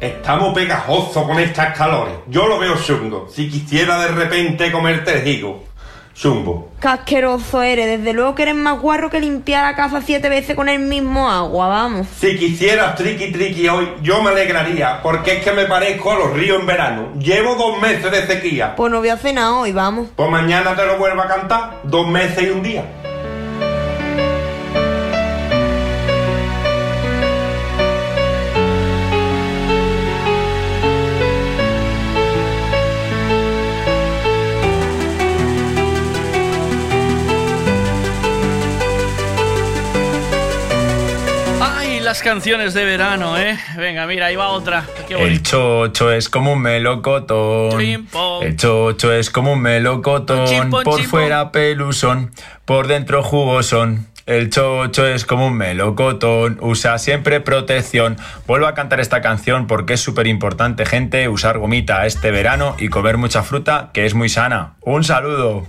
Estamos 0.00 0.52
pegajosos 0.54 1.24
con 1.24 1.38
estas 1.38 1.76
calores. 1.76 2.14
Yo 2.26 2.46
lo 2.48 2.58
veo 2.58 2.76
chungo. 2.76 3.28
Si 3.30 3.48
quisiera 3.48 3.98
de 4.00 4.08
repente 4.08 4.72
comerte 4.72 5.20
el 5.20 5.28
higo. 5.28 5.73
Chumbo. 6.14 6.70
Qué 6.80 6.88
asqueroso 6.88 7.62
eres, 7.62 7.98
desde 7.98 8.12
luego 8.12 8.34
que 8.34 8.42
eres 8.42 8.54
más 8.54 8.80
guarro 8.80 9.10
que 9.10 9.20
limpiar 9.20 9.64
la 9.64 9.74
casa 9.74 10.00
siete 10.00 10.28
veces 10.28 10.54
con 10.54 10.68
el 10.68 10.78
mismo 10.78 11.28
agua, 11.28 11.66
vamos. 11.68 12.06
Si 12.18 12.38
quisieras 12.38 12.94
triqui 12.94 13.32
triqui 13.32 13.68
hoy, 13.68 13.88
yo 14.02 14.22
me 14.22 14.30
alegraría, 14.30 15.02
porque 15.02 15.38
es 15.38 15.44
que 15.44 15.52
me 15.52 15.66
parezco 15.66 16.12
a 16.12 16.18
los 16.18 16.32
ríos 16.32 16.60
en 16.60 16.66
verano. 16.66 17.08
Llevo 17.18 17.56
dos 17.56 17.80
meses 17.80 18.10
de 18.10 18.26
sequía. 18.26 18.76
Pues 18.76 18.92
no 18.92 19.00
voy 19.00 19.08
a 19.08 19.16
cenar 19.16 19.50
hoy, 19.52 19.72
vamos. 19.72 20.08
Pues 20.14 20.30
mañana 20.30 20.76
te 20.76 20.86
lo 20.86 20.98
vuelvo 20.98 21.22
a 21.22 21.26
cantar. 21.26 21.80
Dos 21.82 22.06
meses 22.06 22.44
y 22.44 22.50
un 22.50 22.62
día. 22.62 22.84
Las 42.14 42.22
canciones 42.22 42.74
de 42.74 42.84
verano, 42.84 43.36
¿eh? 43.36 43.58
Venga, 43.76 44.06
mira, 44.06 44.26
ahí 44.26 44.36
va 44.36 44.50
otra. 44.50 44.86
Qué 45.08 45.14
El 45.14 45.42
chocho 45.42 46.12
es 46.12 46.28
como 46.28 46.52
un 46.52 46.62
melocotón. 46.62 47.80
El 48.40 48.56
chocho 48.56 49.12
es 49.12 49.30
como 49.30 49.54
un 49.54 49.60
melocotón. 49.60 50.70
Por 50.70 51.02
fuera 51.02 51.50
pelusón, 51.50 52.30
por 52.66 52.86
dentro 52.86 53.24
jugosón. 53.24 54.06
El 54.26 54.48
chocho 54.48 55.04
es 55.04 55.24
como 55.24 55.48
un 55.48 55.54
melocotón, 55.54 56.58
usa 56.60 56.98
siempre 56.98 57.40
protección. 57.40 58.16
Vuelvo 58.46 58.68
a 58.68 58.74
cantar 58.74 59.00
esta 59.00 59.20
canción 59.20 59.66
porque 59.66 59.94
es 59.94 60.00
súper 60.00 60.28
importante, 60.28 60.86
gente, 60.86 61.28
usar 61.28 61.58
gomita 61.58 62.06
este 62.06 62.30
verano 62.30 62.76
y 62.78 62.90
comer 62.90 63.16
mucha 63.16 63.42
fruta, 63.42 63.90
que 63.92 64.06
es 64.06 64.14
muy 64.14 64.28
sana. 64.28 64.74
Un 64.82 65.02
saludo. 65.02 65.66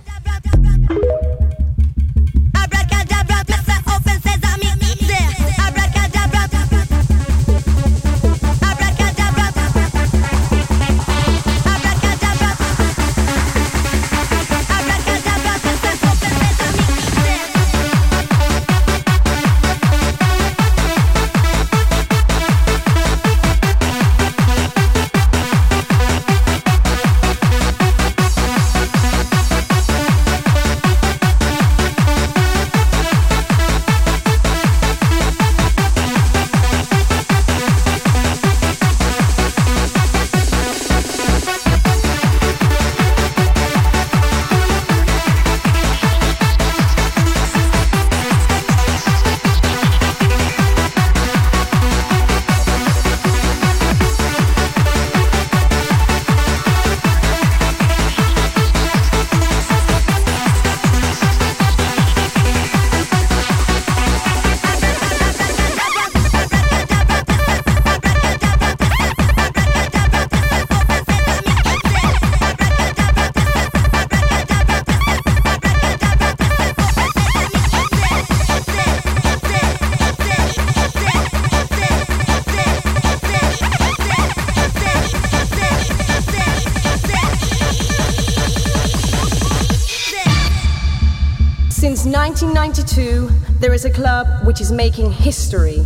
Which 94.56 94.62
is 94.62 94.72
making 94.72 95.12
history. 95.12 95.84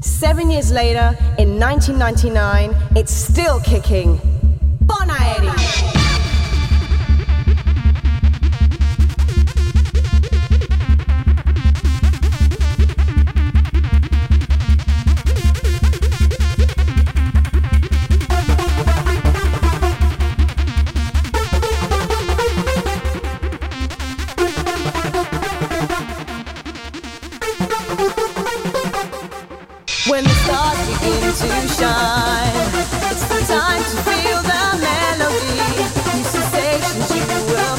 Seven 0.00 0.50
years 0.50 0.72
later, 0.72 1.16
in 1.38 1.60
1999, 1.60 2.74
it's 2.96 3.12
still 3.12 3.60
kicking. 3.60 4.29
When 30.08 30.24
the 30.24 30.30
stars 30.42 30.80
begin 30.88 31.20
to 31.20 31.68
shine, 31.78 32.68
it's 33.10 33.24
the 33.28 33.40
time 33.46 33.82
to 33.82 33.96
feel 34.08 34.40
the 34.42 34.64
melody. 34.80 35.60
New 36.16 36.24
sensations 36.24 37.08
you 37.14 37.24
will 37.52 37.69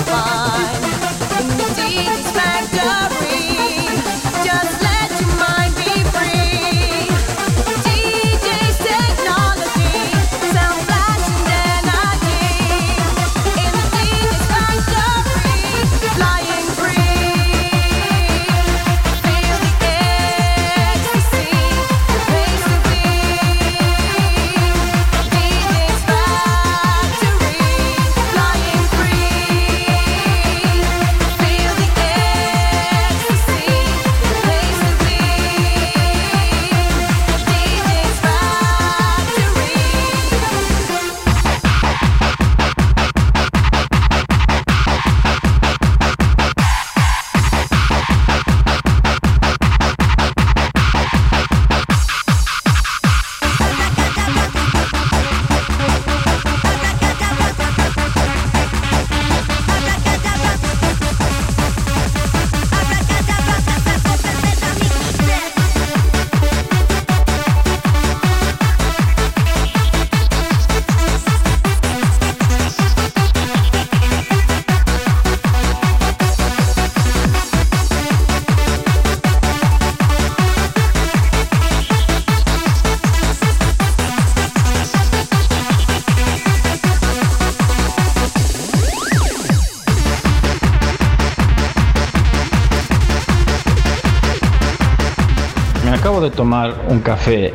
tomar 96.41 96.73
un 96.89 97.01
café 97.01 97.53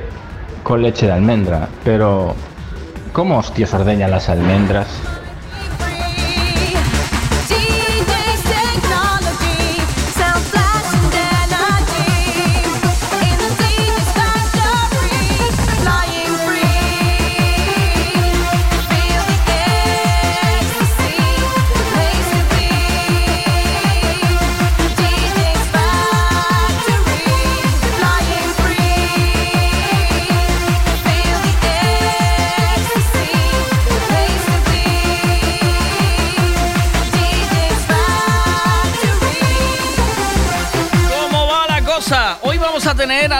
con 0.62 0.80
leche 0.80 1.06
de 1.06 1.12
almendra, 1.12 1.68
pero 1.82 2.36
¿cómo 3.12 3.38
hostias 3.38 3.74
ordeñan 3.74 4.12
las 4.12 4.28
almendras? 4.28 4.86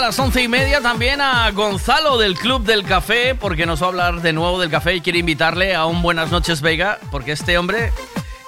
Las 0.07 0.19
once 0.20 0.41
y 0.41 0.47
media 0.47 0.81
también 0.81 1.20
a 1.20 1.51
Gonzalo 1.51 2.16
del 2.16 2.39
Club 2.39 2.62
del 2.62 2.85
Café, 2.85 3.35
porque 3.35 3.66
nos 3.66 3.83
va 3.83 3.87
a 3.87 3.89
hablar 3.89 4.23
de 4.23 4.33
nuevo 4.33 4.61
del 4.61 4.70
café 4.70 4.95
y 4.95 5.01
quiere 5.01 5.19
invitarle 5.19 5.74
a 5.74 5.87
un 5.87 6.01
Buenas 6.01 6.31
noches 6.31 6.61
Vega, 6.61 7.01
porque 7.11 7.33
este 7.33 7.59
hombre 7.59 7.93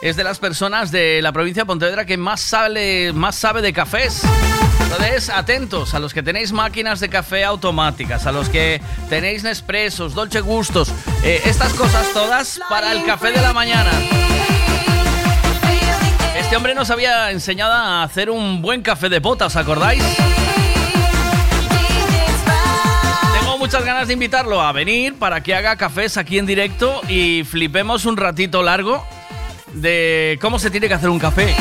es 0.01 0.15
de 0.15 0.23
las 0.23 0.39
personas 0.39 0.93
de 0.93 1.21
la 1.21 1.33
provincia 1.33 1.63
de 1.63 1.67
Pontevedra 1.67 2.05
que 2.05 2.17
más 2.17 2.41
sabe, 2.43 3.13
más 3.13 3.35
sabe 3.35 3.61
de 3.61 3.73
cafés. 3.73 4.23
Entonces, 4.83 5.31
atentos 5.31 5.95
a 5.95 5.99
los 5.99 6.15
que 6.15 6.23
tenéis 6.23 6.53
máquinas 6.53 7.01
de 7.01 7.09
café 7.09 7.43
automáticas, 7.43 8.25
a 8.27 8.31
los 8.31 8.49
que 8.49 8.81
tenéis 9.09 9.43
Nespressos, 9.43 10.15
Dolce 10.15 10.41
Gustos, 10.41 10.93
eh, 11.25 11.43
estas 11.45 11.73
cosas 11.75 12.07
todas 12.13 12.61
para 12.69 12.93
el 12.93 13.05
café 13.05 13.33
de 13.33 13.41
la 13.41 13.53
mañana. 13.53 13.91
Este 16.37 16.57
hombre 16.57 16.77
nos 16.77 16.89
había 16.91 17.33
enseñado 17.33 17.73
a 17.73 18.05
hacer 18.05 18.31
un 18.31 18.63
buen 18.63 18.81
café 18.81 19.09
de 19.09 19.21
pota, 19.21 19.47
¿os 19.47 19.57
acordáis? 19.57 20.05
Muchas 23.69 23.85
ganas 23.85 24.09
de 24.09 24.15
invitarlo 24.15 24.63
a 24.63 24.73
venir 24.73 25.17
para 25.19 25.43
que 25.43 25.55
haga 25.55 25.77
cafés 25.77 26.17
aquí 26.17 26.39
en 26.39 26.47
directo 26.47 27.03
y 27.07 27.45
flipemos 27.45 28.07
un 28.07 28.17
ratito 28.17 28.63
largo 28.63 29.05
de 29.75 30.39
cómo 30.41 30.59
se 30.59 30.71
tiene 30.71 30.89
que 30.89 30.95
hacer 30.95 31.11
un 31.11 31.19
café. 31.19 31.55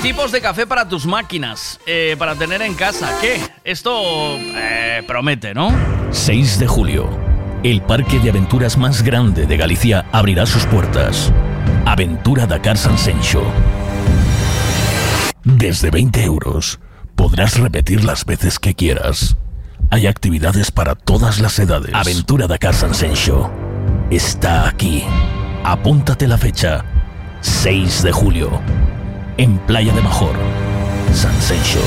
Tipos 0.00 0.30
de 0.30 0.40
café 0.40 0.68
para 0.68 0.88
tus 0.88 1.04
máquinas, 1.04 1.80
eh, 1.84 2.14
para 2.16 2.36
tener 2.36 2.62
en 2.62 2.74
casa. 2.74 3.18
¿Qué? 3.20 3.40
Esto 3.64 4.36
eh, 4.38 5.02
promete, 5.04 5.52
¿no? 5.52 5.74
6 6.12 6.60
de 6.60 6.68
julio. 6.68 7.10
El 7.64 7.82
parque 7.82 8.20
de 8.20 8.30
aventuras 8.30 8.78
más 8.78 9.02
grande 9.02 9.46
de 9.46 9.56
Galicia 9.56 10.06
abrirá 10.12 10.46
sus 10.46 10.64
puertas. 10.66 11.32
Aventura 11.86 12.46
Dakar 12.46 12.78
Sansencho. 12.78 13.42
Desde 15.42 15.90
20 15.90 16.22
euros 16.22 16.78
podrás 17.16 17.58
repetir 17.58 18.04
las 18.04 18.24
veces 18.24 18.60
que 18.60 18.74
quieras. 18.74 19.36
Hay 19.92 20.06
actividades 20.06 20.70
para 20.70 20.94
todas 20.94 21.38
las 21.38 21.58
edades. 21.58 21.92
Aventura 21.92 22.46
Dakar 22.46 22.72
Sansencho. 22.72 23.52
Está 24.10 24.66
aquí. 24.66 25.04
Apúntate 25.64 26.26
la 26.26 26.38
fecha. 26.38 26.82
6 27.42 28.02
de 28.02 28.10
julio. 28.10 28.58
En 29.36 29.58
Playa 29.58 29.92
de 29.92 30.00
Major. 30.00 30.34
Sansencho. 31.12 31.80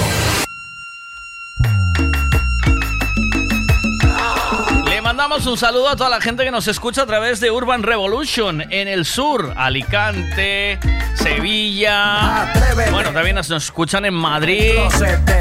Mandamos 5.28 5.48
un 5.48 5.58
saludo 5.58 5.90
a 5.90 5.96
toda 5.96 6.12
la 6.12 6.22
gente 6.22 6.44
que 6.44 6.52
nos 6.52 6.68
escucha 6.68 7.02
a 7.02 7.06
través 7.08 7.40
de 7.40 7.50
Urban 7.50 7.82
Revolution 7.82 8.62
en 8.70 8.88
el 8.88 9.06
sur, 9.06 9.56
Alicante, 9.58 10.78
Sevilla. 11.16 12.54
Bueno, 12.92 13.12
también 13.12 13.36
nos 13.36 13.50
escuchan 13.50 14.06
en 14.06 14.14
Madrid, 14.14 14.74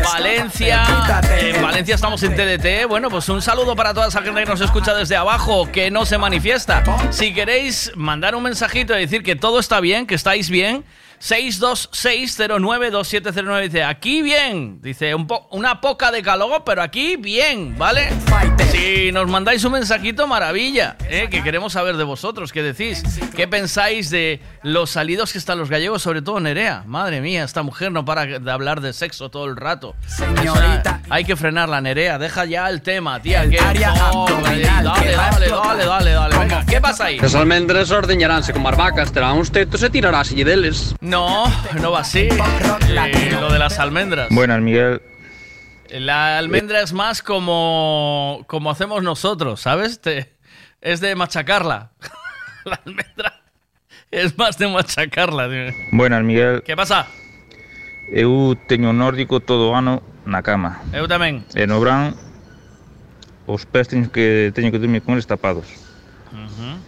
Valencia. 0.02 0.86
En 1.39 1.61
Valencia 1.61 1.97
estamos 1.97 2.23
en 2.23 2.35
TDT. 2.35 2.89
Bueno, 2.89 3.11
pues 3.11 3.28
un 3.28 3.43
saludo 3.43 3.77
para 3.77 3.93
toda 3.93 4.09
esa 4.09 4.23
gente 4.23 4.40
que 4.40 4.48
nos 4.48 4.62
escucha 4.62 4.94
desde 4.94 5.16
abajo, 5.16 5.70
que 5.70 5.90
no 5.90 6.06
se 6.06 6.16
manifiesta. 6.16 6.82
Si 7.11 7.35
queréis 7.35 7.93
mandar 7.94 8.35
un 8.35 8.44
mensajito 8.44 8.97
y 8.97 9.01
decir 9.01 9.23
que 9.23 9.36
todo 9.36 9.59
está 9.59 9.81
bien, 9.81 10.06
que 10.06 10.15
estáis 10.15 10.48
bien. 10.48 10.82
626092709 11.20 13.62
dice, 13.62 13.85
aquí 13.85 14.23
bien, 14.23 14.81
dice, 14.82 15.15
un 15.15 15.27
po- 15.27 15.47
una 15.51 15.81
poca 15.81 16.11
de 16.11 16.23
calor, 16.23 16.62
pero 16.65 16.82
aquí 16.82 17.16
bien, 17.16 17.77
¿vale? 17.78 18.09
Si 18.70 19.11
nos 19.12 19.28
mandáis 19.28 19.65
un 19.65 19.73
mensajito, 19.73 20.27
maravilla, 20.27 20.97
¿eh? 21.09 21.28
que 21.31 21.43
queremos 21.43 21.73
saber 21.74 21.97
de 21.97 22.05
vosotros, 22.05 22.53
¿qué 22.53 22.62
decís? 22.62 23.03
¿Qué 23.36 23.47
pensáis 23.49 24.11
de 24.11 24.41
los 24.62 24.91
salidos 24.91 25.32
que 25.32 25.39
están 25.39 25.59
los 25.59 25.70
gallegos, 25.70 26.03
sobre 26.03 26.23
todo 26.23 26.41
Nerea? 26.41 26.82
Madre 26.86 27.20
mía, 27.20 27.45
esta 27.45 27.62
mujer 27.62 27.93
no 27.93 28.05
para 28.05 28.27
de 28.39 28.51
hablar 28.51 28.81
de 28.81 28.93
sexo 28.93 29.31
todo 29.31 29.47
el 29.47 29.57
rato. 29.57 29.95
Señorita. 30.07 31.01
Hay 31.11 31.24
que 31.24 31.36
frenarla, 31.36 31.81
Nerea, 31.81 32.19
deja 32.19 32.45
ya 32.45 32.69
el 32.69 32.82
tema, 32.82 33.20
tía. 33.20 33.49
que 33.49 33.59
área 33.59 33.95
no, 33.95 34.27
abdominal, 34.27 34.85
dale, 34.85 35.07
que 35.07 35.12
dale, 35.12 35.49
dale, 35.49 35.85
dale, 35.86 36.11
dale, 36.12 36.39
venga, 36.39 36.65
¿qué 36.66 36.81
pasa 36.81 37.07
ahí? 37.07 37.19
Las 37.19 37.35
almendras 37.35 37.91
ordeñaránse 37.91 38.53
con 38.53 38.62
barbacas, 38.62 39.12
terán 39.12 39.36
uns 39.39 39.51
tetos 39.51 39.82
e 39.82 39.91
tirarás 39.91 40.35
deles. 40.35 40.95
No, 41.05 41.44
no 41.81 41.93
va 41.93 42.01
así. 42.01 42.28
Eh, 42.31 43.36
lo 43.39 43.52
de 43.52 43.59
las 43.59 43.78
almendras. 43.78 44.28
Buenas, 44.31 44.60
Miguel. 44.62 45.02
La 45.90 46.39
almendra 46.39 46.81
es 46.81 46.93
más 46.93 47.22
como, 47.22 48.43
como 48.47 48.70
hacemos 48.70 49.02
nosotros, 49.02 49.60
¿sabes? 49.60 50.01
Te- 50.01 50.32
es 50.81 51.01
de 51.01 51.14
machacarla. 51.14 51.90
La 52.64 52.81
almendra 52.86 53.43
es 54.10 54.36
más 54.39 54.56
de 54.56 54.66
machacarla. 54.68 55.48
Buenas, 55.93 56.22
Miguel. 56.24 56.62
¿Qué 56.64 56.74
pasa? 56.74 57.06
Eu 58.10 58.56
teño 58.68 58.93
nórdico 58.93 59.40
todo 59.40 59.72
ano 59.76 60.02
na 60.24 60.40
cama. 60.44 60.81
Eu 60.93 61.09
tamén. 61.09 61.44
E 61.56 61.64
no 61.68 61.81
verán 61.81 62.12
os 63.48 63.64
pés 63.64 63.89
teño 63.89 64.09
que 64.12 64.52
teño 64.56 64.68
que 64.72 64.76
dormir 64.81 65.01
con 65.05 65.14
eles 65.16 65.24
tapados. 65.28 65.64
Ujú. 66.32 66.81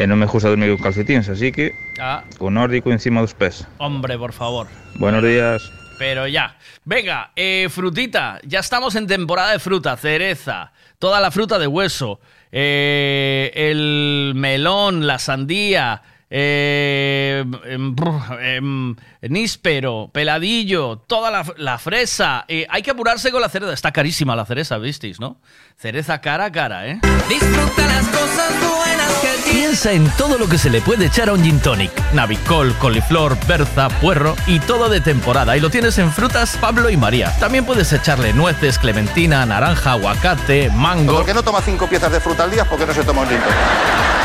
E 0.00 0.08
non 0.08 0.16
me 0.16 0.24
gusta 0.24 0.48
dormir 0.48 0.72
con 0.72 0.80
calcetines, 0.80 1.28
así 1.28 1.52
que 1.52 1.76
Ah, 2.00 2.24
o 2.40 2.48
nórdico 2.48 2.88
encima 2.88 3.20
dos 3.20 3.36
pés. 3.36 3.68
hombre, 3.76 4.16
por 4.16 4.32
favor. 4.32 4.66
Buenos 4.96 5.20
días. 5.22 5.60
Pero 5.98 6.24
ya. 6.26 6.56
Venga, 6.88 7.32
eh, 7.36 7.68
frutita. 7.68 8.40
Ya 8.48 8.60
estamos 8.60 8.94
en 8.96 9.06
temporada 9.06 9.52
de 9.52 9.58
fruta. 9.58 9.94
Cereza. 9.98 10.72
Toda 10.98 11.20
la 11.20 11.30
fruta 11.30 11.58
de 11.58 11.66
hueso. 11.66 12.20
eh, 12.52 13.52
el 13.54 14.32
melón, 14.34 15.06
la 15.06 15.18
sandía. 15.18 16.00
Eh, 16.32 17.44
em, 17.64 17.94
brr, 17.94 18.38
em, 18.40 18.94
níspero, 19.22 20.10
peladillo, 20.12 20.98
toda 20.98 21.30
la, 21.30 21.44
la 21.56 21.78
fresa. 21.78 22.44
eh, 22.48 22.66
hay 22.70 22.82
que 22.82 22.92
apurarse 22.92 23.30
con 23.32 23.40
la 23.42 23.48
cereza. 23.48 23.72
Está 23.72 23.90
carísima 23.92 24.36
la 24.36 24.46
cereza, 24.46 24.78
visteis, 24.78 25.18
¿no? 25.20 25.40
Cereza 25.76 26.20
cara 26.20 26.46
a 26.46 26.52
cara, 26.52 26.86
¿eh? 26.86 27.00
Disfruta 27.28 27.86
las 27.86 28.06
cosas 28.08 28.50
buenas 28.60 29.10
que 29.20 29.50
Piensa 29.50 29.92
en 29.92 30.08
todo 30.16 30.38
lo 30.38 30.48
que 30.48 30.58
se 30.58 30.70
le 30.70 30.80
puede 30.80 31.06
echar 31.06 31.28
a 31.28 31.32
un 31.32 31.42
gin 31.42 31.58
tonic. 31.60 31.90
Navicol, 32.12 32.72
coliflor, 32.74 33.36
berza, 33.46 33.88
puerro 33.88 34.36
y 34.46 34.60
todo 34.60 34.88
de 34.88 35.00
temporada. 35.00 35.56
Y 35.56 35.60
lo 35.60 35.70
tienes 35.70 35.98
en 35.98 36.12
frutas 36.12 36.56
Pablo 36.60 36.90
y 36.90 36.96
María. 36.96 37.36
También 37.40 37.64
puedes 37.64 37.92
echarle 37.92 38.32
nueces, 38.32 38.78
clementina, 38.78 39.44
naranja, 39.46 39.92
aguacate, 39.92 40.70
mango. 40.70 41.16
¿Por 41.16 41.26
qué 41.26 41.34
no 41.34 41.42
toma 41.42 41.60
cinco 41.62 41.88
piezas 41.88 42.12
de 42.12 42.20
fruta 42.20 42.44
al 42.44 42.50
día? 42.52 42.64
Porque 42.64 42.86
no 42.86 42.94
se 42.94 43.02
toma 43.02 43.22
un 43.22 43.28
gin 43.28 43.38
tonic? 43.38 44.19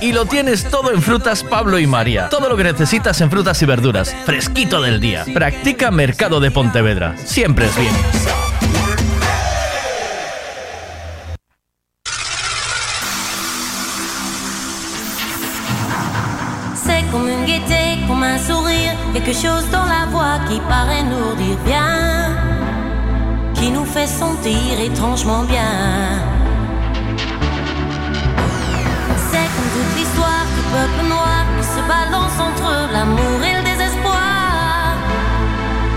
Y 0.00 0.12
lo 0.12 0.26
tienes 0.26 0.64
todo 0.64 0.92
en 0.92 1.02
frutas 1.02 1.42
Pablo 1.42 1.78
y 1.78 1.86
María. 1.86 2.28
Todo 2.28 2.48
lo 2.48 2.56
que 2.56 2.64
necesitas 2.64 3.20
en 3.20 3.30
frutas 3.30 3.60
y 3.62 3.66
verduras. 3.66 4.14
Fresquito 4.24 4.80
del 4.80 5.00
día. 5.00 5.24
Practica 5.34 5.90
Mercado 5.90 6.38
de 6.40 6.50
Pontevedra. 6.50 7.16
Siempre 7.16 7.66
es 7.66 7.76
bien. 7.76 7.92
C'est 16.74 17.04
comme 17.10 17.28
une 17.28 17.44
gaieté, 17.44 17.98
comme 18.06 18.22
un 18.22 18.38
sourire, 18.38 18.94
quelque 19.12 19.32
chose 19.32 19.68
dans 19.72 19.86
la 19.86 20.06
voix 20.06 20.38
qui 20.48 20.60
paraît 20.68 21.02
nous 21.02 21.34
dire 21.34 21.58
bien, 21.64 22.36
qui 23.54 23.70
nous 23.70 23.84
fait 23.84 24.06
sentir 24.06 24.78
étrangement 24.80 25.42
bien. 25.42 26.37
Peuple 30.72 31.08
noir 31.08 31.44
qui 31.56 31.64
se 31.64 31.80
balance 31.88 32.38
entre 32.48 32.92
l'amour 32.92 33.38
et 33.42 33.54
le 33.58 33.62
désespoir, 33.62 34.96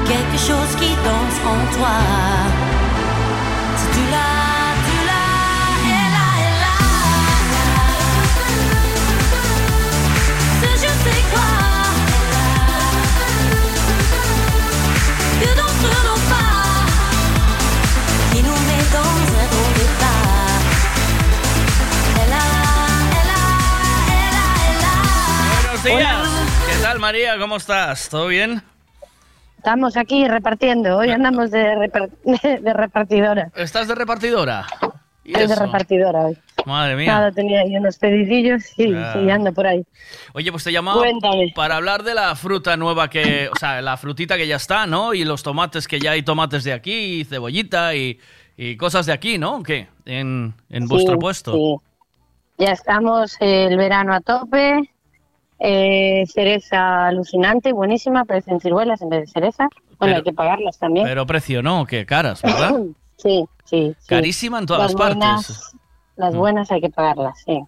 quelque 0.05 0.37
chose 0.37 0.71
qui 0.79 0.91
danse 1.07 1.39
en 1.53 1.59
toi. 1.77 2.60
Buenos 25.83 25.99
días. 25.99 26.27
¿Qué 26.77 26.83
tal, 26.83 26.99
María? 26.99 27.37
¿Cómo 27.39 27.55
estás? 27.57 28.09
¿Todo 28.09 28.27
bien? 28.27 28.61
Estamos 29.57 29.97
aquí 29.97 30.27
repartiendo. 30.27 30.97
Hoy 30.97 31.09
andamos 31.11 31.51
de, 31.51 31.75
repar- 31.75 32.09
de 32.61 32.73
repartidora. 32.73 33.51
¿Estás 33.55 33.87
de 33.87 33.95
repartidora? 33.95 34.65
¿Y 35.23 35.33
Estoy 35.33 35.47
de 35.47 35.55
repartidora 35.55 36.19
hoy. 36.21 36.37
Madre 36.65 36.95
mía. 36.95 37.07
Nada, 37.13 37.31
tenía 37.31 37.61
ahí 37.61 37.75
unos 37.75 37.97
pedidillos 37.97 38.63
y, 38.77 38.93
Ah. 38.93 39.19
y 39.23 39.29
ando 39.29 39.51
por 39.53 39.65
ahí. 39.67 39.83
Oye, 40.33 40.51
pues 40.51 40.63
te 40.63 40.71
llamaba 40.71 40.99
Cuéntame. 41.01 41.51
para 41.55 41.77
hablar 41.77 42.03
de 42.03 42.13
la 42.15 42.35
fruta 42.35 42.77
nueva 42.77 43.09
que, 43.09 43.49
o 43.53 43.57
sea, 43.59 43.81
la 43.81 43.97
frutita 43.97 44.37
que 44.37 44.47
ya 44.47 44.55
está, 44.57 44.85
¿no? 44.87 45.13
Y 45.13 45.23
los 45.25 45.41
tomates 45.43 45.87
que 45.87 45.99
ya 45.99 46.11
hay 46.11 46.21
tomates 46.23 46.63
de 46.63 46.73
aquí, 46.73 47.21
y 47.21 47.25
cebollita 47.25 47.95
y, 47.95 48.19
y 48.57 48.77
cosas 48.77 49.05
de 49.07 49.13
aquí, 49.13 49.37
¿no? 49.39 49.57
¿O 49.57 49.63
¿Qué? 49.63 49.87
En, 50.05 50.53
en 50.69 50.87
vuestro 50.87 51.17
puesto. 51.17 51.53
sí. 51.53 51.75
Ya 52.57 52.73
estamos 52.73 53.37
eh, 53.39 53.65
el 53.65 53.77
verano 53.77 54.13
a 54.13 54.21
tope. 54.21 54.87
Eh, 55.63 56.23
cereza 56.27 57.07
alucinante, 57.07 57.71
buenísima, 57.71 58.25
pero 58.25 58.41
en 58.47 58.59
ciruelas 58.59 59.01
en 59.01 59.09
vez 59.09 59.21
de 59.21 59.27
cereza. 59.27 59.69
Bueno, 59.99 59.99
Pero- 59.99 60.15
hay 60.17 60.23
que 60.23 60.33
pagarlas 60.33 60.79
también. 60.79 61.05
Pero 61.05 61.25
precio, 61.27 61.61
¿no? 61.61 61.85
Que 61.85 62.05
caras, 62.05 62.41
¿verdad? 62.41 62.71
Sí, 63.17 63.45
sí, 63.65 63.93
sí. 63.99 64.07
Carísima 64.07 64.57
en 64.57 64.65
todas 64.65 64.81
las 64.81 64.95
partes. 64.95 65.17
buenas- 65.17 65.75
Las 66.15 66.33
Mm. 66.33 66.37
buenas 66.37 66.71
hay 66.71 66.81
que 66.81 66.89
pagarlas, 66.89 67.39
sí. 67.45 67.61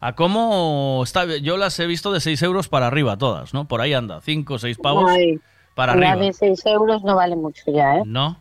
¿A 0.00 0.14
cómo 0.14 1.02
está? 1.04 1.26
Yo 1.42 1.58
las 1.58 1.78
he 1.78 1.86
visto 1.86 2.10
de 2.10 2.20
6 2.20 2.40
euros 2.42 2.68
para 2.68 2.86
arriba 2.86 3.18
todas, 3.18 3.52
¿no? 3.52 3.66
Por 3.66 3.82
ahí 3.82 3.92
anda, 3.92 4.20
5 4.22 4.54
o 4.54 4.58
6 4.58 4.78
pavos. 4.78 5.10
Ay, 5.10 5.38
Para 5.74 5.94
la 5.94 6.12
arriba. 6.12 6.24
de 6.26 6.32
6 6.32 6.64
euros 6.64 7.04
no 7.04 7.16
vale 7.16 7.36
mucho 7.36 7.64
ya, 7.70 7.96
¿eh? 7.98 8.02
¿No? 8.06 8.38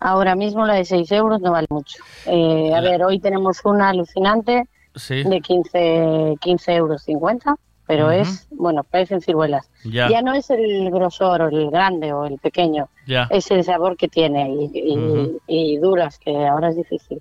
Ahora 0.00 0.34
mismo 0.34 0.64
la 0.64 0.74
de 0.74 0.84
6 0.86 1.10
euros 1.12 1.40
no 1.42 1.52
vale 1.52 1.66
mucho. 1.70 1.98
Eh, 2.24 2.72
a 2.74 2.80
ver, 2.80 3.02
hoy 3.04 3.18
tenemos 3.20 3.60
una 3.64 3.90
alucinante 3.90 4.64
Sí. 4.94 5.24
de 5.24 5.40
15, 5.42 6.36
15 6.40 6.74
euros 6.74 7.02
50, 7.02 7.54
pero 7.88 8.12
es, 8.12 8.46
bueno, 8.52 8.84
parecen 8.84 9.20
ciruelas. 9.20 9.68
Ya. 9.84 10.22
no 10.22 10.34
es 10.34 10.48
el 10.50 10.90
grosor 10.92 11.42
o 11.42 11.48
el 11.48 11.70
grande 11.70 12.12
o 12.12 12.26
el 12.26 12.38
pequeño, 12.38 12.88
Ya. 13.06 13.26
es 13.30 13.50
el 13.50 13.64
sabor 13.64 13.96
que 13.96 14.06
tiene 14.06 14.50
y, 14.50 14.70
y- 14.78 15.72
y 15.72 15.76
duras, 15.78 16.18
que 16.18 16.46
ahora 16.46 16.68
es 16.68 16.76
difícil 16.76 17.20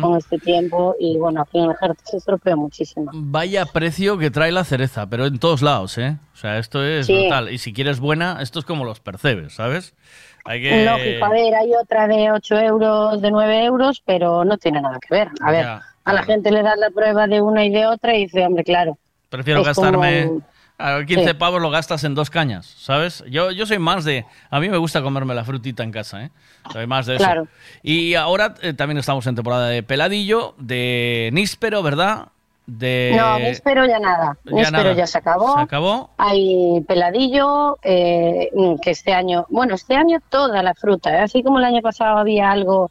con 0.00 0.16
este 0.16 0.38
tiempo 0.38 0.94
y 1.00 1.18
bueno, 1.18 1.40
aquí 1.42 1.58
en 1.58 1.64
el 1.70 1.76
Jerez 1.76 1.96
se 2.04 2.16
estropea 2.18 2.54
muchísimo. 2.54 3.10
Vaya 3.14 3.64
precio 3.66 4.16
que 4.16 4.30
trae 4.30 4.52
la 4.52 4.62
cereza, 4.62 5.08
pero 5.08 5.26
en 5.26 5.40
todos 5.40 5.60
lados, 5.60 5.98
¿eh? 5.98 6.18
O 6.32 6.36
sea, 6.36 6.58
esto 6.58 6.84
es 6.84 7.06
Sí. 7.06 7.14
brutal. 7.18 7.50
Y 7.50 7.58
si 7.58 7.72
quieres 7.72 7.98
buena, 7.98 8.38
esto 8.42 8.60
es 8.60 8.64
como 8.64 8.84
los 8.84 9.00
percebes, 9.00 9.54
¿sabes? 9.54 9.96
Hay 10.44 10.62
que... 10.62 10.84
Lógico, 10.84 11.24
a 11.24 11.30
ver, 11.30 11.54
hay 11.56 11.72
otra 11.74 12.06
de 12.06 12.30
8 12.30 12.60
euros, 12.60 13.20
de 13.20 13.30
9 13.32 13.64
euros, 13.64 14.02
pero 14.06 14.44
no 14.44 14.56
tiene 14.56 14.80
nada 14.80 15.00
que 15.00 15.12
ver. 15.12 15.28
A 15.40 15.50
ver, 15.50 15.64
Ya, 15.64 15.82
a 16.04 16.12
la 16.12 16.22
gente 16.22 16.52
le 16.52 16.62
das 16.62 16.78
la 16.78 16.90
prueba 16.90 17.26
de 17.26 17.40
una 17.40 17.64
y 17.64 17.70
de 17.70 17.86
otra 17.86 18.14
y 18.16 18.26
dice, 18.26 18.46
hombre, 18.46 18.62
claro. 18.62 18.98
Prefiero 19.32 19.60
es 19.62 19.66
gastarme... 19.66 20.26
como- 20.28 20.42
A 20.78 20.94
ver, 20.96 21.06
15 21.06 21.28
Sí. 21.28 21.34
pavos 21.34 21.60
lo 21.60 21.70
gastas 21.70 22.02
en 22.04 22.14
dos 22.14 22.28
cañas, 22.30 22.66
¿sabes? 22.66 23.22
Yo, 23.28 23.50
yo 23.52 23.66
soy 23.66 23.78
más 23.78 24.04
de... 24.04 24.24
A 24.50 24.58
mí 24.58 24.68
me 24.68 24.78
gusta 24.78 25.00
comerme 25.02 25.34
la 25.34 25.44
frutita 25.44 25.82
en 25.84 25.92
casa, 25.92 26.24
¿eh? 26.24 26.30
Soy 26.72 26.86
más 26.86 27.06
de 27.06 27.16
eso. 27.16 27.24
Claro. 27.24 27.46
Y 27.82 28.14
ahora 28.14 28.54
eh, 28.62 28.72
también 28.72 28.98
estamos 28.98 29.26
en 29.26 29.34
temporada 29.36 29.68
de 29.68 29.82
peladillo, 29.82 30.54
de 30.58 31.30
níspero, 31.32 31.82
¿verdad? 31.82 32.28
De... 32.66 33.14
No, 33.16 33.38
níspero 33.38 33.86
ya 33.86 33.98
nada. 33.98 34.36
ya 34.44 34.52
Níspero 34.52 34.82
nada. 34.82 34.92
ya 34.94 35.06
se 35.06 35.18
acabó. 35.18 35.54
Se 35.56 35.60
acabó. 35.62 36.10
Hay 36.16 36.80
peladillo, 36.88 37.78
eh, 37.82 38.50
que 38.82 38.90
este 38.92 39.12
año, 39.12 39.46
bueno, 39.50 39.74
este 39.74 39.94
año 39.94 40.18
toda 40.30 40.62
la 40.62 40.74
fruta, 40.74 41.12
¿eh? 41.16 41.20
así 41.20 41.42
como 41.42 41.58
el 41.58 41.64
año 41.64 41.82
pasado 41.82 42.18
había 42.18 42.50
algo 42.50 42.90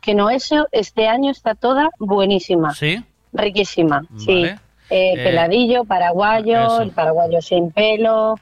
que 0.00 0.14
no 0.14 0.28
eso, 0.30 0.68
este 0.72 1.08
año 1.08 1.30
está 1.30 1.54
toda 1.54 1.88
buenísima. 1.98 2.74
¿Sí? 2.74 3.02
Riquísima, 3.32 4.02
sí. 4.18 4.26
Vale. 4.26 4.48
Eh, 4.48 4.58
Eh, 4.94 5.14
peladillo, 5.16 5.84
paraguayo, 5.84 6.66
eso. 6.66 6.82
el 6.82 6.90
paraguayo 6.90 7.40
sin 7.40 7.70
pelo, 7.70 8.34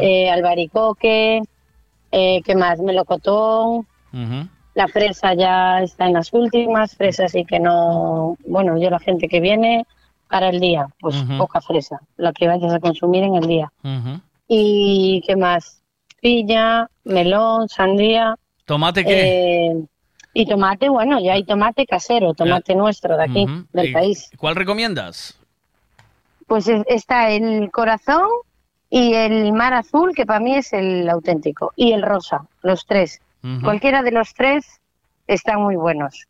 eh, 0.00 0.28
albaricoque, 0.28 1.42
eh, 2.10 2.42
¿qué 2.44 2.54
más? 2.56 2.80
Melocotón. 2.80 3.86
La 4.74 4.88
fresa 4.88 5.34
ya 5.34 5.80
está 5.80 6.06
en 6.06 6.14
las 6.14 6.32
últimas, 6.32 6.96
fresa 6.96 7.28
sí 7.28 7.44
que 7.44 7.60
no, 7.60 8.36
bueno, 8.46 8.78
yo 8.78 8.90
la 8.90 8.98
gente 8.98 9.28
que 9.28 9.40
viene 9.40 9.86
para 10.28 10.48
el 10.48 10.58
día, 10.60 10.88
pues 10.98 11.14
poca 11.38 11.60
fresa, 11.60 12.00
la 12.16 12.32
que 12.32 12.48
vayas 12.48 12.72
a 12.72 12.80
consumir 12.80 13.22
en 13.22 13.36
el 13.36 13.46
día. 13.46 13.72
¿Y 14.48 15.22
qué 15.24 15.36
más? 15.36 15.82
Piña, 16.20 16.88
melón, 17.04 17.68
sandía. 17.68 18.34
¿Tomate 18.64 19.04
qué? 19.04 19.66
eh, 19.68 19.84
y 20.34 20.46
tomate, 20.46 20.88
bueno, 20.88 21.20
ya 21.20 21.34
hay 21.34 21.44
tomate 21.44 21.86
casero, 21.86 22.34
tomate 22.34 22.74
nuestro 22.74 23.16
de 23.16 23.24
aquí, 23.24 23.46
del 23.72 23.90
¿Y 23.90 23.92
país. 23.92 24.30
¿Cuál 24.38 24.56
recomiendas? 24.56 25.38
Pues 26.52 26.68
es- 26.68 26.84
está 26.86 27.30
el 27.30 27.70
corazón 27.70 28.26
y 28.90 29.14
el 29.14 29.54
mar 29.54 29.72
azul, 29.72 30.12
que 30.14 30.26
para 30.26 30.38
mí 30.38 30.54
es 30.54 30.74
el 30.74 31.08
auténtico, 31.08 31.72
y 31.76 31.92
el 31.92 32.02
rosa, 32.02 32.44
los 32.60 32.84
tres. 32.84 33.22
Cualquiera 33.64 34.02
de 34.02 34.10
los 34.12 34.34
tres 34.34 34.66
están 35.26 35.62
muy 35.62 35.76
buenos. 35.76 36.26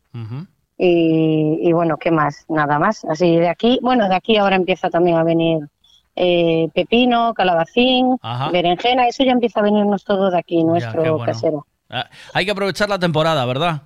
Y, 0.79 1.59
y 1.61 1.73
bueno, 1.73 1.97
¿qué 1.97 2.13
más? 2.13 2.45
Nada 2.49 2.79
más. 2.79 3.05
Así 3.07 3.35
de 3.37 3.49
aquí, 3.49 3.81
bueno, 3.83 4.09
de 4.09 4.15
aquí 4.15 4.37
ahora 4.37 4.55
empieza 4.55 4.91
también 4.91 5.17
a 5.17 5.25
venir 5.25 5.67
eh, 6.15 6.69
pepino, 6.73 7.35
calabacín, 7.35 8.17
Ajá. 8.23 8.51
berenjena, 8.51 9.09
eso 9.09 9.25
ya 9.25 9.33
empieza 9.33 9.59
a 9.59 9.65
venirnos 9.65 10.05
todo 10.05 10.31
de 10.31 10.39
aquí, 10.39 10.63
nuestro 10.63 11.03
bueno. 11.03 11.25
casero. 11.25 11.67
Ah, 11.91 12.09
hay 12.33 12.45
que 12.45 12.53
aprovechar 12.53 12.89
la 12.89 13.01
temporada, 13.01 13.45
¿verdad? 13.45 13.83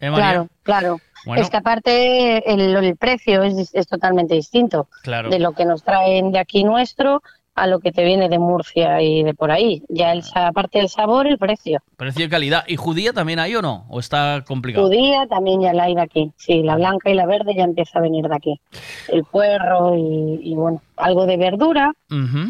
¿Eh? 0.00 0.10
Claro, 0.14 0.48
claro. 0.62 1.00
Bueno. 1.26 1.42
Es 1.42 1.50
que 1.50 1.56
aparte 1.56 2.52
el, 2.52 2.76
el 2.76 2.96
precio 2.96 3.42
es, 3.42 3.74
es 3.74 3.86
totalmente 3.86 4.34
distinto 4.34 4.88
Claro. 5.02 5.30
de 5.30 5.38
lo 5.38 5.52
que 5.52 5.64
nos 5.64 5.82
traen 5.82 6.32
de 6.32 6.38
aquí 6.38 6.64
nuestro 6.64 7.22
a 7.56 7.68
lo 7.68 7.78
que 7.78 7.92
te 7.92 8.02
viene 8.04 8.28
de 8.28 8.40
Murcia 8.40 9.00
y 9.00 9.22
de 9.22 9.32
por 9.32 9.52
ahí. 9.52 9.84
Ya 9.88 10.10
el, 10.10 10.24
aparte 10.34 10.78
del 10.80 10.88
sabor, 10.88 11.28
el 11.28 11.38
precio. 11.38 11.78
Precio 11.96 12.24
y 12.24 12.28
calidad. 12.28 12.64
¿Y 12.66 12.74
judía 12.74 13.12
también 13.12 13.38
hay 13.38 13.54
o 13.54 13.62
no? 13.62 13.86
¿O 13.90 14.00
está 14.00 14.42
complicado? 14.44 14.86
Judía 14.88 15.28
también 15.28 15.60
ya 15.60 15.72
la 15.72 15.84
hay 15.84 15.94
de 15.94 16.00
aquí. 16.00 16.32
Sí, 16.36 16.64
la 16.64 16.74
blanca 16.74 17.10
y 17.10 17.14
la 17.14 17.26
verde 17.26 17.54
ya 17.54 17.62
empieza 17.62 18.00
a 18.00 18.02
venir 18.02 18.26
de 18.26 18.34
aquí. 18.34 18.60
El 19.06 19.22
puerro 19.22 19.94
y, 19.96 20.40
y 20.42 20.54
bueno, 20.56 20.82
algo 20.96 21.26
de 21.26 21.36
verdura, 21.36 21.92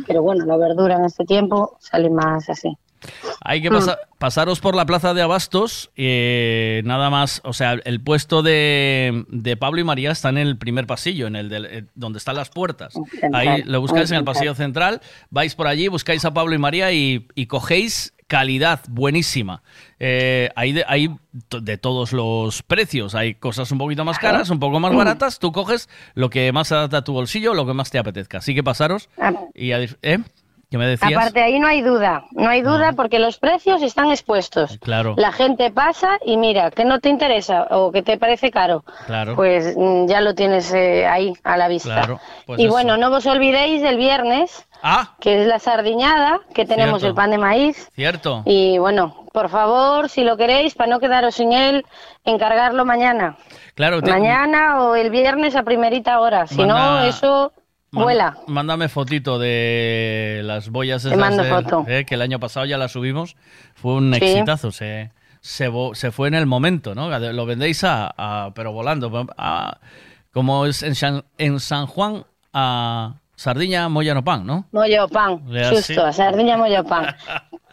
pero 0.06 0.22
bueno, 0.22 0.46
la 0.46 0.56
verdura 0.56 0.96
en 0.96 1.04
este 1.04 1.26
tiempo 1.26 1.76
sale 1.80 2.08
más 2.08 2.48
así. 2.48 2.74
Hay 3.42 3.60
que 3.62 3.70
Mm. 3.70 3.74
pasa- 3.74 3.98
pasaros 4.18 4.60
por 4.60 4.74
la 4.74 4.86
plaza 4.86 5.12
de 5.14 5.22
Abastos, 5.22 5.90
eh, 5.96 6.82
nada 6.84 7.10
más, 7.10 7.40
o 7.44 7.52
sea, 7.52 7.72
el 7.84 8.00
puesto 8.00 8.42
de, 8.42 9.24
de 9.28 9.56
Pablo 9.56 9.80
y 9.80 9.84
María 9.84 10.10
está 10.12 10.28
en 10.30 10.38
el 10.38 10.56
primer 10.56 10.86
pasillo, 10.86 11.26
en 11.26 11.36
el 11.36 11.48
del- 11.48 11.66
eh, 11.66 11.84
donde 11.94 12.18
están 12.18 12.36
las 12.36 12.48
puertas. 12.50 12.94
Ahí 13.32 13.62
lo 13.64 13.80
buscáis 13.80 14.10
en 14.10 14.18
el 14.18 14.24
pasillo 14.24 14.54
central, 14.54 15.00
vais 15.30 15.54
por 15.54 15.66
allí, 15.66 15.88
buscáis 15.88 16.24
a 16.24 16.32
Pablo 16.32 16.54
y 16.54 16.58
María 16.58 16.92
y, 16.92 17.26
y 17.34 17.46
cogéis 17.46 18.12
calidad 18.26 18.80
buenísima. 18.88 19.62
Eh, 20.00 20.48
hay, 20.56 20.72
de, 20.72 20.84
hay 20.88 21.10
de 21.50 21.76
todos 21.78 22.12
los 22.14 22.62
precios, 22.62 23.14
hay 23.14 23.34
cosas 23.34 23.70
un 23.70 23.76
poquito 23.78 24.04
más 24.06 24.18
caras, 24.18 24.48
un 24.48 24.58
poco 24.58 24.80
más 24.80 24.94
baratas, 24.94 25.38
tú 25.38 25.52
coges 25.52 25.90
lo 26.14 26.30
que 26.30 26.50
más 26.50 26.72
adapta 26.72 26.98
a 26.98 27.04
tu 27.04 27.12
bolsillo, 27.12 27.52
lo 27.52 27.66
que 27.66 27.74
más 27.74 27.90
te 27.90 27.98
apetezca. 27.98 28.38
Así 28.38 28.54
que 28.54 28.62
pasaros 28.64 29.10
y 29.54 29.72
¿eh? 29.72 30.20
¿Qué 30.70 30.78
me 30.78 30.86
decías? 30.86 31.12
Aparte 31.12 31.42
ahí 31.42 31.58
no 31.60 31.66
hay 31.68 31.82
duda, 31.82 32.24
no 32.32 32.48
hay 32.48 32.62
duda 32.62 32.92
porque 32.94 33.18
los 33.18 33.38
precios 33.38 33.82
están 33.82 34.10
expuestos. 34.10 34.78
Claro. 34.78 35.14
La 35.16 35.30
gente 35.32 35.70
pasa 35.70 36.18
y 36.24 36.36
mira, 36.36 36.70
que 36.70 36.84
no 36.84 37.00
te 37.00 37.08
interesa 37.08 37.68
o 37.70 37.92
que 37.92 38.02
te 38.02 38.18
parece 38.18 38.50
caro, 38.50 38.84
Claro. 39.06 39.36
pues 39.36 39.76
mm, 39.76 40.06
ya 40.06 40.20
lo 40.20 40.34
tienes 40.34 40.72
eh, 40.74 41.06
ahí 41.06 41.32
a 41.44 41.56
la 41.56 41.68
vista. 41.68 41.94
Claro, 41.94 42.20
pues 42.46 42.58
y 42.60 42.64
eso. 42.64 42.72
bueno, 42.72 42.96
no 42.96 43.08
os 43.14 43.26
olvidéis 43.26 43.82
del 43.82 43.96
viernes, 43.96 44.66
Ah. 44.82 45.14
que 45.20 45.40
es 45.42 45.46
la 45.46 45.58
sardiñada, 45.58 46.40
que 46.54 46.66
tenemos 46.66 47.00
Cierto. 47.00 47.08
el 47.08 47.14
pan 47.14 47.30
de 47.30 47.38
maíz. 47.38 47.88
¿Cierto? 47.94 48.42
Y 48.44 48.76
bueno, 48.78 49.24
por 49.32 49.48
favor, 49.48 50.08
si 50.10 50.24
lo 50.24 50.36
queréis, 50.36 50.74
para 50.74 50.90
no 50.90 51.00
quedaros 51.00 51.36
sin 51.36 51.52
él, 51.52 51.86
encargarlo 52.24 52.84
mañana. 52.84 53.36
Claro, 53.74 54.02
te- 54.02 54.10
Mañana 54.10 54.82
o 54.82 54.94
el 54.94 55.10
viernes 55.10 55.56
a 55.56 55.62
primerita 55.62 56.20
hora. 56.20 56.46
Si 56.46 56.62
no, 56.64 57.00
eso 57.02 57.52
vuela. 58.02 58.36
Mándame 58.46 58.88
fotito 58.88 59.38
de 59.38 60.40
las 60.44 60.68
boyas 60.70 61.02
Te 61.02 61.08
esas 61.08 61.18
mando 61.20 61.42
de- 61.42 61.50
foto. 61.50 61.84
eh, 61.88 62.04
que 62.04 62.14
el 62.16 62.22
año 62.22 62.40
pasado 62.40 62.66
ya 62.66 62.78
las 62.78 62.92
subimos. 62.92 63.36
Fue 63.74 63.94
un 63.94 64.12
Sí. 64.14 64.24
exitazo. 64.24 64.72
Se, 64.72 65.10
se, 65.40 65.70
se 65.94 66.10
fue 66.10 66.28
en 66.28 66.34
el 66.34 66.46
momento, 66.46 66.94
¿no? 66.94 67.08
Lo 67.18 67.46
vendéis 67.46 67.84
a, 67.84 68.12
a- 68.16 68.52
pero 68.54 68.72
volando. 68.72 69.26
A- 69.36 69.78
como 70.32 70.66
es 70.66 70.82
en 70.82 70.94
San, 70.96 71.24
en 71.38 71.60
San 71.60 71.86
Juan 71.86 72.24
a 72.52 73.14
Sardiña, 73.36 73.88
Moyano 73.88 74.24
Pan, 74.24 74.44
¿no? 74.46 74.66
Mollo 74.72 75.08
pan, 75.08 75.40
justo, 75.70 76.12
sardiña 76.12 76.56
mollo 76.56 76.84
pan. 76.84 77.14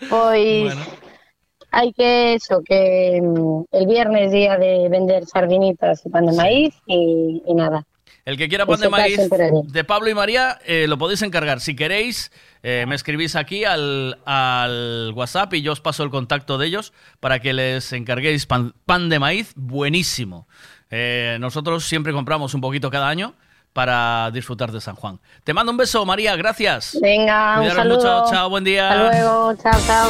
Pues 0.09 0.73
hay 1.71 1.93
que 1.93 2.33
eso, 2.33 2.61
que 2.65 3.21
mm, 3.23 3.63
el 3.71 3.87
viernes 3.87 4.31
día 4.31 4.57
de 4.57 4.89
vender 4.89 5.25
sardinitas 5.25 6.05
y 6.05 6.09
pan 6.09 6.25
de 6.27 6.33
maíz 6.33 6.75
y 6.87 7.41
nada. 7.53 7.85
El 8.23 8.37
que 8.37 8.47
quiera 8.47 8.65
pan 8.65 8.79
de 8.79 8.89
maíz 8.89 9.19
de 9.65 9.83
Pablo 9.83 10.09
y 10.09 10.13
María, 10.13 10.59
eh, 10.65 10.85
lo 10.87 10.97
podéis 10.97 11.21
encargar. 11.23 11.59
Si 11.59 11.75
queréis, 11.75 12.31
eh, 12.61 12.85
me 12.87 12.93
escribís 12.95 13.35
aquí 13.35 13.65
al, 13.65 14.19
al 14.25 15.11
WhatsApp 15.15 15.53
y 15.55 15.61
yo 15.63 15.71
os 15.71 15.81
paso 15.81 16.03
el 16.03 16.11
contacto 16.11 16.57
de 16.59 16.67
ellos 16.67 16.93
para 17.19 17.39
que 17.39 17.53
les 17.53 17.91
encarguéis 17.93 18.45
pan, 18.45 18.73
pan 18.85 19.09
de 19.09 19.17
maíz 19.17 19.53
buenísimo. 19.55 20.47
Eh, 20.91 21.37
nosotros 21.39 21.85
siempre 21.85 22.13
compramos 22.13 22.53
un 22.53 22.61
poquito 22.61 22.91
cada 22.91 23.07
año 23.09 23.33
para 23.73 24.29
disfrutar 24.31 24.71
de 24.71 24.81
San 24.81 24.95
Juan. 24.95 25.19
Te 25.43 25.53
mando 25.53 25.71
un 25.71 25.77
beso, 25.77 26.05
María, 26.05 26.35
gracias. 26.35 26.97
Venga, 27.01 27.53
un 27.53 27.59
Cuidaros 27.61 27.83
saludo. 27.83 28.21
mucho, 28.23 28.31
chao, 28.31 28.49
buen 28.49 28.63
día. 28.63 28.89
Hasta 28.91 29.19
luego, 29.19 29.55
chao, 29.55 29.81
chao. 29.87 30.09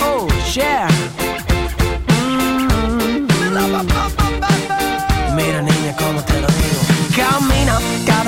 Oh, 0.00 0.28
yeah. 0.54 0.88
Mira, 3.40 4.27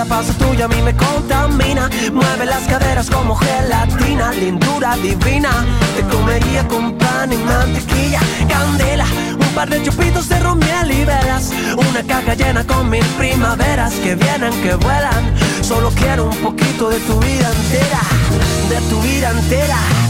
cada 0.00 0.16
paso 0.16 0.32
tuyo 0.34 0.64
a 0.64 0.68
mí 0.68 0.80
me 0.82 0.94
contamina. 0.96 1.90
Mueve 2.12 2.46
las 2.46 2.62
caderas 2.66 3.10
como 3.10 3.34
gelatina, 3.34 4.32
lindura 4.32 4.96
divina. 4.96 5.50
Te 5.94 6.02
comería 6.04 6.66
con 6.68 6.92
pan 6.96 7.32
y 7.32 7.36
mantequilla, 7.36 8.20
candela. 8.48 9.04
Un 9.38 9.54
par 9.54 9.68
de 9.68 9.82
chupitos 9.82 10.28
de 10.28 10.40
ron, 10.40 10.60
y 10.62 11.04
velas. 11.04 11.52
Una 11.76 12.02
caja 12.02 12.34
llena 12.34 12.64
con 12.66 12.88
mil 12.88 13.04
primaveras 13.18 13.92
que 13.94 14.14
vienen, 14.14 14.52
que 14.62 14.74
vuelan. 14.74 15.34
Solo 15.60 15.90
quiero 15.90 16.24
un 16.24 16.36
poquito 16.36 16.88
de 16.88 16.98
tu 17.00 17.18
vida 17.20 17.50
entera, 17.50 18.00
de 18.70 18.80
tu 18.88 19.00
vida 19.02 19.30
entera. 19.30 20.09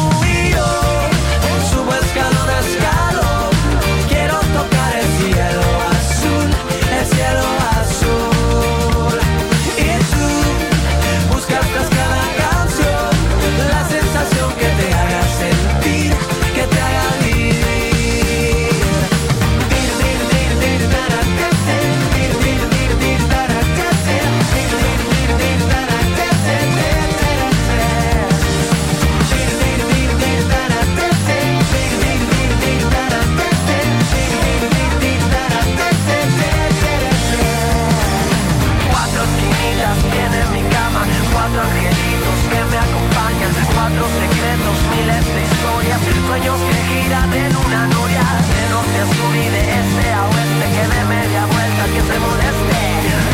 sueños 46.31 46.59
que 46.61 46.79
giran 46.93 47.33
en 47.33 47.55
una 47.57 47.87
noria, 47.87 48.23
de 48.51 48.63
norte 48.71 48.99
a 49.03 49.05
sur 49.05 49.35
y 49.35 49.49
de 49.49 49.63
este 49.79 50.13
a 50.13 50.23
oeste, 50.27 50.65
que 50.75 50.85
de 50.93 51.01
media 51.15 51.45
vuelta 51.45 51.83
que 51.93 52.01
se 52.07 52.17
moleste, 52.25 52.81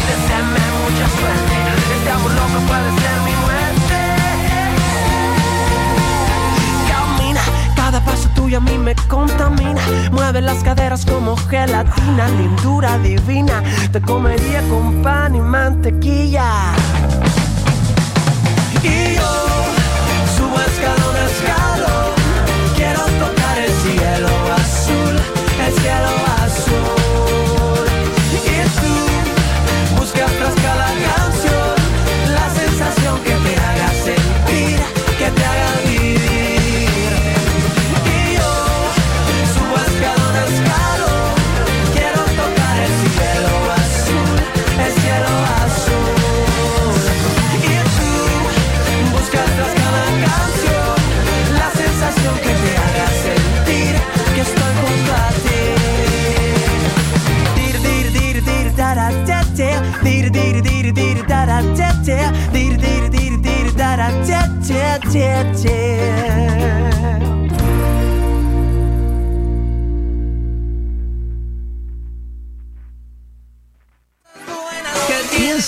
deseenme 0.09 0.63
mucha 0.81 1.07
suerte, 1.17 1.55
este 1.95 2.09
amor 2.09 2.31
loco 2.31 2.59
puede 2.65 2.89
ser 3.01 3.17
mi 3.27 3.35
muerte. 3.43 3.99
Camina, 6.89 7.41
cada 7.75 7.99
paso 8.03 8.27
tuyo 8.33 8.57
a 8.57 8.61
mí 8.61 8.77
me 8.79 8.95
contamina. 9.07 9.81
Mueve 10.11 10.41
las 10.41 10.63
caderas 10.63 11.05
como 11.05 11.37
gelatina, 11.37 12.27
lindura 12.29 12.97
divina. 12.97 13.61
Te 13.91 14.01
comería 14.01 14.63
con 14.69 15.03
pan 15.03 15.35
y 15.35 15.39
mantequilla. 15.39 16.73
Y 18.81 19.15
yo 19.15 19.56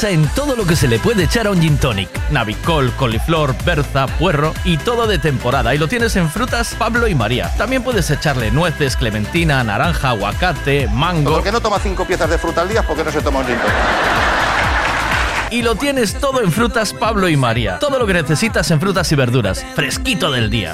En 0.04 0.28
todo 0.30 0.56
lo 0.56 0.66
que 0.66 0.78
se 0.78 0.88
le 0.88 0.98
puede 0.98 1.24
echar 1.24 1.48
a 1.48 1.52
un 1.52 1.62
gin 1.62 1.78
tonic. 1.78 2.10
Navicol, 2.32 2.92
coliflor, 2.94 3.54
berza, 3.66 4.08
puerro 4.08 4.54
y 4.64 4.78
todo 4.78 5.08
de 5.08 5.20
temporada. 5.20 5.76
Y 5.76 5.78
lo 5.78 5.88
tienes 5.88 6.16
en 6.16 6.30
frutas 6.30 6.74
Pablo 6.80 7.08
y 7.08 7.16
María. 7.16 7.54
También 7.58 7.84
puedes 7.84 8.10
echarle 8.10 8.50
nueces, 8.50 8.96
clementina, 8.96 9.64
naranja, 9.64 10.10
aguacate, 10.10 10.88
mango. 10.88 11.34
¿Por 11.34 11.44
qué 11.44 11.52
no 11.52 11.60
toma 11.60 11.80
cinco 11.80 12.06
piezas 12.06 12.30
de 12.30 12.38
fruta 12.38 12.62
al 12.62 12.70
día? 12.70 12.84
¿Por 12.84 12.96
qué 12.96 13.04
no 13.04 13.12
se 13.12 13.22
toma 13.22 13.40
un 13.40 13.48
gin 13.48 13.58
tonic? 13.58 13.76
Y 15.52 15.62
lo 15.64 15.76
tienes 15.76 16.14
todo 16.16 16.42
en 16.42 16.52
frutas 16.52 16.94
Pablo 16.94 17.28
y 17.28 17.36
María. 17.36 17.80
Todo 17.80 18.00
lo 18.00 18.08
que 18.08 18.14
necesitas 18.14 18.72
en 18.72 18.80
frutas 18.80 19.12
y 19.12 19.16
verduras. 19.16 19.66
Fresquito 19.76 20.32
del 20.32 20.50
día. 20.50 20.74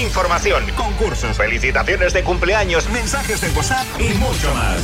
Información, 0.00 0.64
concursos, 0.76 1.36
felicitaciones 1.36 2.12
de 2.12 2.22
cumpleaños, 2.22 2.88
mensajes 2.90 3.40
de 3.40 3.48
WhatsApp 3.50 3.84
y 3.98 4.14
mucho 4.14 4.54
más. 4.54 4.78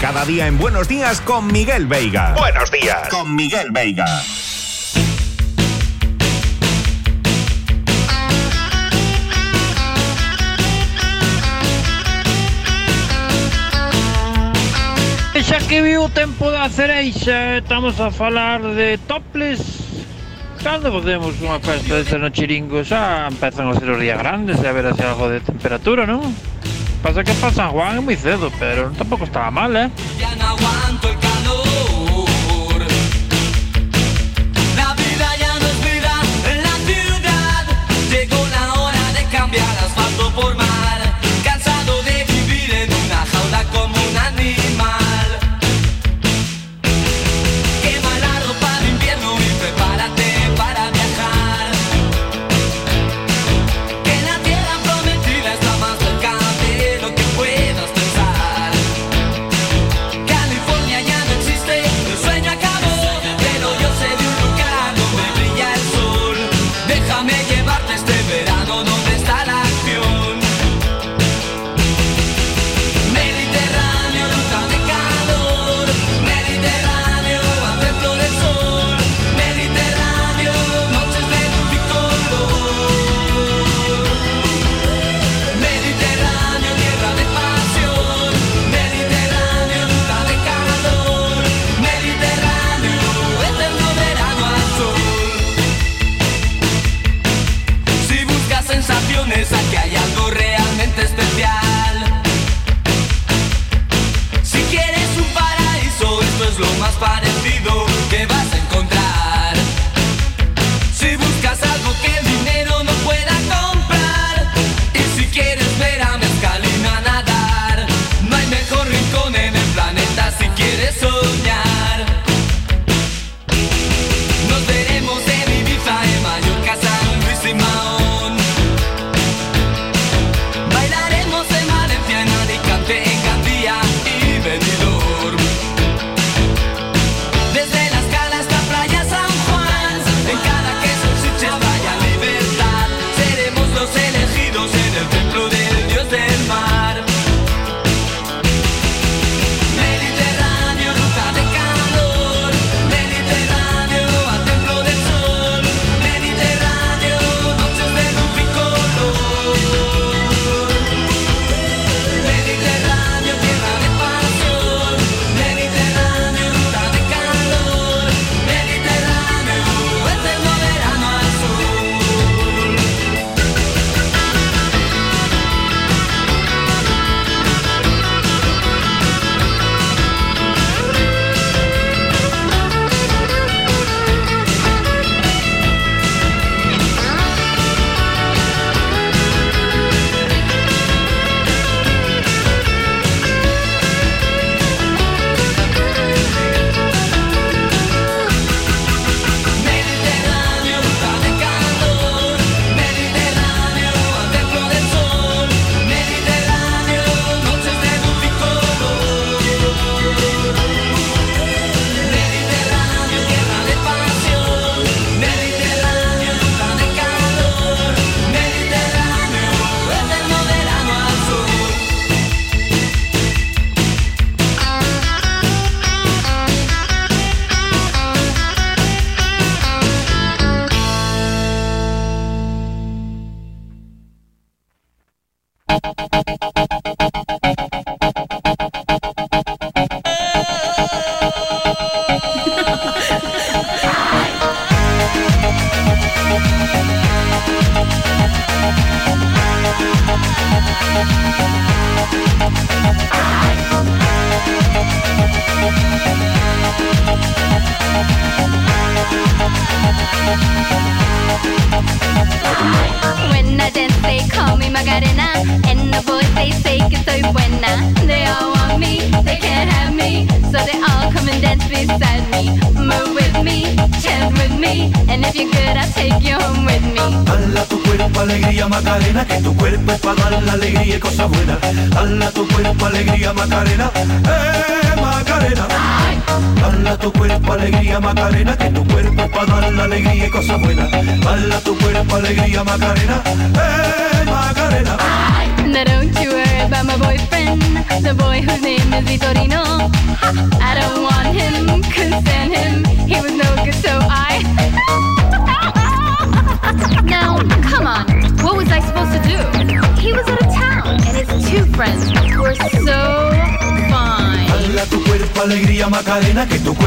Cada 0.00 0.24
día 0.24 0.48
en 0.48 0.58
Buenos 0.58 0.88
Días 0.88 1.20
con 1.20 1.46
Miguel 1.46 1.86
Veiga. 1.86 2.34
Buenos 2.36 2.68
días 2.72 3.08
con 3.08 3.36
Miguel 3.36 3.70
Veiga. 3.70 4.06
Xa 15.50 15.58
que 15.66 15.82
viu 15.82 16.04
o 16.04 16.08
tempo 16.08 16.50
da 16.50 16.68
cereixa, 16.68 17.58
estamos 17.58 17.98
a 17.98 18.10
falar 18.10 18.62
de 18.62 18.98
toples. 19.10 19.89
Cando 20.62 20.92
podemos 20.92 21.40
unha 21.40 21.56
festa 21.56 21.96
deste 21.96 22.20
no 22.20 22.28
chiringo 22.28 22.84
xa 22.84 23.32
empezan 23.32 23.72
a 23.72 23.74
ser 23.80 23.88
os 23.88 23.96
días 23.96 24.20
grandes 24.20 24.60
e 24.60 24.68
a 24.68 24.76
ver 24.76 24.92
así 24.92 25.00
algo 25.00 25.24
de 25.32 25.40
temperatura, 25.40 26.04
non? 26.04 26.20
Pasa 27.00 27.24
que 27.24 27.32
para 27.40 27.48
San 27.48 27.72
Juan 27.72 27.96
é 27.96 28.00
moi 28.04 28.12
cedo, 28.12 28.52
pero 28.60 28.92
tampouco 28.92 29.24
estaba 29.24 29.48
mal, 29.48 29.72
eh? 29.72 29.88
Ya 30.20 30.36
no 30.36 30.52
aguanto 30.52 31.08
el 31.08 31.16
calor. 31.16 32.80
La 34.76 34.92
vida 35.00 35.28
ya 35.40 35.52
no 35.56 35.64
es 35.64 35.78
vida 35.80 36.14
en 36.52 36.58
la 36.60 36.76
ciudad. 36.84 37.64
Llegó 38.12 38.40
la 38.52 38.64
hora 38.84 39.04
de 39.16 39.24
cambiar 39.32 39.74
asfalto 39.80 40.28
por 40.36 40.52
mar. 40.60 40.69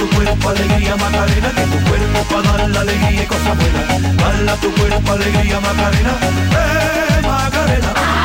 Tu 0.00 0.08
cuerpo 0.16 0.48
alegría 0.48 0.96
para 0.96 2.42
dar 2.42 2.70
la 2.70 2.80
alegría 2.80 3.22
y 3.22 3.26
cosas 3.26 3.56
buenas. 3.58 4.16
Dala 4.16 4.56
tu 4.56 4.72
cuerpo 4.72 5.12
alegría 5.12 5.60
Macarena, 5.60 6.16
eh 6.52 7.20
Macarena. 7.22 8.19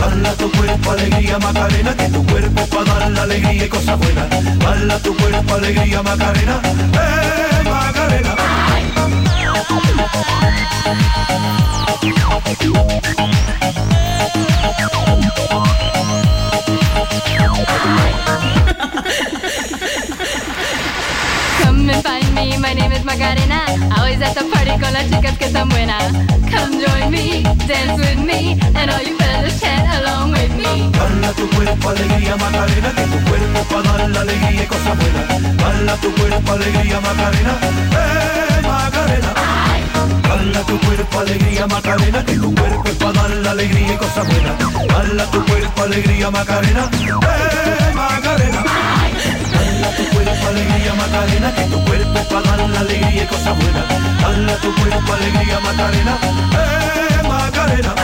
Dala 0.00 0.32
tu 0.34 0.50
cuerpo 0.52 0.90
alegría 0.90 1.38
Macarena, 1.38 1.96
que 1.96 2.08
tu 2.08 2.24
cuerpo 2.26 2.66
para 2.66 2.98
dar 2.98 3.10
la 3.10 3.22
alegría 3.22 3.64
y 3.64 3.68
cosas 3.68 3.98
buenas. 3.98 4.28
Dala 4.58 4.98
tu 4.98 5.16
cuerpo 5.16 5.54
alegría 5.54 6.02
Macarena, 6.02 6.60
eh 6.94 7.62
Macarena. 7.64 8.36
Come 21.62 21.90
and 21.90 22.02
find 22.02 22.34
me, 22.34 22.58
my 22.58 22.74
name 22.74 22.92
is 22.92 23.04
Macarena. 23.04 23.64
Always 23.96 24.20
at 24.20 24.34
the 24.34 24.51
party 24.72 24.80
con 24.80 24.92
las 24.92 25.10
chicas 25.10 25.38
que 25.38 25.44
están 25.46 25.68
buenas. 25.68 26.02
Come 26.50 26.84
join 26.84 27.10
me, 27.10 27.42
dance 27.66 28.00
with 28.00 28.18
me, 28.18 28.58
and 28.74 28.90
all 28.90 29.02
you 29.02 29.16
fellas 29.18 29.60
chant 29.60 29.88
along 29.88 30.32
with 30.32 30.52
me. 30.56 30.90
Dala 30.92 31.32
tu 31.32 31.48
cuerpo 31.50 31.88
alegría 31.88 32.36
Macarena, 32.36 32.92
que 32.94 33.04
tu 33.04 33.18
cuerpo 33.28 33.60
para 33.70 33.98
dar 33.98 34.10
la 34.10 34.20
alegría 34.20 34.62
y 34.62 34.66
cosas 34.66 34.96
buenas. 34.98 35.56
Dala 35.56 35.96
tu 35.96 36.14
cuerpo 36.14 36.52
alegría 36.52 37.00
Macarena, 37.00 37.54
eh 37.92 38.62
Macarena. 38.62 39.32
Dala 40.28 40.60
tu 40.66 40.78
cuerpo 40.80 41.18
alegría 41.20 41.66
Macarena, 41.66 42.24
que 42.24 42.34
tu 42.34 42.54
cuerpo 42.54 42.90
para 42.98 43.12
dar 43.12 43.30
la 43.30 43.50
alegría 43.50 43.94
y 43.94 43.96
cosas 43.96 44.26
buenas. 44.26 44.54
Dala 44.88 45.24
tu 45.30 45.44
cuerpo 45.46 45.82
alegría 45.82 46.30
Macarena, 46.30 46.90
eh 46.92 47.94
Macarena. 47.94 48.62
Dala 49.52 49.96
tu 49.96 50.04
cuerpo 50.14 50.48
alegría 50.48 50.94
Macarena, 50.94 51.54
que 51.54 51.64
tu 51.64 51.84
cuerpo 51.84 52.01
es 52.18 52.26
para 52.26 52.56
dar 52.56 52.68
la 52.70 52.80
alegría 52.80 53.24
y 53.24 53.26
cosas 53.26 53.56
buenas. 53.56 53.84
Dala 54.20 54.56
tu 54.56 54.74
cuerpo 54.74 55.12
alegría 55.12 55.60
Macarena, 55.60 56.16
eh 56.52 57.28
Macarena. 57.28 57.94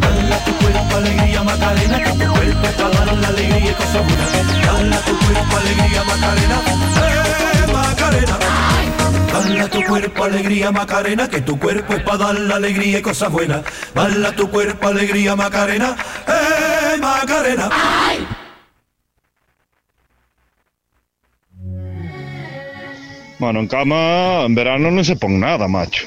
Dala 0.00 0.44
tu 0.44 0.52
cuerpo 0.54 0.96
alegría 0.96 1.42
Macarena, 1.42 1.98
que 1.98 2.10
tu 2.12 2.32
cuerpo 2.32 2.66
es 2.66 2.74
para 2.74 2.90
dar 2.90 3.16
la 3.16 3.28
alegría 3.28 3.70
y 3.70 3.74
cosas 3.74 4.02
buenas. 4.06 4.30
Dala 4.66 4.98
tu 5.00 5.18
cuerpo 5.18 5.56
alegría 5.56 6.04
Macarena, 6.04 6.56
eh 7.06 7.72
Macarena. 7.72 8.36
Dala 9.32 9.68
tu 9.68 9.84
cuerpo 9.84 10.24
alegría 10.24 10.72
Macarena, 10.72 11.28
que 11.28 11.40
tu 11.40 11.58
cuerpo 11.58 11.94
es 11.94 12.02
para 12.02 12.18
dar 12.18 12.38
la 12.38 12.56
alegría 12.56 12.98
y 12.98 13.02
cosas 13.02 13.30
buenas. 13.30 13.62
Tu 14.36 14.48
cuerpo 14.50 14.88
alegría 14.88 15.36
Macarena, 15.36 15.96
eh 16.26 16.96
Macarena. 17.00 17.68
Bueno, 23.40 23.60
en 23.60 23.68
cama, 23.68 24.44
en 24.44 24.54
verano 24.54 24.92
non 24.92 25.00
se 25.00 25.16
pon 25.16 25.40
nada, 25.40 25.64
macho. 25.64 26.04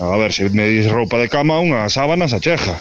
A 0.00 0.16
ver, 0.16 0.32
se 0.32 0.48
me 0.48 0.64
dis 0.72 0.88
roupa 0.88 1.20
de 1.20 1.28
cama, 1.28 1.60
unha 1.60 1.84
sábana 1.92 2.32
se 2.32 2.40
cheja. 2.40 2.80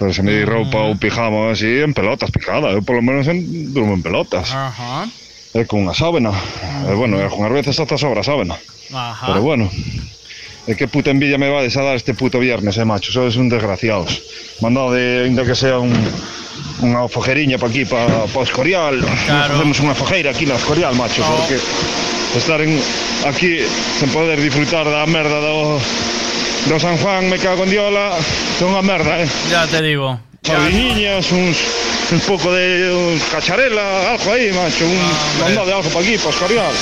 Pero 0.00 0.16
se 0.16 0.24
me 0.24 0.32
dis 0.32 0.48
roupa 0.48 0.80
ou 0.80 0.96
mm. 0.96 1.00
pijama 1.04 1.52
así, 1.52 1.84
en 1.84 1.92
pelotas 1.92 2.32
picada. 2.32 2.72
Eu 2.72 2.80
polo 2.80 3.04
menos 3.04 3.28
en, 3.28 3.44
durmo 3.76 3.92
en 3.92 4.00
pelotas. 4.00 4.48
Ajá. 4.48 5.04
É 5.52 5.68
con 5.68 5.84
unha 5.84 5.92
sábana. 5.92 6.32
Eh, 6.32 6.92
e 6.92 6.94
bueno, 6.96 7.20
e 7.20 7.28
as 7.28 7.52
veces 7.52 7.76
hasta 7.76 8.00
sobra 8.00 8.24
sábana. 8.24 8.56
Ajá. 8.88 9.28
Pero 9.28 9.44
bueno, 9.44 9.68
é 10.64 10.72
que 10.72 10.88
puta 10.88 11.12
envidia 11.12 11.36
me 11.36 11.52
vades 11.52 11.76
a 11.76 11.84
dar 11.84 12.00
este 12.00 12.16
puto 12.16 12.40
viernes, 12.40 12.80
eh, 12.80 12.88
macho? 12.88 13.12
Sois 13.12 13.36
un 13.36 13.52
desgraciados. 13.52 14.24
Mandade, 14.64 15.28
ainda 15.28 15.44
que 15.44 15.52
sea 15.52 15.84
un, 15.84 15.92
unha 16.80 17.04
fogueriña 17.12 17.60
pa 17.60 17.68
aquí, 17.68 17.84
pa, 17.84 18.24
pa 18.24 18.40
Escorial. 18.40 19.04
Claro. 19.28 19.52
Facemos 19.52 19.84
unha 19.84 19.92
fogueira 19.92 20.32
aquí 20.32 20.48
na 20.48 20.56
Escorial, 20.56 20.96
macho, 20.96 21.20
oh. 21.20 21.44
porque 21.44 21.60
estar 22.38 22.60
en, 22.60 22.78
aquí 23.26 23.60
sen 23.98 24.10
poder 24.10 24.40
disfrutar 24.40 24.84
da 24.84 25.06
merda 25.06 25.40
do, 25.40 25.80
do 26.68 26.76
San 26.80 26.96
Juan, 26.98 27.28
me 27.28 27.38
cago 27.38 27.64
en 27.64 27.70
diola, 27.70 28.16
é 28.60 28.64
unha 28.64 28.82
merda, 28.82 29.22
eh. 29.22 29.28
Ya 29.50 29.66
te 29.66 29.80
digo. 29.82 30.18
Sardiñas, 30.46 31.32
uns, 31.32 31.58
un 32.12 32.20
pouco 32.22 32.52
de 32.54 32.92
un 32.92 33.18
cacharela, 33.32 34.14
algo 34.14 34.30
aí, 34.30 34.52
macho, 34.52 34.86
un 34.86 35.00
mandado 35.40 35.66
de 35.66 35.72
algo 35.74 35.90
pa 35.90 36.00
aquí, 36.00 36.14
pa 36.18 36.30
Escorial. 36.30 36.74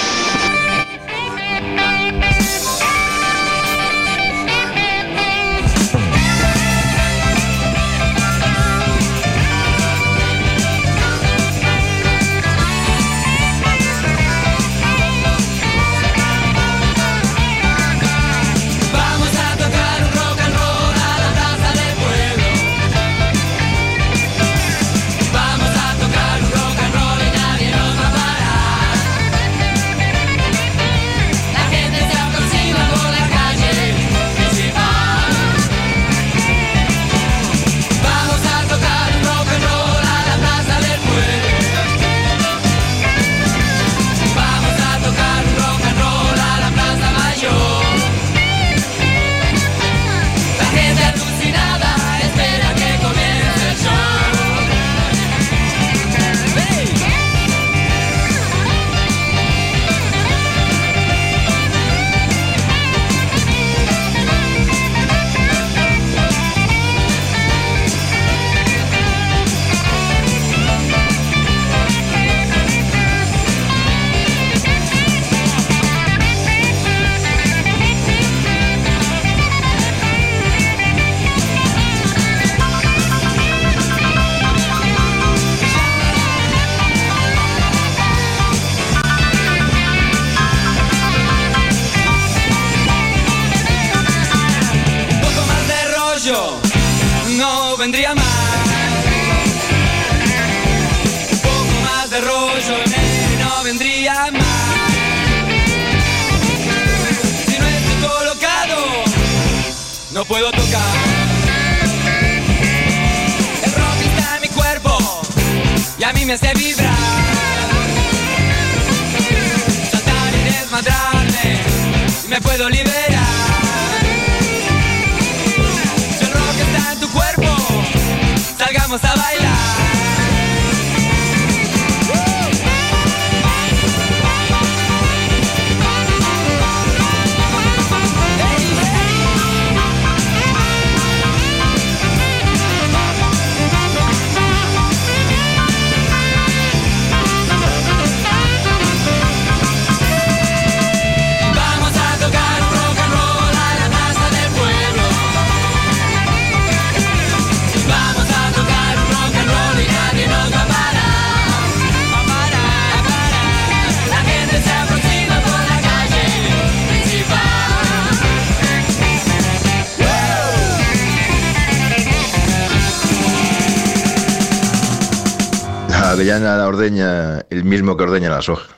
Ordeña 176.84 177.40
el 177.48 177.64
mismo 177.64 177.96
que 177.96 178.02
ordeña 178.02 178.28
la 178.28 178.42
soja. 178.42 178.68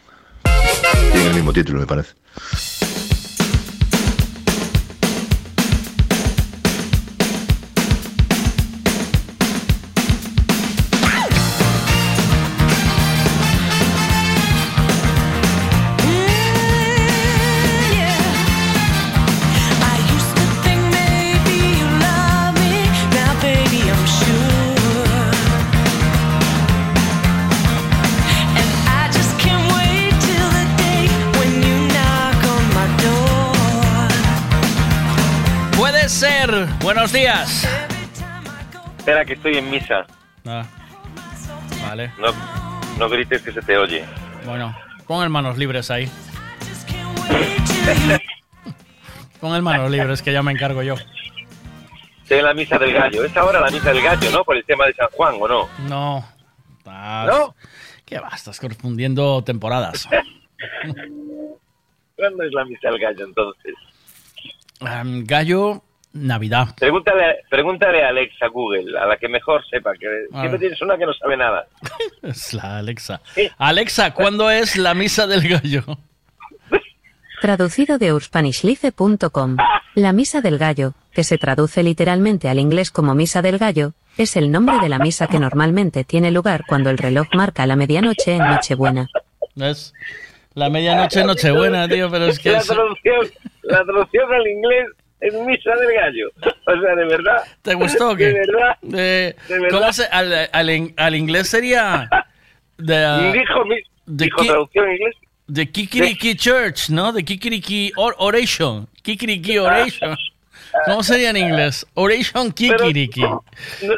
Tiene 1.12 1.26
el 1.26 1.34
mismo 1.34 1.52
título, 1.52 1.80
me 1.80 1.86
parece. 1.86 2.14
Buenos 36.86 37.12
días. 37.12 37.66
Espera 38.98 39.24
que 39.24 39.32
estoy 39.32 39.56
en 39.56 39.68
misa. 39.68 40.06
Ah, 40.46 40.64
vale. 41.82 42.12
No, 42.16 42.28
no 42.96 43.08
grites 43.08 43.42
que 43.42 43.50
se 43.50 43.60
te 43.60 43.76
oye. 43.76 44.04
Bueno, 44.44 44.72
pon 45.04 45.24
el 45.24 45.28
manos 45.28 45.58
libres 45.58 45.90
ahí. 45.90 46.08
Pon 49.40 49.56
el 49.56 49.62
manos 49.62 49.90
libres 49.90 50.22
que 50.22 50.32
ya 50.32 50.44
me 50.44 50.52
encargo 50.52 50.80
yo. 50.84 50.94
Estoy 52.22 52.38
en 52.38 52.44
la 52.44 52.54
misa 52.54 52.78
del 52.78 52.92
gallo. 52.92 53.24
Es 53.24 53.36
ahora 53.36 53.58
la 53.58 53.70
misa 53.72 53.92
del 53.92 54.04
gallo, 54.04 54.30
¿no? 54.30 54.44
Por 54.44 54.56
el 54.56 54.64
tema 54.64 54.86
de 54.86 54.94
San 54.94 55.08
Juan, 55.10 55.34
¿o 55.40 55.48
no? 55.48 55.68
No. 55.88 56.24
Estás- 56.78 57.26
¿No? 57.26 57.56
¿Qué 58.04 58.20
va? 58.20 58.28
Estás 58.28 58.60
confundiendo 58.60 59.42
temporadas. 59.42 60.08
¿Cuándo 62.16 62.44
es 62.44 62.52
la 62.52 62.64
misa 62.64 62.90
del 62.90 63.00
gallo 63.00 63.24
entonces? 63.24 63.74
Em, 64.80 65.24
gallo, 65.26 65.82
Navidad. 66.16 66.68
Pregúntale, 66.78 67.36
pregúntale 67.50 68.04
a 68.04 68.08
Alexa 68.08 68.46
Google, 68.48 68.98
a 68.98 69.06
la 69.06 69.16
que 69.16 69.28
mejor 69.28 69.64
sepa, 69.68 69.92
que 69.98 70.06
A 70.06 70.40
siempre 70.40 70.50
ver. 70.52 70.60
tienes 70.60 70.82
una 70.82 70.96
que 70.96 71.06
no 71.06 71.12
sabe 71.14 71.36
nada. 71.36 71.66
Es 72.22 72.52
la 72.54 72.78
Alexa. 72.78 73.20
Alexa, 73.58 74.12
¿cuándo 74.14 74.50
es 74.50 74.76
la 74.76 74.94
misa 74.94 75.26
del 75.26 75.48
gallo? 75.48 75.82
Traducido 77.40 77.98
de 77.98 78.12
urspanishlife.com. 78.14 79.56
La 79.94 80.12
Misa 80.12 80.40
del 80.40 80.58
Gallo, 80.58 80.92
que 81.12 81.24
se 81.24 81.38
traduce 81.38 81.82
literalmente 81.82 82.48
al 82.48 82.58
inglés 82.58 82.90
como 82.90 83.14
Misa 83.14 83.40
del 83.42 83.56
Gallo, 83.58 83.92
es 84.18 84.36
el 84.36 84.50
nombre 84.50 84.78
de 84.80 84.88
la 84.88 84.98
misa 84.98 85.26
que 85.26 85.38
normalmente 85.38 86.04
tiene 86.04 86.30
lugar 86.30 86.64
cuando 86.66 86.90
el 86.90 86.98
reloj 86.98 87.28
marca 87.34 87.66
la 87.66 87.76
medianoche 87.76 88.32
en 88.32 88.38
Nochebuena. 88.44 89.06
¿Ves? 89.54 89.94
La 90.54 90.68
medianoche, 90.70 91.22
nochebuena, 91.24 91.86
tío, 91.88 92.10
pero 92.10 92.26
es 92.26 92.38
que... 92.38 92.52
la, 92.52 92.58
es- 92.58 92.66
traducción, 92.66 93.26
la 93.62 93.84
traducción 93.84 94.32
al 94.34 94.46
inglés 94.48 94.86
es 95.20 95.34
misa 95.34 95.70
del 95.76 95.92
gallo. 95.94 96.30
O 96.66 96.80
sea, 96.80 96.94
de 96.94 97.04
verdad. 97.06 97.42
¿Te 97.62 97.74
gustó 97.74 98.14
qué? 98.16 98.26
De 98.26 98.32
verdad. 98.34 98.76
De- 98.82 99.36
de 99.48 99.58
verdad. 99.60 99.68
¿Cómo 99.78 99.92
se, 99.92 100.04
al, 100.06 100.32
al 100.52 100.92
al 100.96 101.14
inglés 101.14 101.48
sería... 101.48 102.08
De, 102.78 102.96
ah, 103.04 103.32
dijo 103.32 103.64
mi, 103.64 103.76
de 104.06 104.24
dijo 104.26 104.42
ki- 104.42 104.48
traducción 104.48 104.84
en 104.86 104.92
inglés. 104.96 105.14
de 105.46 105.70
Kikiriki 105.72 106.34
Church, 106.36 106.90
¿no? 106.90 107.10
De 107.12 107.24
Kikiriki 107.24 107.92
or- 107.96 108.14
Oration. 108.18 108.86
Kikiriki 109.02 109.56
Oration. 109.58 110.14
¿Cómo 110.84 111.02
sería 111.02 111.30
en 111.30 111.38
inglés? 111.38 111.86
Oration 111.94 112.52
Kikiriki. 112.52 113.22
No, 113.22 113.42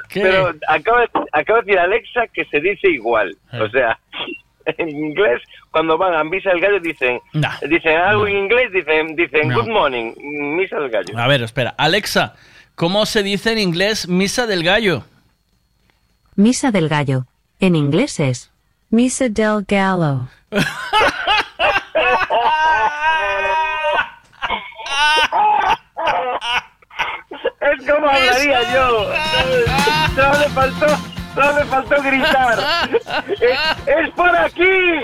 ¿Qué? 0.09 0.21
Pero 0.21 0.55
acaba, 0.69 1.01
de- 1.01 1.09
acaba 1.33 1.61
de 1.61 1.65
decir 1.67 1.79
Alexa 1.81 2.27
que 2.33 2.45
se 2.45 2.61
dice 2.61 2.89
igual. 2.89 3.37
Eh. 3.53 3.61
O 3.61 3.69
sea, 3.71 3.99
en 4.79 4.89
inglés, 4.91 5.41
cuando 5.71 5.97
van 5.97 6.15
a 6.15 6.25
misa 6.25 6.51
del 6.51 6.61
gallo, 6.61 6.81
dicen, 6.81 7.21
No. 7.33 7.49
dicen 7.69 7.97
algo 7.97 8.27
en 8.27 8.37
inglés, 8.37 8.71
dicen, 8.73 9.17
dicen 9.17 9.49
No. 9.49 9.61
good 9.61 9.69
morning, 9.69 10.13
misa 10.19 10.77
del 10.79 10.91
gallo. 10.91 11.19
A 11.19 11.27
ver, 11.27 11.43
espera. 11.43 11.75
Alexa, 11.79 12.35
¿cómo 12.75 13.07
se 13.07 13.23
dice 13.23 13.53
en 13.53 13.59
inglés 13.59 14.09
misa 14.09 14.47
del 14.47 14.63
gallo? 14.65 15.05
Misa 16.37 16.71
del 16.71 16.89
Gallo. 16.89 17.25
En 17.59 17.75
inglés 17.75 18.21
es 18.21 18.53
Misa 18.91 19.29
del 19.29 19.65
Gallo. 19.67 20.29
Es 27.61 27.87
como 27.91 28.09
hablaría 28.09 28.63
yo. 28.75 29.13
Solo 30.15 30.49
faltó, 30.55 30.87
solo 31.35 31.55
me 31.55 31.65
faltó 31.65 32.03
gritar. 32.03 32.59
Es, 33.29 33.87
es 33.87 34.11
por 34.11 34.37
aquí. 34.37 35.01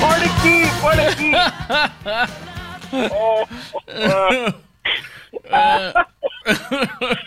Por 0.00 0.14
aquí, 0.14 0.62
por 0.80 1.00
aquí. 1.00 1.32
Oh, 3.10 3.46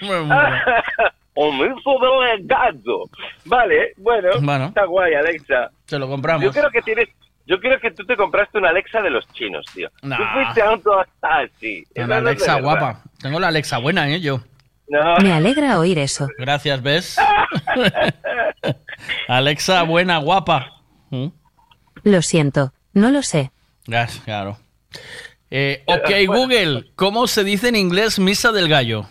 Me 0.01 0.22
muero. 0.22 0.50
O 1.33 1.51
me 1.53 1.66
hizo 1.67 2.22
del 2.22 2.45
gallo. 2.45 3.03
Vale, 3.45 3.93
bueno, 3.98 4.30
Bueno. 4.41 4.66
está 4.66 4.85
guay, 4.85 5.14
Alexa. 5.14 5.69
Se 5.85 5.98
lo 5.98 6.08
compramos. 6.09 6.43
Yo 6.43 6.51
creo 6.51 6.69
que 6.69 6.82
tienes. 6.82 7.08
Yo 7.48 7.59
creo 7.59 7.80
que 7.80 7.91
tú 7.91 8.06
te 8.06 8.16
compraste 8.16 8.58
una 8.58 8.69
Alexa 8.69 9.01
de 9.01 9.09
los 9.09 9.27
chinos, 9.33 9.66
tío. 9.74 9.90
Nah. 10.03 10.17
Tú 10.17 10.24
fuiste 10.33 10.61
a 10.61 10.72
un 10.72 10.82
así. 11.22 11.83
Una 11.95 12.17
Alexa 12.17 12.59
guapa. 12.59 13.01
Tengo 13.22 13.40
la 13.40 13.48
Alexa 13.48 13.77
buena, 13.77 14.09
¿eh? 14.09 14.19
Yo. 14.22 14.41
No. 14.91 15.15
Me 15.23 15.31
alegra 15.31 15.79
oír 15.79 15.97
eso. 15.99 16.27
Gracias, 16.37 16.81
¿ves? 16.83 17.15
Alexa 19.27 19.83
buena, 19.83 20.17
guapa. 20.17 20.81
¿Mm? 21.09 21.27
Lo 22.03 22.21
siento, 22.21 22.73
no 22.93 23.09
lo 23.09 23.23
sé. 23.23 23.51
Gracias, 23.87 24.23
claro. 24.25 24.57
Eh, 25.49 25.83
ok, 25.85 26.09
Google, 26.27 26.91
¿cómo 26.95 27.27
se 27.27 27.43
dice 27.43 27.69
en 27.69 27.75
inglés 27.75 28.19
misa 28.19 28.51
del 28.51 28.67
gallo? 28.67 29.07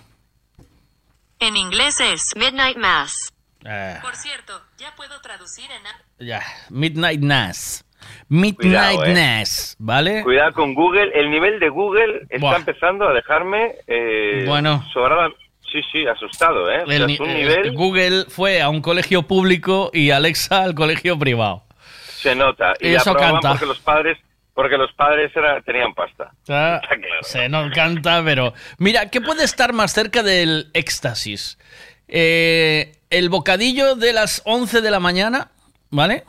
En 1.39 1.57
inglés 1.57 1.99
es 2.00 2.31
Midnight 2.36 2.76
Mass. 2.76 3.33
Eh, 3.65 3.99
Por 4.02 4.15
cierto, 4.17 4.60
ya 4.78 4.94
puedo 4.97 5.18
traducir 5.20 5.67
en... 5.70 6.26
ya, 6.26 6.42
Midnight 6.70 7.20
Mass. 7.23 7.84
Midnight 8.28 8.97
Cuidado, 8.97 9.05
eh. 9.05 9.15
Mass, 9.41 9.76
¿vale? 9.78 10.23
Cuidado 10.23 10.52
con 10.52 10.75
Google. 10.75 11.10
El 11.15 11.31
nivel 11.31 11.59
de 11.60 11.68
Google 11.68 12.20
está 12.31 12.39
Buah. 12.39 12.57
empezando 12.57 13.09
a 13.09 13.12
dejarme. 13.12 13.76
Eh, 13.86 14.44
Bueno. 14.47 14.84
sobrada- 14.92 15.31
Sí, 15.71 15.81
sí, 15.93 16.07
asustado, 16.07 16.71
¿eh? 16.71 16.83
O 16.85 16.91
sea, 16.91 17.05
un 17.05 17.11
eh, 17.31 17.35
nivel. 17.35 17.73
Google 17.73 18.25
fue 18.29 18.61
a 18.61 18.69
un 18.69 18.81
colegio 18.83 19.23
público 19.23 19.91
y 19.93 20.11
Alexa 20.11 20.63
al 20.63 20.75
colegio 20.75 21.19
privado. 21.19 21.65
Se 22.17 22.35
nota. 22.35 22.75
Y 22.81 22.95
eso 22.95 23.15
canta. 23.15 23.51
porque 23.51 23.67
los 23.67 23.79
padres 23.81 24.19
Porque 24.53 24.77
los 24.77 24.93
padres 24.93 25.31
era- 25.35 25.63
tenían 25.63 25.95
pasta. 25.95 26.33
Ah, 26.49 26.81
Se 27.23 27.49
nos 27.49 27.67
encanta, 27.67 28.21
pero. 28.25 28.53
Mira, 28.79 29.09
¿qué 29.11 29.21
puede 29.21 29.45
estar 29.45 29.73
más 29.73 29.93
cerca 29.93 30.23
del 30.23 30.71
éxtasis? 30.75 31.57
Eh, 32.09 32.93
el 33.11 33.29
bocadillo 33.29 33.95
de 33.95 34.13
las 34.13 34.43
11 34.45 34.81
de 34.81 34.91
la 34.91 34.99
mañana, 35.01 35.51
¿vale? 35.91 36.25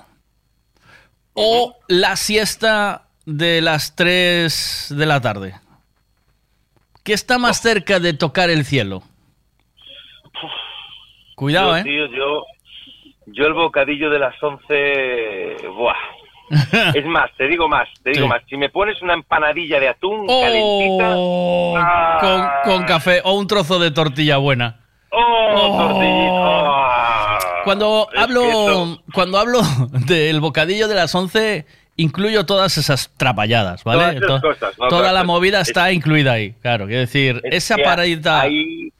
O 1.33 1.77
la 1.87 2.15
siesta 2.15 3.07
de 3.25 3.61
las 3.61 3.95
3 3.95 4.87
de 4.89 5.05
la 5.05 5.19
tarde. 5.21 5.55
¿Qué 7.03 7.13
está 7.13 7.37
más 7.39 7.61
cerca 7.61 7.99
de 7.99 8.13
tocar 8.13 8.49
el 8.49 8.63
cielo? 8.65 9.03
Cuidado, 11.41 11.71
Yo, 11.71 11.77
¿eh? 11.77 11.83
tío, 11.83 12.05
yo, 12.15 12.45
yo 13.25 13.45
el 13.47 13.53
bocadillo 13.53 14.11
de 14.11 14.19
las 14.19 14.35
11... 14.43 15.55
Buah. 15.75 15.95
Es 16.93 17.03
más, 17.07 17.31
te 17.35 17.47
digo 17.47 17.67
más, 17.67 17.89
te 18.03 18.11
digo 18.11 18.25
Sí. 18.25 18.29
más. 18.29 18.43
Si 18.47 18.57
me 18.57 18.69
pones 18.69 19.01
una 19.01 19.15
empanadilla 19.15 19.79
de 19.79 19.87
atún 19.87 20.27
calentita... 20.27 21.13
Oh, 21.17 21.75
con, 22.19 22.47
con 22.63 22.83
café 22.85 23.21
o 23.23 23.33
un 23.33 23.47
trozo 23.47 23.79
de 23.79 23.89
tortilla 23.89 24.37
buena. 24.37 24.81
¡Oh, 25.09 25.77
tortillito! 25.79 27.63
Cuando 27.63 28.07
Es 28.11 28.13
que 28.17 28.19
hablo, 28.21 28.99
cuando 29.11 29.37
hablo 29.39 29.61
del 30.05 30.39
bocadillo 30.41 30.87
de 30.87 30.93
las 30.93 31.15
11, 31.15 31.65
incluyo 31.97 32.45
todas 32.45 32.77
esas 32.77 33.11
trapalladas, 33.17 33.83
¿vale? 33.83 34.19
Todas 34.21 34.43
esas 34.43 34.57
cosas, 34.59 34.77
¿no? 34.79 34.89
Toda 34.89 35.11
la 35.11 35.23
movida 35.23 35.61
es- 35.61 35.69
está 35.69 35.91
incluida 35.91 36.33
ahí, 36.33 36.51
claro. 36.61 36.85
Quiero 36.85 37.01
decir, 37.01 37.41
Es 37.45 37.63
esa 37.71 37.77
paradita, 37.77 38.41
Ahí 38.41 38.91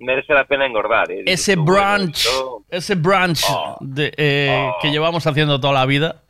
merece 0.00 0.32
la 0.34 0.44
pena 0.44 0.66
engordar. 0.66 1.10
¿eh? 1.10 1.22
Ese 1.26 1.54
tú, 1.54 1.64
brunch, 1.64 2.26
ese 2.70 2.94
brunch 2.94 3.44
de, 3.80 4.12
eh, 4.16 4.70
que 4.82 4.90
llevamos 4.90 5.26
haciendo 5.26 5.60
toda 5.60 5.72
la 5.74 5.86
vida, 5.86 6.22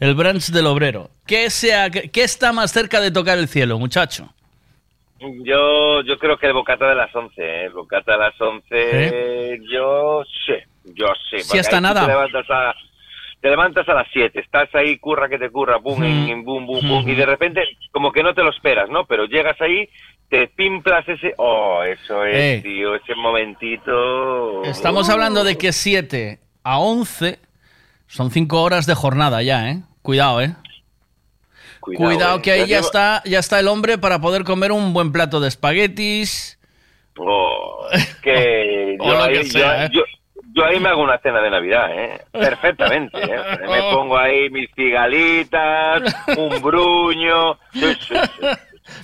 el 0.00 0.14
brunch 0.14 0.50
del 0.50 0.66
obrero. 0.66 1.10
¿Qué, 1.26 1.50
sea, 1.50 1.90
qué, 1.90 2.10
está 2.22 2.52
más 2.52 2.70
cerca 2.72 3.00
de 3.00 3.10
tocar 3.10 3.38
el 3.38 3.48
cielo, 3.48 3.78
muchacho? 3.78 4.28
Yo, 5.42 6.02
yo 6.02 6.18
creo 6.18 6.36
que 6.36 6.46
el 6.48 6.52
bocata 6.52 6.86
de 6.88 6.94
las 6.96 7.14
11, 7.14 7.42
¿eh? 7.42 7.64
el 7.66 7.72
bocata 7.72 8.12
de 8.12 8.18
las 8.18 8.38
11, 8.40 9.60
yo 9.72 10.22
sé, 10.46 10.66
yo 10.94 11.06
sé. 11.30 11.38
Sí, 11.38 11.46
porque 11.48 11.60
hasta 11.60 11.80
nada. 11.80 12.02
Te 12.02 12.08
levantas, 12.08 12.46
a, 12.50 12.74
te 13.40 13.48
levantas 13.48 13.88
a 13.88 13.94
las 13.94 14.08
7, 14.12 14.38
estás 14.40 14.68
ahí, 14.74 14.98
curra 14.98 15.28
que 15.28 15.38
te 15.38 15.48
curra, 15.50 15.76
boom, 15.78 16.00
Mm. 16.00 16.44
boom, 16.44 16.66
boom, 16.66 16.88
boom, 16.88 17.08
y 17.08 17.14
de 17.14 17.24
repente 17.24 17.62
como 17.90 18.12
que 18.12 18.22
no 18.22 18.34
te 18.34 18.42
lo 18.42 18.50
esperas, 18.50 18.90
¿no? 18.90 19.06
Pero 19.06 19.24
llegas 19.24 19.58
ahí, 19.62 19.88
te 20.28 20.48
pimplas 20.48 21.08
ese, 21.08 21.34
oh, 21.36 21.82
eso 21.82 22.24
es, 22.24 22.34
Eh. 22.36 22.60
tío, 22.62 22.94
ese 22.94 23.14
momentito. 23.14 24.62
Estamos 24.64 25.08
Uh. 25.08 25.12
hablando 25.12 25.44
de 25.44 25.56
que 25.56 25.72
7 25.72 26.38
a 26.62 26.78
11 26.78 27.38
son 28.06 28.30
5 28.30 28.62
horas 28.62 28.86
de 28.86 28.94
jornada 28.94 29.42
ya, 29.42 29.70
¿eh? 29.70 29.82
Cuidado, 30.02 30.40
¿eh? 30.40 30.54
Cuidado, 31.80 32.38
eh. 32.38 32.42
que 32.42 32.52
ahí 32.52 32.66
ya 32.66 32.78
está, 32.78 33.22
ya 33.26 33.38
está 33.38 33.60
el 33.60 33.68
hombre 33.68 33.98
para 33.98 34.18
poder 34.20 34.44
comer 34.44 34.72
un 34.72 34.92
buen 34.92 35.12
plato 35.12 35.38
de 35.40 35.48
espaguetis. 35.48 36.58
Oh, 37.18 37.86
que 38.22 38.96
yo, 38.98 39.04
que 39.04 39.16
ahí, 39.62 39.86
¿eh? 39.86 39.90
yo 40.54 40.64
ahí 40.64 40.80
me 40.80 40.88
hago 40.88 41.02
una 41.02 41.18
cena 41.18 41.40
de 41.42 41.50
Navidad, 41.50 41.88
¿eh? 41.92 42.20
Perfectamente, 42.32 43.18
¿eh? 43.18 43.58
Me 43.68 43.80
pongo 43.92 44.16
ahí 44.16 44.48
mis 44.50 44.70
cigalitas, 44.74 46.02
un 46.36 46.62
bruño. 46.62 47.58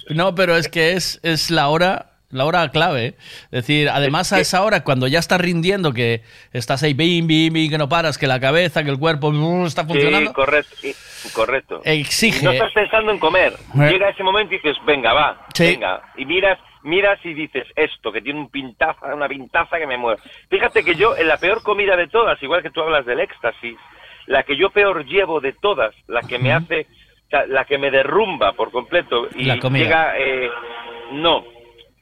No, 0.09 0.35
pero 0.35 0.57
es 0.57 0.69
que 0.69 0.93
es, 0.93 1.21
es 1.23 1.51
la 1.51 1.69
hora, 1.69 2.07
la 2.31 2.45
hora 2.45 2.69
clave. 2.71 3.15
Es 3.45 3.67
decir, 3.67 3.89
además 3.89 4.33
a 4.33 4.41
esa 4.41 4.63
hora, 4.63 4.85
cuando 4.85 5.07
ya 5.07 5.19
estás 5.19 5.41
rindiendo, 5.41 5.93
que 5.93 6.23
estás 6.53 6.83
ahí, 6.83 6.95
bim, 6.95 7.27
bim, 7.27 7.53
bim, 7.53 7.71
que 7.71 7.79
no 7.79 7.89
paras, 7.89 8.19
que 8.19 8.27
la 8.27 8.41
cabeza, 8.41 8.85
que 8.85 8.91
el 8.91 8.99
cuerpo 8.99 9.31
mm, 9.33 9.67
está 9.67 9.85
funcionando. 9.85 10.31
Sí, 10.31 10.35
correcto. 10.35 10.77
correcto. 11.33 11.81
Exige. 11.85 12.45
No 12.45 12.53
estás 12.53 12.73
pensando 12.73 13.13
en 13.13 13.19
comer. 13.19 13.53
Eh. 13.75 13.91
Llega 13.91 14.09
ese 14.11 14.23
momento 14.23 14.55
y 14.55 14.59
dices, 14.59 14.77
venga, 14.87 15.13
va, 15.13 15.47
Sí. 15.55 15.65
venga. 15.65 16.01
Y 16.17 16.25
miras, 16.25 16.59
miras 16.83 17.19
y 17.25 17.35
dices, 17.35 17.67
esto, 17.77 18.13
que 18.13 18.21
tiene 18.23 18.39
un 18.41 18.49
pintaza, 18.51 19.15
una 19.15 19.29
pintaza 19.29 19.79
que 19.79 19.87
me 19.87 19.97
mueve. 19.97 20.21
Fíjate 20.49 20.83
que 20.85 20.95
yo, 20.95 21.17
en 21.17 21.29
la 21.29 21.37
peor 21.37 21.63
comida 21.63 21.97
de 21.97 22.07
todas, 22.09 22.43
igual 22.43 22.63
que 22.63 22.71
tú 22.71 22.81
hablas 22.81 23.05
del 23.07 23.21
éxtasis, 23.21 23.77
la 24.27 24.45
que 24.45 24.57
yo 24.57 24.71
peor 24.71 25.05
llevo 25.07 25.41
de 25.41 25.53
todas, 25.53 25.93
la 26.07 26.21
que 26.23 26.39
me 26.39 26.53
hace, 26.53 26.87
sea, 27.31 27.47
la 27.47 27.65
que 27.65 27.79
me 27.79 27.91
derrumba 27.91 28.53
por 28.53 28.71
completo 28.71 29.29
y 29.35 29.45
La 29.45 29.59
comida. 29.59 29.85
llega, 29.85 30.19
eh, 30.19 30.51
no, 31.13 31.45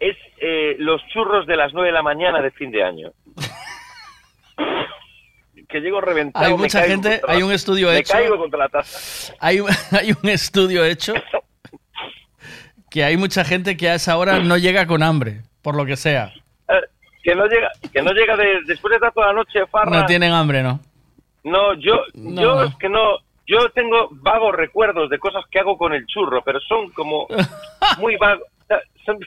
es 0.00 0.16
eh, 0.40 0.76
los 0.78 1.04
churros 1.08 1.46
de 1.46 1.56
las 1.56 1.72
9 1.72 1.88
de 1.88 1.92
la 1.92 2.02
mañana 2.02 2.40
de 2.40 2.50
fin 2.50 2.70
de 2.70 2.82
año. 2.82 3.10
que 5.68 5.80
llego 5.80 6.00
reventado. 6.00 6.46
Hay 6.46 6.54
mucha 6.54 6.82
gente, 6.82 7.20
hay 7.28 7.42
un 7.42 7.52
estudio 7.52 7.88
me 7.88 7.98
hecho. 7.98 8.12
caigo 8.14 8.38
contra 8.38 8.58
la 8.60 8.68
taza. 8.68 9.34
Hay, 9.40 9.58
hay 9.92 10.12
un 10.22 10.28
estudio 10.30 10.84
hecho 10.84 11.14
que 12.90 13.04
hay 13.04 13.16
mucha 13.16 13.44
gente 13.44 13.76
que 13.76 13.88
a 13.90 13.94
esa 13.94 14.16
hora 14.16 14.38
no 14.38 14.56
llega 14.56 14.86
con 14.86 15.02
hambre, 15.02 15.42
por 15.62 15.76
lo 15.76 15.84
que 15.84 15.96
sea. 15.96 16.32
Eh, 16.68 16.80
que 17.22 17.34
no 17.34 17.46
llega, 17.46 17.70
que 17.92 18.00
no 18.00 18.12
llega 18.12 18.36
de, 18.36 18.60
después 18.66 18.90
de 18.90 18.96
estar 18.96 19.12
toda 19.12 19.26
la 19.28 19.32
noche 19.34 19.66
farra. 19.66 19.90
No 19.90 20.06
tienen 20.06 20.32
hambre, 20.32 20.62
¿no? 20.62 20.80
No, 21.44 21.74
yo, 21.74 22.00
No. 22.14 22.40
yo 22.40 22.62
es 22.64 22.74
que 22.76 22.88
no, 22.88 23.18
yo 23.48 23.70
tengo 23.70 24.08
vagos 24.12 24.54
recuerdos 24.54 25.08
de 25.10 25.18
cosas 25.18 25.44
que 25.50 25.58
hago 25.58 25.76
con 25.76 25.92
el 25.94 26.06
churro, 26.06 26.42
pero 26.44 26.60
son 26.60 26.90
como 26.90 27.26
muy 27.98 28.16
vagos, 28.16 28.46
son 29.04 29.18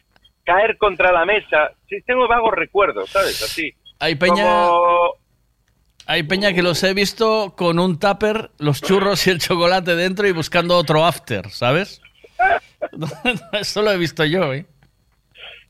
caer 0.45 0.77
contra 0.77 1.11
la 1.11 1.25
mesa. 1.25 1.71
Sí, 1.89 1.97
tengo 2.05 2.27
vagos 2.27 2.53
recuerdos, 2.53 3.09
¿sabes? 3.09 3.41
Así. 3.41 3.73
Hay 3.99 4.15
peña, 4.15 4.43
Como- 4.67 5.15
hay 6.05 6.23
peña 6.23 6.53
que 6.53 6.61
los 6.63 6.83
he 6.83 6.93
visto 6.93 7.53
con 7.55 7.79
un 7.79 7.99
tupper, 7.99 8.51
los 8.59 8.81
churros 8.81 9.25
y 9.27 9.31
el 9.31 9.39
chocolate 9.39 9.95
dentro 9.95 10.27
y 10.27 10.31
buscando 10.31 10.77
otro 10.77 11.05
after, 11.05 11.49
¿sabes? 11.49 12.01
Eso 13.53 13.81
lo 13.81 13.91
he 13.91 13.97
visto 13.97 14.23
yo, 14.25 14.53
¿eh? 14.53 14.65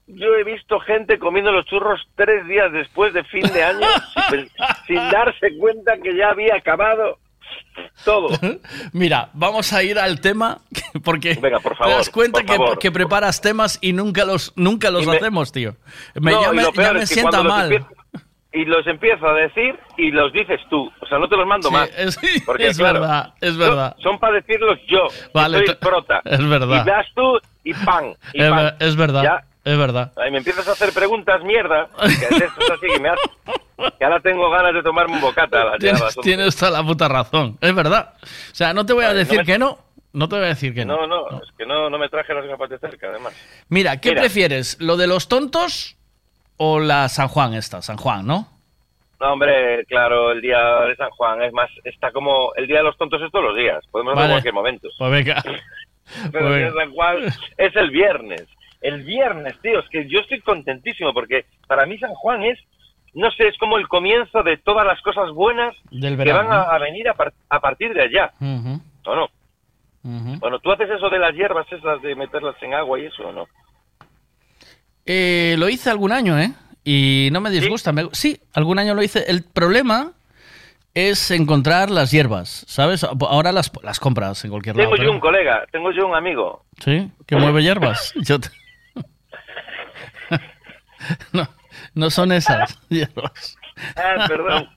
Yo 0.08 0.36
he 0.36 0.44
visto 0.44 0.80
gente 0.82 1.20
comiendo 1.20 1.52
los 1.52 1.66
churros 1.66 2.02
tres 2.16 2.46
días 2.48 2.72
después 2.74 3.14
de 3.14 3.24
fin 3.26 3.44
de 3.54 3.64
año 3.64 3.88
sin, 4.30 4.50
sin 4.88 5.10
darse 5.10 5.58
cuenta 5.58 5.98
que 5.98 6.16
ya 6.16 6.30
había 6.32 6.56
acabado 6.56 7.18
todo. 8.06 8.30
Mira, 8.94 9.30
vamos 9.34 9.72
a 9.74 9.84
ir 9.84 9.98
al 10.00 10.20
tema 10.22 10.60
porque 11.04 11.36
Venga, 11.42 11.60
por 11.60 11.76
favor, 11.78 11.94
te 11.94 11.98
das 11.98 12.10
cuenta 12.10 12.44
que, 12.44 12.58
que 12.80 12.92
preparas 12.92 13.42
temas 13.42 13.78
y 13.82 13.94
nunca 13.94 14.26
los 14.26 14.54
nunca 14.56 14.90
los 14.92 15.06
me- 15.08 15.16
hacemos, 15.18 15.52
tío. 15.52 15.76
Me, 16.16 16.32
No, 16.32 16.42
ya 16.44 16.50
y 16.52 16.56
me, 16.56 16.84
ya 16.84 16.94
me 16.94 17.06
sienta 17.06 17.44
mal. 17.44 17.86
Y 18.54 18.66
los 18.66 18.86
empiezo 18.86 19.26
a 19.28 19.34
decir 19.34 19.80
y 19.98 20.12
los 20.12 20.34
dices 20.34 20.60
tú. 20.70 20.92
O 21.02 21.06
sea, 21.08 21.18
no 21.20 21.30
te 21.30 21.38
los 21.38 21.48
mando 21.48 21.70
Sí, 21.70 21.74
más. 21.74 21.90
es- 21.98 22.20
Porque, 22.46 22.68
es 22.68 22.78
claro, 22.78 23.00
verdad, 23.02 23.34
es 23.40 23.50
son- 23.52 23.60
verdad. 23.60 23.96
Son, 24.04 24.20
para 24.20 24.34
decirlos 24.36 24.78
yo. 24.88 25.08
Vale, 25.34 25.66
soy 25.66 25.76
prota. 25.76 26.22
es 26.26 26.46
verdad. 26.50 26.84
Y 26.84 26.90
das 26.90 27.06
tú 27.16 27.40
y 27.64 27.74
pan. 27.74 28.14
Y 28.34 28.42
Es, 28.44 28.50
pan. 28.50 28.76
es 28.80 28.96
verdad, 28.98 29.24
Ya. 29.24 29.44
Es 29.64 29.78
verdad. 29.78 30.12
Ahí 30.18 30.32
me 30.32 30.40
empiezas 30.40 30.68
a 30.68 30.72
hacer 30.72 30.92
preguntas, 30.94 31.44
mierda. 31.44 31.88
Que 32.02 32.36
es 32.36 32.42
esto 32.42 32.74
así 32.74 32.88
que 32.94 33.00
me 33.00 33.10
hace- 33.10 33.22
que 33.98 34.04
ahora 34.06 34.20
tengo 34.20 34.50
ganas 34.50 34.74
de 34.74 34.84
tomarme 34.84 35.16
un 35.16 35.22
bocata. 35.22 35.62
a 35.62 35.66
las- 35.78 36.18
a 36.18 36.22
Tienes, 36.22 36.56
toda 36.56 36.72
la 36.72 36.84
puta 36.84 37.08
razón, 37.08 37.58
es 37.62 37.74
verdad. 37.76 38.14
O 38.22 38.56
sea, 38.56 38.74
no 38.74 38.86
te 38.86 38.94
voy 38.94 39.06
a 39.06 39.14
decir 39.14 39.40
me- 39.40 39.46
que 39.46 39.58
no, 39.58 39.78
no 40.14 40.28
te 40.30 40.36
voy 40.36 40.46
a 40.46 40.50
decir 40.50 40.74
que 40.74 40.86
no. 40.86 41.06
No, 41.06 41.08
no, 41.08 41.42
es 41.42 41.50
que 41.58 41.66
no, 41.66 41.90
no 41.90 41.98
me 41.98 42.10
traje 42.10 42.34
las 42.34 42.46
gafas 42.46 42.70
de 42.70 42.78
cerca, 42.80 43.08
además. 43.10 43.34
Mira, 43.70 43.98
¿qué 43.98 44.10
Mira. 44.10 44.22
prefieres? 44.22 44.78
¿Lo 44.80 44.98
de 44.98 45.08
los 45.08 45.28
tontos 45.28 45.96
o 46.58 46.80
la 46.80 47.10
San 47.10 47.28
Juan 47.28 47.54
esta? 47.54 47.82
San 47.82 47.98
Juan, 47.98 48.26
¿no? 48.28 48.48
No, 49.20 49.34
hombre, 49.34 49.86
claro, 49.86 50.32
el 50.32 50.42
día 50.42 50.58
de 50.88 50.96
San 50.96 51.10
Juan 51.12 51.44
es 51.44 51.54
más, 51.54 51.70
está 51.84 52.12
como 52.12 52.54
el 52.56 52.66
día 52.66 52.78
de 52.78 52.84
los 52.84 52.98
tontos 52.98 53.22
es 53.22 53.32
todos 53.32 53.46
los 53.46 53.56
días. 53.56 53.84
Podemos 53.92 54.14
hacerlo 54.14 54.24
en 54.26 54.30
Vale. 54.30 54.34
cualquier 54.34 54.54
momento. 54.54 54.88
Pues 54.98 55.12
venga. 55.12 55.44
Pero 56.32 56.48
el 56.54 56.58
día 56.60 56.72
de 56.72 56.78
San 56.80 56.92
Juan 56.92 57.18
es 57.58 57.76
el 57.76 57.90
viernes. 57.92 58.48
El 58.82 59.04
viernes, 59.04 59.56
tío, 59.62 59.80
es 59.80 59.90
que 59.90 60.08
yo 60.10 60.20
estoy 60.20 60.42
contentísimo 60.42 61.14
porque 61.14 61.46
para 61.68 61.86
mí 61.86 61.98
San 62.00 62.14
Juan 62.16 62.44
es, 62.44 62.58
no 63.14 63.30
sé, 63.32 63.48
es 63.48 63.58
como 63.58 63.78
el 63.78 63.88
comienzo 63.88 64.42
de 64.44 64.58
todas 64.58 64.86
las 64.88 65.00
cosas 65.02 65.30
buenas 65.32 65.76
Del 65.92 66.18
que 66.18 66.34
van 66.34 66.52
a, 66.52 66.78
venir 66.80 67.08
a, 67.10 67.14
par- 67.14 67.34
a 67.50 67.60
partir 67.60 67.94
de 67.94 68.02
allá. 68.04 68.32
¿O 68.42 69.16
no? 69.16 69.26
ujú. 70.04 70.40
Bueno, 70.40 70.60
¿tú 70.60 70.72
haces 70.72 70.90
eso 70.90 71.10
de 71.10 71.20
las 71.20 71.34
hierbas 71.34 71.72
esas 71.72 72.02
de 72.02 72.16
meterlas 72.16 72.56
en 72.62 72.74
agua 72.74 73.00
y 73.00 73.06
eso 73.06 73.28
o 73.28 73.32
no? 73.32 73.48
Eh, 75.06 75.56
lo 75.58 75.70
hice 75.70 75.90
algún 75.90 76.12
año, 76.12 76.40
¿eh? 76.40 76.52
Y 76.84 77.30
no 77.32 77.42
me 77.42 77.50
disgusta. 77.50 77.92
me- 77.92 78.10
Sí, 78.14 78.40
algún 78.54 78.80
año 78.80 78.94
lo 78.94 79.04
hice. 79.04 79.24
El 79.30 79.44
problema 79.44 80.14
es 80.94 81.32
encontrar 81.32 81.90
las 81.90 82.12
hierbas, 82.12 82.66
¿sabes? 82.68 83.04
Ahora 83.04 83.52
las, 83.52 83.72
las 83.84 84.00
compras 84.00 84.44
en 84.44 84.52
cualquier 84.52 84.76
lado. 84.76 84.90
Tengo 84.90 84.96
yo 84.98 85.02
pero- 85.04 85.14
un 85.14 85.20
colega, 85.20 85.66
tengo 85.72 85.92
yo 85.92 86.08
un 86.08 86.16
amigo. 86.16 86.66
Sí, 86.84 87.10
que 87.28 87.36
mueve 87.36 87.62
hierbas. 87.64 88.14
Yo 88.16 88.40
te- 88.40 88.50
no, 91.34 91.48
no 91.96 92.10
son 92.10 92.32
esas 92.32 92.80
hierbas. 92.90 93.58
Ah, 93.96 94.26
perdón. 94.28 94.70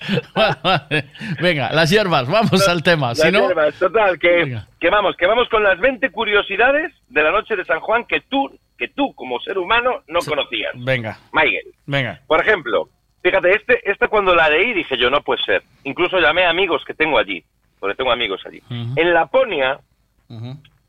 Vale, 0.34 0.56
vale. 0.62 1.04
Venga, 1.40 1.70
las 1.72 1.90
hierbas, 1.90 2.26
vamos 2.28 2.66
al 2.68 2.82
tema. 2.82 3.08
Las 3.08 3.18
Si 3.20 3.30
no, 3.30 3.46
hierbas, 3.46 3.74
total, 3.78 4.18
que, 4.18 4.58
que 4.80 4.90
vamos, 4.90 5.16
que 5.16 5.26
vamos 5.26 5.48
con 5.48 5.62
las 5.62 5.78
20 5.78 6.10
curiosidades 6.10 6.92
de 7.08 7.22
la 7.22 7.30
noche 7.32 7.54
de 7.56 7.64
San 7.64 7.80
Juan 7.80 8.04
que 8.06 8.20
tú, 8.22 8.48
que 8.76 8.88
tú 8.88 9.12
como 9.14 9.38
ser 9.40 9.58
humano 9.58 10.02
no 10.08 10.20
conocías. 10.20 10.72
venga, 10.76 11.18
Miguel. 11.32 11.64
venga. 11.86 12.20
Por 12.26 12.40
ejemplo, 12.40 12.88
fíjate, 13.22 13.50
este, 13.56 13.90
esta 13.90 14.08
cuando 14.08 14.34
la 14.34 14.48
leí 14.48 14.72
dije 14.72 14.96
yo, 14.96 15.10
no 15.10 15.20
puede 15.20 15.42
ser. 15.44 15.62
Incluso 15.84 16.18
llamé 16.18 16.44
a 16.44 16.50
amigos 16.50 16.82
que 16.86 16.94
tengo 16.94 17.18
allí, 17.18 17.44
porque 17.80 17.96
tengo 17.96 18.10
amigos 18.12 18.40
allí. 18.46 18.62
En 18.70 19.12
Laponia, 19.14 19.78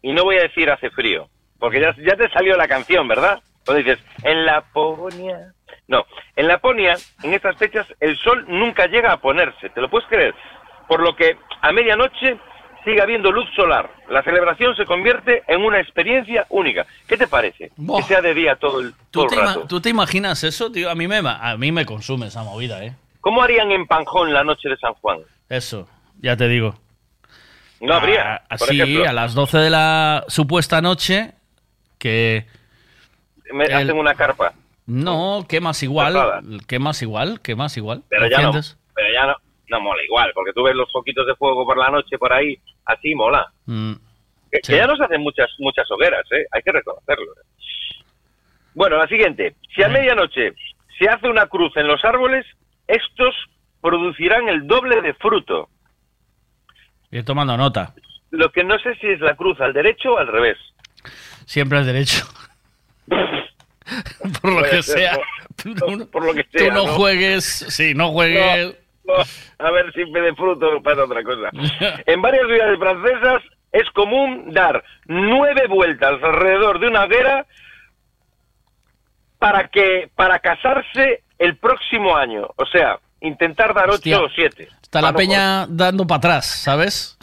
y 0.02 0.14
no 0.14 0.24
voy 0.24 0.38
a 0.38 0.44
decir 0.44 0.70
hace 0.70 0.90
frío, 0.92 1.28
porque 1.60 1.82
ya, 1.82 1.96
ya 1.98 2.16
te 2.16 2.30
salió 2.30 2.56
la 2.58 2.68
canción, 2.68 3.08
¿verdad? 3.08 3.40
Cuando 3.70 3.84
dices, 3.90 4.04
en 4.24 4.46
Laponia... 4.46 5.54
No, 5.88 6.06
en 6.36 6.48
Laponia, 6.48 6.96
en 7.24 7.34
estas 7.34 7.56
fechas, 7.58 7.86
el 8.00 8.16
sol 8.18 8.46
nunca 8.48 8.86
llega 8.88 9.12
a 9.12 9.18
ponerse, 9.18 9.70
¿te 9.70 9.82
lo 9.82 9.90
puedes 9.90 10.08
creer? 10.08 10.36
Por 10.88 11.02
lo 11.02 11.16
que 11.16 11.36
a 11.62 11.72
medianoche 11.72 12.38
sigue 12.84 13.02
habiendo 13.02 13.32
luz 13.32 13.48
solar. 13.56 13.90
La 14.10 14.22
celebración 14.24 14.76
se 14.76 14.86
convierte 14.86 15.44
en 15.48 15.62
una 15.64 15.80
experiencia 15.80 16.46
única. 16.50 16.86
¿Qué 17.08 17.18
te 17.18 17.28
parece? 17.28 17.72
Que 17.98 18.04
sea 18.04 18.22
de 18.22 18.34
día 18.36 18.56
todo 18.56 18.82
el, 18.82 18.94
¿Tú 19.12 19.22
todo 19.22 19.28
te, 19.28 19.36
el 19.36 19.42
rato. 19.42 19.66
tú 19.68 19.82
te 19.82 19.90
imaginas 19.90 20.44
eso, 20.44 20.72
tío? 20.72 20.90
A 20.92 20.96
mí, 20.96 21.08
me, 21.08 21.18
a 21.26 21.56
mí 21.58 21.72
me 21.72 21.86
consume 21.86 22.28
esa 22.28 22.44
movida, 22.44 22.84
¿eh? 22.84 22.94
¿Cómo 23.22 23.42
harían 23.44 23.72
en 23.72 23.86
Panjón 23.88 24.32
la 24.34 24.44
noche 24.44 24.70
de 24.70 24.78
San 24.78 24.94
Juan? 24.96 25.20
Eso, 25.50 25.88
ya 26.22 26.38
te 26.38 26.48
digo. 26.48 26.76
No 27.82 27.94
habría, 27.96 28.36
Ah, 28.36 28.42
Así, 28.50 28.80
ejemplo. 28.80 29.10
a 29.10 29.14
las 29.14 29.34
12 29.34 29.58
de 29.58 29.70
la 29.72 30.24
supuesta 30.28 30.82
noche, 30.82 31.32
que... 31.98 32.46
Me 33.54 33.66
el- 33.66 33.74
hacen 33.74 33.98
una 33.98 34.14
carpa. 34.16 34.54
No, 34.86 35.46
quemas 35.48 35.84
igual, 35.84 36.14
Tapada. 36.14 36.42
quemas 36.68 37.02
igual, 37.02 37.42
quemas 37.42 37.78
igual. 37.78 38.02
Pero 38.10 38.28
ya 38.28 38.42
no, 38.42 38.52
pero 38.52 39.14
ya 39.14 39.26
no, 39.28 39.36
no 39.70 39.82
mola 39.82 40.04
igual, 40.04 40.32
porque 40.34 40.52
tú 40.54 40.64
ves 40.64 40.76
los 40.76 40.92
foquitos 40.92 41.28
de 41.28 41.36
fuego 41.36 41.64
por 41.66 41.78
la 41.78 41.90
noche 41.92 42.18
por 42.18 42.34
ahí, 42.34 42.58
así 42.86 43.14
mola. 43.14 43.52
Mm, 43.66 43.94
Que, 44.52 44.58
Sí. 44.64 44.72
que 44.72 44.78
ya 44.80 44.88
nos 44.88 45.00
hacen 45.00 45.22
muchas 45.22 45.48
muchas 45.60 45.86
hogueras, 45.92 46.24
¿eh? 46.32 46.44
hay 46.52 46.62
que 46.64 46.72
reconocerlo. 46.72 47.34
Bueno, 48.74 48.98
la 48.98 49.08
siguiente. 49.08 49.56
Si 49.76 49.84
a 49.84 49.90
medianoche 49.90 50.54
se 50.98 51.08
hace 51.08 51.28
una 51.30 51.46
cruz 51.46 51.76
en 51.78 51.86
los 51.88 52.04
árboles, 52.04 52.46
estos 52.88 53.36
producirán 53.82 54.50
el 54.50 54.66
doble 54.66 55.02
de 55.02 55.14
fruto. 55.14 55.70
Ir 57.12 57.24
tomando 57.26 57.56
nota. 57.58 57.94
Lo 58.32 58.52
que 58.52 58.64
no 58.64 58.78
sé 58.80 58.96
si 58.96 59.08
es 59.08 59.20
la 59.20 59.36
cruz 59.36 59.60
al 59.62 59.74
derecho 59.74 60.14
o 60.14 60.18
al 60.18 60.28
revés. 60.28 60.58
Siempre 61.46 61.78
al 61.78 61.86
derecho. 61.86 62.26
por 64.42 64.52
lo 64.54 64.64
que 64.70 64.84
sea. 64.84 65.18
por, 65.80 66.10
por 66.12 66.26
lo 66.26 66.34
que 66.34 66.44
Tú 66.46 66.60
sea. 66.60 66.74
no 66.74 66.86
¿no? 66.86 66.94
juegues, 66.94 67.44
sí, 67.46 67.94
no 67.94 68.12
juegues. 68.12 68.76
No, 69.06 69.18
no, 69.18 69.24
a 69.60 69.72
ver 69.72 69.92
si 69.94 70.06
me 70.06 70.22
de 70.22 70.36
fruto 70.36 70.82
para 70.84 71.04
otra 71.04 71.24
cosa. 71.24 71.50
En 72.06 72.22
varias 72.22 72.46
ciudades 72.48 72.80
francesas 72.80 73.42
es 73.72 73.90
común 73.92 74.52
dar 74.54 74.84
nueve 75.06 75.68
vueltas 75.68 76.22
alrededor 76.24 76.80
de 76.80 76.88
una 76.88 77.04
hoguera 77.06 77.46
para 79.38 79.68
que 79.68 80.10
para 80.16 80.40
casarse 80.40 81.24
el 81.38 81.58
próximo 81.58 82.16
año. 82.16 82.48
O 82.56 82.66
sea, 82.66 83.00
intentar 83.22 83.74
dar 83.74 83.90
Hostia. 83.90 84.18
ocho 84.18 84.26
o 84.26 84.30
siete. 84.30 84.70
Está 84.82 85.02
la 85.02 85.12
no 85.12 85.18
peña 85.18 85.66
dando 85.68 86.06
para 86.08 86.18
atrás, 86.18 86.46
¿sabes? 86.46 87.18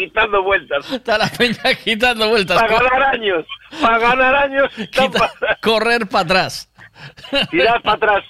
Joder, 0.00 0.08
quitando 0.08 0.42
vueltas. 0.42 0.92
Está 0.92 1.18
la 1.18 1.28
peña 1.28 1.74
quitando 1.84 2.28
vueltas. 2.28 2.60
Para 2.60 2.78
ganar 2.80 3.02
años. 3.14 3.46
Para 3.80 3.98
ganar 3.98 4.34
años. 4.34 4.72
Correr 5.62 6.06
para 6.08 6.24
atrás. 6.24 6.72
Das 7.52 7.82
para 7.82 7.96
atrás 7.96 8.24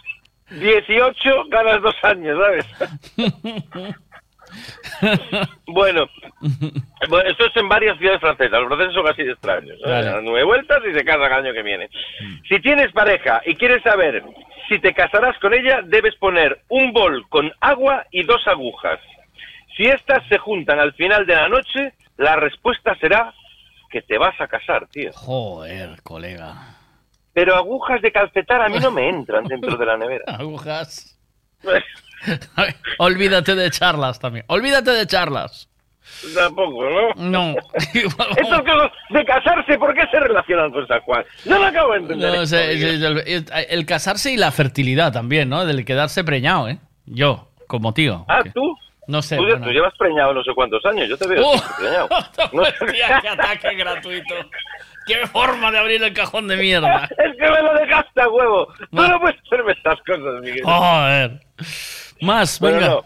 18, 0.51 1.45
ganas 1.49 1.83
dos 1.83 1.95
años, 2.03 2.39
¿sabes? 2.39 2.67
Bueno, 5.67 6.09
bueno, 7.09 7.31
esto 7.31 7.47
es 7.47 7.57
en 7.57 7.69
varias 7.69 7.97
ciudades 7.99 8.21
francesas. 8.21 8.59
Los 8.61 8.67
franceses 8.67 8.95
son 8.95 9.09
así 9.09 9.23
de 9.23 9.33
extraños. 9.33 9.79
¿no? 9.81 9.91
Vale. 9.91 10.07
Dan 10.07 10.25
Nueve 10.25 10.45
vueltas 10.45 10.83
y 10.91 10.93
se 10.93 11.05
casan 11.05 11.23
el 11.23 11.33
año 11.33 11.53
que 11.53 11.63
viene. 11.63 11.89
Si 12.49 12.59
tienes 12.61 12.93
pareja 12.93 13.41
y 13.47 13.55
quieres 13.55 13.83
saber 13.85 14.25
si 14.69 14.79
te 14.79 14.93
casarás 14.93 15.39
con 15.39 15.55
ella, 15.55 15.83
debes 15.85 16.17
poner 16.17 16.63
un 16.69 16.93
bol 16.93 17.29
con 17.29 17.53
agua 17.61 18.07
y 18.11 18.25
dos 18.25 18.47
agujas. 18.47 18.99
Si 19.77 19.85
estas 19.85 20.27
se 20.29 20.39
juntan 20.39 20.79
al 20.79 20.93
final 20.95 21.27
de 21.27 21.35
la 21.37 21.49
noche, 21.49 21.95
la 22.17 22.37
respuesta 22.37 22.95
será 23.01 23.33
que 23.91 24.03
te 24.03 24.19
vas 24.19 24.39
a 24.41 24.47
casar, 24.47 24.87
tío. 24.89 25.11
Joder, 25.15 26.03
colega. 26.03 26.77
Pero 27.33 27.55
agujas 27.57 28.03
de 28.03 28.13
calcetar 28.13 28.61
a 28.63 28.69
mí 28.69 28.79
no 28.79 28.91
me 28.91 29.09
entran 29.09 29.45
dentro 29.45 29.77
de 29.77 29.87
la 29.87 29.97
nevera. 29.97 30.25
Agujas. 30.39 31.19
Olvídate 32.99 33.55
de 33.55 33.71
charlas 33.71 34.19
también. 34.19 34.45
Olvídate 34.49 34.91
de 34.91 35.07
charlas. 35.07 35.69
Tampoco, 36.35 36.83
¿no? 36.91 37.15
No. 37.31 37.55
Estas 37.75 38.63
cosas 38.63 38.91
de 39.11 39.25
casarse, 39.25 39.79
¿por 39.79 39.95
qué 39.95 40.03
se 40.11 40.19
relacionan 40.19 40.71
con 40.73 40.87
San 40.87 41.01
Juan? 41.03 41.25
No 41.45 41.59
lo 41.59 41.67
acabo 41.67 41.93
de 41.93 41.99
entender. 41.99 42.29
No, 42.35 42.43
el, 42.43 43.19
el- 43.27 43.47
el 43.69 43.87
casarse 43.87 44.33
y 44.33 44.37
la 44.37 44.51
fertilidad 44.51 45.13
también, 45.13 45.49
¿no? 45.49 45.65
Del 45.65 45.85
quedarse 45.85 46.25
preñado, 46.25 46.69
¿eh? 46.69 46.79
Yo, 47.07 47.49
como 47.69 47.95
tío. 47.95 48.25
Ah, 48.29 48.41
tú. 48.53 48.77
No 49.11 49.23
sé. 49.23 49.37
Tú, 49.37 49.43
bueno. 49.43 49.67
tú 49.67 49.73
llevas 49.73 49.93
preñado 49.99 50.33
no 50.33 50.43
sé 50.43 50.53
cuántos 50.55 50.85
años, 50.87 51.09
yo 51.09 51.17
te 51.19 51.27
veo 51.27 51.43
siempre 51.43 51.77
preñado. 51.79 52.09
No 52.53 52.63
Hostia, 52.63 53.21
qué 53.21 53.29
ataque 53.29 53.75
gratuito. 53.75 54.35
Qué 55.07 55.27
forma 55.27 55.73
de 55.73 55.79
abrir 55.79 56.03
el 56.03 56.13
cajón 56.13 56.47
de 56.47 56.57
mierda. 56.57 57.05
es 57.11 57.37
que 57.37 57.51
me 57.51 57.63
lo 57.63 57.75
dejaste 57.75 58.23
a 58.23 58.29
huevo. 58.29 58.67
Tú 58.91 59.03
no 59.03 59.21
puedes 59.21 59.41
hacerme 59.45 59.73
estas 59.73 59.99
cosas, 60.03 60.41
Miguel. 60.41 60.63
Joder. 60.63 61.41
Más, 62.21 62.61
Bueno, 62.61 62.77
venga. 62.79 62.89
no. 62.93 63.05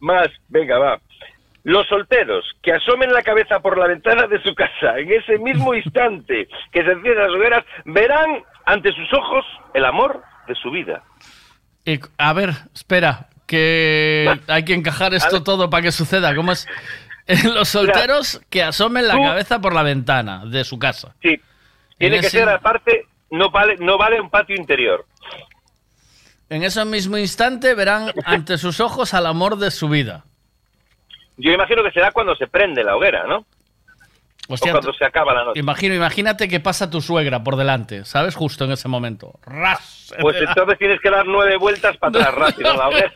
Más, 0.00 0.28
venga, 0.48 0.78
va. 0.78 1.00
Los 1.62 1.86
solteros 1.88 2.44
que 2.62 2.72
asomen 2.72 3.12
la 3.12 3.22
cabeza 3.22 3.60
por 3.60 3.78
la 3.78 3.86
ventana 3.86 4.26
de 4.26 4.42
su 4.42 4.54
casa 4.54 4.98
en 4.98 5.10
ese 5.12 5.38
mismo 5.38 5.74
instante 5.82 6.48
que 6.72 6.82
se 6.82 6.90
encienden 6.90 7.18
las 7.18 7.30
hogueras 7.34 7.64
verán 7.86 8.42
ante 8.66 8.92
sus 8.92 9.12
ojos 9.14 9.44
el 9.74 9.84
amor 9.84 10.22
de 10.48 10.54
su 10.56 10.70
vida. 10.70 11.02
Y, 11.84 11.98
a 12.18 12.32
ver, 12.34 12.50
espera, 12.74 13.29
que 13.50 14.38
hay 14.46 14.64
que 14.64 14.74
encajar 14.74 15.12
esto 15.12 15.42
todo 15.42 15.68
para 15.68 15.82
que 15.82 15.90
suceda. 15.92 16.32
¿Cómo 16.36 16.52
es? 16.52 16.68
Los 17.44 17.68
solteros 17.68 18.40
que 18.48 18.62
asomen 18.62 19.08
la 19.08 19.14
cabeza 19.20 19.60
por 19.60 19.74
la 19.74 19.82
ventana 19.82 20.44
de 20.46 20.62
su 20.62 20.78
casa. 20.78 21.14
Sí. 21.20 21.40
Tiene 21.98 22.16
En 22.16 22.20
que 22.20 22.28
ese- 22.28 22.38
ser 22.38 22.48
aparte, 22.48 23.06
no 23.30 23.50
vale, 23.50 23.76
no 23.78 23.98
vale 23.98 24.20
un 24.20 24.30
patio 24.30 24.54
interior. 24.54 25.04
En 26.48 26.62
ese 26.62 26.84
mismo 26.84 27.18
instante 27.18 27.74
verán 27.74 28.12
ante 28.24 28.56
sus 28.56 28.78
ojos 28.80 29.14
al 29.14 29.26
amor 29.26 29.56
de 29.56 29.70
su 29.72 29.88
vida. 29.88 30.24
Yo 31.36 31.50
imagino 31.52 31.82
que 31.82 31.90
será 31.90 32.12
cuando 32.12 32.36
se 32.36 32.46
prende 32.46 32.84
la 32.84 32.96
hoguera, 32.96 33.26
¿no? 33.26 33.44
Hostia, 34.52 34.72
o 34.72 34.74
cuando 34.74 34.92
se 34.92 35.04
acaba 35.04 35.32
la 35.32 35.44
noche. 35.44 35.60
Imagino, 35.60 35.94
imagínate 35.94 36.48
que 36.48 36.60
pasa 36.60 36.90
tu 36.90 37.00
suegra 37.00 37.42
por 37.44 37.56
delante, 37.56 38.04
¿sabes? 38.04 38.34
Justo 38.34 38.64
en 38.64 38.72
ese 38.72 38.88
momento. 38.88 39.38
¡Ras! 39.46 40.12
Pues 40.20 40.36
entonces 40.40 40.76
tienes 40.78 41.00
que 41.00 41.08
dar 41.08 41.24
nueve 41.26 41.56
vueltas 41.56 41.96
para 41.98 42.18
atrás 42.18 42.34
rápido 42.56 42.70
a 42.72 42.90
la 42.90 43.12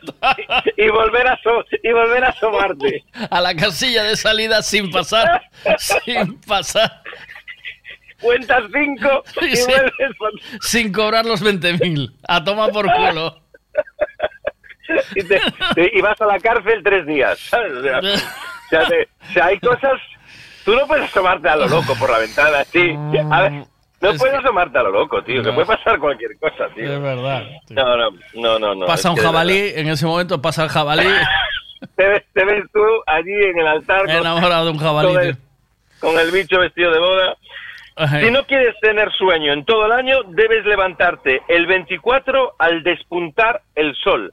y, 0.76 0.88
volver 0.90 1.26
a 1.26 1.32
aso- 1.34 1.64
y 1.82 1.90
volver 1.92 2.24
a 2.24 2.28
asomarte. 2.28 3.04
A 3.30 3.40
la 3.40 3.54
casilla 3.56 4.04
de 4.04 4.16
salida 4.16 4.62
sin 4.62 4.90
pasar. 4.92 5.42
sin 5.78 6.38
pasar. 6.40 7.02
Cuentas 8.20 8.62
cinco 8.72 9.24
y 9.42 9.56
Sí. 9.56 9.66
vuelves 9.66 9.92
Sin 10.60 10.92
cobrar 10.92 11.26
los 11.26 11.42
20.000. 11.44 12.12
A 12.28 12.44
toma 12.44 12.68
por 12.68 12.86
culo. 12.92 13.42
y, 15.16 15.22
te- 15.24 15.40
te- 15.74 15.90
y 15.94 16.00
vas 16.00 16.20
a 16.20 16.26
la 16.26 16.38
cárcel 16.38 16.80
tres 16.84 17.06
días. 17.06 17.38
¿sabes? 17.40 17.72
O 17.72 17.82
sea, 17.82 17.98
o 17.98 18.02
sea, 18.70 18.86
te- 18.88 19.08
o 19.30 19.32
sea, 19.32 19.46
hay 19.46 19.58
cosas. 19.58 20.00
Tú 20.64 20.74
no 20.74 20.86
puedes 20.86 21.04
asomarte 21.10 21.48
a 21.48 21.56
lo 21.56 21.68
loco 21.68 21.94
por 21.98 22.10
la 22.10 22.18
ventana, 22.18 22.64
sí. 22.64 22.96
A 23.30 23.42
ver, 23.42 23.52
no 24.00 24.14
puedes 24.18 24.34
asomarte 24.34 24.78
a 24.78 24.82
lo 24.82 24.90
loco, 24.90 25.22
tío. 25.22 25.42
Que 25.42 25.48
No. 25.50 25.54
puede 25.54 25.66
pasar 25.66 25.98
cualquier 25.98 26.38
cosa, 26.38 26.68
tío. 26.74 26.92
Es 26.94 27.00
verdad. 27.02 27.42
No, 27.70 27.96
no, 27.96 28.10
no, 28.34 28.58
no. 28.58 28.74
no, 28.74 28.86
Pasa 28.86 29.10
un 29.10 29.16
que 29.16 29.22
jabalí, 29.22 29.72
en 29.74 29.88
ese 29.88 30.06
momento 30.06 30.40
pasa 30.40 30.64
el 30.64 30.70
jabalí. 30.70 31.06
Te 31.96 32.08
ves, 32.08 32.22
te 32.32 32.44
ves 32.46 32.64
tú 32.72 32.80
allí 33.06 33.30
en 33.34 33.58
el 33.58 33.66
altar 33.66 34.06
con, 34.06 34.10
Enamorado 34.10 34.64
de 34.64 34.70
un 34.70 34.78
jabalí. 34.78 35.12
con 35.12 35.22
el, 35.22 35.36
con 36.00 36.18
el 36.18 36.30
bicho 36.30 36.58
vestido 36.58 36.90
de 36.90 36.98
boda. 36.98 37.36
Si 38.22 38.30
no 38.30 38.44
quieres 38.46 38.74
tener 38.80 39.12
sueño 39.12 39.52
en 39.52 39.64
todo 39.66 39.84
el 39.86 39.92
año, 39.92 40.22
debes 40.28 40.64
levantarte 40.64 41.42
el 41.46 41.66
24 41.66 42.54
al 42.58 42.82
despuntar 42.82 43.60
el 43.74 43.94
sol. 43.96 44.32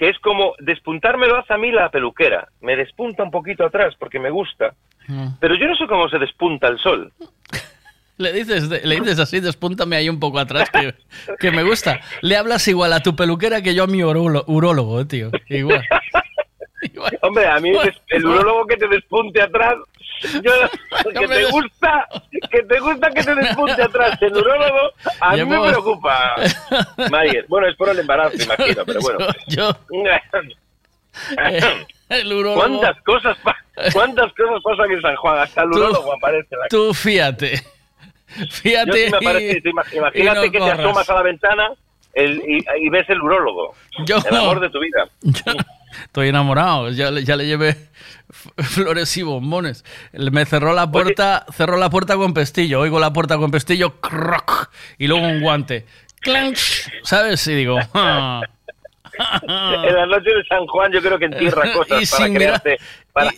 Que 0.00 0.08
es 0.08 0.18
como 0.20 0.54
despuntar 0.60 1.18
me 1.18 1.26
lo 1.26 1.36
hace 1.36 1.52
a 1.52 1.58
mí 1.58 1.70
la 1.70 1.90
peluquera. 1.90 2.48
Me 2.62 2.74
despunta 2.74 3.22
un 3.22 3.30
poquito 3.30 3.66
atrás 3.66 3.94
porque 3.98 4.18
me 4.18 4.30
gusta. 4.30 4.72
Pero 5.40 5.54
yo 5.56 5.66
no 5.66 5.76
sé 5.76 5.86
cómo 5.86 6.08
se 6.08 6.18
despunta 6.18 6.68
el 6.68 6.78
sol. 6.78 7.12
Le 8.16 8.32
dices, 8.32 8.70
le 8.70 8.94
dices 8.96 9.18
así, 9.18 9.40
despúntame 9.40 9.96
ahí 9.96 10.08
un 10.08 10.18
poco 10.18 10.38
atrás, 10.38 10.70
que, 10.70 10.94
que 11.38 11.50
me 11.50 11.62
gusta. 11.62 12.00
Le 12.22 12.38
hablas 12.38 12.66
igual 12.68 12.94
a 12.94 13.00
tu 13.00 13.14
peluquera 13.14 13.60
que 13.60 13.74
yo 13.74 13.84
a 13.84 13.86
mi 13.88 14.02
urólogo, 14.02 15.06
tío. 15.06 15.30
Igual. 15.50 15.82
Hombre, 17.20 17.46
a 17.46 17.60
mí 17.60 17.70
el 18.08 18.26
urólogo 18.26 18.64
que 18.64 18.78
te 18.78 18.88
despunte 18.88 19.42
atrás, 19.42 19.74
yo, 20.42 20.52
que 21.20 21.28
te 21.28 21.44
gusta, 21.46 22.08
que 22.50 22.62
te 22.62 22.80
gusta 22.80 23.10
que 23.10 23.22
te 23.22 23.34
despunte 23.34 23.82
atrás 23.82 24.20
el 24.22 24.36
urólogo, 24.36 24.90
a 25.20 25.36
mí 25.36 25.44
me 25.44 25.68
preocupa. 25.68 26.34
Mayer. 27.10 27.44
Bueno, 27.48 27.68
es 27.68 27.76
por 27.76 27.88
el 27.90 27.98
embarazo, 27.98 28.36
imagino, 28.42 28.84
pero 28.84 29.00
bueno. 29.00 29.18
Yo, 29.48 29.70
el 32.08 32.32
urólogo. 32.32 32.60
¿Cuántas 32.60 33.00
cosas, 33.02 33.36
¿Cuántas 33.92 34.32
cosas 34.34 34.62
pasan 34.62 34.90
en 34.92 35.00
San 35.00 35.16
Juan? 35.16 35.38
Hasta 35.38 35.62
el 35.62 35.70
urólogo 35.70 36.14
aparece. 36.14 36.56
la- 36.56 36.68
Tú 36.68 36.92
fíate. 36.94 37.62
Yo 38.36 38.46
Fíjate. 38.48 39.06
sí 39.06 39.10
me 39.10 39.18
y- 39.20 39.24
parece, 39.24 39.62
ima- 39.64 39.84
y 39.92 39.96
imagínate 39.96 40.36
no 40.36 40.42
que 40.42 40.50
te 40.50 40.58
corras. 40.60 40.78
asomas 40.78 41.10
a 41.10 41.14
la 41.14 41.22
ventana 41.22 41.70
el- 42.14 42.40
y, 42.46 42.64
y 42.78 42.88
ves 42.88 43.08
el 43.10 43.20
urólogo. 43.20 43.74
Yo- 44.06 44.18
El 44.28 44.36
amor 44.36 44.60
de 44.60 44.70
tu 44.70 44.78
vida. 44.78 45.08
Estoy 46.04 46.28
enamorado. 46.28 46.90
Ya, 46.90 47.10
le- 47.10 47.24
ya 47.24 47.36
le 47.36 47.46
llevé 47.46 47.76
flores 48.58 49.16
y 49.16 49.22
bombones. 49.22 49.84
Me 50.12 50.44
cerró 50.46 50.72
la 50.72 50.90
puerta, 50.90 51.44
cerró 51.52 51.76
la 51.76 51.90
puerta 51.90 52.16
con 52.16 52.32
pestillo. 52.34 52.80
Oigo 52.80 53.00
la 53.00 53.12
puerta 53.12 53.36
con 53.38 53.50
pestillo, 53.50 54.00
croc, 54.00 54.70
y 54.98 55.06
luego 55.06 55.26
un 55.26 55.40
guante. 55.40 55.86
Clank, 56.20 56.56
¿sabes? 57.02 57.46
Y 57.46 57.54
digo, 57.54 57.78
ah. 57.94 58.42
En 59.42 59.94
la 59.94 60.06
noche 60.06 60.30
de 60.30 60.44
San 60.48 60.66
Juan 60.66 60.92
yo 60.92 61.00
creo 61.02 61.18
que 61.18 61.26
entierra 61.26 61.72
cosas 61.74 62.02
Y 62.02 62.06
para 62.10 62.24
sin 62.24 62.32
mirar- 62.34 62.60
crearte... 62.62 62.78
Para... 63.12 63.30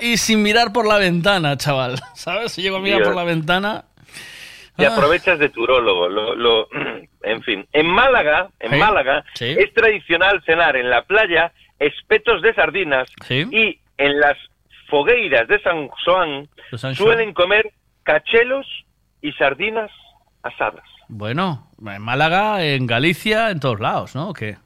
y, 0.00 0.12
y 0.12 0.16
sin 0.16 0.42
mirar 0.42 0.72
por 0.72 0.86
la 0.86 0.98
ventana, 0.98 1.56
chaval. 1.56 2.00
¿Sabes? 2.14 2.52
Si 2.52 2.62
llego 2.62 2.76
a 2.76 2.80
mirar 2.80 2.98
Dios. 2.98 3.08
por 3.08 3.16
la 3.16 3.24
ventana. 3.24 3.84
Te 4.76 4.86
Ah. 4.86 4.92
aprovechas 4.94 5.38
de 5.38 5.48
tu 5.48 5.62
urólogo. 5.62 6.08
Lo, 6.08 6.34
lo- 6.34 6.68
en 7.22 7.42
fin, 7.42 7.66
en 7.72 7.86
Málaga, 7.88 8.48
en 8.60 8.72
Sí, 8.72 8.76
Málaga 8.78 9.24
sí. 9.34 9.56
es 9.58 9.72
tradicional 9.74 10.42
cenar 10.46 10.76
en 10.76 10.88
la 10.90 11.02
playa 11.02 11.52
espetos 11.78 12.42
de 12.42 12.54
sardinas 12.54 13.08
Sí. 13.24 13.44
y 13.50 13.78
en 13.98 14.20
las 14.20 14.36
fogueiras 14.88 15.48
de 15.48 15.60
San 15.60 15.88
Juan 15.88 16.48
San 16.76 16.94
suelen 16.94 17.32
comer 17.34 17.70
cachelos 18.02 18.66
y 19.22 19.32
sardinas 19.32 19.90
asadas. 20.42 20.84
Bueno, 21.08 21.68
en 21.84 22.02
Málaga, 22.02 22.64
en 22.64 22.86
Galicia, 22.86 23.50
en 23.50 23.60
todos 23.60 23.80
lados, 23.80 24.14
¿no? 24.14 24.30
¿O 24.30 24.32
qué? 24.32 24.56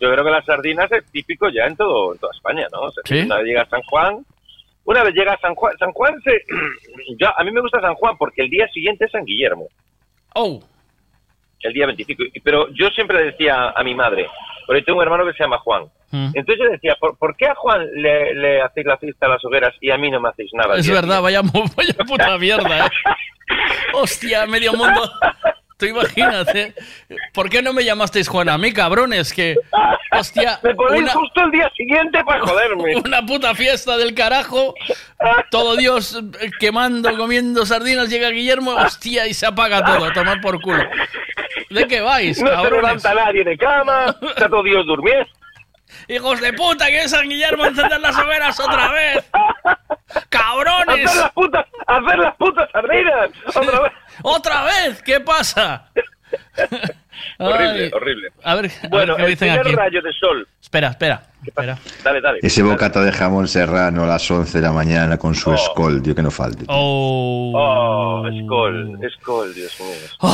Yo 0.00 0.10
creo 0.10 0.24
que 0.24 0.30
las 0.30 0.44
sardinas 0.44 0.90
es 0.90 1.04
típico 1.12 1.48
ya 1.48 1.66
en 1.66 1.76
todo 1.76 2.12
en 2.12 2.18
toda 2.18 2.32
España, 2.34 2.66
¿no? 2.72 2.80
O 2.80 2.90
sea, 2.90 3.02
Sí. 3.04 3.20
Una 3.24 3.36
vez 3.36 3.46
llega 3.46 3.62
a 3.62 3.68
San 3.68 3.82
Juan, 3.82 4.26
una 4.84 5.04
vez 5.04 5.14
llega 5.14 5.32
a 5.34 5.38
San 5.40 5.54
Juan, 5.54 5.76
San 5.78 5.92
Juan 5.92 6.14
se, 6.22 6.42
a 7.36 7.44
mí 7.44 7.52
me 7.52 7.60
gusta 7.60 7.80
San 7.80 7.94
Juan 7.94 8.16
porque 8.18 8.42
el 8.42 8.50
día 8.50 8.66
siguiente 8.68 9.04
es 9.04 9.12
San 9.12 9.24
Guillermo. 9.24 9.68
Oh. 10.34 10.60
El 11.62 11.72
día 11.72 11.86
25. 11.86 12.22
Y- 12.34 12.40
Pero 12.40 12.68
yo 12.72 12.88
siempre 12.90 13.18
le 13.18 13.24
decía 13.32 13.70
a 13.70 13.82
mi 13.84 13.94
madre, 13.94 14.26
porque 14.66 14.82
tengo 14.82 14.98
un 14.98 15.04
hermano 15.04 15.24
que 15.26 15.32
se 15.32 15.42
llama 15.44 15.58
Juan. 15.58 15.84
Mm. 16.10 16.30
Entonces 16.34 16.58
yo 16.64 16.70
decía, 16.70 16.96
¿por, 17.00 17.16
por 17.16 17.36
qué 17.36 17.46
a 17.46 17.54
Juan 17.54 17.86
le, 17.94 18.34
le 18.34 18.60
hacéis 18.62 18.86
la 18.86 18.98
fiesta 18.98 19.26
a 19.26 19.30
las 19.30 19.44
hogueras 19.44 19.72
y 19.80 19.90
a 19.90 19.96
mí 19.96 20.10
no 20.10 20.20
me 20.20 20.28
hacéis 20.28 20.50
nada? 20.52 20.76
Es 20.76 20.88
verdad, 20.90 21.22
vaya, 21.22 21.40
vaya 21.42 21.94
puta 22.06 22.36
mierda, 22.38 22.86
¿eh? 22.86 22.90
Hostia, 23.94 24.46
medio 24.46 24.72
mundo. 24.74 25.10
Tú 25.78 25.86
imagínate. 25.86 26.74
¿Por 27.34 27.48
qué 27.50 27.60
no 27.60 27.72
me 27.72 27.84
llamasteis 27.84 28.28
Juan 28.28 28.48
a 28.48 28.56
mí, 28.56 28.72
cabrones? 28.72 29.32
Que, 29.32 29.56
hostia, 30.12 30.60
Me 30.62 30.74
ponéis 30.74 31.02
una, 31.02 31.12
justo 31.12 31.40
el 31.44 31.50
día 31.50 31.68
siguiente 31.76 32.22
para 32.24 32.40
joderme. 32.46 32.96
una 33.04 33.24
puta 33.26 33.54
fiesta 33.54 33.96
del 33.96 34.14
carajo. 34.14 34.74
Todo 35.50 35.76
Dios 35.76 36.22
eh, 36.40 36.50
quemando, 36.60 37.16
comiendo 37.16 37.66
sardinas. 37.66 38.08
Llega 38.10 38.28
Guillermo, 38.30 38.72
hostia, 38.72 39.26
y 39.26 39.34
se 39.34 39.46
apaga 39.46 39.84
todo. 39.84 40.04
A 40.06 40.12
tomar 40.12 40.40
por 40.40 40.60
culo. 40.60 40.84
¿De 41.72 41.86
qué 41.88 42.00
vais, 42.00 42.40
No 42.40 42.48
se 42.48 42.54
cabrones? 42.54 42.82
levanta 42.82 43.14
nadie 43.14 43.44
de 43.44 43.56
cama, 43.58 44.06
está 44.28 44.48
todo 44.48 44.62
Dios 44.62 44.86
durmiendo. 44.86 45.26
Hijos 46.08 46.40
de 46.40 46.52
puta, 46.54 46.86
que 46.86 47.02
es 47.02 47.10
San 47.10 47.28
Guillermo 47.28 47.64
a 47.64 47.68
encender 47.68 48.00
las 48.00 48.16
hogueras 48.18 48.58
otra 48.60 48.90
vez. 48.92 49.30
¡Cabrones! 50.28 51.06
¡Hacer 51.10 51.22
las 51.22 51.32
putas, 51.32 51.66
hacer 51.86 52.18
las 52.18 52.36
putas 52.36 52.70
sardinas! 52.72 53.30
¡Otra 53.54 53.80
vez! 53.80 53.92
¿Otra 54.22 54.62
vez? 54.64 55.02
¿Qué 55.02 55.20
pasa? 55.20 55.90
Horrible, 57.38 57.90
horrible. 57.94 58.28
A 58.42 58.54
ver, 58.56 58.70
a 58.82 58.88
Bueno, 58.88 59.14
ver 59.14 59.16
qué 59.16 59.22
el 59.24 59.30
dicen 59.30 59.48
primer 59.48 59.66
aquí. 59.66 59.76
rayo 59.76 60.02
de 60.02 60.12
sol. 60.12 60.46
Espera, 60.60 60.88
espera. 60.88 61.22
espera. 61.46 61.78
Dale, 62.02 62.20
dale. 62.20 62.38
Ese 62.42 62.62
bocata 62.62 63.00
de 63.02 63.12
jamón 63.12 63.46
serrano 63.48 64.04
a 64.04 64.06
las 64.06 64.28
11 64.30 64.58
de 64.58 64.62
la 64.66 64.72
mañana 64.72 65.18
con 65.18 65.34
su 65.34 65.52
escol, 65.54 66.02
tío, 66.02 66.14
que 66.14 66.22
no 66.22 66.30
falte. 66.30 66.64
Oh. 66.68 67.52
Oh, 67.54 68.28
Skoll, 68.44 68.98
Skoll, 69.18 69.54
Dios 69.54 69.78
mío. 69.80 70.30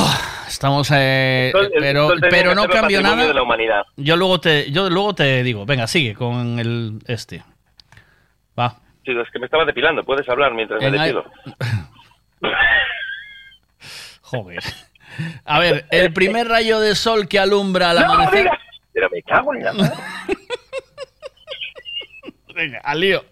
Estamos, 0.47 0.89
eh, 0.93 1.51
el 1.55 1.71
pero, 1.79 2.09
pero 2.29 2.55
no 2.55 2.67
cambio 2.67 3.01
nada. 3.01 3.27
de 3.27 3.33
la 3.33 3.43
humanidad. 3.43 3.83
Yo 3.97 4.15
luego 4.15 4.39
te, 4.39 4.71
yo 4.71 4.89
luego 4.89 5.13
te 5.13 5.43
digo, 5.43 5.65
venga, 5.65 5.85
sigue 5.87 6.15
con 6.15 6.59
el 6.59 6.99
este. 7.07 7.43
Va. 8.57 8.75
Chico, 9.05 9.21
es 9.21 9.29
que 9.31 9.39
me 9.39 9.45
estaba 9.45 9.63
depilando, 9.65 10.03
puedes 10.03 10.27
hablar 10.27 10.53
mientras 10.53 10.81
me 10.81 10.87
En 10.87 10.93
depilo. 10.93 11.23
Joder. 14.21 14.63
A 15.45 15.59
ver, 15.59 15.85
el 15.91 16.13
primer 16.13 16.47
rayo 16.47 16.79
de 16.79 16.95
sol 16.95 17.27
que 17.27 17.39
alumbra 17.39 17.91
al 17.91 17.99
¡No 17.99 18.31
digas! 18.31 18.57
Pero 18.93 19.09
me 19.11 19.21
cago 19.23 19.53
en 19.53 19.63
la 19.63 19.73
madre. 19.73 19.93
Venga, 22.55 22.79
al 22.83 22.99
lío. 22.99 23.23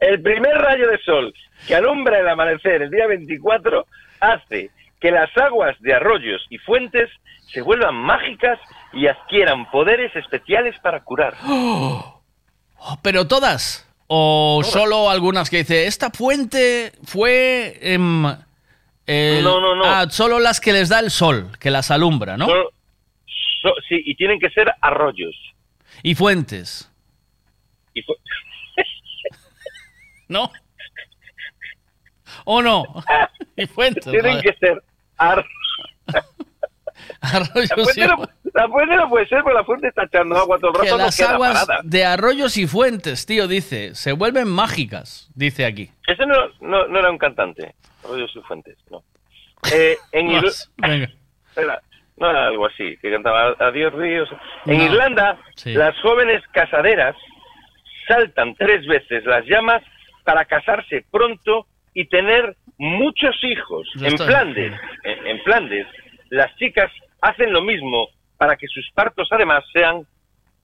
El 0.00 0.20
primer 0.22 0.54
rayo 0.56 0.88
de 0.88 0.98
sol 0.98 1.34
que 1.66 1.74
alumbra 1.74 2.18
el 2.20 2.28
amanecer 2.28 2.82
el 2.82 2.90
día 2.90 3.06
24 3.06 3.86
hace 4.20 4.70
que 5.00 5.10
las 5.10 5.34
aguas 5.36 5.76
de 5.80 5.94
arroyos 5.94 6.44
y 6.50 6.58
fuentes 6.58 7.08
se 7.52 7.62
vuelvan 7.62 7.94
mágicas 7.94 8.58
y 8.92 9.06
adquieran 9.06 9.70
poderes 9.70 10.14
especiales 10.16 10.78
para 10.80 11.02
curar. 11.02 11.34
Oh, 12.80 12.96
Pero 13.02 13.26
todas. 13.26 13.88
O 14.06 14.60
solo 14.62 15.10
algunas 15.10 15.50
que 15.50 15.56
dice, 15.58 15.88
esta 15.88 16.10
fuente 16.10 16.92
fue... 17.02 17.76
em, 17.82 18.24
el- 19.08 19.42
No, 19.42 19.60
no, 19.60 19.74
no. 19.74 19.84
Ah, 19.84 20.06
solo 20.10 20.38
las 20.38 20.60
que 20.60 20.72
les 20.72 20.88
da 20.88 21.00
el 21.00 21.10
sol, 21.10 21.50
que 21.58 21.70
las 21.70 21.90
alumbra, 21.90 22.36
¿no? 22.36 22.46
So- 22.46 23.74
sí, 23.88 24.00
y 24.06 24.14
tienen 24.14 24.38
que 24.38 24.50
ser 24.50 24.72
arroyos. 24.80 25.34
Y 26.02 26.14
fuentes. 26.14 26.88
Y 27.94 28.02
fu- 28.02 28.14
¿No? 30.28 30.50
¿O 32.44 32.62
no? 32.62 32.84
Y 33.56 33.66
fuentes. 33.66 34.04
tienen 34.04 34.40
que 34.40 34.52
ser 34.60 34.82
ar- 35.16 35.44
Arroyos 37.20 37.96
y 37.96 38.00
la 38.62 38.68
fuente 38.68 38.96
no 38.96 39.08
puede 39.08 39.26
ser 39.28 39.42
porque 39.42 39.54
la 39.58 39.64
fuente 39.64 39.88
está 39.88 40.04
echando 40.04 40.36
agua 40.36 40.58
todo 40.58 40.70
el 40.72 40.76
Que 40.80 40.82
rato. 40.86 40.98
no 40.98 41.04
las 41.04 41.20
aguas 41.20 41.64
parada. 41.66 41.80
de 41.84 42.04
arroyos 42.04 42.56
y 42.56 42.66
fuentes, 42.66 43.24
tío, 43.26 43.46
dice, 43.48 43.94
se 43.94 44.12
vuelven 44.12 44.48
mágicas, 44.48 45.30
dice 45.34 45.64
aquí. 45.64 45.90
Ese 46.06 46.26
no, 46.26 46.34
no, 46.60 46.86
no 46.88 46.98
era 46.98 47.10
un 47.10 47.18
cantante. 47.18 47.74
Arroyos 48.04 48.30
y 48.34 48.40
fuentes, 48.40 48.76
no. 48.90 49.02
Eh, 49.72 49.96
en 50.12 50.26
Más, 50.32 50.70
Venga. 50.76 51.08
Era- 51.56 51.80
no 52.16 52.30
era 52.30 52.48
algo 52.48 52.66
así, 52.66 52.96
que 53.00 53.12
cantaba 53.12 53.54
Adiós 53.60 53.92
Ríos. 53.94 54.28
En. 54.66 54.80
Irlanda, 54.80 55.38
Sí. 55.54 55.72
las 55.74 55.96
jóvenes 56.00 56.42
casaderas 56.52 57.14
saltan 58.08 58.54
tres 58.56 58.84
veces 58.86 59.24
las 59.24 59.44
llamas 59.46 59.82
para 60.24 60.44
casarse 60.44 61.04
pronto 61.10 61.66
y 61.94 62.06
tener 62.06 62.56
muchos 62.78 63.36
hijos. 63.44 63.88
Ya 63.96 64.08
En. 64.08 64.18
Flandes, 64.18 64.72
en, 65.04 65.26
en 65.28 65.40
Flandes, 65.42 65.86
las 66.30 66.54
chicas 66.56 66.90
hacen 67.20 67.52
lo 67.52 67.62
mismo 67.62 68.08
para 68.38 68.56
que 68.56 68.66
sus 68.68 68.88
partos 68.94 69.28
además 69.30 69.64
sean 69.72 70.06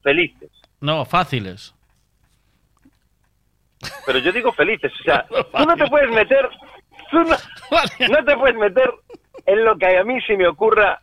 felices. 0.02 0.50
No, 0.80 1.04
fáciles. 1.04 1.74
Pero 4.06 4.18
yo 4.20 4.32
digo 4.32 4.52
felices, 4.52 4.92
o 5.00 5.02
sea, 5.02 5.26
tú 5.28 5.64
no 5.66 5.76
te 5.76 5.86
puedes 5.88 6.10
meter, 6.10 6.48
tú 7.10 7.18
no, 7.18 7.36
no 8.08 8.24
te 8.24 8.36
puedes 8.36 8.56
meter 8.56 8.90
en 9.46 9.64
lo 9.64 9.76
que 9.76 9.98
a 9.98 10.04
mí 10.04 10.20
se 10.22 10.36
me 10.36 10.46
ocurra 10.46 11.00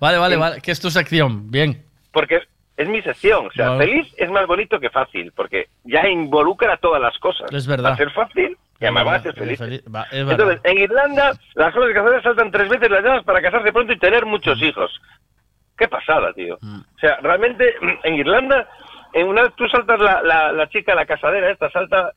Vale, 0.00 0.18
vale, 0.18 0.36
vale, 0.36 0.60
que 0.60 0.72
es 0.72 0.80
tu 0.80 0.90
sección, 0.90 1.50
bien. 1.52 1.84
porque 2.12 2.40
es 2.76 2.88
mi 2.88 3.00
sección. 3.02 3.46
O 3.46 3.50
sea, 3.52 3.70
Vale. 3.70 3.86
feliz 3.86 4.14
es 4.16 4.28
más 4.30 4.44
bonito 4.48 4.78
que 4.80 4.90
fácil, 4.90 5.30
porque 5.32 5.68
ya 5.84 6.08
involucra 6.08 6.76
todas 6.78 7.00
las 7.00 7.16
cosas. 7.18 7.50
Es 7.52 7.66
verdad. 7.66 7.96
Ser 7.96 8.10
fácil 8.12 8.56
y 8.80 8.84
además 8.84 9.06
va 9.06 9.14
a 9.14 9.22
ser 9.22 9.32
Es 9.32 9.38
feliz. 9.38 9.58
feliz- 9.58 9.82
va. 9.94 10.04
Entonces, 10.10 10.60
en 10.64 10.78
Irlanda, 10.78 11.32
las 11.54 11.72
jóvenes 11.74 11.94
casadas 11.94 12.22
saltan 12.24 12.50
tres 12.50 12.68
veces 12.68 12.90
las 12.90 13.04
llamas 13.04 13.24
para 13.24 13.40
casarse 13.40 13.72
pronto 13.72 13.92
y 13.92 13.98
tener 14.00 14.26
muchos 14.26 14.60
hijos. 14.62 14.90
Qué 15.78 15.88
pasada, 15.88 16.32
tío. 16.32 16.58
Mm. 16.60 16.80
O 16.80 16.98
sea, 16.98 17.16
realmente, 17.22 17.74
en 18.02 18.14
Irlanda, 18.14 18.68
en 19.12 19.28
una 19.28 19.48
tú 19.50 19.68
saltas 19.68 20.00
la, 20.00 20.22
la, 20.22 20.52
la 20.52 20.68
chica, 20.68 20.94
la 20.94 21.06
casadera 21.06 21.50
esta, 21.50 21.70
salta, 21.70 22.12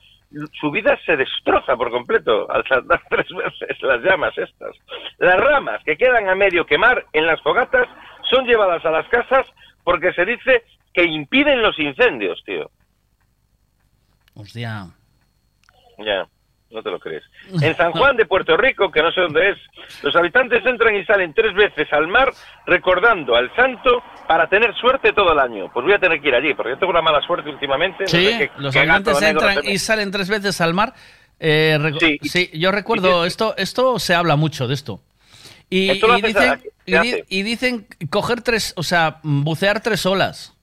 su 0.59 0.71
vida 0.71 0.97
se 1.05 1.15
destroza 1.15 1.75
por 1.75 1.91
completo 1.91 2.49
al 2.51 2.67
saltar 2.67 3.01
tres 3.09 3.27
veces 3.29 3.81
las 3.81 4.01
llamas 4.01 4.37
estas. 4.37 4.75
Las 5.19 5.39
ramas 5.39 5.81
que 5.85 5.97
quedan 5.97 6.27
a 6.29 6.35
medio 6.35 6.65
quemar 6.65 7.05
en 7.13 7.27
las 7.27 7.41
fogatas 7.41 7.87
son 8.29 8.45
llevadas 8.45 8.83
a 8.85 8.91
las 8.91 9.07
casas 9.07 9.47
porque 9.83 10.13
se 10.13 10.25
dice 10.25 10.63
que 10.93 11.03
impiden 11.03 11.61
los 11.61 11.77
incendios, 11.79 12.41
tío. 12.45 12.69
Hostia. 14.35 14.87
Ya, 15.97 16.27
no 16.71 16.81
te 16.81 16.89
lo 16.89 16.99
crees. 16.99 17.23
En 17.61 17.75
San 17.75 17.91
Juan 17.91 18.15
de 18.17 18.25
Puerto 18.25 18.55
Rico, 18.57 18.89
que 18.91 19.01
no 19.01 19.11
sé 19.11 19.21
dónde 19.21 19.49
es, 19.51 19.57
los 20.03 20.15
habitantes 20.15 20.65
entran 20.65 20.95
y 20.95 21.03
salen 21.05 21.33
tres 21.33 21.53
veces 21.53 21.91
al 21.91 22.07
mar 22.07 22.31
recordando 22.65 23.35
al 23.35 23.53
santo 23.55 24.01
para 24.27 24.47
tener 24.47 24.73
suerte 24.75 25.13
todo 25.13 25.33
el 25.33 25.39
año. 25.39 25.69
Pues 25.73 25.83
voy 25.83 25.93
a 25.93 25.99
tener 25.99 26.21
que 26.21 26.29
ir 26.29 26.35
allí, 26.35 26.53
porque 26.53 26.71
yo 26.71 26.77
tengo 26.77 26.91
una 26.91 27.01
mala 27.01 27.21
suerte 27.21 27.49
últimamente. 27.49 28.03
no 28.03 28.07
Sí, 28.09 28.25
sé 28.25 28.37
qué- 28.37 28.51
los 28.57 28.73
qué 28.73 28.79
habitantes 28.79 29.21
entran 29.21 29.57
y 29.63 29.77
salen 29.77 30.11
tres 30.11 30.29
veces 30.29 30.59
al 30.61 30.73
mar. 30.73 30.93
Eh, 31.39 31.77
reco- 31.79 32.19
sí, 32.29 32.49
yo 32.53 32.71
recuerdo, 32.71 33.25
esto, 33.25 33.55
esto 33.57 33.97
se 33.99 34.13
habla 34.13 34.35
mucho 34.35 34.67
de 34.67 34.73
esto. 34.75 35.01
Y, 35.69 35.89
Esto 35.89 36.13
dicen, 36.17 36.49
a- 36.49 36.57
¿qué 36.57 36.69
y, 36.85 36.91
di- 36.91 36.97
hace? 36.97 37.25
y 37.29 37.43
dicen 37.43 37.87
coger 38.09 38.41
tres, 38.41 38.73
o 38.75 38.83
sea, 38.83 39.19
bucear 39.23 39.81
tres 39.81 40.05
olas. 40.05 40.53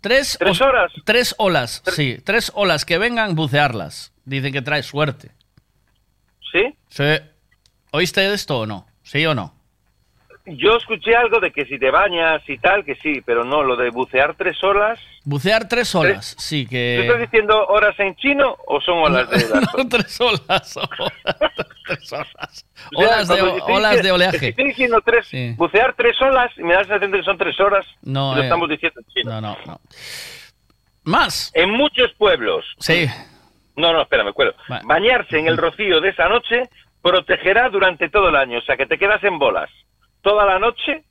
Tres, 0.00 0.36
¿Tres 0.38 0.60
horas? 0.60 0.92
Tres 1.04 1.34
olas, 1.38 1.82
sí. 1.86 2.18
Tres 2.24 2.52
olas 2.54 2.84
que 2.84 2.98
vengan, 2.98 3.34
bucearlas. 3.34 4.12
Dicen 4.28 4.52
que 4.52 4.60
trae 4.62 4.82
suerte. 4.82 5.30
¿Sí? 6.52 6.74
Sí. 6.88 7.02
¿Oíste 7.92 8.20
de 8.20 8.34
esto 8.34 8.60
o 8.60 8.66
no? 8.66 8.86
¿Sí 9.02 9.24
o 9.24 9.34
no? 9.34 9.54
Yo 10.44 10.76
escuché 10.76 11.14
algo 11.14 11.40
de 11.40 11.50
que 11.50 11.64
si 11.66 11.78
te 11.78 11.90
bañas 11.90 12.42
y 12.48 12.56
tal, 12.58 12.82
que 12.84 12.94
sí, 12.96 13.22
pero 13.24 13.44
no, 13.44 13.62
lo 13.62 13.76
de 13.76 13.90
bucear 13.90 14.34
tres 14.34 14.62
horas. 14.64 14.98
Bucear 15.24 15.68
tres 15.68 15.94
horas, 15.94 16.34
sí, 16.38 16.64
¿Tú 16.64 16.70
que... 16.70 17.00
estás 17.00 17.20
diciendo 17.20 17.66
horas 17.66 17.94
en 18.00 18.14
chino 18.16 18.56
o 18.66 18.80
son 18.80 18.98
olas 18.98 19.28
de 19.30 19.36
edad? 19.36 19.62
No, 19.76 19.88
tres 19.88 20.18
olas. 20.20 20.78
tres 21.86 22.12
horas. 22.12 22.64
O 22.94 23.00
sea, 23.02 23.06
Olas 23.08 23.28
de, 23.28 23.36
cuando 23.38 23.56
estoy 23.58 23.74
olas 23.74 24.02
de 24.02 24.12
oleaje. 24.12 24.48
Estoy 24.48 24.64
diciendo 24.68 25.02
tres, 25.04 25.26
Sí. 25.26 25.54
bucear 25.56 25.94
tres 25.96 26.16
olas 26.22 26.50
y 26.56 26.62
me 26.62 26.72
da 26.74 26.80
la 26.80 26.84
sensación 26.84 27.10
de 27.12 27.18
que 27.18 27.24
son 27.24 27.38
tres 27.38 27.60
horas. 27.60 27.86
No, 28.02 28.32
y 28.32 28.36
lo 28.36 28.42
eh, 28.42 28.44
estamos 28.44 28.68
diciendo 28.70 29.00
en 29.00 29.06
chino. 29.12 29.30
No, 29.30 29.40
no, 29.42 29.58
no. 29.66 29.80
Más. 31.04 31.50
En 31.54 31.70
muchos 31.72 32.10
pueblos. 32.16 32.64
Sí. 32.78 33.06
No, 33.78 33.92
no, 33.92 34.02
espera, 34.02 34.24
me 34.24 34.32
cuelo. 34.32 34.54
Bañarse 34.84 35.38
en 35.38 35.46
el 35.46 35.56
rocío 35.56 36.00
de 36.00 36.10
esa 36.10 36.28
noche 36.28 36.64
protegerá 37.00 37.68
durante 37.70 38.08
todo 38.10 38.28
el 38.28 38.36
año. 38.36 38.58
O 38.58 38.62
sea, 38.62 38.76
que 38.76 38.86
te 38.86 38.98
quedas 38.98 39.22
en 39.22 39.38
bolas 39.38 39.70
toda 40.20 40.44
la 40.44 40.58
noche, 40.58 41.04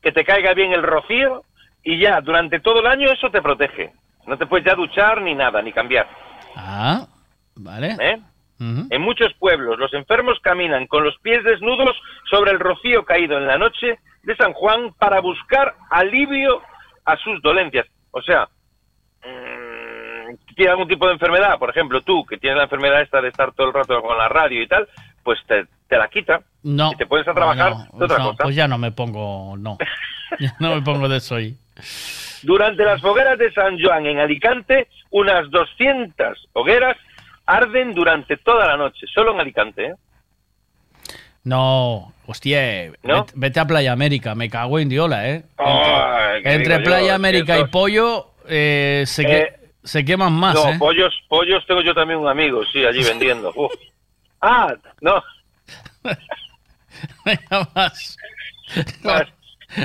que 0.00 0.12
te 0.12 0.24
caiga 0.24 0.54
bien 0.54 0.72
el 0.72 0.82
rocío 0.82 1.42
y 1.82 1.98
ya 1.98 2.20
durante 2.20 2.60
todo 2.60 2.80
el 2.80 2.86
año 2.86 3.10
eso 3.10 3.28
te 3.30 3.42
protege. 3.42 3.92
No 4.26 4.38
te 4.38 4.46
puedes 4.46 4.64
ya 4.64 4.74
duchar 4.74 5.20
ni 5.20 5.34
nada, 5.34 5.60
ni 5.62 5.72
cambiar. 5.72 6.08
Ah, 6.54 7.06
vale. 7.56 7.96
¿eh? 8.00 8.20
En 8.60 9.02
muchos 9.02 9.34
pueblos 9.34 9.76
los 9.76 9.92
enfermos 9.92 10.38
caminan 10.40 10.86
con 10.86 11.02
los 11.02 11.18
pies 11.18 11.42
desnudos 11.42 11.96
sobre 12.30 12.52
el 12.52 12.60
rocío 12.60 13.04
caído 13.04 13.36
en 13.36 13.48
la 13.48 13.58
noche 13.58 13.98
de 14.22 14.36
San 14.36 14.52
Juan 14.52 14.92
para 14.94 15.20
buscar 15.20 15.74
alivio 15.90 16.62
a 17.04 17.16
sus 17.16 17.42
dolencias. 17.42 17.86
O 18.12 18.22
sea, 18.22 18.48
mm, 19.24 19.61
tiene 20.54 20.70
algún 20.72 20.88
tipo 20.88 21.06
de 21.06 21.12
enfermedad, 21.14 21.58
por 21.58 21.70
ejemplo, 21.70 22.00
tú 22.02 22.24
que 22.26 22.36
tienes 22.38 22.56
la 22.58 22.64
enfermedad 22.64 23.00
esta 23.02 23.20
de 23.20 23.28
estar 23.28 23.52
todo 23.52 23.68
el 23.68 23.72
rato 23.74 24.00
con 24.02 24.16
la 24.18 24.28
radio 24.28 24.62
y 24.62 24.66
tal, 24.68 24.88
pues 25.22 25.38
te, 25.46 25.66
te 25.88 25.96
la 25.96 26.08
quita 26.08 26.40
No. 26.62 26.92
y 26.92 26.96
te 26.96 27.06
pones 27.06 27.26
a 27.28 27.34
trabajar 27.34 27.72
No, 27.72 27.98
de 27.98 28.04
otra 28.04 28.18
no, 28.18 28.30
cosa. 28.32 28.44
Pues 28.44 28.56
ya 28.56 28.66
no 28.68 28.78
me 28.78 28.92
pongo, 28.92 29.56
no. 29.58 29.78
Ya 30.40 30.54
no 30.60 30.74
me 30.74 30.82
pongo 30.82 31.08
de 31.08 31.18
eso 31.18 31.36
ahí. 31.36 31.54
Durante 32.42 32.84
las 32.84 33.00
fogueras 33.00 33.38
de 33.38 33.52
San 33.52 33.78
Juan 33.80 34.06
en 34.06 34.18
Alicante, 34.18 34.88
unas 35.10 35.50
200 35.50 36.48
hogueras 36.54 36.96
arden 37.46 37.92
durante 37.92 38.36
toda 38.38 38.66
la 38.66 38.76
noche, 38.76 39.06
solo 39.12 39.32
en 39.32 39.40
Alicante, 39.40 39.84
¿eh? 39.86 39.94
No, 41.44 42.12
hostia, 42.26 42.92
¿No? 43.02 43.26
Vete, 43.34 43.58
a 43.58 43.66
Playa 43.66 43.92
América, 43.92 44.34
me 44.34 44.48
cago 44.48 44.78
en 44.78 44.88
Diola, 44.88 45.28
¿eh? 45.28 45.42
Ay, 45.58 46.42
¿qué 46.42 46.52
Entre 46.54 46.78
yo? 46.78 46.84
Playa 46.84 47.14
América 47.16 47.58
y. 47.58 47.64
Pollo 47.64 48.28
eh, 48.48 49.02
se, 49.06 49.24
que- 49.24 49.38
Eh, 49.40 49.56
se 49.84 50.04
queman 50.04 50.32
más, 50.32 50.54
no, 50.54 50.70
¿eh? 50.70 50.76
pollos, 50.78 51.14
pollos 51.28 51.64
tengo 51.66 51.80
yo 51.82 51.94
también 51.94 52.20
un 52.20 52.28
amigo, 52.28 52.64
sí, 52.72 52.84
allí 52.84 53.02
vendiendo. 53.08 53.52
Uf. 53.54 53.72
Ah, 54.40 54.74
no. 55.00 55.22
más. 57.74 58.18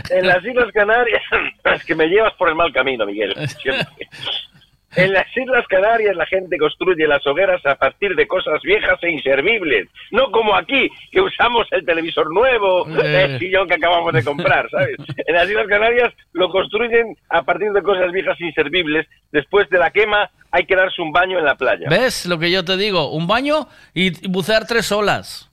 En 0.09 0.27
las 0.27 0.43
Islas 0.43 0.72
Canarias, 0.74 1.22
es 1.64 1.85
que 1.85 1.95
me 1.95 2.08
llevas 2.08 2.34
por 2.34 2.50
el 2.50 2.56
mal 2.56 2.74
camino, 2.74 3.06
Miguel. 3.06 3.34
siempre. 3.61 3.85
En 4.98 5.14
las 5.14 5.26
Islas 5.38 5.66
Canarias 5.67 6.16
la 6.16 6.26
gente 6.26 6.58
construye 6.58 7.08
las 7.08 7.26
hogueras 7.27 7.66
a 7.66 7.76
partir 7.76 8.16
de 8.16 8.27
cosas 8.27 8.61
viejas 8.64 8.98
e 9.03 9.11
inservibles. 9.11 9.88
No 10.11 10.32
como 10.32 10.56
aquí, 10.56 10.90
que 11.11 11.22
usamos 11.22 11.67
el 11.72 11.85
televisor 11.85 12.34
nuevo, 12.34 12.88
Eh. 13.03 13.24
el 13.24 13.40
sillón 13.40 13.67
que 13.67 13.76
acabamos 13.76 14.11
de 14.14 14.24
comprar, 14.24 14.69
¿sabes? 14.69 14.95
En 15.26 15.35
las 15.35 15.48
Islas 15.50 15.67
Canarias 15.67 16.14
lo 16.34 16.50
construyen 16.50 17.16
a 17.30 17.43
partir 17.43 17.72
de 17.72 17.82
cosas 17.84 18.11
viejas 18.11 18.35
e 18.42 18.45
inservibles. 18.45 19.08
Después 19.32 19.69
de 19.69 19.77
la 19.80 19.92
quema 19.92 20.30
hay 20.51 20.66
que 20.66 20.76
darse 20.76 21.01
un 21.01 21.11
baño 21.11 21.38
en 21.40 21.45
la 21.45 21.56
playa. 21.56 21.88
¿Ves 21.90 22.26
lo 22.26 22.40
que 22.40 22.50
yo 22.51 22.66
te 22.66 22.76
digo? 22.77 23.11
Un 23.11 23.27
baño 23.27 23.67
y 23.93 24.26
y 24.26 24.30
bucear 24.30 24.66
tres 24.67 24.92
olas. 24.92 25.51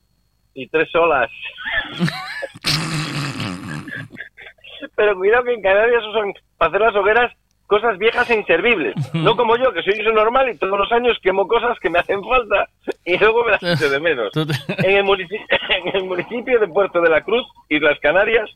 y 0.54 0.66
tres 0.68 0.88
olas. 0.94 1.30
Pero 4.96 5.16
cuidado 5.16 5.44
que 5.44 5.54
en 5.54 5.62
Canarias 5.62 6.02
usan 6.10 6.32
para 6.56 6.68
hacer 6.70 6.80
las 6.80 6.94
hogueras 6.94 7.32
cosas 7.80 7.98
viejas 7.98 8.28
e 8.30 8.34
inservibles. 8.36 8.94
No 9.14 9.34
como 9.36 9.56
yo, 9.56 9.72
que 9.72 9.82
soy 9.82 9.94
eso 10.00 10.12
normal 10.12 10.48
y 10.50 10.56
todos 10.58 10.78
los 10.78 10.90
años 10.92 11.18
quemo 11.22 11.48
cosas 11.48 11.76
que 11.80 11.90
me 11.90 11.98
hacen 11.98 12.20
falta 12.22 12.68
y 13.04 13.16
luego 13.18 13.44
me 13.44 13.52
las 13.52 13.62
echo 13.74 13.90
de 13.90 13.98
menos. 14.00 14.30
En 14.36 14.96
el, 14.96 15.04
munici- 15.04 15.44
en 15.84 15.96
el 15.96 16.04
municipio 16.04 16.60
de 16.60 16.68
Puerto 16.68 17.00
de 17.00 17.10
la 17.10 17.22
Cruz, 17.22 17.44
Islas 17.68 17.98
Canarias, 18.00 18.48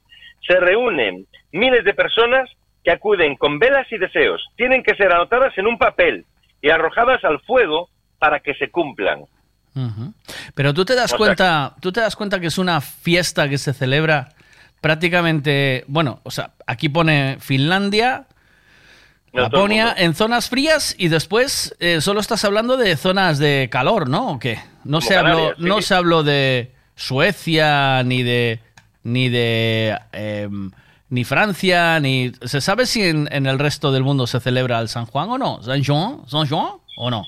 se 0.46 0.58
reúnen 0.60 1.26
miles 1.52 1.84
de 1.84 1.94
personas 1.94 2.48
que 2.84 2.92
acuden 2.92 3.34
con 3.36 3.58
velas 3.58 3.86
y 3.90 3.98
deseos. 3.98 4.40
Tienen 4.56 4.82
que 4.82 4.94
ser 4.94 5.12
anotadas 5.12 5.56
en 5.58 5.66
un 5.66 5.78
papel 5.78 6.24
y 6.62 6.70
arrojadas 6.70 7.24
al 7.24 7.40
fuego 7.40 7.88
para 8.18 8.38
que 8.40 8.54
se 8.54 8.70
cumplan. 8.70 9.20
Pero 10.54 10.72
tú 10.74 10.84
te 10.84 10.94
das 10.94 11.06
O 11.06 11.08
sea 11.08 11.18
cuenta, 11.18 11.74
tú 11.80 11.92
te 11.92 12.00
das 12.00 12.16
cuenta 12.16 12.40
que 12.40 12.46
es 12.48 12.58
una 12.58 12.80
fiesta 12.80 13.48
que 13.48 13.58
se 13.58 13.72
celebra 13.72 14.28
prácticamente, 14.80 15.84
bueno, 15.86 16.20
o 16.22 16.30
sea, 16.30 16.50
aquí 16.66 16.88
pone 16.88 17.36
Finlandia, 17.40 18.26
Laponia 19.32 19.94
en 19.96 20.14
zonas 20.14 20.48
frías 20.48 20.94
y 20.98 21.08
después 21.08 21.76
eh, 21.80 22.00
solo 22.00 22.20
estás 22.20 22.44
hablando 22.44 22.76
de 22.76 22.96
zonas 22.96 23.38
de 23.38 23.68
calor, 23.70 24.08
¿no? 24.08 24.32
¿O 24.32 24.38
qué? 24.38 24.58
No 24.84 25.00
se 25.00 25.16
habló, 25.16 25.54
sí. 25.56 25.62
no 25.64 25.82
se 25.82 25.94
habló 25.94 26.22
de 26.22 26.72
Suecia 26.94 28.02
ni 28.04 28.22
de 28.22 28.60
ni 29.04 29.28
de 29.28 29.98
em, 30.12 30.70
ni 31.10 31.24
Francia 31.24 32.00
ni 32.00 32.32
se 32.42 32.60
sabe 32.60 32.86
si 32.86 33.02
en, 33.02 33.28
en 33.32 33.46
el 33.46 33.58
resto 33.58 33.92
del 33.92 34.02
mundo 34.02 34.26
se 34.26 34.40
celebra 34.40 34.78
el 34.80 34.88
San 34.88 35.06
Juan 35.06 35.28
o 35.30 35.38
no, 35.38 35.62
San 35.62 35.82
Juan, 35.84 36.26
San 36.26 36.46
Juan 36.48 36.72
o 36.96 37.10
no. 37.10 37.24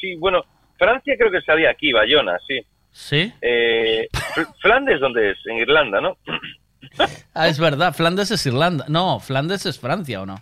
Sí, 0.00 0.14
bueno, 0.18 0.44
Francia 0.78 1.14
creo 1.18 1.30
que 1.30 1.40
salía 1.42 1.70
aquí, 1.70 1.92
Bayona, 1.92 2.36
sí. 2.46 2.60
Sí. 2.92 3.32
Eh, 3.42 4.08
Fl- 4.34 4.54
Flandes, 4.60 5.00
¿dónde 5.00 5.30
es? 5.32 5.38
En 5.46 5.58
Irlanda, 5.58 6.00
¿no? 6.00 6.16
Ah, 7.34 7.48
es 7.48 7.58
verdad, 7.58 7.94
Flandes 7.94 8.30
es 8.30 8.46
Irlanda. 8.46 8.86
No, 8.88 9.20
Flandes 9.20 9.66
es 9.66 9.78
Francia, 9.78 10.22
¿o 10.22 10.26
no? 10.26 10.40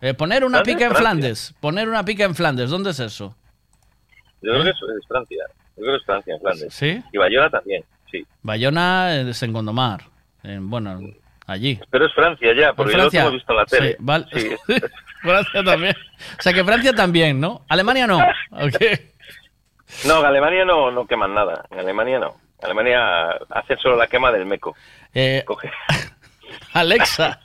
Eh, 0.00 0.14
poner 0.14 0.44
una 0.44 0.62
pica 0.62 0.86
en. 0.86 0.94
Flandes. 0.94 1.54
Poner 1.60 1.88
una 1.88 2.04
pica 2.04 2.24
en 2.24 2.34
Flandes. 2.34 2.70
¿Dónde 2.70 2.90
es 2.90 3.00
eso? 3.00 3.34
Yo 4.42 4.52
creo 4.52 4.64
que 4.64 4.70
es, 4.70 4.76
es 4.76 5.06
Francia. 5.08 5.44
Yo 5.76 5.82
creo 5.82 5.92
que 5.92 5.96
es 5.98 6.04
Francia, 6.06 6.34
en 6.34 6.40
Flandes. 6.40 6.74
¿Sí? 6.74 7.02
Y 7.12 7.18
Bayona 7.18 7.50
también, 7.50 7.84
sí. 8.10 8.26
Bayona 8.42 9.16
es 9.16 9.42
en 9.42 9.52
Gondomar. 9.52 10.02
En- 10.42 10.70
bueno, 10.70 10.98
allí. 11.46 11.78
Pero 11.90 12.06
es 12.06 12.14
Francia 12.14 12.52
ya, 12.58 12.72
porque 12.72 12.92
¿En 12.92 12.98
yo 12.98 13.04
lo 13.04 13.10
hemos 13.12 13.32
visto 13.32 13.52
en 13.52 13.56
la 13.58 13.66
tele. 13.66 13.90
Sí, 13.90 13.96
vale. 13.98 14.26
Sí. 14.32 14.50
Francia 15.22 15.62
también. 15.62 15.94
O 16.38 16.42
sea 16.42 16.52
que 16.54 16.64
Francia 16.64 16.92
también, 16.94 17.38
¿no? 17.40 17.62
Alemania 17.68 18.06
no. 18.06 18.18
No, 20.06 20.20
en 20.20 20.26
Alemania 20.26 20.64
no, 20.64 20.90
no 20.92 21.04
queman 21.04 21.34
nada. 21.34 21.66
En 21.70 21.80
Alemania 21.80 22.20
no. 22.20 22.36
En 22.60 22.66
Alemania 22.66 23.30
hacen 23.50 23.76
solo 23.78 23.96
la 23.96 24.06
quema 24.06 24.30
del 24.30 24.46
meco. 24.46 24.76
Eh, 25.12 25.42
Coge. 25.44 25.70
Alexa, 26.72 27.40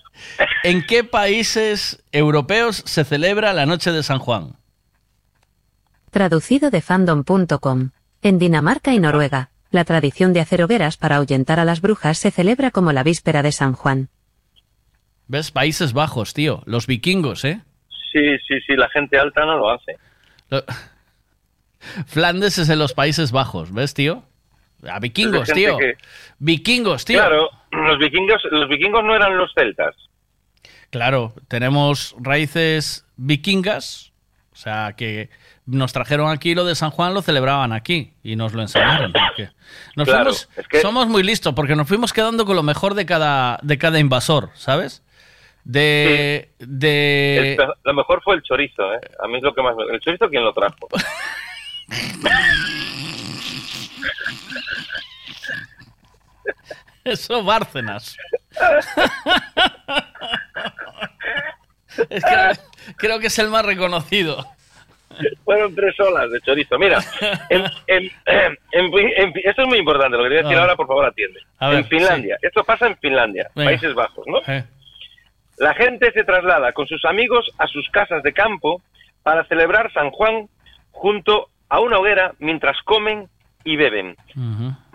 ¿en 0.64 0.86
qué 0.86 1.04
países 1.04 2.04
europeos 2.12 2.84
se 2.86 3.04
celebra 3.04 3.54
la 3.54 3.66
noche 3.66 3.92
de 3.92 4.04
San 4.04 4.20
Juan? 4.20 4.54
Traducido 6.12 6.70
de 6.72 6.82
fandom.com. 6.82 7.90
En 8.22 8.40
Dinamarca 8.40 8.94
y 8.94 9.00
Noruega, 9.00 9.50
la 9.70 9.84
tradición 9.84 10.34
de 10.34 10.40
hacer 10.40 10.64
hogueras 10.64 10.98
para 10.98 11.18
ahuyentar 11.18 11.60
a 11.60 11.66
las 11.66 11.82
brujas 11.82 12.18
se 12.18 12.32
celebra 12.32 12.72
como 12.72 12.92
la 12.94 13.04
víspera 13.04 13.44
de 13.44 13.52
San 13.52 13.74
Juan. 13.74 14.10
¿Ves? 15.28 15.52
Países 15.52 15.94
Bajos, 15.94 16.34
tío. 16.34 16.62
Los 16.66 16.88
vikingos, 16.88 17.44
¿eh? 17.46 17.62
Sí, 18.12 18.22
sí, 18.48 18.56
sí, 18.66 18.76
la 18.76 18.88
gente 18.90 19.20
alta 19.20 19.42
no 19.46 19.58
lo 19.58 19.70
hace. 19.72 19.98
Lo- 20.50 20.64
Flandes 22.08 22.58
es 22.58 22.70
en 22.70 22.80
los 22.80 22.94
Países 22.94 23.32
Bajos, 23.32 23.74
¿ves, 23.74 23.94
tío? 23.94 24.24
A 24.88 25.00
vikingos, 25.00 25.50
tío. 25.52 25.78
que- 25.78 25.96
Vikingos, 26.40 27.06
tío. 27.06 27.20
Claro, 27.20 27.50
los 27.72 27.98
vikingos, 27.98 28.42
los 28.52 28.70
vikingos 28.70 29.04
no 29.04 29.16
eran 29.16 29.38
los 29.38 29.52
celtas. 29.54 29.96
Claro, 30.90 31.34
tenemos 31.48 32.16
raíces 32.20 33.06
vikingas, 33.18 34.14
o 34.54 34.56
sea, 34.56 34.94
que 34.96 35.30
nos 35.66 35.92
trajeron 35.94 36.30
aquí 36.32 36.54
lo 36.56 36.64
de 36.64 36.76
San 36.76 36.92
Juan, 36.92 37.14
lo 37.14 37.22
celebraban 37.22 37.74
aquí 37.74 38.14
y 38.24 38.36
nos 38.36 38.54
lo 38.54 38.62
enseñaron. 38.62 39.12
Nos 39.96 40.08
Claro, 40.08 40.24
fuimos, 40.26 40.50
es 40.56 40.68
que- 40.68 40.82
somos 40.82 41.08
muy 41.08 41.24
listos 41.24 41.54
porque 41.56 41.76
nos 41.76 41.88
fuimos 41.88 42.14
quedando 42.14 42.46
con 42.46 42.56
lo 42.56 42.64
mejor 42.64 42.94
de 42.94 43.06
cada, 43.06 43.60
de 43.64 43.78
cada 43.78 44.00
invasor, 44.00 44.52
¿sabes? 44.54 45.02
De, 45.64 46.52
de... 46.60 47.56
El 47.60 47.68
lo 47.84 47.94
mejor 47.96 48.22
fue 48.24 48.36
el 48.36 48.44
chorizo, 48.44 48.94
¿eh? 48.94 49.00
A 49.24 49.28
mí 49.28 49.38
es 49.38 49.44
lo 49.44 49.56
que 49.56 49.64
más 49.64 49.76
me... 49.76 49.84
¿El 49.92 50.00
chorizo 50.00 50.30
quién 50.30 50.44
lo 50.44 50.54
trajo? 50.54 50.88
Eso, 57.04 57.44
Bárcenas. 57.44 58.16
Es 62.10 62.24
que 62.26 62.94
creo 62.98 63.20
que 63.20 63.28
es 63.28 63.40
el 63.40 63.50
más 63.50 63.64
reconocido. 63.66 64.46
Fueron 65.46 65.74
tres 65.74 65.98
olas 66.02 66.30
de 66.30 66.42
chorizo. 66.42 66.78
Mira, 66.78 67.00
en, 67.50 67.64
en- 67.88 68.12
en- 68.26 68.58
en- 68.74 69.34
esto 69.46 69.62
es 69.62 69.68
muy 69.68 69.78
importante, 69.78 70.18
lo 70.18 70.24
que 70.24 70.30
voy 70.30 70.38
a 70.40 70.42
decir 70.42 70.46
A 70.48 70.50
ver. 70.50 70.60
ahora, 70.60 70.76
por 70.76 70.88
favor, 70.88 71.06
atiende. 71.06 71.40
Ver, 71.62 71.74
en 71.76 71.88
Finlandia, 71.88 72.38
esto 72.42 72.66
pasa 72.66 72.88
en 72.88 72.98
Finlandia, 72.98 73.50
Venga. 73.56 73.70
Países 73.70 73.94
Bajos, 73.94 74.26
¿no? 74.28 74.40
Eh. 74.46 74.66
La 75.58 75.74
gente 75.74 76.12
se 76.12 76.26
traslada 76.26 76.74
con 76.74 76.86
sus 76.86 77.06
amigos 77.06 77.50
a 77.60 77.68
sus 77.68 77.90
casas 77.92 78.24
de 78.24 78.34
campo 78.34 78.82
para 79.24 79.46
celebrar 79.46 79.90
San 79.94 80.12
Juan 80.12 80.50
junto 80.92 81.48
a 81.70 81.80
una 81.80 81.98
hoguera 82.00 82.34
mientras 82.40 82.76
comen 82.84 83.30
y 83.66 83.76
beben. 83.76 84.16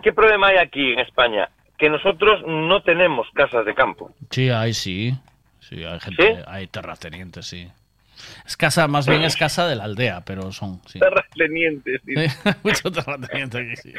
¿Qué 0.01 0.11
problema 0.13 0.47
hay 0.47 0.57
aquí 0.57 0.93
en 0.93 0.99
España? 0.99 1.49
Que 1.77 1.89
nosotros 1.89 2.41
no 2.47 2.81
tenemos 2.81 3.27
casas 3.35 3.65
de 3.65 3.75
campo. 3.75 4.11
Sí, 4.31 4.49
hay 4.49 4.73
sí. 4.73 5.13
Sí, 5.59 5.83
hay 5.83 5.99
gente, 5.99 6.43
hay 6.47 6.65
terratenientes, 6.67 7.45
sí. 7.45 7.69
Es 8.45 8.57
casa, 8.57 8.87
más 8.87 9.07
bien 9.07 9.23
es 9.23 9.35
casa 9.35 9.67
de 9.67 9.75
la 9.75 9.83
aldea, 9.85 10.21
pero 10.25 10.51
son, 10.51 10.81
sí. 10.87 10.99
Terratenientes. 10.99 12.01
Sí, 12.05 12.13
mucho 12.63 12.91
terrateniente 12.91 13.57
aquí, 13.59 13.75
sí. 13.75 13.93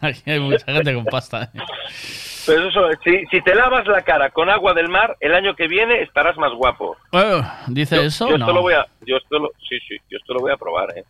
Aquí 0.00 0.30
hay 0.30 0.40
mucha 0.40 0.64
gente 0.72 0.94
con 0.94 1.04
pasta. 1.04 1.44
¿eh? 1.44 1.58
Pero 2.46 2.68
eso, 2.68 2.88
si, 3.04 3.24
si 3.26 3.40
te 3.42 3.54
lavas 3.54 3.86
la 3.86 4.02
cara 4.02 4.30
con 4.30 4.50
agua 4.50 4.72
del 4.74 4.88
mar, 4.88 5.16
el 5.20 5.34
año 5.34 5.54
que 5.54 5.68
viene 5.68 6.02
estarás 6.02 6.36
más 6.36 6.52
guapo. 6.52 6.96
Bueno, 7.12 7.48
¿Dice 7.68 7.96
Yo- 7.96 8.02
eso? 8.02 8.28
Yo 8.28 8.38
no. 8.38 8.44
esto 8.44 8.54
lo 8.54 8.62
voy 8.62 8.74
a, 8.74 8.86
yo 9.06 9.16
esto 9.16 9.38
lo, 9.38 9.50
sí, 9.68 9.78
sí, 9.88 9.96
yo 10.10 10.18
esto 10.18 10.34
lo 10.34 10.40
voy 10.40 10.52
a 10.52 10.56
probar, 10.56 10.96
¿eh? 10.96 11.04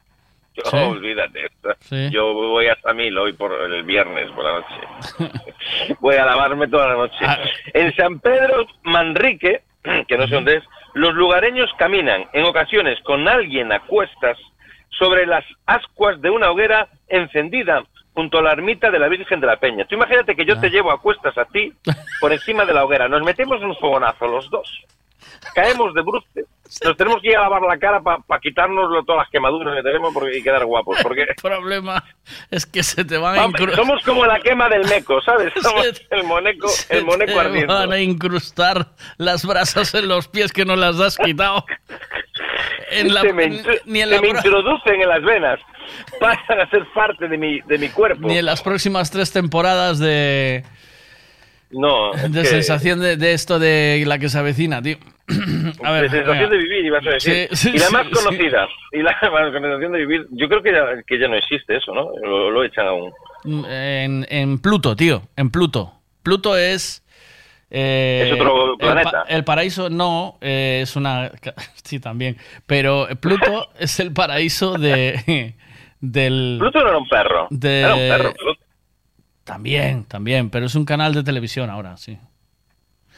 Yo, 0.55 0.63
¿Sí? 0.71 0.77
olvídate. 0.77 1.49
Sí. 1.81 2.11
Yo 2.11 2.33
voy 2.35 2.67
a 2.69 2.77
Samil 2.83 3.17
hoy 3.19 3.33
por 3.33 3.53
el 3.53 3.83
viernes 3.85 4.31
por 4.33 4.45
la 4.45 4.53
noche. 4.61 5.35
voy 6.01 6.17
a 6.17 6.25
lavarme 6.27 6.69
toda 6.69 6.89
la 6.89 6.95
noche. 6.95 7.17
Ah. 7.23 7.39
En 7.75 7.95
San 7.95 8.21
Pedro 8.21 8.67
Manrique, 8.83 9.63
que 10.09 10.17
no 10.19 10.27
sé 10.27 10.35
dónde 10.35 10.57
es, 10.57 10.65
los 10.95 11.15
lugareños 11.15 11.71
caminan 11.79 12.27
en 12.33 12.45
ocasiones 12.45 12.99
con 13.03 13.27
alguien 13.29 13.73
a 13.73 13.81
cuestas 13.81 14.37
sobre 14.91 15.27
las 15.27 15.45
ascuas 15.67 16.21
de 16.21 16.29
una 16.31 16.51
hoguera 16.51 16.89
encendida 17.09 17.83
junto 18.15 18.39
a 18.39 18.43
la 18.43 18.53
ermita 18.53 18.91
de 18.91 18.99
la 18.99 19.09
Virgen 19.09 19.41
de 19.41 19.47
la 19.47 19.57
Peña. 19.57 19.87
Tú 19.87 19.95
imagínate 19.95 20.37
que 20.37 20.45
yo 20.45 20.55
Ah. 20.57 20.61
te 20.61 20.69
llevo 20.69 20.93
a 20.93 21.01
cuestas 21.01 21.37
a 21.39 21.47
ti 21.47 21.73
por 22.21 22.31
encima 22.33 22.67
de 22.67 22.75
la 22.75 22.85
hoguera. 22.85 23.09
Nos 23.09 23.23
metemos 23.23 23.63
un 23.63 23.75
fogonazo 23.77 24.27
los 24.27 24.51
dos. 24.51 24.71
Caemos 25.55 25.95
de 25.95 26.03
bruces. 26.03 26.47
Nos 26.85 26.97
tenemos 26.97 27.21
que 27.21 27.29
ir 27.29 27.37
a 27.37 27.43
lavar 27.43 27.61
la 27.63 27.77
cara 27.79 28.01
para 28.01 28.41
quitarnos 28.41 28.89
todas 29.05 29.25
las 29.25 29.31
quemaduras 29.31 29.77
que 29.77 29.83
tenemos 29.83 30.15
porque, 30.15 30.39
y 30.39 30.43
quedar 30.43 30.65
guapos. 30.65 30.97
Porque 31.03 31.23
El 31.23 31.35
problema 31.35 32.03
es 32.51 32.65
que 32.65 32.83
se 32.83 33.05
te 33.05 33.19
van 33.19 33.39
a 33.39 33.45
incrustar. 33.45 33.77
somos 33.77 34.03
como 34.05 34.25
la 34.25 34.41
quema 34.41 34.71
del 34.71 34.87
meco, 34.89 35.21
¿sabes? 35.21 35.53
Somos 35.63 36.03
el 36.09 36.25
moneco, 36.25 36.69
el 36.89 37.05
moneco 37.05 37.33
te 37.35 37.39
ardiendo. 37.41 37.75
van 37.75 37.93
a 37.93 37.99
incrustar 38.01 38.87
las 39.19 39.45
brasas 39.45 39.93
en 39.95 40.09
los 40.09 40.29
pies 40.29 40.51
que 40.51 40.65
no 40.65 40.75
las 40.77 40.99
has 40.99 41.17
quitado. 41.19 41.65
En 42.91 43.13
la- 43.15 43.23
se 43.23 43.33
me, 43.33 43.49
ni 43.49 44.01
en 44.01 44.09
se 44.09 44.15
la 44.15 44.21
me 44.21 44.29
pro- 44.29 44.37
introducen 44.39 45.01
en 45.01 45.09
las 45.09 45.23
venas. 45.23 45.59
Pasan 46.21 46.61
a 46.61 46.69
ser 46.71 46.87
parte 46.95 47.27
de 47.27 47.39
mi, 47.39 47.61
de 47.63 47.79
mi 47.79 47.89
cuerpo. 47.89 48.29
Ni 48.29 48.37
en 48.39 48.45
las 48.45 48.63
próximas 48.63 49.11
tres 49.11 49.33
temporadas 49.33 49.99
de, 49.99 50.63
No, 51.71 52.13
de 52.13 52.43
que- 52.43 52.47
sensación 52.47 53.01
de, 53.01 53.17
de 53.17 53.33
esto 53.33 53.59
de 53.59 54.05
la 54.07 54.19
que 54.19 54.29
se 54.29 54.39
avecina, 54.39 54.83
tío. 54.83 54.99
A 55.85 55.93
ver, 55.93 56.11
sensación 56.11 56.51
de 56.51 56.57
vivir, 56.59 56.85
ibas 56.85 57.07
a 57.07 57.11
decir. 57.11 57.49
Sí, 57.53 57.57
sí, 57.57 57.71
y 57.75 57.79
la 57.79 57.91
más 57.91 58.07
sí. 58.07 58.13
conocida. 58.13 58.69
Y 58.93 58.99
la 59.03 59.13
más 59.33 59.53
sensación 59.53 59.93
de 59.93 59.99
vivir. 59.99 60.27
Yo 60.31 60.49
creo 60.49 60.63
que 60.63 60.73
ya, 60.73 60.85
que 61.07 61.19
ya 61.19 61.29
no 61.29 61.37
existe 61.37 61.77
eso, 61.77 61.93
¿no? 61.95 62.11
Lo, 62.23 62.51
lo 62.51 62.65
echan 62.65 62.87
aún. 62.87 63.13
En, 63.69 64.27
en 64.29 64.59
Pluto, 64.61 64.95
tío, 64.97 65.23
en 65.37 65.51
Pluto. 65.51 65.93
Pluto 66.23 66.57
es... 66.57 67.05
eh, 67.71 68.25
¿Es 68.27 68.33
otro 68.41 68.77
planeta? 68.79 69.25
El, 69.29 69.45
paraíso 69.45 69.91
no, 69.91 70.39
eh, 70.41 70.81
es 70.83 70.97
una... 70.97 71.31
Sí, 71.85 71.99
también. 72.01 72.37
Pero 72.67 73.09
Pluto 73.21 73.69
es 73.79 73.99
el 74.01 74.13
paraíso 74.13 74.75
de... 74.79 75.55
Del, 76.01 76.57
Pluto 76.59 76.81
no 76.83 76.89
era 76.89 76.99
un 76.99 77.09
perro. 77.09 77.47
de- 77.51 77.81
Era 77.81 77.95
un 77.95 78.01
perro. 78.01 78.33
Pluto. 78.35 78.61
También, 79.45 80.05
también, 80.05 80.51
pero 80.51 80.67
es 80.67 80.75
un 80.75 80.85
canal 80.85 81.15
de 81.15 81.23
televisión 81.25 81.69
ahora, 81.71 81.97
sí. 81.97 82.17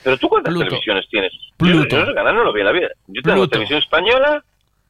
Pero 0.02 0.16
tú 0.18 0.28
cuántas 0.28 0.52
Pluto. 0.52 0.66
televisiones 0.68 1.06
tienes? 1.08 1.32
Pluto. 1.56 1.88
Yo, 1.88 1.96
yo 1.98 2.02
ese 2.04 2.14
canal 2.14 2.34
no 2.34 2.44
lo 2.44 2.52
vi 2.52 2.60
en 2.60 2.66
la 2.66 2.72
vida. 2.72 2.88
Yo 3.06 3.22
tengo 3.22 3.36
Pluto. 3.36 3.50
televisión 3.50 3.78
española, 3.80 4.42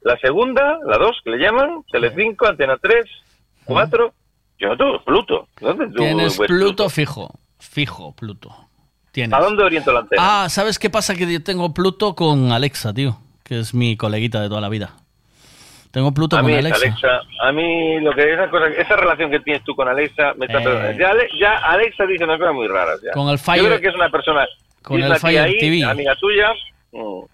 la 0.03 0.17
segunda, 0.19 0.79
la 0.87 0.99
dos, 0.99 1.17
que 1.25 1.31
le 1.31 1.39
llaman, 1.39 1.83
Telecinco, 1.91 2.47
Antena 2.47 2.77
3, 2.81 3.05
4. 3.65 4.13
Yo 4.59 4.69
no 4.69 4.77
tengo 4.77 5.03
Pluto. 5.05 5.49
¿Dónde 5.61 5.87
tú 5.89 5.95
Tienes 5.95 6.39
Pluto 6.39 6.89
fijo, 6.89 7.31
fijo, 7.59 8.15
Pluto. 8.15 8.55
Tienes. 9.13 9.33
¿A 9.39 9.41
dónde 9.43 9.63
oriento 9.63 9.93
la 9.93 10.01
antena? 10.01 10.45
Ah, 10.45 10.49
¿sabes 10.49 10.79
qué 10.79 10.91
pasa? 10.91 11.15
Que 11.15 11.31
yo 11.33 11.43
tengo 11.43 11.73
Pluto 11.75 12.15
con 12.15 12.51
Alexa, 12.53 12.93
tío, 12.93 13.17
que 13.45 13.61
es 13.61 13.73
mi 13.75 13.97
coleguita 13.97 14.41
de 14.41 14.49
toda 14.49 14.61
la 14.61 14.69
vida. 14.69 14.91
Tengo 15.93 16.13
Pluto 16.13 16.37
a 16.37 16.41
con 16.41 16.51
mí, 16.51 16.57
Alexa. 16.57 16.87
Alexa. 16.87 17.21
a 17.41 17.53
mí 17.53 18.01
lo 18.01 18.13
que 18.13 18.33
esa 18.33 18.51
cosa, 18.51 18.67
esa 18.67 18.97
relación 18.97 19.31
que 19.31 19.39
tienes 19.41 19.63
tú 19.63 19.77
con 19.77 19.87
Alexa, 19.87 20.35
me 20.37 20.47
está 20.47 20.59
Eh. 20.61 20.97
ya, 20.99 21.11
Ale- 21.11 21.29
ya 21.39 21.57
Alexa 21.59 22.05
dice 22.07 22.25
unas 22.25 22.39
cosas 22.41 22.55
muy 22.55 22.67
raras. 22.67 23.01
ya. 23.05 23.13
Con 23.13 23.29
el 23.29 23.39
Fire- 23.39 23.59
Yo 23.63 23.67
creo 23.69 23.81
que 23.81 23.89
es 23.89 23.95
una 23.95 24.11
persona, 24.11 24.45
con 24.85 25.03
el 25.03 25.17
Fire 25.17 25.41
ahí, 25.43 25.59
TV. 25.59 25.85
amiga 25.85 26.15
tuya. 26.17 26.53
Mm. 26.93 27.25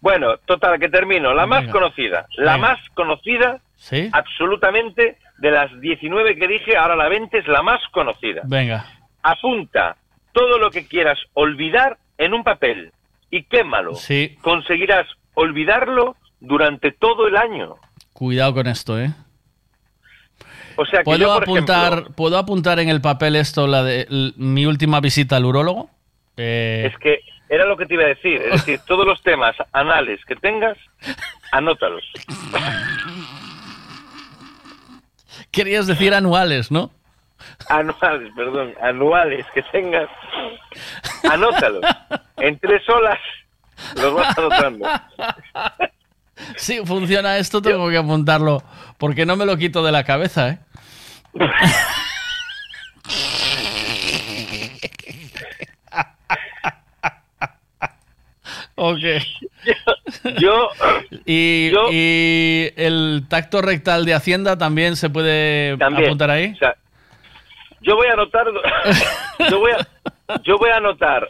Bueno, 0.00 0.36
total, 0.46 0.78
que 0.78 0.88
termino. 0.88 1.34
La 1.34 1.46
más 1.46 1.66
conocida, 1.68 2.26
la 2.36 2.54
Venga. 2.54 2.68
más 2.68 2.78
conocida, 2.94 3.60
¿Sí? 3.76 4.08
absolutamente, 4.12 5.18
de 5.38 5.50
las 5.50 5.80
19 5.80 6.36
que 6.36 6.46
dije, 6.46 6.76
ahora 6.76 6.94
la 6.94 7.08
20 7.08 7.38
es 7.38 7.48
la 7.48 7.62
más 7.62 7.80
conocida. 7.90 8.42
Venga. 8.44 8.84
Apunta 9.22 9.96
todo 10.32 10.58
lo 10.58 10.70
que 10.70 10.86
quieras 10.86 11.18
olvidar 11.34 11.98
en 12.16 12.34
un 12.34 12.44
papel 12.44 12.92
y 13.30 13.42
quémalo. 13.44 13.94
Sí. 13.96 14.36
Conseguirás 14.42 15.06
olvidarlo 15.34 16.16
durante 16.40 16.92
todo 16.92 17.26
el 17.26 17.36
año. 17.36 17.74
Cuidado 18.12 18.54
con 18.54 18.66
esto, 18.68 19.00
¿eh? 19.00 19.10
O 20.76 20.86
sea 20.86 21.00
que 21.00 21.04
¿Puedo 21.04 21.18
yo, 21.18 21.34
por 21.34 21.42
apuntar, 21.42 21.92
ejemplo, 21.92 22.14
¿Puedo 22.14 22.38
apuntar 22.38 22.78
en 22.78 22.88
el 22.88 23.00
papel 23.00 23.34
esto, 23.34 23.66
la 23.66 23.82
de 23.82 24.06
mi 24.36 24.64
última 24.66 25.00
visita 25.00 25.36
al 25.36 25.44
urólogo? 25.44 25.90
Eh, 26.38 26.88
es 26.90 26.98
que 26.98 27.20
era 27.48 27.66
lo 27.66 27.76
que 27.76 27.86
te 27.86 27.94
iba 27.94 28.04
a 28.04 28.08
decir. 28.08 28.40
Es 28.42 28.52
decir, 28.52 28.80
todos 28.86 29.06
los 29.06 29.22
temas 29.22 29.56
anales 29.72 30.24
que 30.24 30.36
tengas, 30.36 30.78
anótalos. 31.52 32.04
Querías 35.50 35.86
decir 35.86 36.14
anuales, 36.14 36.70
¿no? 36.70 36.90
Anuales, 37.68 38.32
perdón, 38.36 38.74
anuales 38.82 39.46
que 39.54 39.62
tengas, 39.64 40.08
anótalos. 41.30 41.84
En 42.36 42.58
tres 42.58 42.88
olas 42.88 43.18
los 43.96 44.14
vas 44.14 44.38
anotando. 44.38 44.88
Si 46.56 46.84
funciona 46.86 47.38
esto, 47.38 47.60
tengo 47.60 47.88
que 47.90 47.96
apuntarlo, 47.96 48.62
porque 48.96 49.26
no 49.26 49.36
me 49.36 49.44
lo 49.46 49.56
quito 49.56 49.82
de 49.82 49.92
la 49.92 50.04
cabeza, 50.04 50.50
¿eh? 50.50 50.58
ok. 58.78 59.22
Yo, 60.38 60.68
y, 61.26 61.70
y 61.90 62.70
el 62.76 63.24
tacto 63.28 63.60
rectal 63.60 64.04
de 64.04 64.14
Hacienda 64.14 64.56
también 64.56 64.96
se 64.96 65.10
puede 65.10 65.76
También. 65.76 66.06
apuntar 66.06 66.30
ahí. 66.30 66.52
O 66.54 66.56
sea, 66.56 66.74
yo 67.80 67.94
voy 67.96 68.06
a 68.08 68.12
anotar, 68.14 68.46
yo 69.50 69.58
voy 69.60 69.72
a, 69.72 70.38
yo 70.42 70.58
voy 70.58 70.70
a 70.70 70.76
anotar, 70.76 71.28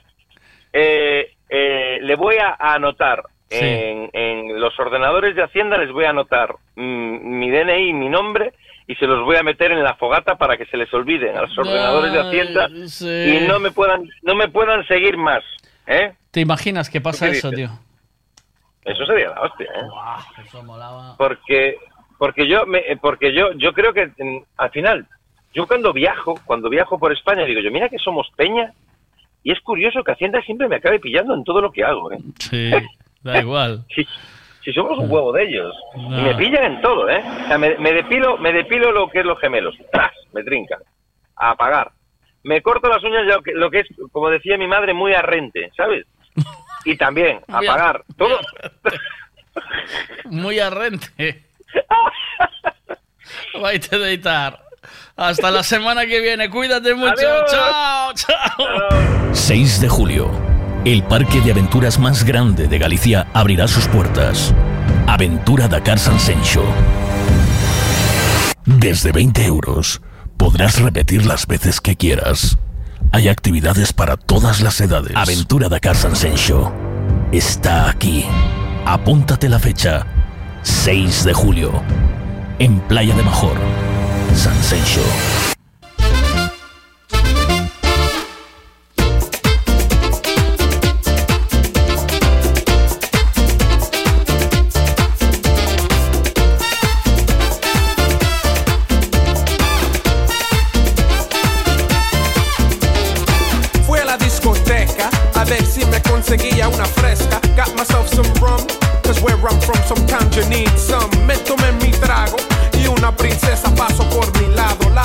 eh, 0.72 1.32
eh, 1.48 1.98
le 2.02 2.16
voy 2.16 2.36
a 2.36 2.56
anotar 2.74 3.22
Sí. 3.50 3.56
en, 3.62 4.10
en 4.12 4.60
los 4.60 4.78
ordenadores 4.78 5.34
de 5.34 5.42
Hacienda, 5.42 5.78
les 5.78 5.90
voy 5.90 6.04
a 6.04 6.10
anotar 6.10 6.54
mm, 6.76 7.38
mi 7.38 7.50
DNI 7.50 7.88
y 7.88 7.92
mi 7.94 8.10
nombre 8.10 8.52
y 8.86 8.94
se 8.96 9.06
los 9.06 9.24
voy 9.24 9.36
a 9.36 9.42
meter 9.42 9.72
en 9.72 9.82
la 9.82 9.94
fogata 9.94 10.36
para 10.36 10.58
que 10.58 10.66
se 10.66 10.76
les 10.76 10.92
olviden 10.92 11.34
a 11.34 11.42
los 11.42 11.56
ordenadores 11.58 12.12
de 12.12 12.20
Hacienda 12.20 12.68
sí. 12.88 13.06
y 13.08 13.46
no 13.48 13.58
me 13.58 13.70
puedan, 13.70 14.02
no 14.22 14.34
me 14.34 14.48
puedan 14.48 14.86
seguir 14.86 15.16
más, 15.16 15.42
¿eh? 15.88 16.12
¿Te 16.30 16.40
imaginas 16.40 16.88
que 16.90 17.00
pasa 17.00 17.26
¿Tú 17.26 17.32
qué 17.32 17.38
eso, 17.38 17.50
dices? 17.50 17.68
tío? 17.70 17.78
Eso 18.84 19.04
sería 19.06 19.28
la 19.30 19.40
hostia, 19.42 19.66
¿eh? 19.66 20.42
Eso 20.46 20.62
molaba. 20.62 21.16
porque 21.16 21.76
porque 22.18 22.48
yo 22.48 22.66
me, 22.66 22.78
eh, 22.78 22.96
porque 23.00 23.32
yo 23.34 23.52
yo 23.52 23.72
creo 23.72 23.92
que 23.92 24.10
al 24.56 24.70
final 24.70 25.06
yo 25.54 25.66
cuando 25.66 25.92
viajo 25.92 26.38
cuando 26.44 26.68
viajo 26.68 26.98
por 26.98 27.12
España 27.12 27.44
digo 27.44 27.60
yo 27.60 27.70
mira 27.70 27.88
que 27.88 27.98
somos 27.98 28.28
peña 28.36 28.72
y 29.44 29.52
es 29.52 29.60
curioso 29.60 30.02
que 30.02 30.12
Hacienda 30.12 30.40
siempre 30.42 30.68
me 30.68 30.76
acabe 30.76 30.98
pillando 31.00 31.34
en 31.34 31.44
todo 31.44 31.60
lo 31.60 31.70
que 31.70 31.84
hago 31.84 32.10
¿eh? 32.12 32.18
Sí, 32.38 32.70
da 33.22 33.38
igual. 33.40 33.84
si, 33.94 34.06
si 34.64 34.72
somos 34.72 34.98
un 34.98 35.10
huevo 35.10 35.32
de 35.32 35.44
ellos 35.44 35.74
No. 35.96 36.18
y 36.18 36.22
me 36.22 36.34
pillan 36.34 36.64
en 36.64 36.80
todo 36.80 37.08
¿eh? 37.08 37.22
O 37.44 37.46
sea, 37.48 37.58
me, 37.58 37.76
me 37.78 37.92
depilo 37.92 38.36
me 38.38 38.52
depilo 38.52 38.90
lo 38.90 39.08
que 39.08 39.20
es 39.20 39.24
los 39.26 39.38
gemelos 39.38 39.74
¡Tras! 39.92 40.12
me 40.32 40.42
trincan 40.42 40.80
a 41.36 41.50
apagar 41.50 41.92
me 42.44 42.62
corto 42.62 42.88
las 42.88 43.02
uñas 43.02 43.24
lo 43.26 43.42
que, 43.42 43.52
lo 43.52 43.70
que 43.70 43.80
es 43.80 43.86
como 44.12 44.30
decía 44.30 44.56
mi 44.56 44.66
madre 44.66 44.94
muy 44.94 45.14
arrente 45.14 45.70
¿sabes? 45.76 46.06
y 46.84 46.96
también 46.96 47.40
apagar 47.48 48.04
todo 48.16 48.38
Muy 50.26 50.58
arrente. 50.58 51.44
Vai 53.60 53.80
a 53.90 53.96
deitar. 53.98 54.64
Hasta 55.16 55.50
la 55.50 55.62
semana 55.62 56.06
que 56.06 56.20
viene. 56.20 56.48
Cuídate 56.50 56.94
mucho. 56.94 57.12
Adiós. 57.12 57.50
Chao, 57.50 58.12
chao. 58.14 59.32
6 59.32 59.80
de 59.80 59.88
julio. 59.88 60.30
El 60.84 61.02
parque 61.02 61.40
de 61.40 61.50
aventuras 61.50 61.98
más 61.98 62.24
grande 62.24 62.68
de 62.68 62.78
Galicia 62.78 63.26
abrirá 63.34 63.66
sus 63.66 63.88
puertas. 63.88 64.54
Aventura 65.06 65.66
Dakar 65.68 65.98
Sansencho. 65.98 66.62
Desde 68.64 69.12
20 69.12 69.44
euros 69.44 70.00
podrás 70.38 70.80
repetir 70.80 71.26
las 71.26 71.46
veces 71.46 71.82
que 71.82 71.96
quieras. 71.96 72.56
Hay 73.12 73.28
actividades 73.28 73.92
para 73.92 74.16
todas 74.16 74.62
las 74.62 74.80
edades. 74.80 75.14
Aventura 75.14 75.68
Dakar 75.68 75.96
Sansencho 75.96 76.72
está 77.32 77.90
aquí. 77.90 78.24
Apúntate 78.86 79.48
la 79.48 79.58
fecha. 79.58 80.06
6 80.62 81.24
de 81.24 81.34
julio. 81.34 81.82
En 82.58 82.80
Playa 82.80 83.14
de 83.14 83.22
Major. 83.22 83.56
Sansencho. 84.34 85.57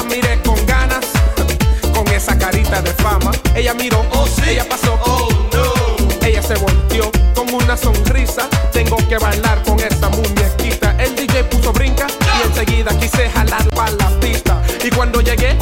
miré 0.05 0.41
con 0.43 0.55
ganas, 0.65 1.05
con 1.93 2.07
esa 2.09 2.37
carita 2.37 2.81
de 2.81 2.91
fama. 2.93 3.31
Ella 3.55 3.73
miró, 3.73 4.05
oh 4.11 4.27
sí, 4.27 4.41
ella 4.49 4.67
pasó, 4.67 4.99
oh 5.05 5.29
no. 5.53 6.25
Ella 6.25 6.41
se 6.41 6.55
volteó 6.55 7.11
con 7.35 7.53
una 7.53 7.77
sonrisa. 7.77 8.49
Tengo 8.71 8.97
que 9.07 9.17
bailar 9.17 9.61
con 9.63 9.79
esta 9.79 10.09
muñequita. 10.09 10.95
El 10.99 11.15
DJ 11.15 11.43
puso 11.45 11.71
brinca 11.73 12.07
y 12.39 12.47
enseguida 12.47 12.97
quise 12.99 13.29
jalar 13.29 13.67
para 13.69 13.91
la 13.91 14.09
pista. 14.19 14.61
Y 14.83 14.89
cuando 14.89 15.21
llegué, 15.21 15.57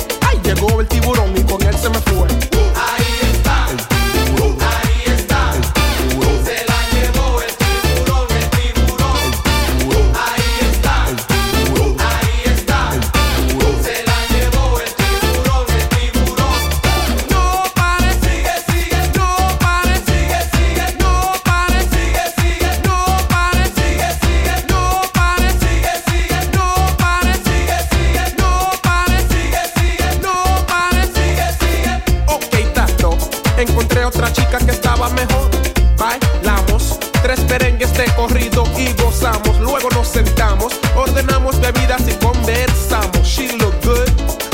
y 38.77 38.93
gozamos. 39.01 39.59
Luego 39.59 39.89
nos 39.91 40.07
sentamos, 40.07 40.73
ordenamos 40.95 41.59
bebidas 41.59 42.01
y 42.07 42.13
conversamos. 42.25 43.25
She 43.25 43.47
looked 43.57 43.85
good, 43.85 44.09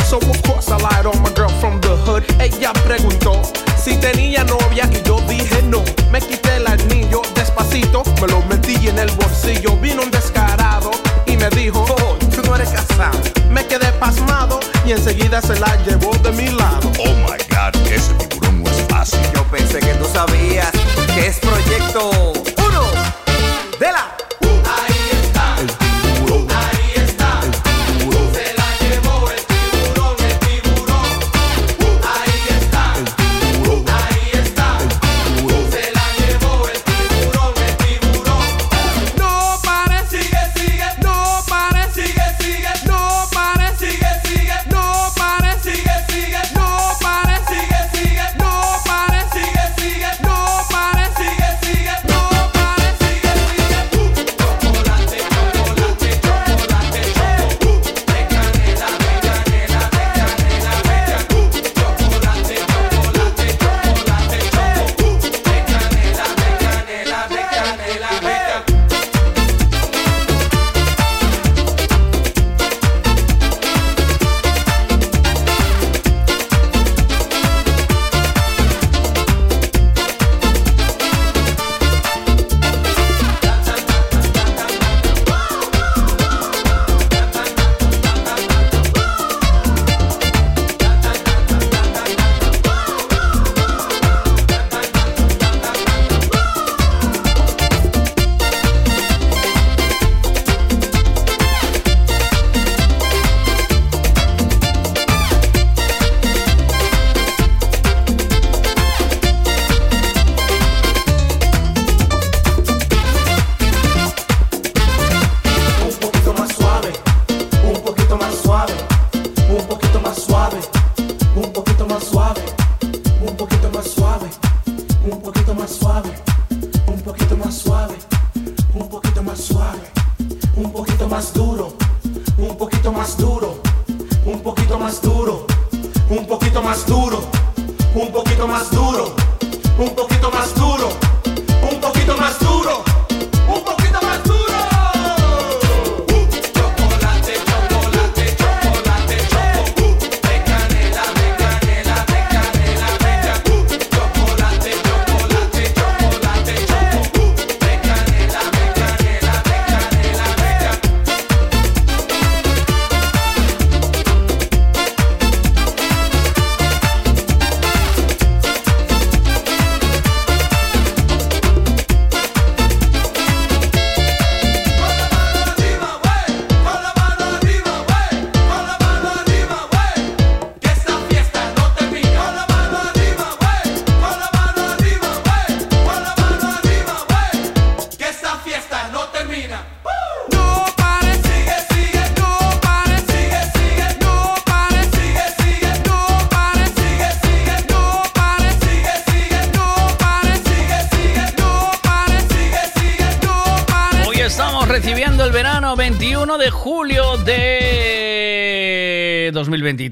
so 0.08 0.18
of 0.18 0.42
course 0.44 0.70
I 0.70 0.78
lied 0.78 1.06
on 1.06 1.22
my 1.22 1.30
girl 1.34 1.50
from 1.60 1.80
the 1.82 1.96
hood. 2.06 2.24
Ella 2.40 2.74
preguntó 2.86 3.42
si 3.78 3.96
tenía 3.98 4.44
novia 4.44 4.90
y 4.92 5.02
yo 5.08 5.20
dije 5.28 5.62
no. 5.64 5.84
Me 6.12 6.20
quité 6.20 6.58
el 6.58 6.68
anillo 6.68 7.22
despacito, 7.36 8.04
me 8.22 8.28
lo 8.28 8.42
metí 8.44 8.88
en 8.88 9.00
el 9.00 9.10
bolsillo. 9.12 9.76
Vino 9.78 10.04
un 10.04 10.12
descarado 10.12 10.92
y 11.26 11.38
me 11.38 11.50
dijo, 11.50 11.86
oh, 11.90 12.16
tú 12.36 12.42
no 12.44 12.56
eres 12.56 12.70
casado. 12.70 13.20
Me 13.50 13.66
quedé 13.66 13.92
pasmado 13.94 14.60
y 14.86 14.92
enseguida 14.92 15.42
se 15.42 15.60
la 15.60 15.76
llevó 15.84 16.12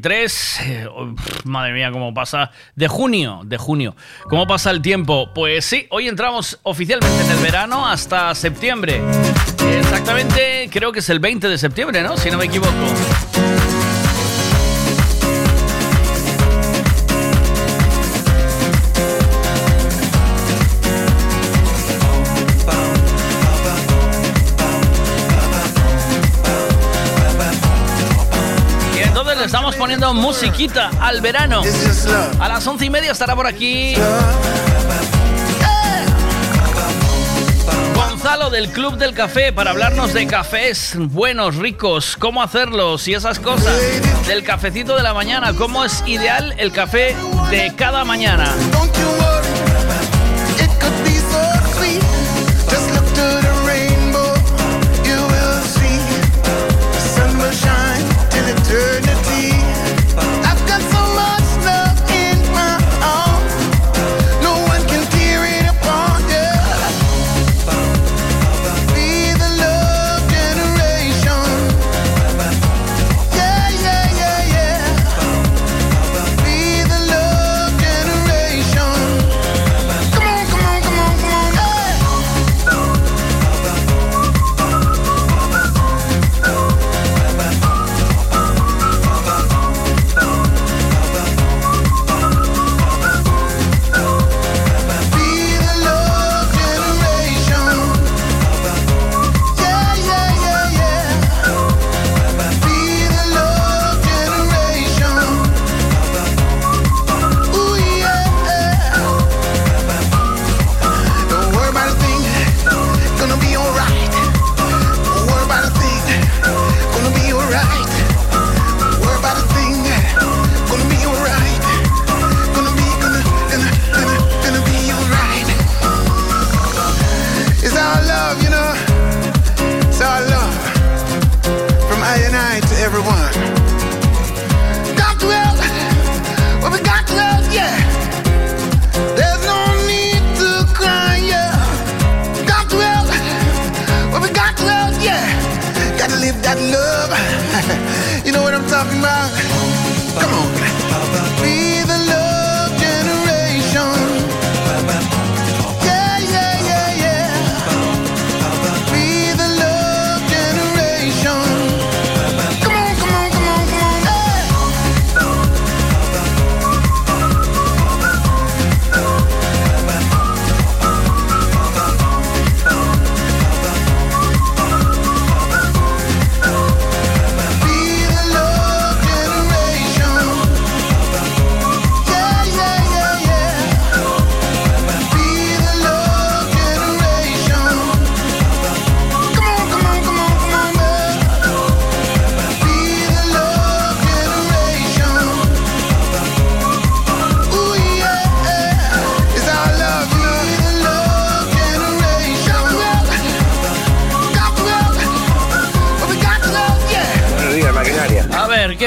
Eh, 0.08 0.88
oh, 0.88 1.16
madre 1.45 1.74
mía, 1.74 1.92
cómo 1.92 2.14
pasa. 2.14 2.51
De 2.75 2.88
junio, 2.88 3.42
de 3.43 3.58
junio. 3.58 3.95
¿Cómo 4.30 4.45
pasa 4.45 4.69
el 4.69 4.82
tiempo? 4.82 5.32
Pues 5.34 5.66
sí, 5.66 5.88
hoy 5.90 6.08
entramos 6.08 6.59
oficialmente 6.61 7.24
en 7.24 7.32
el 7.32 7.38
verano 7.43 7.88
hasta 7.88 8.35
septiembre. 8.35 9.01
Exactamente, 9.80 10.69
creo 10.72 10.92
que 10.92 11.00
es 11.00 11.09
el 11.09 11.19
20 11.19 11.48
de 11.48 11.58
septiembre, 11.58 12.03
¿no? 12.03 12.17
Si 12.17 12.30
no 12.30 12.38
me 12.38 12.45
equivoco. 12.45 12.72
Poniendo 30.06 30.14
musiquita 30.14 30.92
al 31.00 31.22
verano. 31.22 31.61
A 32.40 32.48
las 32.48 32.66
once 32.67 32.85
y 32.85 32.90
media 32.90 33.11
estará 33.11 33.35
por 33.35 33.48
aquí. 33.48 33.95
Gonzalo 37.95 38.50
del 38.50 38.69
Club 38.69 38.98
del 38.98 39.14
Café 39.14 39.53
para 39.53 39.72
hablarnos 39.72 40.14
de 40.14 40.27
cafés 40.27 40.95
buenos, 40.98 41.56
ricos, 41.56 42.17
cómo 42.17 42.42
hacerlos 42.42 43.08
y 43.08 43.14
esas 43.14 43.40
cosas. 43.40 43.75
Del 44.27 44.43
cafecito 44.43 44.95
de 44.95 45.03
la 45.03 45.14
mañana, 45.14 45.53
cómo 45.53 45.84
es 45.84 46.03
ideal 46.06 46.53
el 46.58 46.72
café 46.72 47.16
de 47.50 47.74
cada 47.75 48.03
mañana. 48.03 48.53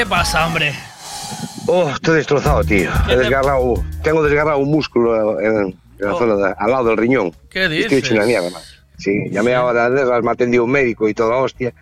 Pasa, 0.09 0.45
hombre? 0.47 0.73
Oh, 1.67 1.89
estoy 1.89 2.17
destrozado, 2.17 2.63
tío. 2.63 2.89
¿Qué 3.05 3.13
He 3.13 3.17
desgarrado, 3.17 3.75
tengo 4.03 4.23
desgarrado 4.23 4.57
un 4.57 4.71
músculo 4.71 5.39
en, 5.39 5.55
en 5.67 5.75
la 5.99 6.13
Oh. 6.15 6.19
zona 6.19 6.35
de- 6.35 6.55
al 6.57 6.71
lado 6.71 6.85
del 6.89 6.97
riñón. 6.97 7.31
¿Qué 7.49 7.67
Y 7.73 7.81
Estoy 7.83 7.99
hecho 7.99 8.13
una 8.15 8.25
dices? 8.25 8.41
mierda, 8.41 8.49
más. 8.57 8.75
Sí, 8.97 9.29
llamé 9.29 9.53
ahora, 9.55 9.89
me 9.89 10.29
ha 10.29 10.33
atendido 10.33 10.63
un 10.65 10.71
médico 10.71 11.07
y 11.07 11.13
toda 11.13 11.37
hostia. 11.37 11.73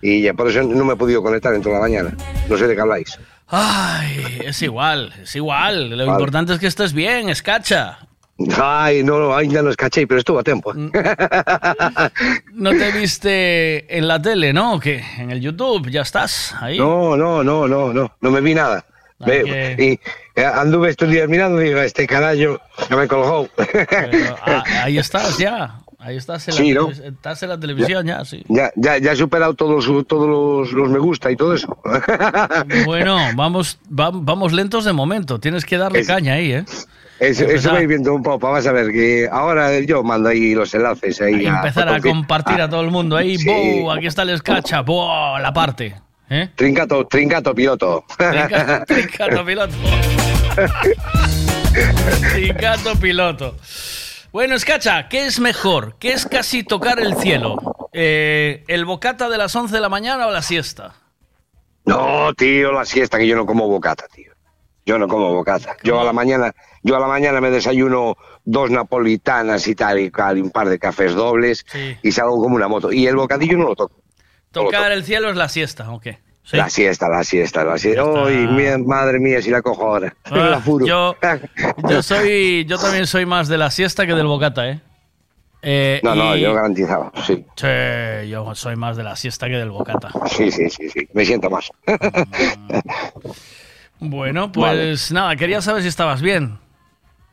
Y 0.00 0.22
ya 0.22 0.32
por 0.34 0.48
eso 0.48 0.62
no 0.62 0.84
me 0.84 0.94
he 0.94 0.96
podido 0.96 1.22
conectar 1.22 1.52
en 1.54 1.60
toda 1.62 1.74
la 1.76 1.80
mañana. 1.82 2.14
No 2.48 2.56
sé 2.56 2.66
de 2.66 2.74
qué 2.74 2.80
habláis. 2.80 3.18
Ay, 3.48 4.38
es 4.46 4.62
igual, 4.62 5.12
es 5.22 5.36
igual. 5.36 5.90
Lo 5.90 5.96
Vale. 5.98 6.10
importante 6.10 6.54
es 6.54 6.58
que 6.58 6.66
estés 6.68 6.92
bien, 6.92 7.28
escacha. 7.28 7.98
Ay, 8.60 9.02
no, 9.04 9.18
no, 9.20 9.36
ay, 9.36 9.48
ya 9.48 9.62
no 9.62 9.68
es 9.70 9.76
caché, 9.76 10.06
pero 10.06 10.18
estuvo 10.20 10.38
a 10.38 10.42
tiempo. 10.42 10.72
No 12.62 12.70
te 12.70 12.92
viste 12.92 13.98
en 13.98 14.06
la 14.06 14.22
tele, 14.22 14.52
¿no? 14.52 14.74
¿O 14.74 14.80
qué? 14.80 15.02
En 15.18 15.30
el 15.32 15.40
YouTube, 15.40 15.90
ya 15.90 16.02
estás 16.02 16.54
ahí. 16.60 16.78
No, 16.78 17.16
no, 17.16 17.42
no, 17.42 17.66
no, 17.66 17.92
no, 17.92 18.12
no 18.20 18.30
me 18.30 18.40
vi 18.40 18.54
nada. 18.54 18.84
Me- 19.18 19.42
que- 19.42 19.76
y 20.36 20.40
eh, 20.40 20.44
anduve 20.44 20.90
estos 20.90 21.08
días 21.10 21.28
mirando 21.28 21.60
y 21.60 21.66
digo, 21.66 21.80
este 21.80 22.06
canallo 22.06 22.60
ya 22.88 22.96
me 22.96 23.08
colgó. 23.08 23.48
Pero, 23.56 24.36
ah, 24.46 24.62
ahí 24.84 24.98
estás 24.98 25.38
ya. 25.38 25.78
Ahí 25.98 26.16
estás 26.16 26.46
en, 26.48 26.54
la 26.54 26.60
Sí, 26.60 26.72
¿no? 26.72 26.88
televis- 26.88 27.04
estás 27.14 27.42
en 27.44 27.48
la 27.48 27.60
televisión 27.60 28.06
ya, 28.06 28.24
sí. 28.24 28.44
ya, 28.48 28.72
ya, 28.76 28.98
ya 28.98 29.12
he 29.12 29.16
superado 29.16 29.54
todos, 29.54 29.86
los- 29.86 30.06
todos 30.06 30.28
los, 30.28 30.72
los 30.72 30.88
me 30.90 30.98
gusta 30.98 31.30
y 31.30 31.36
todo 31.36 31.54
eso. 31.54 31.76
Bueno, 32.84 33.18
vamos, 33.36 33.78
va- 33.88 34.10
vamos 34.12 34.52
lentos 34.52 34.84
de 34.84 34.92
momento. 34.92 35.38
Tienes 35.38 35.64
que 35.64 35.78
darle 35.78 36.00
Es- 36.00 36.06
caña 36.08 36.34
ahí, 36.34 36.52
¿eh? 36.52 36.64
Eso, 37.22 37.44
eso 37.44 37.70
voy 37.70 37.86
viendo 37.86 38.12
un 38.14 38.22
poco, 38.22 38.50
vas 38.50 38.66
a 38.66 38.72
ver 38.72 38.90
que 38.90 39.28
ahora 39.30 39.78
yo 39.80 40.02
mando 40.02 40.28
ahí 40.28 40.54
los 40.54 40.74
enlaces 40.74 41.20
ahí. 41.20 41.42
Y 41.42 41.46
empezar 41.46 41.88
a 41.88 42.00
compartir 42.00 42.60
a 42.60 42.68
todo 42.68 42.80
el 42.80 42.90
mundo 42.90 43.16
ahí. 43.16 43.38
Sí. 43.38 43.84
Aquí 43.96 44.06
está 44.06 44.22
el 44.22 44.30
escacha. 44.30 44.82
La 45.40 45.52
parte. 45.54 45.94
¿eh? 46.28 46.48
Trincato, 46.56 47.06
trincato 47.06 47.54
piloto. 47.54 48.04
Trinca- 48.18 48.84
Trincato 48.86 49.44
piloto. 49.44 49.74
Trincato 52.32 52.96
piloto. 52.96 53.56
Bueno, 54.32 54.54
Escacha, 54.54 55.08
¿qué 55.08 55.26
es 55.26 55.40
mejor? 55.40 55.96
¿Qué 55.98 56.12
es 56.12 56.26
casi 56.26 56.62
tocar 56.64 56.98
el 57.00 57.16
cielo? 57.16 57.56
Eh, 57.92 58.64
¿El 58.66 58.84
bocata 58.86 59.28
de 59.28 59.36
las 59.38 59.54
11 59.54 59.74
de 59.74 59.80
la 59.80 59.88
mañana 59.90 60.26
o 60.26 60.30
la 60.30 60.40
siesta? 60.42 60.94
No, 61.84 62.32
tío, 62.34 62.72
la 62.72 62.84
siesta 62.86 63.18
que 63.18 63.26
yo 63.26 63.36
no 63.36 63.44
como 63.44 63.68
bocata, 63.68 64.06
tío. 64.14 64.31
Yo 64.84 64.98
no 64.98 65.06
como 65.08 65.32
bocata. 65.32 65.76
Yo 65.84 66.00
a 66.00 66.04
la 66.04 66.12
mañana, 66.12 66.52
yo 66.82 66.96
a 66.96 67.00
la 67.00 67.06
mañana 67.06 67.40
me 67.40 67.50
desayuno 67.50 68.16
dos 68.44 68.70
napolitanas 68.70 69.66
y 69.68 69.74
tal 69.76 70.00
y 70.00 70.10
un 70.40 70.50
par 70.50 70.68
de 70.68 70.78
cafés 70.78 71.14
dobles 71.14 71.64
Sí. 71.70 71.96
y 72.02 72.10
salgo 72.12 72.40
como 72.42 72.56
una 72.56 72.66
moto. 72.68 72.92
Y 72.92 73.06
el 73.06 73.14
bocadillo 73.16 73.56
no 73.58 73.64
lo 73.68 73.76
toco. 73.76 73.94
¿Tocar 74.50 74.90
el 74.92 75.04
cielo 75.04 75.30
es 75.30 75.36
la 75.36 75.48
siesta 75.48 75.90
o 75.90 76.00
qué? 76.00 76.18
Sí. 76.44 76.56
La 76.56 76.68
siesta, 76.68 77.08
la 77.08 77.22
siesta, 77.22 77.64
la 77.64 77.78
siesta. 77.78 78.02
Ay, 78.26 78.48
mi- 78.48 78.84
madre 78.84 79.20
mía, 79.20 79.40
si 79.40 79.50
la 79.50 79.62
cojo 79.62 79.86
ahora. 79.86 80.14
Ah, 80.24 80.36
la 80.50 80.60
furo. 80.60 80.84
yo, 80.84 81.14
yo 81.88 82.02
soy, 82.02 82.64
yo 82.66 82.76
también 82.78 83.06
soy 83.06 83.24
más 83.24 83.46
de 83.46 83.58
la 83.58 83.70
siesta 83.70 84.04
que 84.06 84.14
del 84.14 84.26
bocata, 84.26 84.68
¿eh? 84.68 84.80
Eh, 85.64 86.00
No, 86.02 86.16
no, 86.16 86.34
yo 86.36 86.52
garantizado, 86.54 87.12
sí. 87.24 87.46
Sí, 87.54 88.28
yo 88.28 88.52
soy 88.56 88.74
más 88.74 88.96
de 88.96 89.04
la 89.04 89.14
siesta 89.14 89.46
que 89.46 89.54
del 89.54 89.70
bocata. 89.70 90.10
Sí, 90.28 90.50
sí, 90.50 90.68
sí, 90.68 90.90
sí. 90.90 91.08
Me 91.12 91.24
siento 91.24 91.48
más. 91.48 91.70
Bueno, 94.02 94.50
pues 94.52 95.12
nada, 95.12 95.36
quería 95.36 95.60
saber 95.62 95.82
si 95.82 95.88
estabas 95.88 96.20
bien. 96.22 96.58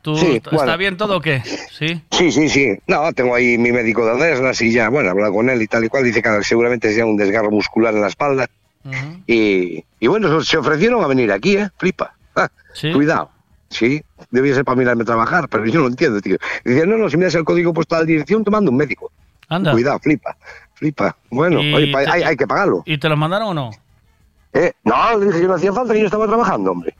¿Tú 0.02 0.16
Sí, 0.16 0.36
está 0.36 0.50
bueno. 0.50 0.78
bien 0.78 0.96
todo 0.96 1.18
o 1.18 1.20
qué? 1.20 1.42
Sí. 1.70 2.00
Sí, 2.10 2.32
sí, 2.32 2.48
sí. 2.48 2.78
No, 2.86 3.12
tengo 3.12 3.34
ahí 3.34 3.58
mi 3.58 3.70
médico 3.70 4.04
de 4.06 4.12
Adeslas 4.12 4.60
y 4.62 4.72
ya, 4.72 4.88
bueno, 4.88 5.08
he 5.08 5.12
hablado 5.12 5.34
con 5.34 5.50
él 5.50 5.60
y 5.60 5.66
tal 5.66 5.84
y 5.84 5.88
cual. 5.88 6.04
Dice 6.04 6.22
que 6.22 6.42
seguramente 6.42 6.92
sea 6.94 7.04
un 7.04 7.16
desgarro 7.16 7.50
muscular 7.50 7.94
en 7.94 8.00
la 8.00 8.06
espalda 8.08 8.48
Y, 9.26 9.84
y 9.98 10.06
bueno, 10.06 10.40
se 10.42 10.56
ofrecieron 10.56 11.04
a 11.04 11.06
venir 11.06 11.30
aquí, 11.32 11.56
¿eh? 11.56 11.68
Flipa. 11.76 12.14
Ah, 12.34 12.48
Cuidado. 12.94 13.30
Sí, 13.68 14.02
debía 14.30 14.54
ser 14.54 14.64
para 14.64 14.76
mirarme 14.76 15.02
a 15.02 15.06
trabajar, 15.06 15.48
pero 15.48 15.64
yo 15.66 15.80
no 15.80 15.86
entiendo, 15.88 16.20
tío. 16.20 16.36
Dicen, 16.64 16.88
no, 16.90 16.96
no, 16.96 17.08
si 17.10 17.16
me 17.16 17.24
das 17.26 17.34
el 17.36 17.44
código 17.44 17.72
postal 17.74 18.06
de 18.06 18.12
dirección, 18.14 18.42
te 18.42 18.50
mando 18.50 18.70
un 18.70 18.76
médico. 18.78 19.12
Anda. 19.48 19.72
Cuidado, 19.72 19.98
flipa. 19.98 20.36
Flipa. 20.74 21.14
Bueno, 21.30 21.60
oye, 21.60 21.92
te- 21.92 22.10
hay, 22.10 22.22
hay 22.22 22.36
que 22.36 22.46
pagarlo. 22.46 22.82
¿Y 22.86 22.96
te 22.98 23.08
lo 23.08 23.16
mandaron 23.16 23.48
o 23.48 23.54
no? 23.54 23.70
Eh, 24.52 24.72
no, 24.84 25.18
le 25.18 25.26
dije 25.26 25.40
que 25.40 25.46
no 25.46 25.54
hacía 25.54 25.72
falta, 25.72 25.94
que 25.94 26.00
yo 26.00 26.06
estaba 26.06 26.26
trabajando, 26.26 26.72
hombre. 26.72 26.94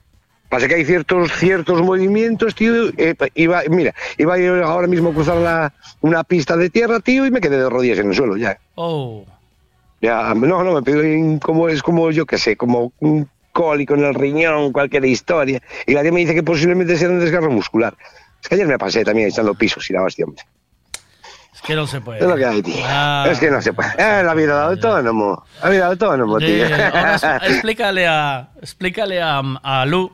Pasa 0.49 0.67
que 0.67 0.75
hay 0.75 0.85
ciertos 0.85 1.31
ciertos 1.33 1.81
movimientos, 1.83 2.55
tío. 2.55 2.89
eh, 2.97 3.15
iba, 3.35 3.63
mira, 3.69 3.95
iba 4.19 4.37
yo 4.39 4.65
ahora 4.65 4.89
mismo 4.89 5.11
a 5.11 5.15
cruzar 5.15 5.37
la, 5.37 5.73
una 6.01 6.25
pista 6.25 6.57
de 6.57 6.71
tierra, 6.71 7.01
tío, 7.01 7.25
y 7.25 7.31
me 7.31 7.41
quedé 7.41 7.57
de 7.57 7.69
rodillas 7.71 7.99
en 7.99 8.09
el 8.09 8.15
suelo, 8.15 8.37
ya. 8.37 8.59
Oh. 8.75 9.25
Ya, 10.01 10.35
no, 10.35 10.65
no, 10.65 10.75
me 10.75 10.83
pido 10.83 11.03
como 11.41 11.69
es 11.69 11.83
como 11.83 12.11
yo 12.11 12.27
que 12.27 12.39
sé, 12.39 12.57
como 12.57 12.93
un 13.01 13.29
cólico 13.53 13.95
en 13.95 14.05
el 14.05 14.15
riñón, 14.15 14.73
cualquier 14.73 15.05
historia. 15.05 15.61
Y 15.87 15.93
la 15.93 16.03
tía 16.03 16.13
me 16.13 16.21
dice 16.21 16.35
que 16.35 16.43
posiblemente 16.43 16.97
sea 16.97 17.11
un 17.11 17.21
desgarro 17.21 17.51
muscular. 17.51 17.95
Es 18.43 18.49
que 18.49 18.55
ayer 18.55 18.67
me 18.67 18.79
pasé 18.79 19.05
también 19.05 19.29
echando 19.29 19.55
pisos 19.55 19.89
y 19.91 19.93
la 19.93 20.03
hostia, 20.03 20.25
hombre. 20.25 20.43
Es 21.61 21.67
que 21.67 21.75
no 21.75 21.87
se 21.87 22.01
puede. 22.01 22.21
Es 22.21 22.27
lo 22.27 22.37
que 22.37 22.45
hay, 22.47 22.63
tío. 22.63 22.75
Ah. 22.87 23.27
Es 23.31 23.39
que 23.39 23.51
no 23.51 23.61
se 23.61 23.73
puede. 23.75 23.91
Eh, 23.99 24.23
la 24.25 24.35
vida 24.35 24.57
de 24.57 24.65
autónomo. 24.75 25.45
La 25.63 25.69
vida 25.69 25.85
de 25.87 25.91
autónomo, 25.93 26.39
tío. 26.39 26.65
Ahora 26.65 27.15
es- 27.17 27.23
explícale 27.51 28.07
a, 28.09 28.49
explícale 28.61 29.21
a, 29.23 29.41
a 29.63 29.85
Lu 29.87 30.11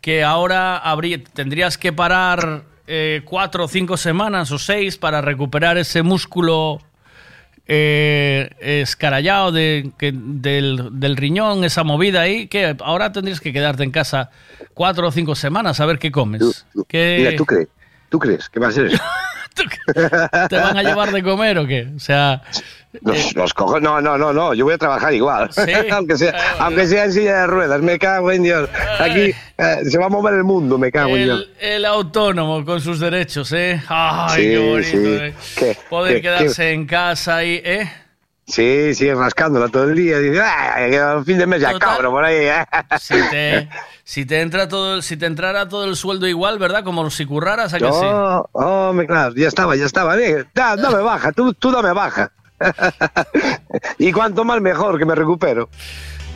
que 0.00 0.22
ahora 0.22 0.76
habría, 0.78 1.22
tendrías 1.24 1.76
que 1.78 1.92
parar 1.92 2.62
eh, 2.86 3.22
cuatro 3.24 3.64
o 3.64 3.68
cinco 3.68 3.96
semanas 3.96 4.50
o 4.50 4.58
seis 4.58 4.96
para 4.98 5.20
recuperar 5.20 5.76
ese 5.78 6.02
músculo 6.02 6.80
eh, 7.66 8.50
escarallado 8.60 9.52
de, 9.52 9.92
que- 9.98 10.12
del, 10.14 10.88
del 10.92 11.16
riñón, 11.16 11.64
esa 11.64 11.84
movida 11.84 12.20
ahí, 12.22 12.48
que 12.48 12.76
ahora 12.82 13.12
tendrías 13.12 13.40
que 13.40 13.52
quedarte 13.52 13.82
en 13.84 13.90
casa 13.92 14.30
cuatro 14.74 15.08
o 15.08 15.12
cinco 15.12 15.34
semanas 15.34 15.80
a 15.80 15.86
ver 15.86 15.98
qué 15.98 16.10
comes. 16.10 16.66
¿Qué- 16.88 17.16
Mira, 17.20 17.36
¿tú 17.36 17.46
crees? 17.46 17.68
¿Tú 18.08 18.18
crees 18.18 18.48
que 18.48 18.58
va 18.60 18.68
a 18.68 18.72
ser 18.72 18.86
eso? 18.86 19.02
¿Te 20.48 20.56
van 20.56 20.76
a 20.76 20.82
llevar 20.82 21.12
de 21.12 21.22
comer 21.22 21.58
o 21.58 21.66
qué? 21.66 21.88
O 21.96 21.98
sea, 22.00 22.42
Los, 23.02 23.34
los 23.36 23.54
cojo- 23.54 23.78
No, 23.80 24.00
no, 24.00 24.18
no, 24.18 24.32
no. 24.32 24.52
Yo 24.54 24.64
voy 24.64 24.74
a 24.74 24.78
trabajar 24.78 25.14
igual. 25.14 25.48
Sí. 25.52 25.62
aunque, 25.92 26.16
sea, 26.16 26.34
aunque 26.58 26.86
sea 26.86 27.04
en 27.04 27.12
silla 27.12 27.40
de 27.42 27.46
ruedas. 27.46 27.80
Me 27.82 27.98
cago 27.98 28.32
en 28.32 28.42
Dios. 28.42 28.68
Aquí 28.98 29.32
eh, 29.58 29.76
se 29.88 29.98
va 29.98 30.06
a 30.06 30.08
mover 30.08 30.34
el 30.34 30.44
mundo, 30.44 30.76
me 30.78 30.90
cago 30.90 31.16
en 31.16 31.24
Dios. 31.24 31.48
el, 31.60 31.72
el 31.72 31.84
autónomo 31.84 32.64
con 32.64 32.80
sus 32.80 32.98
derechos, 32.98 33.52
¿eh? 33.52 33.80
Ay, 33.88 34.36
Sí, 34.36 34.42
qué 34.50 34.58
bonito, 34.58 34.88
sí. 34.90 34.96
¿eh? 35.24 35.34
¿Qué- 35.56 35.76
Poder 35.88 36.14
qué- 36.16 36.22
quedarse 36.22 36.72
en 36.72 36.86
casa 36.86 37.44
y, 37.44 37.60
¿eh? 37.64 37.90
Sí, 38.50 38.94
sí, 38.94 39.12
rascándola 39.14 39.68
todo 39.68 39.84
el 39.84 39.94
día. 39.94 40.18
Dice, 40.18 40.40
"Ay, 40.42 40.90
que 40.90 40.98
al 40.98 41.24
fin 41.24 41.38
de 41.38 41.46
mes 41.46 41.60
ya 41.60 41.78
cabro 41.78 42.10
por 42.10 42.24
ahí. 42.24 42.36
¿eh?". 42.46 42.64
Si 43.00 43.14
te, 43.30 43.68
si 44.04 44.26
te 44.26 44.40
entra 44.40 44.68
todo, 44.68 44.96
el- 44.96 45.02
si 45.02 45.16
te 45.16 45.26
entrara 45.26 45.68
todo 45.68 45.84
el 45.84 45.96
sueldo 45.96 46.26
igual, 46.26 46.58
¿verdad? 46.58 46.82
Como 46.84 47.08
si 47.10 47.24
curraras, 47.26 47.72
¿a 47.74 47.78
que 47.78 47.84
sí? 47.92 48.00
No, 48.02 48.48
hombre, 48.52 49.06
claro, 49.06 49.34
ya 49.36 49.48
estaba, 49.48 49.76
ya 49.76 49.84
estaba. 49.86 50.18
eh, 50.18 50.44
da- 50.54 50.76
dame 50.76 50.98
baja, 51.00 51.32
tú, 51.32 51.54
tú 51.54 51.70
dame 51.70 51.92
baja. 51.92 52.32
y 53.98 54.12
cuanto 54.12 54.44
más 54.44 54.60
mejor 54.60 54.98
que 54.98 55.04
me 55.04 55.14
recupero. 55.14 55.68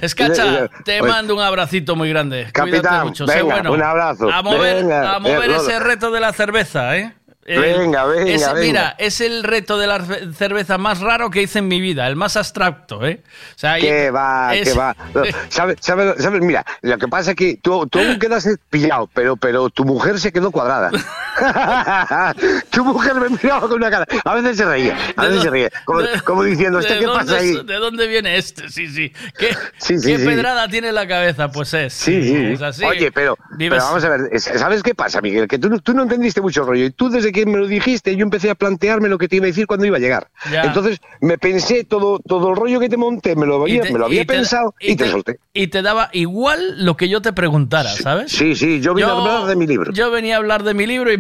Escacha, 0.01 0.68
te 0.84 1.01
mando 1.02 1.34
un 1.34 1.41
abracito 1.41 1.97
muy 1.97 2.10
grande. 2.10 2.44
Cuídate 2.52 2.70
Capitán, 2.83 3.07
mucho, 3.07 3.26
sé 3.26 3.36
venga, 3.36 3.55
bueno. 3.55 3.73
un 3.73 3.83
abrazo. 3.83 4.31
A 4.31 4.43
mover, 4.43 4.76
Venga, 4.83 5.15
a 5.15 5.18
mover 5.18 5.51
eh, 5.51 5.57
ese 5.57 5.78
reto 5.81 6.10
de 6.10 6.20
la 6.20 6.33
cerveza, 6.33 6.97
¿eh? 6.97 7.15
El- 7.47 7.60
Venga, 7.60 8.05
venga, 8.06 8.31
es- 8.32 8.40
venga. 8.47 8.55
Mira, 8.60 8.94
es 8.98 9.20
el 9.20 9.42
reto 9.44 9.76
de 9.78 9.86
la 9.86 10.00
ce- 10.05 10.32
cerveza 10.32 10.78
más 10.78 11.00
raro 11.00 11.31
que 11.31 11.42
hice 11.42 11.58
en 11.58 11.68
mi 11.68 11.81
vida, 11.81 12.06
el 12.08 12.16
más 12.16 12.36
abstracto, 12.39 13.05
¿eh? 13.06 13.20
O 13.55 13.58
sea, 13.58 13.78
Que 13.78 14.10
va, 14.10 14.55
es- 14.55 14.73
que 14.73 14.78
va. 14.78 14.97
No, 15.14 15.23
¿Sabes? 15.50 15.76
¿Sabes? 15.81 16.23
¿Sabes? 16.23 16.40
Mira, 16.40 16.64
lo 16.82 16.97
que 16.97 17.06
pasa 17.08 17.32
es 17.32 17.36
que 17.36 17.58
tú, 17.62 17.86
tú 17.86 17.98
aún 17.98 18.18
quedas 18.18 18.48
pillado, 18.70 19.10
pero, 19.12 19.36
pero 19.36 19.68
tu 19.68 19.84
mujer 19.84 20.18
se 20.18 20.32
quedó 20.32 20.50
cuadrada. 20.50 20.90
tu 22.70 22.84
mujer 22.84 23.14
me 23.16 23.28
miraba 23.28 23.60
con 23.62 23.73
una 23.74 23.90
cara. 23.90 24.06
A 24.24 24.34
veces 24.34 24.56
se 24.56 24.64
reía, 24.64 24.97
a 25.16 25.26
veces 25.26 25.42
se 25.42 25.50
reía. 25.50 25.70
Como, 25.84 26.00
como 26.24 26.42
diciendo, 26.44 26.78
¿este 26.78 26.94
¿De 26.94 27.00
qué 27.00 27.06
dónde 27.06 27.24
pasa 27.24 27.39
ahí? 27.39 27.52
¿De 27.64 27.74
dónde 27.74 28.06
viene 28.06 28.36
este? 28.39 28.68
Sí, 28.70 28.89
sí. 28.89 29.12
¿Qué, 29.39 29.55
Sí, 29.78 29.98
sí, 29.98 30.06
qué 30.12 30.18
sí. 30.18 30.24
pedrada 30.24 30.68
tiene 30.68 30.89
en 30.89 30.94
la 30.94 31.06
cabeza? 31.06 31.50
Pues 31.50 31.74
es. 31.74 31.92
Sí, 31.92 32.23
sí. 32.23 32.36
Es 32.52 32.62
así. 32.62 32.84
Oye, 32.84 33.12
pero, 33.12 33.36
pero 33.58 33.76
vamos 33.76 34.05
a 34.05 34.08
ver, 34.08 34.20
es- 34.32 34.44
¿sabes 34.44 34.82
qué 34.82 34.94
pasa, 34.94 35.20
Miguel? 35.20 35.47
Que 35.48 35.58
tú, 35.58 35.68
no- 35.68 35.78
tú 35.81 35.92
no 35.92 36.02
entendiste 36.05 36.40
mucho 36.40 36.64
rollo. 36.64 36.86
Y 36.86 36.90
tú, 36.90 37.10
desde 37.10 37.32
que 37.34 37.44
me 37.44 37.58
lo 37.58 37.66
dijiste, 37.66 38.16
yo 38.16 38.22
empecé 38.22 38.48
a 38.48 38.54
plantearme 38.54 39.08
lo 39.10 39.18
que 39.18 39.28
te 39.28 39.36
iba 39.36 39.44
a 39.44 39.48
decir 39.48 39.66
cuando 39.66 39.84
iba 39.84 39.98
a 39.98 40.00
llegar. 40.00 40.28
Ya. 40.50 40.62
Entonces, 40.62 40.98
me 41.20 41.36
pensé 41.36 41.84
todo, 41.84 42.18
todo 42.20 42.50
el 42.50 42.56
rollo 42.56 42.80
que 42.80 42.88
te 42.88 42.96
monté, 42.96 43.36
me 43.36 43.44
lo 43.44 43.60
había, 43.62 43.82
te- 43.82 43.92
me 43.92 43.98
lo 43.98 44.06
había 44.06 44.22
y 44.22 44.24
te- 44.24 44.32
pensado 44.34 44.74
y, 44.80 44.96
te, 44.96 45.10
solté. 45.10 45.38
y 45.52 45.66
te 45.66 45.82
daba 45.82 46.08
igual 46.12 46.82
lo 46.84 46.96
que 46.96 47.08
yo 47.10 47.20
te 47.20 47.32
preguntara, 47.34 47.90
¿sabes? 47.90 48.32
Sí, 48.32 48.54
sí, 48.54 48.80
yo 48.80 48.94
vine 48.94 49.08
a 49.08 49.12
hablar 49.12 49.44
de 49.44 49.56
mi 49.56 49.66
libro. 49.66 49.92
Yo 49.92 50.10
venía 50.10 50.36
a 50.36 50.38
hablar 50.38 50.62
de 50.62 50.72
mi 50.72 50.86
libro 50.86 51.12
y. 51.12 51.16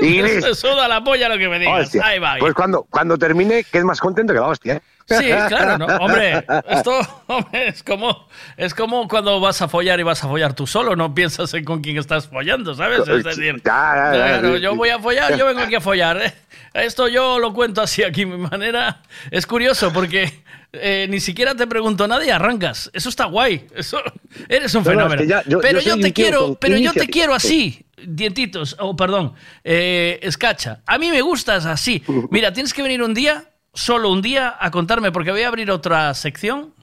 Y 0.00 0.22
listo. 0.22 0.54
suda 0.54 0.88
la 0.88 1.04
polla 1.04 1.28
lo 1.28 1.38
que 1.38 1.48
me 1.48 1.58
digas. 1.58 1.86
Hostia. 1.86 2.02
Ahí 2.04 2.18
va. 2.18 2.36
Pues 2.40 2.54
cuando, 2.54 2.86
cuando 2.90 3.18
termine, 3.18 3.64
quedes 3.64 3.84
más 3.84 4.00
contento 4.00 4.32
que 4.32 4.40
la 4.40 4.46
hostia, 4.48 4.74
¿eh? 4.74 4.82
Sí, 5.08 5.26
claro, 5.48 5.78
¿no? 5.78 5.86
Hombre, 5.96 6.44
esto 6.68 6.98
hombre, 7.26 7.68
es 7.68 7.82
como 7.82 8.28
es 8.56 8.72
como 8.74 9.08
cuando 9.08 9.40
vas 9.40 9.60
a 9.62 9.68
follar 9.68 9.98
y 10.00 10.02
vas 10.02 10.22
a 10.24 10.28
follar 10.28 10.54
tú 10.54 10.66
solo, 10.66 10.96
no 10.96 11.14
piensas 11.14 11.52
en 11.54 11.64
con 11.64 11.80
quién 11.82 11.98
estás 11.98 12.28
follando, 12.28 12.74
¿sabes? 12.74 13.06
Es 13.08 13.24
decir, 13.24 13.60
claro, 13.62 14.56
yo 14.56 14.74
voy 14.76 14.90
a 14.90 14.98
follar, 14.98 15.36
yo 15.36 15.46
vengo 15.46 15.60
aquí 15.60 15.74
a 15.74 15.80
follar. 15.82 16.22
¿eh? 16.22 16.32
Esto 16.74 17.08
yo 17.08 17.38
lo 17.38 17.52
cuento 17.52 17.82
así 17.82 18.02
aquí, 18.02 18.24
mi 18.24 18.36
manera. 18.38 19.02
Es 19.30 19.46
curioso 19.46 19.92
porque 19.92 20.42
eh, 20.72 21.06
ni 21.10 21.20
siquiera 21.20 21.54
te 21.54 21.66
pregunto 21.66 22.08
nada 22.08 22.24
y 22.24 22.30
arrancas. 22.30 22.90
Eso 22.94 23.10
está 23.10 23.26
guay. 23.26 23.66
Eso, 23.74 24.00
eres 24.48 24.74
un 24.74 24.82
No, 24.84 24.92
no, 24.92 24.92
es 24.92 24.96
fenómeno. 24.96 25.22
que 25.22 25.28
ya- 25.28 25.42
yo- 25.46 25.60
pero 25.60 25.80
yo 25.80 25.98
te 26.00 26.12
quiero, 26.14 26.54
pero 26.54 26.78
yo 26.78 26.92
te 26.92 27.06
quiero 27.08 27.34
así. 27.34 27.84
Dientitos, 28.04 28.74
oh, 28.80 28.96
perdón, 28.96 29.34
eh, 29.62 30.18
escacha. 30.22 30.80
A 30.86 30.98
mí 30.98 31.10
me 31.10 31.20
gustas 31.20 31.66
así. 31.66 32.02
Mira, 32.30 32.52
tienes 32.52 32.72
que 32.74 32.82
venir 32.82 33.02
un 33.02 33.14
día, 33.14 33.44
solo 33.74 34.10
un 34.10 34.22
día, 34.22 34.54
a 34.58 34.70
contarme, 34.70 35.12
porque 35.12 35.30
voy 35.30 35.42
a 35.42 35.48
abrir 35.48 35.70
otra 35.70 36.12
sección 36.14 36.74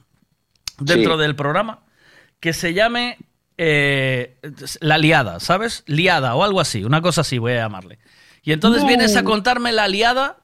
dentro 0.78 1.14
Sí. 1.16 1.22
del 1.22 1.36
programa 1.36 1.80
que 2.40 2.52
se 2.52 2.72
llame 2.74 3.18
eh, 3.62 4.36
La 4.80 4.96
Liada, 4.96 5.38
¿sabes? 5.40 5.82
Liada 5.86 6.34
o 6.34 6.42
algo 6.44 6.60
así, 6.60 6.82
una 6.84 7.02
cosa 7.02 7.20
así 7.20 7.36
voy 7.38 7.52
a 7.52 7.56
llamarle. 7.56 7.98
Y 8.42 8.52
entonces 8.52 8.82
No. 8.82 8.88
vienes 8.88 9.14
a 9.16 9.22
contarme 9.24 9.70
la 9.72 9.86
liada 9.86 10.38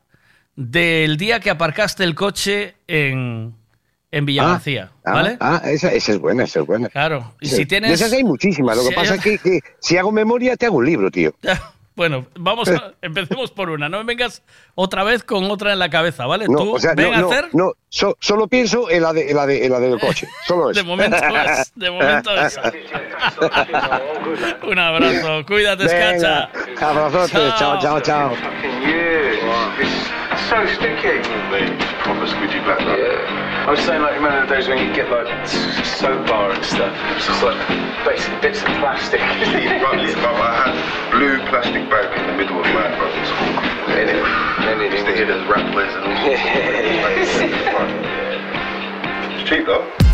del 0.54 1.16
día 1.16 1.40
que 1.40 1.48
aparcaste 1.50 2.04
el 2.04 2.14
coche 2.14 2.74
en, 2.86 3.54
en 4.10 4.26
Villa 4.26 4.42
Ah, 4.44 4.60
ah, 5.04 5.12
¿vale? 5.12 5.36
Ah, 5.40 5.62
esa, 5.64 5.90
esa 5.92 6.12
es 6.12 6.18
buena, 6.18 6.44
esa 6.44 6.60
es 6.60 6.66
buena. 6.66 6.88
Claro. 6.90 7.34
Y 7.40 7.48
Sí. 7.48 7.56
si 7.56 7.66
tienes... 7.66 7.88
De 7.88 7.94
esas 7.94 8.12
hay 8.12 8.22
muchísimas. 8.24 8.76
Lo 8.76 8.82
que 8.82 8.90
Sí, 8.90 8.94
pasa 8.94 9.14
es 9.14 9.20
que, 9.22 9.38
que 9.38 9.60
si 9.80 9.96
hago 9.96 10.12
memoria, 10.12 10.56
te 10.58 10.66
hago 10.66 10.76
un 10.76 10.84
libro, 10.86 11.10
tío. 11.10 11.34
Bueno, 11.96 12.26
vamos 12.38 12.68
a, 12.68 12.92
empecemos 13.02 13.50
por 13.50 13.70
una. 13.70 13.88
No 13.88 13.96
me 13.98 14.04
vengas 14.04 14.42
otra 14.74 15.02
vez 15.02 15.24
con 15.24 15.50
otra 15.50 15.72
en 15.72 15.78
la 15.78 15.88
cabeza, 15.88 16.26
¿vale? 16.26 16.44
No, 16.48 16.58
Tú 16.58 16.76
o 16.76 16.78
sea, 16.78 16.92
ven 16.94 17.10
no, 17.10 17.16
a 17.16 17.20
hacer. 17.32 17.48
no, 17.54 17.72
so- 17.88 18.16
solo 18.20 18.46
pienso 18.48 18.90
en 18.90 19.02
la, 19.02 19.12
de, 19.14 19.30
en 19.30 19.36
la, 19.36 19.46
de, 19.46 19.64
en 19.64 19.72
la 19.72 19.80
del 19.80 19.98
coche. 19.98 20.28
Solo 20.46 20.70
eso. 20.70 20.80
De 20.80 20.86
momento 20.86 21.16
es, 21.16 21.72
de 21.74 21.90
momento 21.90 22.30
es. 22.36 22.60
Un 24.62 24.78
abrazo, 24.78 25.44
cuídate, 25.46 25.84
escacha. 25.86 26.50
abrazotes, 26.80 27.54
chao, 27.58 27.78
chao, 27.80 28.00
chao. 28.00 28.32
So 30.50 30.56
sticky. 30.66 31.22
Proper 32.04 32.26
squidgy 32.26 32.62
black. 32.64 32.80
I 32.80 33.70
was 33.70 33.80
saying, 33.80 34.02
like, 34.02 34.14
remember 34.14 34.46
the 34.46 34.54
days 34.54 34.68
when 34.68 34.78
you 34.78 34.92
get 34.94 35.10
like 35.10 35.26
soap 35.96 36.26
bar 36.26 36.50
and 36.50 36.64
stuff? 36.64 36.92
It's 37.16 37.26
just 37.26 37.42
like 37.42 37.56
basically 38.04 38.40
bits 38.40 38.60
of 38.60 38.68
plastic. 38.80 39.20
I 39.20 39.24
had 39.32 41.10
blue 41.10 41.38
plastic 41.48 41.88
bag 41.88 42.12
in 42.18 42.26
the 42.26 42.36
middle 42.36 42.60
of 42.60 42.66
my 42.66 42.94
bro 42.96 43.08
in 43.08 43.24
school. 43.24 43.56
And 43.96 44.10
it, 44.10 44.16
and 44.68 44.82
it 44.82 44.92
used 44.92 45.06
to 45.06 45.14
hear 45.14 45.26
those 45.26 45.46
rap 45.48 45.72
players 45.72 45.94
and 45.94 46.04
all. 46.04 46.12
It's 49.38 49.48
cheap 49.48 49.66
though. 49.66 50.05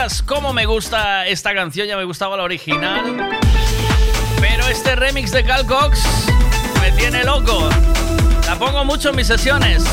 Cositas. 0.00 0.22
¿Cómo 0.22 0.52
me 0.52 0.66
gusta 0.66 1.26
esta 1.26 1.54
canción? 1.54 1.86
Ya 1.86 1.96
me 1.96 2.04
gustaba 2.04 2.36
la 2.36 2.44
original. 2.44 3.30
Pero 4.40 4.66
este 4.68 4.96
remix 4.96 5.32
de 5.32 5.44
Cal 5.44 5.66
Cox 5.66 6.02
me 6.80 6.92
tiene 6.92 7.24
loco. 7.24 7.68
La 8.46 8.56
pongo 8.56 8.84
mucho 8.84 9.10
en 9.10 9.16
mis 9.16 9.26
sesiones. 9.26 9.84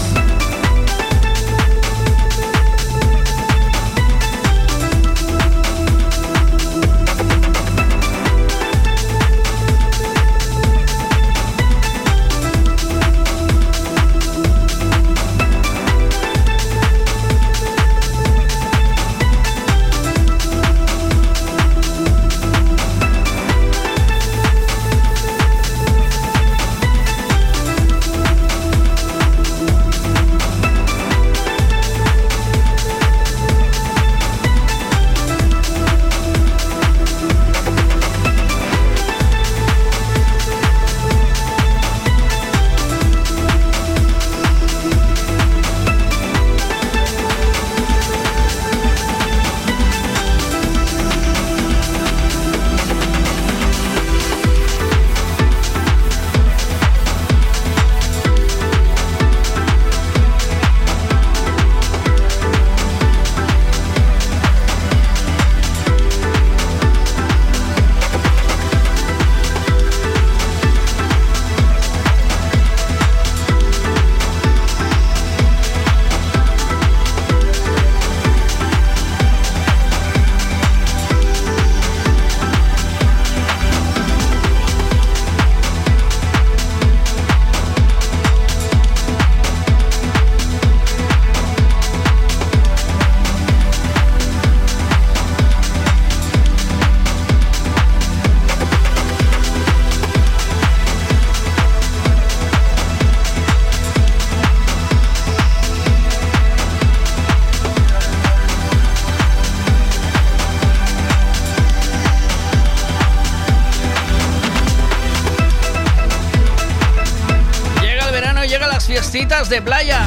De 119.46 119.62
playa. 119.62 120.02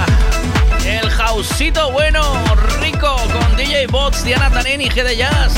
El 0.85 1.09
jausito 1.09 1.93
bueno, 1.93 2.21
rico, 2.81 3.15
con 3.33 3.57
DJ 3.57 3.87
Bots, 3.87 4.25
Diana 4.25 4.51
Tanen 4.51 4.81
y 4.81 4.91
G 4.91 5.05
de 5.05 5.17
Jazz. 5.17 5.55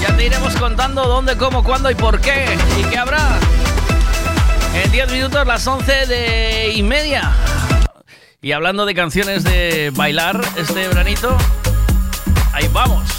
Ya 0.00 0.16
te 0.16 0.24
iremos 0.24 0.56
contando 0.56 1.04
dónde, 1.04 1.36
cómo, 1.36 1.62
cuándo 1.62 1.90
y 1.90 1.94
por 1.94 2.22
qué. 2.22 2.56
¿Y 2.80 2.84
qué 2.84 2.96
habrá? 2.96 3.38
En 4.82 4.90
10 4.90 5.12
minutos, 5.12 5.46
las 5.46 5.66
11 5.66 6.06
de 6.06 6.72
y 6.74 6.82
media. 6.82 7.32
Y 8.40 8.52
hablando 8.52 8.86
de 8.86 8.94
canciones 8.94 9.44
de 9.44 9.92
bailar 9.94 10.40
este 10.56 10.88
veranito, 10.88 11.36
ahí 12.54 12.66
vamos. 12.72 13.13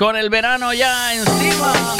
Con 0.00 0.16
el 0.16 0.30
verano 0.30 0.72
ya 0.72 1.12
encima. 1.12 1.99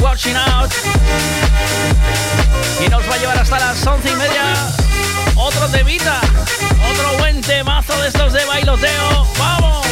Watching 0.00 0.36
Out. 0.36 0.72
Y 2.84 2.88
nos 2.88 3.08
va 3.08 3.14
a 3.14 3.18
llevar 3.18 3.38
hasta 3.38 3.58
las 3.58 3.86
once 3.86 4.10
y 4.10 4.14
media. 4.14 4.54
Otro 5.36 5.68
temita. 5.68 6.20
Otro 6.90 7.18
buen 7.18 7.40
temazo 7.40 7.96
de 8.00 8.08
estos 8.08 8.32
de 8.32 8.44
bailoteo. 8.44 9.26
¡Vamos! 9.38 9.86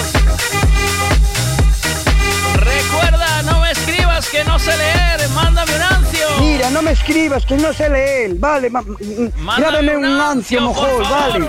Recuerda, 2.55 3.43
no 3.43 3.61
me 3.61 3.71
escribas 3.71 4.29
que 4.29 4.45
no 4.45 4.59
sé 4.59 4.77
leer. 4.77 5.29
Mándame 5.31 5.75
un 5.75 5.83
ancio. 5.83 6.27
Mira, 6.41 6.71
no 6.71 6.83
me 6.83 6.93
escribas 6.93 7.45
que 7.45 7.57
no 7.57 7.73
sé 7.73 7.89
leer. 7.89 8.35
Vale, 8.37 8.71
grábame 8.71 9.97
un 9.97 10.21
ancio 10.21 10.61
mejor, 10.61 11.03
vale. 11.09 11.49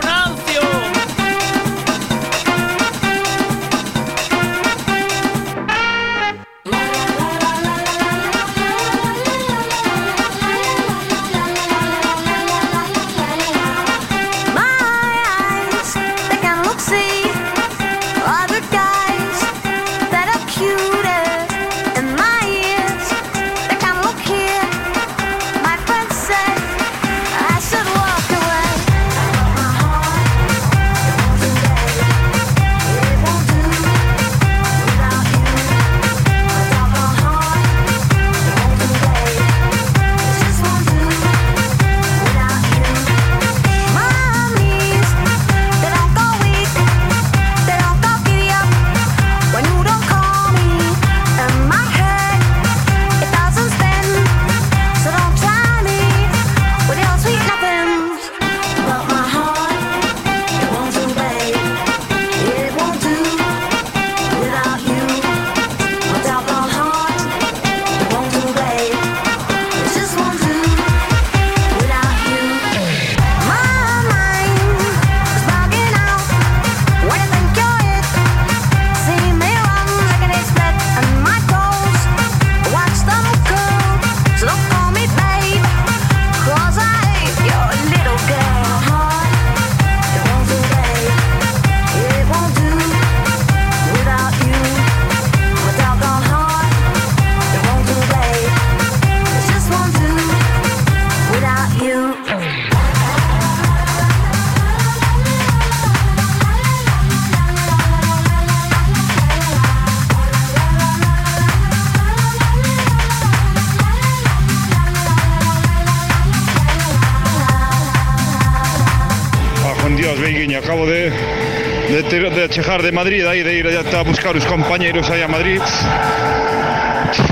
De 122.88 122.91
de 122.91 122.95
Madrid, 122.95 123.25
aí, 123.25 123.43
de 123.43 123.53
ir 123.53 123.67
a 123.67 124.01
buscar 124.03 124.33
os 124.38 124.45
compañeros 124.45 125.09
aí 125.09 125.22
a 125.22 125.27
Madrid. 125.27 125.61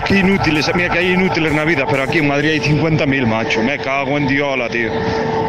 Qué 0.06 0.20
inútiles, 0.20 0.70
mira 0.76 0.90
que 0.90 1.00
hay 1.00 1.12
inútiles 1.14 1.54
na 1.54 1.64
vida, 1.64 1.86
pero 1.90 2.04
aquí 2.04 2.20
en 2.20 2.28
Madrid 2.28 2.52
hai 2.52 2.60
50.000, 2.60 3.26
macho. 3.26 3.64
Me 3.64 3.78
cago 3.78 4.18
en 4.18 4.28
diola, 4.28 4.68
tío. 4.68 4.92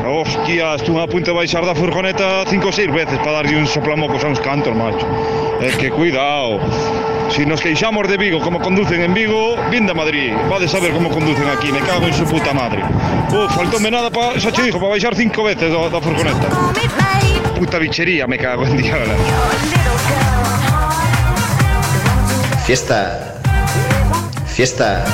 Hostia, 0.06 0.76
estuve 0.76 1.02
a 1.02 1.06
punto 1.08 1.32
de 1.32 1.36
baixar 1.36 1.66
da 1.66 1.74
furgoneta 1.74 2.46
cinco 2.46 2.70
ou 2.70 2.72
seis 2.72 2.86
veces 2.86 3.18
para 3.18 3.42
darlle 3.42 3.58
un 3.58 3.66
soplamocos 3.66 4.22
a 4.22 4.28
uns 4.28 4.38
cantos, 4.38 4.76
macho. 4.76 5.06
Es 5.60 5.74
que 5.76 5.90
cuidado. 5.90 6.60
Si 7.30 7.44
nos 7.44 7.60
queixamos 7.60 8.06
de 8.06 8.16
Vigo 8.16 8.38
como 8.38 8.60
conducen 8.60 9.02
en 9.02 9.12
Vigo, 9.12 9.56
vinde 9.70 9.90
a 9.90 9.94
Madrid. 9.94 10.32
Vades 10.48 10.72
a 10.74 10.78
ver 10.78 10.92
como 10.92 11.10
conducen 11.10 11.48
aquí, 11.50 11.72
me 11.72 11.80
cago 11.80 12.06
en 12.06 12.14
su 12.14 12.24
puta 12.24 12.54
madre. 12.54 12.82
Uf, 13.34 13.50
faltóme 13.54 13.90
nada 13.90 14.10
para, 14.10 14.38
xa 14.38 14.50
dijo, 14.50 14.78
para 14.78 14.90
baixar 14.90 15.16
cinco 15.16 15.42
veces 15.42 15.66
da, 15.66 15.88
da 15.90 16.00
furgoneta. 16.00 16.46
Puta 17.58 17.78
bichería, 17.78 18.26
me 18.26 18.38
cago 18.38 18.64
en 18.66 18.76
diola. 18.76 19.75
Fiesta. 22.66 23.40
Fiesta. 24.48 25.04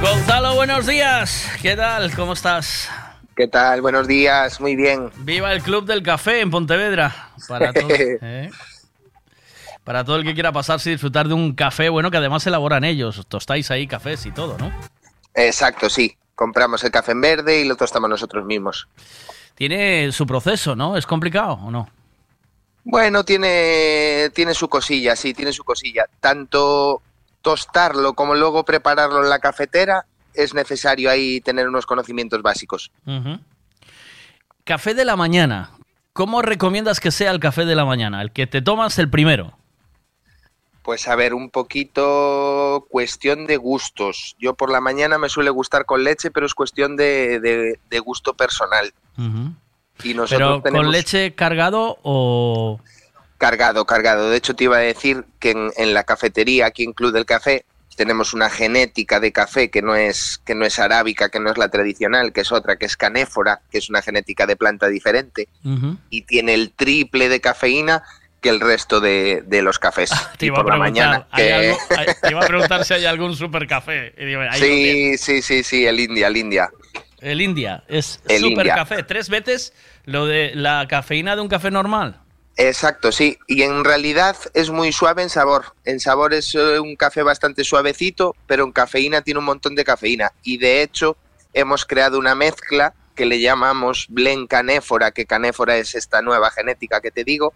Gonzalo, 0.00 0.54
buenos 0.54 0.86
días. 0.86 1.50
¿Qué 1.60 1.74
tal? 1.74 2.14
¿Cómo 2.14 2.34
estás? 2.34 2.88
¿Qué 3.34 3.48
tal? 3.48 3.82
Buenos 3.82 4.06
días, 4.06 4.60
muy 4.60 4.76
bien. 4.76 5.10
Viva 5.16 5.52
el 5.52 5.62
Club 5.64 5.84
del 5.84 6.04
Café 6.04 6.42
en 6.42 6.52
Pontevedra. 6.52 7.32
Para 7.48 7.72
todo, 7.72 7.88
¿eh? 7.90 8.50
Para 9.82 10.04
todo 10.04 10.14
el 10.14 10.24
que 10.24 10.34
quiera 10.34 10.52
pasarse 10.52 10.90
y 10.90 10.92
disfrutar 10.92 11.26
de 11.26 11.34
un 11.34 11.52
café, 11.56 11.88
bueno, 11.88 12.12
que 12.12 12.18
además 12.18 12.46
elaboran 12.46 12.84
ellos. 12.84 13.26
Tostáis 13.26 13.68
ahí 13.72 13.88
cafés 13.88 14.26
y 14.26 14.30
todo, 14.30 14.58
¿no? 14.58 14.70
Exacto, 15.34 15.90
sí. 15.90 16.16
Compramos 16.36 16.84
el 16.84 16.92
café 16.92 17.10
en 17.10 17.20
verde 17.20 17.62
y 17.62 17.64
lo 17.64 17.74
tostamos 17.74 18.08
nosotros 18.08 18.44
mismos. 18.44 18.86
Tiene 19.56 20.12
su 20.12 20.24
proceso, 20.24 20.76
¿no? 20.76 20.96
¿Es 20.96 21.04
complicado 21.04 21.54
o 21.54 21.72
no? 21.72 21.88
Bueno, 22.84 23.24
tiene, 23.24 24.30
tiene 24.34 24.54
su 24.54 24.68
cosilla, 24.68 25.14
sí, 25.16 25.34
tiene 25.34 25.52
su 25.52 25.64
cosilla. 25.64 26.06
Tanto 26.20 27.02
tostarlo 27.42 28.14
como 28.14 28.34
luego 28.34 28.64
prepararlo 28.64 29.22
en 29.22 29.30
la 29.30 29.38
cafetera 29.38 30.06
es 30.34 30.54
necesario 30.54 31.10
ahí 31.10 31.40
tener 31.40 31.68
unos 31.68 31.86
conocimientos 31.86 32.40
básicos. 32.42 32.90
Café 34.64 34.94
de 34.94 35.04
la 35.04 35.16
mañana. 35.16 35.70
¿Cómo 36.12 36.42
recomiendas 36.42 37.00
que 37.00 37.10
sea 37.10 37.30
el 37.30 37.40
café 37.40 37.64
de 37.64 37.74
la 37.74 37.84
mañana? 37.84 38.20
El 38.22 38.32
que 38.32 38.46
te 38.46 38.62
tomas 38.62 38.98
el 38.98 39.08
primero. 39.10 39.56
Pues 40.82 41.06
a 41.08 41.14
ver, 41.14 41.34
un 41.34 41.50
poquito 41.50 42.86
cuestión 42.88 43.46
de 43.46 43.56
gustos. 43.58 44.34
Yo 44.38 44.54
por 44.54 44.70
la 44.70 44.80
mañana 44.80 45.18
me 45.18 45.28
suele 45.28 45.50
gustar 45.50 45.84
con 45.84 46.02
leche, 46.04 46.30
pero 46.30 46.46
es 46.46 46.54
cuestión 46.54 46.96
de, 46.96 47.38
de- 47.40 47.78
de 47.88 47.98
gusto 48.00 48.34
personal. 48.34 48.92
Y 50.04 50.14
nosotros 50.14 50.48
Pero 50.48 50.62
tenemos 50.62 50.86
con 50.86 50.92
leche 50.92 51.34
cargado 51.34 51.98
o... 52.02 52.80
cargado, 53.38 53.84
cargado. 53.86 54.30
De 54.30 54.36
hecho, 54.36 54.54
te 54.54 54.64
iba 54.64 54.76
a 54.76 54.80
decir 54.80 55.24
que 55.38 55.50
en, 55.50 55.70
en 55.76 55.94
la 55.94 56.04
cafetería, 56.04 56.66
aquí 56.66 56.84
en 56.84 56.92
Club 56.92 57.12
del 57.12 57.24
Café, 57.26 57.64
tenemos 57.96 58.32
una 58.32 58.48
genética 58.48 59.20
de 59.20 59.30
café 59.30 59.68
que 59.70 59.82
no 59.82 59.94
es 59.94 60.40
que 60.46 60.54
no 60.54 60.64
es 60.64 60.78
arábica, 60.78 61.28
que 61.28 61.38
no 61.38 61.50
es 61.50 61.58
la 61.58 61.68
tradicional, 61.68 62.32
que 62.32 62.40
es 62.40 62.50
otra, 62.52 62.76
que 62.76 62.86
es 62.86 62.96
canéfora, 62.96 63.60
que 63.70 63.76
es 63.78 63.90
una 63.90 64.00
genética 64.00 64.46
de 64.46 64.56
planta 64.56 64.88
diferente 64.88 65.48
y 66.08 66.22
tiene 66.22 66.54
el 66.54 66.72
triple 66.72 67.28
de 67.28 67.40
cafeína 67.42 68.02
que 68.40 68.48
el 68.48 68.58
resto 68.60 69.00
de, 69.00 69.42
de 69.46 69.60
los 69.60 69.78
cafés. 69.78 70.08
Te 70.38 70.46
y 70.46 70.48
iba, 70.48 70.56
por 70.62 70.68
la 70.72 70.78
mañana 70.78 71.26
¿hay 71.30 71.44
que 71.44 71.52
algo- 71.52 71.78
hay- 71.98 72.06
te 72.22 72.30
iba 72.30 72.40
a 72.40 72.46
preguntar 72.46 72.84
si 72.86 72.94
hay 72.94 73.04
algún 73.04 73.36
super 73.36 73.66
café. 73.66 74.14
Y 74.16 74.24
digo, 74.24 74.40
sí, 74.54 75.18
sí, 75.18 75.42
sí, 75.42 75.62
sí, 75.62 75.84
el 75.84 76.00
India, 76.00 76.28
el 76.28 76.38
India. 76.38 76.70
El 77.20 77.42
India 77.42 77.84
es 77.86 78.22
El 78.28 78.40
super 78.40 78.64
India. 78.64 78.76
café. 78.76 79.02
Tres 79.02 79.28
veces 79.28 79.74
lo 80.04 80.26
de 80.26 80.52
la 80.54 80.86
cafeína 80.88 81.36
de 81.36 81.42
un 81.42 81.48
café 81.48 81.70
normal. 81.70 82.20
Exacto, 82.56 83.10
sí. 83.12 83.38
Y 83.46 83.62
en 83.62 83.84
realidad 83.84 84.36
es 84.54 84.70
muy 84.70 84.92
suave 84.92 85.22
en 85.22 85.30
sabor. 85.30 85.74
En 85.84 86.00
sabor 86.00 86.34
es 86.34 86.54
eh, 86.54 86.78
un 86.78 86.96
café 86.96 87.22
bastante 87.22 87.64
suavecito, 87.64 88.34
pero 88.46 88.64
en 88.64 88.72
cafeína 88.72 89.22
tiene 89.22 89.38
un 89.38 89.46
montón 89.46 89.74
de 89.74 89.84
cafeína. 89.84 90.32
Y 90.42 90.58
de 90.58 90.82
hecho 90.82 91.16
hemos 91.54 91.86
creado 91.86 92.18
una 92.18 92.34
mezcla 92.34 92.92
que 93.14 93.26
le 93.26 93.40
llamamos 93.40 94.06
blend 94.08 94.48
canéfora, 94.48 95.10
que 95.10 95.26
canéfora 95.26 95.76
es 95.76 95.94
esta 95.94 96.22
nueva 96.22 96.50
genética 96.50 97.00
que 97.00 97.10
te 97.10 97.24
digo, 97.24 97.52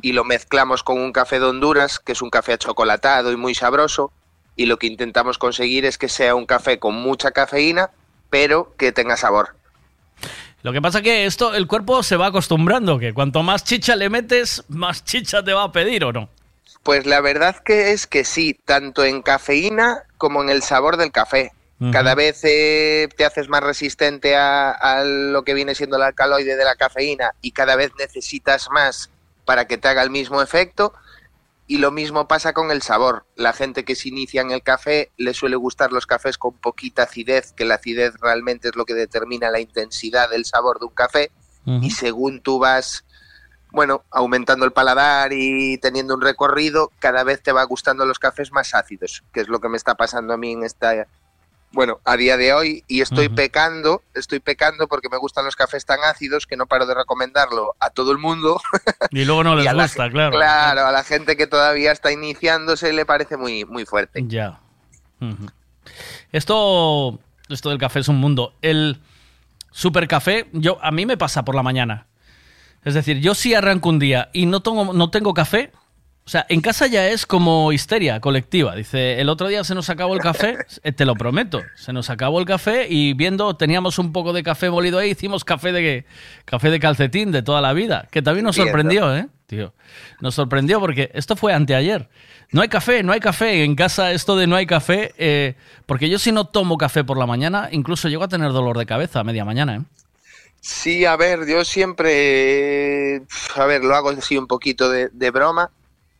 y 0.00 0.12
lo 0.12 0.24
mezclamos 0.24 0.82
con 0.82 0.98
un 0.98 1.12
café 1.12 1.38
de 1.38 1.44
Honduras, 1.44 1.98
que 1.98 2.12
es 2.12 2.22
un 2.22 2.30
café 2.30 2.54
achocolatado 2.54 3.30
y 3.32 3.36
muy 3.36 3.54
sabroso. 3.54 4.10
Y 4.56 4.66
lo 4.66 4.78
que 4.78 4.86
intentamos 4.86 5.36
conseguir 5.36 5.84
es 5.84 5.98
que 5.98 6.08
sea 6.08 6.34
un 6.34 6.46
café 6.46 6.78
con 6.78 6.94
mucha 6.94 7.30
cafeína, 7.32 7.90
pero 8.30 8.74
que 8.76 8.92
tenga 8.92 9.16
sabor. 9.16 9.56
Lo 10.68 10.72
que 10.74 10.82
pasa 10.82 11.00
que 11.00 11.24
esto, 11.24 11.54
el 11.54 11.66
cuerpo 11.66 12.02
se 12.02 12.18
va 12.18 12.26
acostumbrando, 12.26 12.98
que 12.98 13.14
cuanto 13.14 13.42
más 13.42 13.64
chicha 13.64 13.96
le 13.96 14.10
metes, 14.10 14.62
más 14.68 15.02
chicha 15.02 15.42
te 15.42 15.54
va 15.54 15.62
a 15.62 15.72
pedir, 15.72 16.04
¿o 16.04 16.12
no? 16.12 16.28
Pues 16.82 17.06
la 17.06 17.22
verdad 17.22 17.56
que 17.64 17.92
es 17.92 18.06
que 18.06 18.22
sí, 18.22 18.52
tanto 18.66 19.02
en 19.02 19.22
cafeína 19.22 20.02
como 20.18 20.42
en 20.42 20.50
el 20.50 20.62
sabor 20.62 20.98
del 20.98 21.10
café. 21.10 21.52
Cada 21.90 22.14
vez 22.14 22.40
eh, 22.44 23.08
te 23.16 23.24
haces 23.24 23.48
más 23.48 23.62
resistente 23.62 24.36
a, 24.36 24.70
a 24.72 25.04
lo 25.04 25.42
que 25.42 25.54
viene 25.54 25.74
siendo 25.74 25.96
el 25.96 26.02
alcaloide 26.02 26.54
de 26.56 26.64
la 26.64 26.76
cafeína 26.76 27.30
y 27.40 27.52
cada 27.52 27.74
vez 27.74 27.90
necesitas 27.98 28.68
más 28.70 29.08
para 29.46 29.66
que 29.66 29.78
te 29.78 29.88
haga 29.88 30.02
el 30.02 30.10
mismo 30.10 30.42
efecto. 30.42 30.92
Y 31.70 31.78
lo 31.78 31.90
mismo 31.90 32.26
pasa 32.26 32.54
con 32.54 32.70
el 32.70 32.80
sabor. 32.80 33.26
La 33.36 33.52
gente 33.52 33.84
que 33.84 33.94
se 33.94 34.08
inicia 34.08 34.40
en 34.40 34.50
el 34.50 34.62
café 34.62 35.12
le 35.18 35.34
suele 35.34 35.56
gustar 35.56 35.92
los 35.92 36.06
cafés 36.06 36.38
con 36.38 36.54
poquita 36.54 37.02
acidez, 37.02 37.52
que 37.52 37.66
la 37.66 37.74
acidez 37.74 38.14
realmente 38.22 38.68
es 38.68 38.76
lo 38.76 38.86
que 38.86 38.94
determina 38.94 39.50
la 39.50 39.60
intensidad 39.60 40.30
del 40.30 40.46
sabor 40.46 40.80
de 40.80 40.86
un 40.86 40.94
café. 40.94 41.30
Y 41.82 41.90
según 41.90 42.40
tú 42.40 42.58
vas, 42.58 43.04
bueno, 43.70 44.02
aumentando 44.10 44.64
el 44.64 44.72
paladar 44.72 45.34
y 45.34 45.76
teniendo 45.76 46.14
un 46.14 46.22
recorrido, 46.22 46.90
cada 46.98 47.24
vez 47.24 47.42
te 47.42 47.52
va 47.52 47.62
gustando 47.64 48.06
los 48.06 48.18
cafés 48.18 48.50
más 48.50 48.74
ácidos, 48.74 49.22
que 49.34 49.42
es 49.42 49.48
lo 49.48 49.60
que 49.60 49.68
me 49.68 49.76
está 49.76 49.94
pasando 49.94 50.32
a 50.32 50.38
mí 50.38 50.52
en 50.52 50.64
esta, 50.64 51.06
bueno, 51.72 52.00
a 52.04 52.16
día 52.16 52.36
de 52.36 52.52
hoy. 52.52 52.84
Y 52.88 53.00
estoy 53.00 53.28
pecando, 53.28 54.02
estoy 54.14 54.40
pecando 54.40 54.88
porque 54.88 55.08
me 55.08 55.18
gustan 55.18 55.44
los 55.44 55.56
cafés 55.56 55.84
tan 55.84 56.00
ácidos 56.04 56.46
que 56.46 56.56
no 56.56 56.66
paro 56.66 56.86
de 56.86 56.94
recomendarlo 56.94 57.76
a 57.80 57.90
todo 57.90 58.12
el 58.12 58.18
mundo. 58.18 58.60
Y 59.10 59.24
luego 59.24 59.42
no 59.42 59.56
les 59.56 59.72
gusta, 59.72 60.10
claro. 60.10 60.36
Claro, 60.36 60.86
a 60.86 60.92
la 60.92 61.02
gente 61.02 61.36
que 61.36 61.46
todavía 61.46 61.92
está 61.92 62.12
iniciándose 62.12 62.92
le 62.92 63.06
parece 63.06 63.36
muy, 63.36 63.64
muy 63.64 63.84
fuerte. 63.84 64.22
Ya. 64.26 64.60
Esto, 66.30 67.18
esto 67.48 67.70
del 67.70 67.78
café 67.78 68.00
es 68.00 68.08
un 68.08 68.16
mundo. 68.16 68.54
El 68.60 69.00
supercafé, 69.70 70.48
yo, 70.52 70.78
a 70.82 70.90
mí 70.90 71.06
me 71.06 71.16
pasa 71.16 71.44
por 71.44 71.54
la 71.54 71.62
mañana. 71.62 72.06
Es 72.84 72.94
decir, 72.94 73.20
yo 73.20 73.34
si 73.34 73.54
arranco 73.54 73.88
un 73.88 73.98
día 73.98 74.30
y 74.32 74.46
no 74.46 74.60
tengo, 74.60 74.92
no 74.92 75.10
tengo 75.10 75.34
café, 75.34 75.72
o 76.28 76.30
sea, 76.30 76.44
en 76.50 76.60
casa 76.60 76.86
ya 76.86 77.08
es 77.08 77.24
como 77.24 77.72
histeria 77.72 78.20
colectiva. 78.20 78.76
Dice, 78.76 79.18
el 79.18 79.30
otro 79.30 79.48
día 79.48 79.64
se 79.64 79.74
nos 79.74 79.88
acabó 79.88 80.12
el 80.12 80.20
café, 80.20 80.58
eh, 80.82 80.92
te 80.92 81.06
lo 81.06 81.14
prometo, 81.14 81.62
se 81.74 81.94
nos 81.94 82.10
acabó 82.10 82.38
el 82.38 82.44
café 82.44 82.86
y 82.86 83.14
viendo, 83.14 83.56
teníamos 83.56 83.98
un 83.98 84.12
poco 84.12 84.34
de 84.34 84.42
café 84.42 84.68
molido 84.68 84.98
ahí, 84.98 85.12
hicimos 85.12 85.42
café 85.42 85.72
de, 85.72 86.04
café 86.44 86.68
de 86.68 86.80
calcetín 86.80 87.32
de 87.32 87.40
toda 87.40 87.62
la 87.62 87.72
vida, 87.72 88.08
que 88.10 88.20
también 88.20 88.44
nos 88.44 88.56
sorprendió, 88.56 89.16
¿eh? 89.16 89.26
Tío, 89.46 89.72
nos 90.20 90.34
sorprendió 90.34 90.80
porque 90.80 91.10
esto 91.14 91.34
fue 91.34 91.54
anteayer. 91.54 92.10
No 92.52 92.60
hay 92.60 92.68
café, 92.68 93.02
no 93.02 93.12
hay 93.12 93.20
café. 93.20 93.64
En 93.64 93.74
casa 93.74 94.12
esto 94.12 94.36
de 94.36 94.46
no 94.46 94.54
hay 94.54 94.66
café, 94.66 95.14
eh, 95.16 95.54
porque 95.86 96.10
yo 96.10 96.18
si 96.18 96.30
no 96.30 96.44
tomo 96.44 96.76
café 96.76 97.04
por 97.04 97.16
la 97.16 97.24
mañana, 97.24 97.70
incluso 97.72 98.06
llego 98.10 98.24
a 98.24 98.28
tener 98.28 98.52
dolor 98.52 98.76
de 98.76 98.84
cabeza 98.84 99.20
a 99.20 99.24
media 99.24 99.46
mañana, 99.46 99.76
¿eh? 99.76 99.80
Sí, 100.60 101.06
a 101.06 101.16
ver, 101.16 101.46
yo 101.46 101.64
siempre, 101.64 103.14
eh, 103.16 103.22
a 103.56 103.64
ver, 103.64 103.82
lo 103.82 103.94
hago 103.94 104.10
así 104.10 104.36
un 104.36 104.46
poquito 104.46 104.90
de, 104.90 105.08
de 105.08 105.30
broma, 105.30 105.70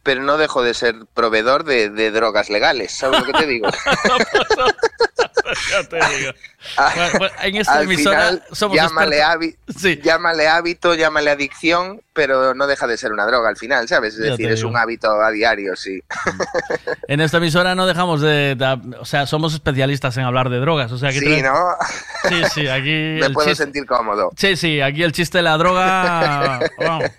pero 0.09 0.23
no 0.23 0.39
dejo 0.39 0.63
de 0.63 0.73
ser 0.73 0.95
proveedor 1.13 1.65
de, 1.65 1.91
de 1.91 2.11
drogas 2.11 2.49
legales, 2.49 2.97
¿sabes 2.97 3.21
lo 3.21 3.27
que 3.27 3.33
te 3.35 3.47
digo? 3.47 3.69
ya 5.71 5.85
te 5.87 5.97
digo. 5.97 6.33
Bueno, 6.77 7.13
pues, 7.19 7.33
en 7.43 7.57
esta 7.57 7.75
Al 7.75 7.83
emisora 7.85 8.17
final, 8.19 8.43
somos 8.53 8.75
llámale, 8.77 9.19
expertos. 9.19 9.85
hábi- 9.85 10.03
llámale 10.03 10.49
hábito, 10.49 10.95
llámale 10.95 11.31
adicción, 11.31 12.01
pero 12.15 12.55
no 12.55 12.67
deja 12.67 12.87
de 12.87 12.97
ser 12.97 13.13
una 13.13 13.27
droga 13.27 13.51
al 13.51 13.57
final, 13.59 13.87
¿sabes? 13.87 14.15
Es 14.15 14.21
Ya 14.25 14.31
decir, 14.31 14.51
es 14.51 14.65
un 14.65 14.77
hábito 14.79 15.11
a 15.11 15.31
diario, 15.31 15.77
sí. 15.77 16.01
En 17.07 17.21
esta 17.21 17.37
emisora 17.37 17.75
no 17.75 17.87
dejamos 17.87 18.23
de, 18.23 18.55
de- 18.55 18.97
O 18.99 19.05
sea, 19.05 19.27
somos 19.27 19.53
especialistas 19.53 20.17
en 20.17 20.25
hablar 20.25 20.49
de 20.49 20.59
drogas. 20.59 20.91
O 20.93 20.99
sea, 20.99 21.11
que 21.11 21.21
Sí, 21.21 21.43
¿no? 21.43 21.55
Sí, 22.31 22.43
sí, 22.55 22.69
aquí. 22.69 22.91
Me 23.21 23.31
puedo 23.31 23.49
chiste- 23.51 23.65
sentir 23.65 23.85
cómodo. 23.87 24.31
Sí, 24.37 24.57
sí, 24.57 24.81
aquí 24.81 25.03
el 25.03 25.13
chiste 25.13 25.39
de 25.39 25.43
la 25.43 25.59
droga. 25.59 26.61
vamos. 26.79 27.11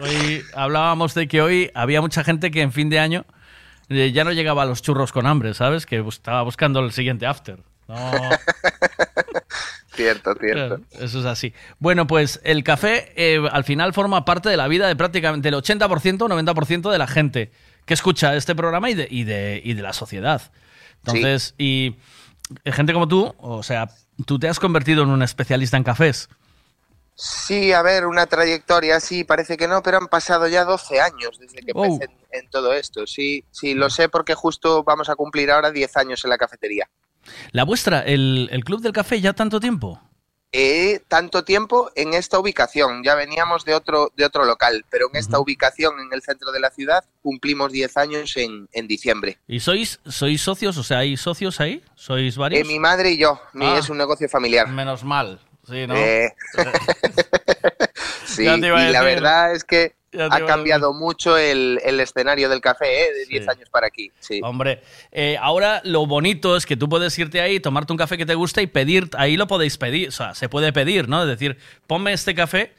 Hoy 0.00 0.42
hablábamos 0.54 1.14
de 1.14 1.28
que 1.28 1.42
hoy 1.42 1.70
había 1.74 2.00
mucha 2.00 2.24
gente 2.24 2.50
que 2.50 2.62
en 2.62 2.72
fin 2.72 2.88
de 2.88 2.98
año 2.98 3.24
eh, 3.88 4.12
ya 4.12 4.24
no 4.24 4.32
llegaba 4.32 4.62
a 4.62 4.66
los 4.66 4.82
churros 4.82 5.12
con 5.12 5.26
hambre, 5.26 5.54
¿sabes? 5.54 5.86
Que 5.86 5.98
estaba 6.06 6.42
buscando 6.42 6.80
el 6.80 6.92
siguiente 6.92 7.26
after. 7.26 7.58
No, 7.88 7.96
Cierto, 9.98 10.34
cierto. 10.38 10.76
claro, 10.76 10.80
eso 11.00 11.18
es 11.18 11.24
así. 11.24 11.52
Bueno, 11.80 12.06
pues 12.06 12.40
el 12.44 12.62
café 12.62 13.12
eh, 13.16 13.40
al 13.50 13.64
final 13.64 13.92
forma 13.92 14.24
parte 14.24 14.48
de 14.48 14.56
la 14.56 14.68
vida 14.68 14.86
de 14.86 14.94
prácticamente 14.94 15.48
el 15.48 15.56
80%, 15.56 16.18
90% 16.18 16.90
de 16.92 16.98
la 16.98 17.08
gente 17.08 17.50
que 17.84 17.94
escucha 17.94 18.36
este 18.36 18.54
programa 18.54 18.90
y 18.90 18.94
de, 18.94 19.08
y 19.10 19.24
de, 19.24 19.60
y 19.64 19.74
de 19.74 19.82
la 19.82 19.92
sociedad. 19.92 20.52
Entonces, 20.98 21.54
y 21.58 21.96
gente 22.64 22.92
como 22.92 23.08
tú, 23.08 23.34
o 23.38 23.62
sea, 23.64 23.88
tú 24.24 24.38
te 24.38 24.48
has 24.48 24.60
convertido 24.60 25.02
en 25.02 25.08
un 25.08 25.22
especialista 25.22 25.76
en 25.76 25.82
cafés. 25.82 26.28
Sí, 27.20 27.72
a 27.72 27.82
ver, 27.82 28.06
una 28.06 28.26
trayectoria, 28.26 29.00
sí, 29.00 29.24
parece 29.24 29.56
que 29.56 29.66
no, 29.66 29.82
pero 29.82 29.96
han 29.98 30.06
pasado 30.06 30.46
ya 30.46 30.64
12 30.64 31.00
años 31.00 31.36
desde 31.40 31.58
que 31.62 31.72
Oh. 31.74 31.84
empecé 31.84 32.04
en, 32.30 32.44
en 32.44 32.48
todo 32.50 32.72
esto. 32.72 33.08
Sí, 33.08 33.42
sí, 33.50 33.74
lo 33.74 33.90
sé 33.90 34.08
porque 34.08 34.34
justo 34.36 34.84
vamos 34.84 35.08
a 35.08 35.16
cumplir 35.16 35.50
ahora 35.50 35.72
10 35.72 35.96
años 35.96 36.22
en 36.22 36.30
la 36.30 36.38
cafetería. 36.38 36.88
La 37.50 37.64
vuestra, 37.64 38.02
el, 38.02 38.48
el 38.52 38.62
Club 38.62 38.82
del 38.82 38.92
Café, 38.92 39.20
ya 39.20 39.32
tanto 39.32 39.58
tiempo. 39.58 40.00
Eh, 40.52 41.00
tanto 41.08 41.42
tiempo 41.44 41.90
en 41.96 42.14
esta 42.14 42.38
ubicación, 42.38 43.02
ya 43.02 43.16
veníamos 43.16 43.64
de 43.66 43.74
otro, 43.74 44.12
de 44.16 44.24
otro 44.24 44.44
local, 44.46 44.84
pero 44.88 45.08
en 45.12 45.16
esta 45.16 45.40
ubicación 45.40 45.98
en 46.00 46.10
el 46.12 46.22
centro 46.22 46.52
de 46.52 46.60
la 46.60 46.70
ciudad 46.70 47.04
cumplimos 47.20 47.72
10 47.72 47.96
años 47.98 48.34
en, 48.36 48.68
en 48.72 48.86
diciembre. 48.86 49.38
¿Y 49.48 49.58
sois, 49.60 49.98
sois 50.06 50.40
socios? 50.40 50.78
O 50.78 50.84
sea, 50.84 51.00
¿hay 51.00 51.16
socios 51.18 51.60
ahí? 51.60 51.82
¿Sois 51.96 52.36
varios? 52.38 52.62
Eh, 52.62 52.64
mi 52.64 52.78
madre 52.78 53.10
y 53.10 53.18
yo, 53.18 53.40
mi- 53.52 53.66
Ah. 53.66 53.76
es 53.78 53.90
un 53.90 53.98
negocio 53.98 54.26
familiar. 54.28 54.68
Menos 54.68 55.02
mal, 55.04 55.38
sí, 55.68 55.86
¿no? 55.86 55.96
Eh, 55.96 56.34
sí, 58.24 58.44
Ya 58.44 58.56
y 58.56 58.92
la 58.92 59.02
verdad 59.02 59.54
es 59.54 59.64
que 59.64 59.94
ha 60.18 60.46
cambiado 60.46 60.94
mucho 60.94 61.36
el, 61.36 61.80
el 61.84 62.00
escenario 62.00 62.48
del 62.48 62.60
café 62.60 63.08
¿eh? 63.08 63.12
de 63.12 63.26
10 63.26 63.48
años 63.48 63.68
para 63.70 63.86
aquí. 63.88 64.10
Sí. 64.20 64.40
Hombre, 64.42 64.82
eh, 65.12 65.36
ahora 65.40 65.80
lo 65.84 66.06
bonito 66.06 66.56
es 66.56 66.64
que 66.64 66.76
tú 66.76 66.88
puedes 66.88 67.18
irte 67.18 67.40
ahí, 67.40 67.60
tomarte 67.60 67.92
un 67.92 67.98
café 67.98 68.16
que 68.16 68.26
te 68.26 68.34
gusta 68.34 68.62
y 68.62 68.66
pedir, 68.66 69.10
ahí 69.18 69.36
lo 69.36 69.46
podéis 69.46 69.76
pedir, 69.76 70.08
o 70.08 70.12
sea, 70.12 70.34
se 70.34 70.48
puede 70.48 70.72
pedir, 70.72 71.08
¿no? 71.08 71.22
Es 71.22 71.28
decir, 71.28 71.58
ponme 71.86 72.12
este 72.12 72.34
café 72.34 72.72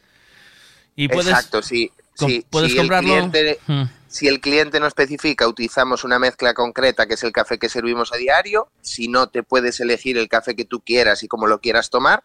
y 0.95 1.07
puedes... 1.07 1.27
Exacto, 1.27 1.61
sí. 1.61 1.91
sí. 2.15 2.45
puedes 2.49 2.71
si 2.71 2.77
comprarlo. 2.77 3.13
El 3.13 3.29
cliente, 3.29 3.59
Hmm. 3.67 3.83
Si 4.09 4.27
el 4.27 4.41
cliente 4.41 4.79
no 4.79 4.87
especifica, 4.87 5.47
utilizamos 5.47 6.03
una 6.03 6.17
mezcla 6.17 6.55
concreta 6.55 7.05
que 7.05 7.13
es 7.13 7.23
el 7.23 7.31
café 7.31 7.59
que 7.59 7.69
servimos 7.69 8.11
a 8.11 8.17
diario. 8.17 8.71
Si 8.81 9.07
no, 9.07 9.27
te 9.27 9.43
puedes 9.43 9.79
elegir 9.79 10.17
el 10.17 10.27
café 10.27 10.55
que 10.55 10.65
tú 10.65 10.79
quieras 10.79 11.21
y 11.21 11.27
como 11.27 11.45
lo 11.45 11.61
quieras 11.61 11.91
tomar. 11.91 12.23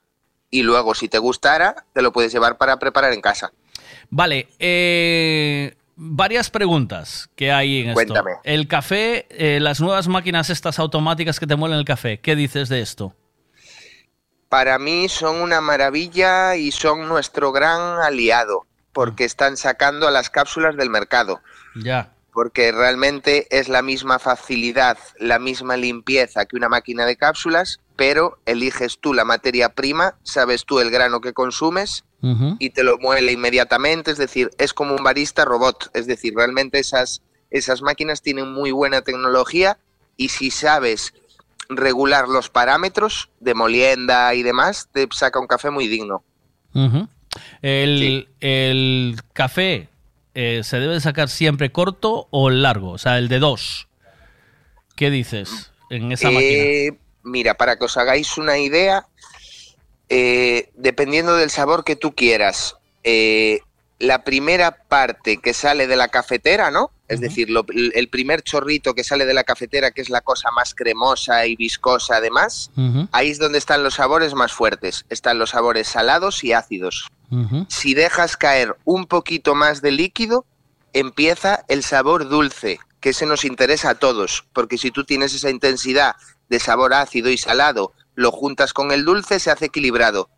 Y 0.50 0.62
luego, 0.62 0.94
si 0.94 1.08
te 1.08 1.18
gustara, 1.18 1.84
te 1.92 2.02
lo 2.02 2.12
puedes 2.12 2.32
llevar 2.32 2.56
para 2.56 2.78
preparar 2.78 3.12
en 3.12 3.20
casa. 3.20 3.52
Vale, 4.10 4.48
eh, 4.58 5.74
varias 5.96 6.50
preguntas 6.50 7.28
que 7.34 7.50
hay 7.52 7.80
en 7.80 7.88
esto. 7.88 7.94
Cuéntame. 7.94 8.30
El 8.44 8.68
café, 8.68 9.26
eh, 9.30 9.60
las 9.60 9.80
nuevas 9.80 10.08
máquinas 10.08 10.50
estas 10.50 10.78
automáticas 10.78 11.40
que 11.40 11.46
te 11.46 11.56
muelen 11.56 11.78
el 11.78 11.84
café, 11.84 12.20
¿qué 12.20 12.36
dices 12.36 12.68
de 12.68 12.80
esto? 12.80 13.14
Para 14.48 14.78
mí 14.78 15.08
son 15.08 15.36
una 15.36 15.60
maravilla 15.60 16.54
y 16.54 16.70
son 16.70 17.08
nuestro 17.08 17.50
gran 17.50 18.00
aliado, 18.00 18.66
porque 18.92 19.24
están 19.24 19.56
sacando 19.56 20.06
a 20.06 20.12
las 20.12 20.30
cápsulas 20.30 20.76
del 20.76 20.90
mercado. 20.90 21.40
Ya. 21.74 22.10
porque 22.32 22.72
realmente 22.72 23.46
es 23.50 23.68
la 23.68 23.80
misma 23.80 24.18
facilidad, 24.18 24.98
la 25.18 25.38
misma 25.38 25.76
limpieza 25.76 26.46
que 26.46 26.56
una 26.56 26.68
máquina 26.68 27.06
de 27.06 27.16
cápsulas, 27.16 27.80
pero 27.96 28.38
eliges 28.46 28.98
tú 29.00 29.14
la 29.14 29.24
materia 29.24 29.70
prima, 29.70 30.16
sabes 30.22 30.64
tú 30.64 30.80
el 30.80 30.90
grano 30.90 31.20
que 31.20 31.32
consumes 31.32 32.04
y 32.58 32.70
te 32.70 32.84
lo 32.84 32.96
muele 32.96 33.32
inmediatamente, 33.32 34.10
es 34.10 34.16
decir, 34.16 34.48
es 34.56 34.72
como 34.72 34.94
un 34.94 35.04
barista 35.04 35.44
robot, 35.44 35.90
es 35.92 36.06
decir, 36.06 36.32
realmente 36.34 36.78
esas, 36.78 37.20
esas 37.50 37.82
máquinas 37.82 38.22
tienen 38.22 38.50
muy 38.50 38.70
buena 38.70 39.02
tecnología 39.02 39.76
y 40.16 40.30
si 40.30 40.50
sabes 40.50 41.12
regular 41.68 42.26
los 42.26 42.48
parámetros 42.48 43.28
de 43.40 43.52
molienda 43.52 44.34
y 44.34 44.42
demás, 44.42 44.88
te 44.90 45.06
saca 45.12 45.38
un 45.38 45.46
café 45.46 45.68
muy 45.68 45.86
digno. 45.86 46.24
El, 47.60 48.28
el 48.40 49.20
café 49.34 49.90
eh, 50.34 50.62
se 50.64 50.80
debe 50.80 51.00
sacar 51.00 51.28
siempre 51.28 51.72
corto 51.72 52.28
o 52.30 52.48
largo, 52.48 52.92
o 52.92 52.98
sea, 52.98 53.18
el 53.18 53.28
de 53.28 53.38
dos. 53.38 53.88
¿Qué 54.96 55.10
dices 55.10 55.72
en 55.90 56.10
esa 56.10 56.30
máquina? 56.30 56.96
Mira, 57.24 57.54
para 57.54 57.76
que 57.76 57.84
os 57.86 57.96
hagáis 57.96 58.36
una 58.38 58.58
idea, 58.58 59.06
eh, 60.08 60.70
dependiendo 60.74 61.36
del 61.36 61.50
sabor 61.50 61.84
que 61.84 61.96
tú 61.96 62.14
quieras, 62.14 62.76
eh, 63.02 63.60
la 63.98 64.24
primera 64.24 64.76
parte 64.88 65.38
que 65.38 65.54
sale 65.54 65.86
de 65.86 65.96
la 65.96 66.08
cafetera, 66.08 66.70
¿no? 66.70 66.90
Es 67.08 67.20
decir, 67.20 67.48
lo- 67.50 67.64
el 67.68 68.08
primer 68.08 68.42
chorrito 68.42 68.94
que 68.94 69.04
sale 69.04 69.24
de 69.24 69.34
la 69.34 69.44
cafetera, 69.44 69.90
que 69.92 70.00
es 70.02 70.10
la 70.10 70.20
cosa 70.20 70.50
más 70.50 70.74
cremosa 70.74 71.46
y 71.46 71.54
viscosa 71.56 72.16
además, 72.16 72.70
ahí 73.12 73.30
es 73.30 73.38
donde 73.38 73.58
están 73.58 73.82
los 73.82 73.94
sabores 73.94 74.34
más 74.34 74.52
fuertes. 74.52 75.04
Están 75.10 75.38
los 75.38 75.50
sabores 75.50 75.86
salados 75.88 76.42
y 76.44 76.52
ácidos. 76.52 77.08
Si 77.68 77.94
dejas 77.94 78.36
caer 78.36 78.76
un 78.84 79.06
poquito 79.06 79.54
más 79.54 79.80
de 79.80 79.92
líquido, 79.92 80.44
empieza 80.92 81.64
el 81.68 81.82
sabor 81.82 82.28
dulce, 82.28 82.78
que 83.00 83.10
ese 83.10 83.26
nos 83.26 83.44
interesa 83.44 83.90
a 83.90 83.94
todos, 83.96 84.44
porque 84.52 84.78
si 84.78 84.90
tú 84.90 85.04
tienes 85.04 85.34
esa 85.34 85.50
intensidad 85.50 86.14
de 86.48 86.60
sabor 86.60 86.94
ácido 86.94 87.30
y 87.30 87.38
salado, 87.38 87.92
lo 88.14 88.30
juntas 88.30 88.72
con 88.72 88.92
el 88.92 89.04
dulce, 89.04 89.40
se 89.40 89.50
hace 89.50 89.66
equilibrado. 89.66 90.28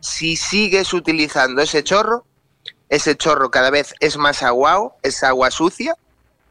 Si 0.00 0.36
sigues 0.36 0.92
utilizando 0.92 1.62
ese 1.62 1.82
chorro, 1.82 2.24
ese 2.88 3.16
chorro 3.16 3.50
cada 3.50 3.70
vez 3.70 3.94
es 4.00 4.16
más 4.16 4.42
aguao, 4.42 4.96
es 5.02 5.22
agua 5.24 5.50
sucia, 5.50 5.94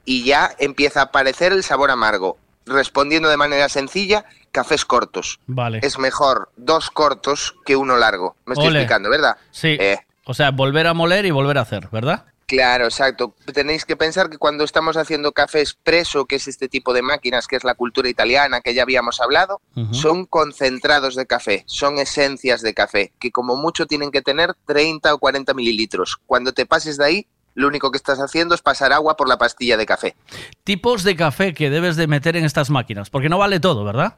y 0.06 0.24
ya 0.26 0.54
empieza 0.60 1.00
a 1.00 1.04
aparecer 1.06 1.54
el 1.54 1.64
sabor 1.64 1.92
amargo. 1.92 2.38
Respondiendo 2.66 3.30
de 3.30 3.38
manera 3.38 3.70
sencilla, 3.70 4.26
cafés 4.52 4.86
cortos. 4.86 5.40
Vale. 5.48 5.80
Es 5.84 5.98
mejor 6.00 6.50
dos 6.58 6.90
cortos 6.92 7.56
que 7.66 7.76
uno 7.76 7.98
largo. 7.98 8.36
Me 8.46 8.54
estoy 8.54 8.68
Ole. 8.70 8.80
explicando, 8.80 9.10
¿verdad? 9.10 9.38
Sí. 9.52 9.78
Eh, 9.80 10.00
O 10.26 10.34
sea, 10.34 10.52
volver 10.52 10.88
a 10.88 10.94
moler 10.94 11.26
y 11.26 11.32
volver 11.32 11.58
a 11.58 11.62
hacer, 11.62 11.90
¿verdad? 11.92 12.26
Claro, 12.54 12.84
exacto. 12.84 13.34
Tenéis 13.52 13.84
que 13.84 13.96
pensar 13.96 14.30
que 14.30 14.38
cuando 14.38 14.64
estamos 14.64 14.96
haciendo 14.96 15.32
café 15.32 15.62
expreso, 15.62 16.26
que 16.26 16.36
es 16.36 16.48
este 16.48 16.70
tipo 16.70 16.94
de 16.94 17.02
máquinas, 17.02 17.48
que 17.48 17.56
es 17.56 17.64
la 17.64 17.74
cultura 17.74 18.08
italiana, 18.10 18.62
que 18.62 18.76
ya 18.76 18.84
habíamos 18.84 19.20
hablado, 19.22 19.60
son 19.90 20.28
concentrados 20.28 21.16
de 21.16 21.26
café, 21.26 21.64
son 21.66 21.98
esencias 21.98 22.62
de 22.62 22.76
café, 22.76 23.12
que 23.20 23.32
como 23.32 23.56
mucho 23.56 23.88
tienen 23.88 24.12
que 24.12 24.22
tener 24.22 24.54
30 24.68 25.16
o 25.16 25.18
40 25.18 25.52
mililitros. 25.56 26.18
Cuando 26.28 26.54
te 26.54 26.68
pases 26.68 26.98
de 26.98 27.06
ahí, 27.06 27.28
lo 27.56 27.68
único 27.68 27.90
que 27.90 27.98
estás 27.98 28.20
haciendo 28.20 28.54
es 28.54 28.62
pasar 28.62 28.94
agua 28.94 29.18
por 29.18 29.28
la 29.28 29.40
pastilla 29.40 29.76
de 29.76 29.88
café. 29.88 30.16
Tipos 30.64 31.04
de 31.04 31.16
café 31.16 31.56
que 31.56 31.72
debes 31.72 31.96
de 31.96 32.06
meter 32.06 32.36
en 32.36 32.46
estas 32.46 32.70
máquinas, 32.70 33.10
porque 33.10 33.30
no 33.30 33.40
vale 33.40 33.60
todo, 33.60 33.84
¿verdad? 33.84 34.18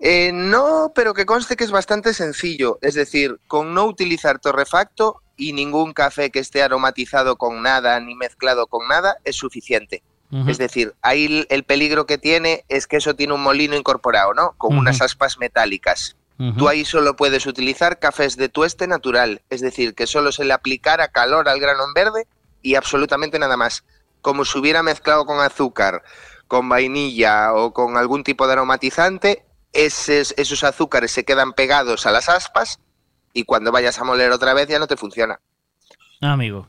Eh, 0.00 0.30
no, 0.32 0.92
pero 0.94 1.14
que 1.14 1.26
conste 1.26 1.56
que 1.56 1.64
es 1.64 1.70
bastante 1.70 2.12
sencillo. 2.14 2.78
Es 2.82 2.94
decir, 2.94 3.38
con 3.46 3.74
no 3.74 3.84
utilizar 3.84 4.38
torrefacto 4.38 5.22
y 5.36 5.52
ningún 5.52 5.92
café 5.92 6.30
que 6.30 6.38
esté 6.38 6.62
aromatizado 6.62 7.36
con 7.36 7.62
nada 7.62 7.98
ni 8.00 8.14
mezclado 8.14 8.66
con 8.66 8.88
nada 8.88 9.16
es 9.24 9.36
suficiente. 9.36 10.02
Es 10.48 10.58
decir, 10.58 10.94
ahí 11.02 11.26
el- 11.26 11.46
el 11.50 11.62
peligro 11.64 12.04
que 12.04 12.18
tiene 12.18 12.64
es 12.68 12.86
que 12.88 12.96
eso 12.96 13.14
tiene 13.14 13.32
un 13.32 13.42
molino 13.42 13.76
incorporado, 13.76 14.34
¿no? 14.34 14.54
Con 14.58 14.76
unas 14.76 15.00
aspas 15.00 15.38
metálicas. 15.38 16.16
Tú 16.58 16.68
ahí 16.68 16.84
solo 16.84 17.16
puedes 17.16 17.46
utilizar 17.46 17.98
cafés 17.98 18.36
de 18.36 18.48
tueste 18.50 18.86
natural, 18.86 19.40
es 19.48 19.60
decir, 19.62 19.94
que 19.94 20.06
solo 20.06 20.32
se 20.32 20.44
le 20.44 20.52
aplicara 20.52 21.08
calor 21.08 21.48
al 21.48 21.60
grano 21.60 21.84
en 21.84 21.94
verde 21.94 22.26
y 22.60 22.74
absolutamente 22.74 23.38
nada 23.38 23.56
más. 23.56 23.84
Como 24.20 24.44
si 24.44 24.58
hubiera 24.58 24.82
mezclado 24.82 25.24
con 25.24 25.40
azúcar, 25.40 26.02
con 26.48 26.68
vainilla 26.68 27.54
o 27.54 27.72
con 27.72 27.96
algún 27.96 28.22
tipo 28.22 28.46
de 28.46 28.52
aromatizante, 28.54 29.45
esos, 29.72 30.34
esos 30.36 30.64
azúcares 30.64 31.10
se 31.10 31.24
quedan 31.24 31.52
pegados 31.52 32.06
a 32.06 32.10
las 32.10 32.28
aspas 32.28 32.80
y 33.32 33.44
cuando 33.44 33.72
vayas 33.72 33.98
a 33.98 34.04
moler 34.04 34.32
otra 34.32 34.54
vez 34.54 34.68
ya 34.68 34.78
no 34.78 34.86
te 34.86 34.96
funciona. 34.96 35.40
Ah, 36.20 36.32
amigo. 36.32 36.68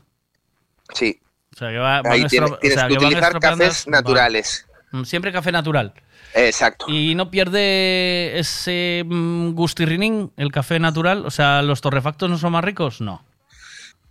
Sí. 0.94 1.20
O 1.54 1.56
sea, 1.56 1.70
que 1.70 1.78
va, 1.78 2.02
Ahí 2.04 2.24
tienes, 2.26 2.50
o 2.50 2.58
tienes 2.58 2.78
sea, 2.78 2.88
que 2.88 2.94
utilizar 2.94 3.40
cafés 3.40 3.86
naturales. 3.88 4.66
Mm, 4.92 5.04
Siempre 5.04 5.32
café 5.32 5.50
natural. 5.52 5.94
Exacto. 6.34 6.86
¿Y 6.88 7.14
no 7.14 7.30
pierde 7.30 8.38
ese 8.38 9.02
mm, 9.06 9.52
gustirrinín, 9.54 10.32
el 10.36 10.52
café 10.52 10.78
natural? 10.78 11.24
O 11.26 11.30
sea, 11.30 11.62
¿los 11.62 11.80
torrefactos 11.80 12.28
no 12.28 12.38
son 12.38 12.52
más 12.52 12.64
ricos? 12.64 13.00
No. 13.00 13.24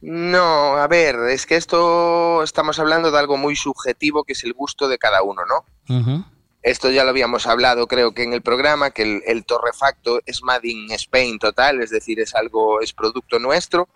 No, 0.02 0.78
a 0.78 0.88
ver, 0.88 1.16
es 1.32 1.46
que 1.46 1.56
esto 1.56 2.44
estamos 2.44 2.78
hablando 2.80 3.12
de 3.12 3.18
algo 3.18 3.38
muy 3.38 3.56
subjetivo 3.56 4.24
que 4.24 4.34
es 4.34 4.44
el 4.44 4.54
gusto 4.54 4.88
de 4.88 5.00
cada 5.00 5.24
uno, 5.24 5.42
¿no? 5.46 6.26
Esto 6.68 6.92
ya 6.92 7.06
lo 7.06 7.12
habíamos 7.12 7.48
hablado, 7.48 7.88
creo 7.88 8.14
que 8.14 8.24
en 8.24 8.34
el 8.34 8.42
programa, 8.42 8.92
que 8.92 9.04
el, 9.04 9.24
el 9.26 9.46
torrefacto 9.46 10.20
es 10.26 10.44
Made 10.44 10.68
in 10.68 10.92
Spain 10.92 11.40
total, 11.40 11.80
es 11.82 11.92
decir, 11.92 12.20
es 12.20 12.36
algo, 12.36 12.82
es 12.82 12.92
producto 12.92 13.40
nuestro, 13.40 13.88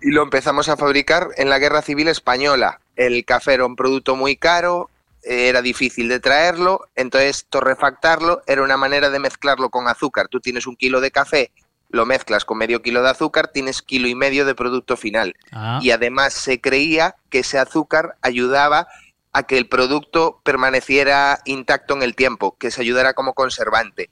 y 0.00 0.10
lo 0.10 0.24
empezamos 0.24 0.68
a 0.68 0.76
fabricar 0.76 1.28
en 1.36 1.48
la 1.48 1.60
Guerra 1.60 1.80
Civil 1.80 2.08
Española. 2.08 2.80
El 2.96 3.24
café 3.24 3.54
era 3.54 3.66
un 3.66 3.76
producto 3.76 4.16
muy 4.16 4.34
caro, 4.34 4.90
eh, 5.22 5.48
era 5.48 5.62
difícil 5.62 6.08
de 6.08 6.18
traerlo, 6.18 6.88
entonces 6.96 7.46
torrefactarlo 7.48 8.42
era 8.48 8.64
una 8.64 8.76
manera 8.76 9.08
de 9.08 9.20
mezclarlo 9.20 9.70
con 9.70 9.86
azúcar. 9.86 10.26
Tú 10.26 10.40
tienes 10.40 10.66
un 10.66 10.74
kilo 10.74 11.00
de 11.00 11.12
café, 11.12 11.52
lo 11.88 12.04
mezclas 12.04 12.44
con 12.44 12.58
medio 12.58 12.82
kilo 12.82 13.00
de 13.04 13.10
azúcar, 13.10 13.46
tienes 13.46 13.80
kilo 13.80 14.08
y 14.08 14.16
medio 14.16 14.44
de 14.44 14.56
producto 14.56 14.96
final. 14.96 15.36
Ah. 15.52 15.78
Y 15.80 15.92
además 15.92 16.32
se 16.32 16.60
creía 16.60 17.14
que 17.30 17.40
ese 17.40 17.58
azúcar 17.58 18.16
ayudaba 18.22 18.88
a 19.32 19.44
que 19.44 19.56
el 19.56 19.68
producto 19.68 20.40
permaneciera 20.44 21.40
intacto 21.44 21.94
en 21.94 22.02
el 22.02 22.14
tiempo, 22.14 22.56
que 22.58 22.70
se 22.70 22.82
ayudara 22.82 23.14
como 23.14 23.34
conservante. 23.34 24.10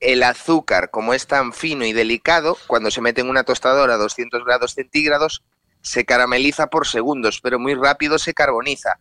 El 0.00 0.22
azúcar, 0.24 0.90
como 0.90 1.14
es 1.14 1.26
tan 1.26 1.54
fino 1.54 1.86
y 1.86 1.94
delicado, 1.94 2.58
cuando 2.66 2.90
se 2.90 3.00
mete 3.00 3.22
en 3.22 3.30
una 3.30 3.44
tostadora 3.44 3.94
a 3.94 3.98
200 3.98 4.44
grados 4.44 4.74
centígrados, 4.74 5.42
se 5.80 6.04
carameliza 6.04 6.66
por 6.66 6.86
segundos, 6.86 7.40
pero 7.40 7.58
muy 7.58 7.74
rápido 7.74 8.18
se 8.18 8.34
carboniza. 8.34 8.98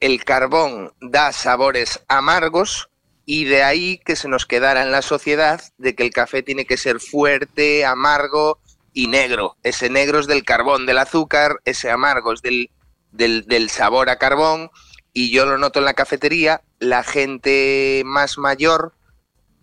El 0.00 0.24
carbón 0.24 0.92
da 1.00 1.32
sabores 1.32 2.04
amargos 2.08 2.90
Y 3.28 3.44
de 3.44 3.64
ahí 3.64 3.98
que 4.04 4.14
se 4.14 4.28
nos 4.28 4.46
quedara 4.46 4.82
en 4.82 4.92
la 4.92 5.02
sociedad 5.02 5.60
de 5.78 5.96
que 5.96 6.04
el 6.04 6.10
café 6.10 6.44
tiene 6.44 6.64
que 6.64 6.76
ser 6.76 7.00
fuerte, 7.00 7.84
amargo 7.84 8.60
y 8.92 9.08
negro. 9.08 9.56
Ese 9.64 9.90
negro 9.90 10.20
es 10.20 10.28
del 10.28 10.44
carbón, 10.44 10.86
del 10.86 10.98
azúcar, 10.98 11.60
ese 11.64 11.90
amargo 11.90 12.32
es 12.32 12.40
del, 12.40 12.70
del, 13.12 13.46
del 13.46 13.70
sabor 13.70 14.10
a 14.10 14.16
carbón. 14.16 14.70
Y 15.12 15.30
yo 15.30 15.46
lo 15.46 15.56
noto 15.58 15.78
en 15.78 15.86
la 15.86 15.94
cafetería, 15.94 16.62
la 16.78 17.02
gente 17.02 18.02
más 18.04 18.36
mayor 18.36 18.94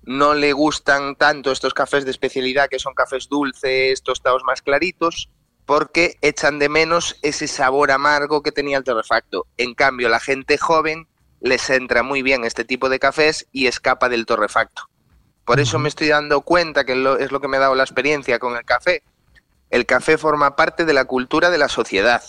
no 0.05 0.33
le 0.33 0.51
gustan 0.51 1.15
tanto 1.15 1.51
estos 1.51 1.73
cafés 1.73 2.05
de 2.05 2.11
especialidad, 2.11 2.69
que 2.69 2.79
son 2.79 2.93
cafés 2.93 3.29
dulces, 3.29 4.03
tostados 4.03 4.43
más 4.43 4.61
claritos, 4.61 5.29
porque 5.65 6.17
echan 6.21 6.59
de 6.59 6.69
menos 6.69 7.17
ese 7.21 7.47
sabor 7.47 7.91
amargo 7.91 8.41
que 8.41 8.51
tenía 8.51 8.77
el 8.77 8.83
torrefacto. 8.83 9.47
En 9.57 9.73
cambio, 9.73 10.09
la 10.09 10.19
gente 10.19 10.57
joven 10.57 11.07
les 11.39 11.69
entra 11.69 12.03
muy 12.03 12.21
bien 12.21 12.43
este 12.43 12.65
tipo 12.65 12.89
de 12.89 12.99
cafés 12.99 13.47
y 13.51 13.67
escapa 13.67 14.09
del 14.09 14.25
torrefacto. 14.25 14.89
Por 15.45 15.59
eso 15.59 15.77
me 15.77 15.89
estoy 15.89 16.07
dando 16.07 16.41
cuenta, 16.41 16.85
que 16.85 16.93
es 17.19 17.31
lo 17.31 17.41
que 17.41 17.47
me 17.47 17.57
ha 17.57 17.61
dado 17.61 17.75
la 17.75 17.83
experiencia 17.83 18.39
con 18.39 18.55
el 18.55 18.63
café. 18.63 19.03
El 19.69 19.85
café 19.85 20.17
forma 20.17 20.55
parte 20.55 20.85
de 20.85 20.93
la 20.93 21.05
cultura 21.05 21.49
de 21.49 21.57
la 21.57 21.67
sociedad. 21.67 22.23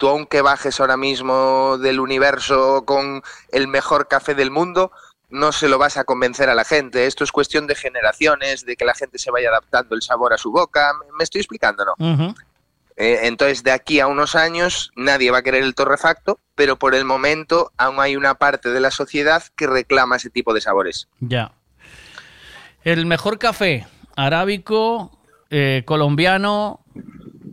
Tú 0.00 0.08
aunque 0.08 0.40
bajes 0.40 0.80
ahora 0.80 0.96
mismo 0.96 1.76
del 1.76 2.00
universo 2.00 2.86
con 2.86 3.22
el 3.52 3.68
mejor 3.68 4.08
café 4.08 4.34
del 4.34 4.50
mundo, 4.50 4.92
no 5.28 5.52
se 5.52 5.68
lo 5.68 5.76
vas 5.76 5.98
a 5.98 6.04
convencer 6.04 6.48
a 6.48 6.54
la 6.54 6.64
gente. 6.64 7.04
Esto 7.04 7.22
es 7.22 7.30
cuestión 7.30 7.66
de 7.66 7.74
generaciones, 7.74 8.64
de 8.64 8.76
que 8.76 8.86
la 8.86 8.94
gente 8.94 9.18
se 9.18 9.30
vaya 9.30 9.50
adaptando 9.50 9.94
el 9.94 10.00
sabor 10.00 10.32
a 10.32 10.38
su 10.38 10.50
boca. 10.52 10.94
¿Me 11.18 11.22
estoy 11.22 11.42
explicando, 11.42 11.84
no? 11.84 12.34
Eh, 12.96 13.18
entonces, 13.24 13.62
de 13.62 13.72
aquí 13.72 14.00
a 14.00 14.06
unos 14.06 14.36
años, 14.36 14.90
nadie 14.96 15.30
va 15.30 15.40
a 15.40 15.42
querer 15.42 15.62
el 15.62 15.74
torrefacto, 15.74 16.40
pero 16.54 16.78
por 16.78 16.94
el 16.94 17.04
momento 17.04 17.70
aún 17.76 18.00
hay 18.00 18.16
una 18.16 18.36
parte 18.36 18.70
de 18.70 18.80
la 18.80 18.90
sociedad 18.90 19.42
que 19.54 19.66
reclama 19.66 20.16
ese 20.16 20.30
tipo 20.30 20.54
de 20.54 20.62
sabores. 20.62 21.08
Ya. 21.20 21.52
El 22.84 23.04
mejor 23.04 23.38
café 23.38 23.86
arábico, 24.16 25.18
eh, 25.50 25.82
colombiano, 25.84 26.80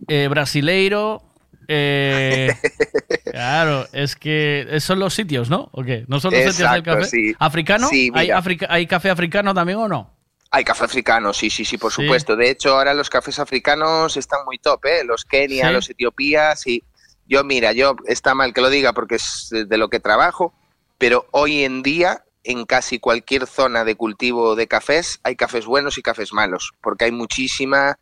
eh, 0.07 0.29
brasileiro. 0.29 1.26
Eh, 1.67 2.53
claro, 3.31 3.87
es 3.93 4.15
que 4.15 4.77
son 4.79 4.99
los 4.99 5.13
sitios, 5.13 5.49
¿no? 5.49 5.69
¿O 5.71 5.83
qué? 5.83 6.05
¿No 6.07 6.19
son 6.19 6.33
los 6.33 6.53
sitios 6.53 6.71
del 6.71 6.83
café? 6.83 7.05
sí. 7.05 7.35
¿Africano? 7.39 7.87
Sí, 7.89 8.11
¿Hay, 8.13 8.27
mira. 8.27 8.37
africa- 8.37 8.67
¿Hay 8.69 8.87
café 8.87 9.09
africano 9.09 9.53
también 9.53 9.77
o 9.79 9.87
no? 9.87 10.13
Hay 10.51 10.63
café 10.63 10.85
africano, 10.85 11.33
sí, 11.33 11.49
sí, 11.49 11.65
sí, 11.65 11.77
por 11.77 11.91
Sí. 11.91 12.01
supuesto. 12.03 12.35
De 12.35 12.49
hecho, 12.49 12.75
ahora 12.77 12.93
los 12.93 13.09
cafés 13.09 13.37
africanos 13.39 14.15
están 14.15 14.45
muy 14.45 14.57
top, 14.59 14.85
¿eh? 14.85 15.03
Los 15.03 15.25
Kenia, 15.25 15.67
Sí. 15.67 15.73
los 15.73 15.89
Etiopía, 15.89 16.55
sí. 16.55 16.83
Yo, 17.27 17.43
mira, 17.43 17.73
yo, 17.73 17.95
está 18.07 18.33
mal 18.33 18.53
que 18.53 18.61
lo 18.61 18.69
diga 18.69 18.93
porque 18.93 19.15
es 19.15 19.49
de 19.51 19.77
lo 19.77 19.89
que 19.89 19.99
trabajo, 19.99 20.53
pero 20.97 21.27
hoy 21.31 21.63
en 21.65 21.83
día, 21.83 22.23
en 22.45 22.65
casi 22.65 22.97
cualquier 22.99 23.45
zona 23.45 23.83
de 23.83 23.95
cultivo 23.95 24.55
de 24.55 24.67
cafés, 24.67 25.19
hay 25.23 25.35
cafés 25.35 25.65
buenos 25.65 25.97
y 25.97 26.01
cafés 26.01 26.31
malos, 26.31 26.71
porque 26.81 27.03
hay 27.03 27.11
muchísima, 27.11 27.99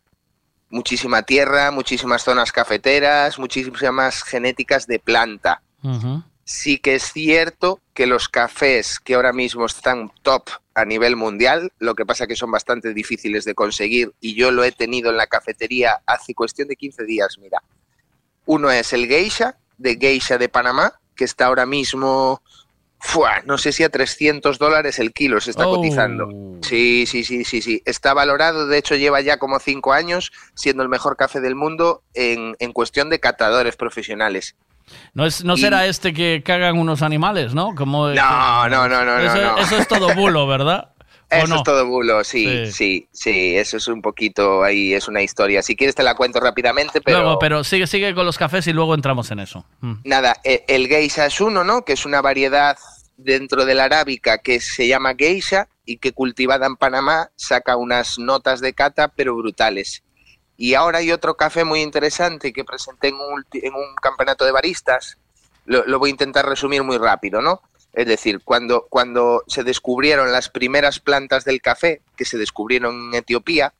muchísima 0.70 1.22
tierra, 1.22 1.70
muchísimas 1.70 2.22
zonas 2.22 2.52
cafeteras, 2.52 3.38
muchísimas 3.38 4.22
genéticas 4.22 4.86
de 4.86 4.98
planta 4.98 5.62
sí 6.46 6.78
que 6.78 6.94
es 6.94 7.12
cierto 7.12 7.80
que 7.92 8.06
los 8.06 8.28
cafés 8.28 9.00
que 9.00 9.14
ahora 9.14 9.32
mismo 9.32 9.66
están 9.66 10.12
top 10.22 10.48
a 10.74 10.84
nivel 10.84 11.16
mundial, 11.16 11.72
lo 11.80 11.94
que 11.96 12.06
pasa 12.06 12.28
que 12.28 12.36
son 12.36 12.52
bastante 12.52 12.94
difíciles 12.94 13.44
de 13.44 13.54
conseguir 13.54 14.12
y 14.20 14.34
yo 14.34 14.52
lo 14.52 14.62
he 14.62 14.70
tenido 14.70 15.10
en 15.10 15.16
la 15.16 15.26
cafetería 15.26 16.00
hace 16.06 16.34
cuestión 16.34 16.68
de 16.68 16.76
15 16.76 17.04
días, 17.04 17.36
mira. 17.38 17.60
Uno 18.44 18.70
es 18.70 18.92
el 18.92 19.08
Geisha, 19.08 19.58
de 19.76 19.96
Geisha 19.96 20.38
de 20.38 20.48
Panamá, 20.48 21.00
que 21.16 21.24
está 21.24 21.46
ahora 21.46 21.66
mismo, 21.66 22.42
¡fua! 22.98 23.42
no 23.44 23.58
sé 23.58 23.72
si 23.72 23.82
a 23.84 23.88
300 23.88 24.58
dólares 24.58 24.98
el 24.98 25.12
kilo 25.12 25.40
se 25.40 25.50
está 25.50 25.66
Oh. 25.68 25.76
cotizando. 25.76 26.28
Sí, 26.62 27.04
sí, 27.06 27.24
sí, 27.24 27.44
sí, 27.44 27.60
sí. 27.62 27.82
Está 27.84 28.14
valorado, 28.14 28.66
de 28.66 28.78
hecho 28.78 28.94
lleva 28.96 29.20
ya 29.20 29.38
como 29.38 29.58
5 29.58 29.92
años 29.92 30.32
siendo 30.54 30.82
el 30.82 30.88
mejor 30.88 31.16
café 31.16 31.40
del 31.40 31.54
mundo 31.54 32.02
en, 32.14 32.56
en 32.58 32.72
cuestión 32.72 33.10
de 33.10 33.20
catadores 33.20 33.76
profesionales. 33.76 34.56
No, 35.14 35.26
es, 35.26 35.44
no 35.44 35.54
Y- 35.54 35.60
será 35.60 35.86
este 35.86 36.12
que 36.14 36.42
cagan 36.44 36.78
unos 36.78 37.02
animales, 37.02 37.54
¿no? 37.54 37.74
Como, 37.74 38.08
No, 38.08 38.68
no, 38.68 38.88
no, 38.88 39.04
no, 39.04 39.18
eso, 39.18 39.34
no, 39.36 39.52
no. 39.52 39.58
eso 39.58 39.76
es 39.78 39.88
todo 39.88 40.14
bulo, 40.14 40.46
¿verdad? 40.46 40.90
¿O 41.30 41.34
Eso 41.34 41.46
no? 41.48 41.56
es 41.56 41.62
todo 41.64 41.86
bulo, 41.86 42.22
sí, 42.22 42.66
Sí. 42.66 42.72
sí, 42.72 43.08
sí, 43.12 43.56
eso 43.56 43.78
es 43.78 43.88
un 43.88 44.00
poquito 44.00 44.62
ahí, 44.62 44.94
es 44.94 45.08
una 45.08 45.22
historia. 45.22 45.60
Si 45.62 45.74
quieres 45.74 45.96
te 45.96 46.04
la 46.04 46.14
cuento 46.14 46.38
rápidamente, 46.38 47.00
pero, 47.00 47.20
Luego, 47.22 47.38
pero 47.40 47.64
sigue, 47.64 47.86
sigue 47.88 48.14
con 48.14 48.24
los 48.26 48.38
cafés 48.38 48.66
y 48.68 48.72
luego 48.72 48.94
entramos 48.94 49.30
en 49.32 49.40
eso. 49.40 49.64
Mm. 49.80 49.94
nada, 50.04 50.36
e- 50.44 50.64
el 50.68 50.86
geisha 50.86 51.26
es 51.26 51.40
uno, 51.40 51.64
¿no? 51.64 51.84
Que 51.84 51.94
es 51.94 52.06
una 52.06 52.20
variedad 52.22 52.78
dentro 53.16 53.64
de 53.64 53.74
la 53.74 53.84
arábica 53.84 54.38
que 54.38 54.60
se 54.60 54.86
llama 54.86 55.14
geisha 55.18 55.68
y 55.84 55.96
que 55.98 56.12
cultivada 56.12 56.66
en 56.66 56.76
Panamá 56.76 57.30
saca 57.34 57.76
unas 57.76 58.18
notas 58.18 58.60
de 58.60 58.72
cata 58.74 59.08
pero 59.08 59.34
brutales. 59.34 60.04
Y 60.56 60.74
ahora 60.74 60.98
hay 60.98 61.10
otro 61.12 61.34
café 61.36 61.64
muy 61.64 61.80
interesante 61.82 62.52
que 62.52 62.64
presenté 62.64 63.08
en 63.08 63.16
un, 63.16 63.44
en 63.52 63.74
un 63.74 63.94
campeonato 64.00 64.44
de 64.44 64.52
baristas. 64.52 65.18
Lo, 65.64 65.84
lo 65.86 65.98
voy 65.98 66.10
a 66.10 66.12
intentar 66.12 66.46
resumir 66.48 66.82
muy 66.84 66.98
rápido, 66.98 67.42
¿no? 67.42 67.60
Es 67.96 68.06
decir, 68.06 68.42
cuando, 68.44 68.86
cuando 68.90 69.42
se 69.48 69.64
descubrieron 69.64 70.30
las 70.30 70.50
primeras 70.50 71.00
plantas 71.00 71.46
del 71.46 71.62
café, 71.62 72.02
que 72.14 72.26
se 72.26 72.36
descubrieron 72.36 73.08
en 73.08 73.14
Etiopía, 73.14 73.72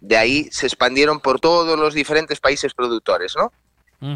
de 0.00 0.16
ahí 0.16 0.48
se 0.50 0.66
expandieron 0.66 1.20
por 1.20 1.38
todos 1.38 1.78
los 1.78 1.92
diferentes 1.92 2.40
países 2.40 2.72
productores, 2.72 3.34
¿no? 3.36 3.52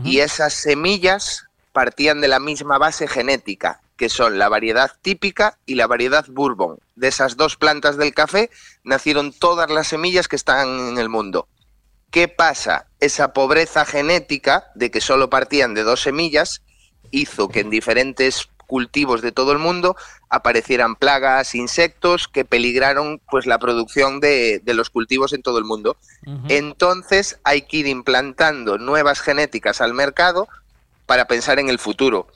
Y 0.04 0.20
esas 0.20 0.54
semillas 0.54 1.44
partían 1.72 2.22
de 2.22 2.28
la 2.28 2.40
misma 2.40 2.78
base 2.78 3.06
genética, 3.06 3.82
que 3.98 4.08
son 4.08 4.38
la 4.38 4.48
variedad 4.48 4.92
típica 5.02 5.58
y 5.66 5.74
la 5.74 5.86
variedad 5.86 6.24
bourbon. 6.28 6.78
De 6.96 7.08
esas 7.08 7.36
dos 7.36 7.56
plantas 7.56 7.98
del 7.98 8.14
café 8.14 8.48
nacieron 8.84 9.32
todas 9.32 9.68
las 9.70 9.88
semillas 9.88 10.28
que 10.28 10.36
están 10.36 10.68
en 10.88 10.98
el 10.98 11.10
mundo. 11.10 11.46
¿Qué 12.10 12.26
pasa? 12.28 12.86
Esa 13.00 13.34
pobreza 13.34 13.84
genética 13.84 14.70
de 14.74 14.90
que 14.90 15.02
solo 15.02 15.28
partían 15.28 15.74
de 15.74 15.82
dos 15.82 16.00
semillas 16.00 16.62
hizo 17.10 17.48
que 17.48 17.60
en 17.60 17.70
diferentes 17.70 18.48
cultivos 18.70 19.20
de 19.20 19.32
todo 19.32 19.50
el 19.50 19.58
mundo 19.58 19.96
aparecieran 20.28 20.94
plagas, 20.94 21.56
insectos 21.56 22.28
que 22.28 22.44
peligraron 22.44 23.20
pues 23.28 23.46
la 23.46 23.58
producción 23.58 24.20
de, 24.20 24.60
de 24.60 24.74
los 24.74 24.90
cultivos 24.90 25.32
en 25.32 25.42
todo 25.42 25.58
el 25.58 25.64
mundo. 25.64 25.96
Entonces 26.48 27.40
hay 27.42 27.62
que 27.62 27.78
ir 27.78 27.88
implantando 27.88 28.78
nuevas 28.78 29.20
genéticas 29.20 29.80
al 29.80 29.92
mercado 29.92 30.46
para 31.06 31.26
pensar 31.26 31.58
en 31.58 31.68
el 31.68 31.80
futuro. 31.80 32.28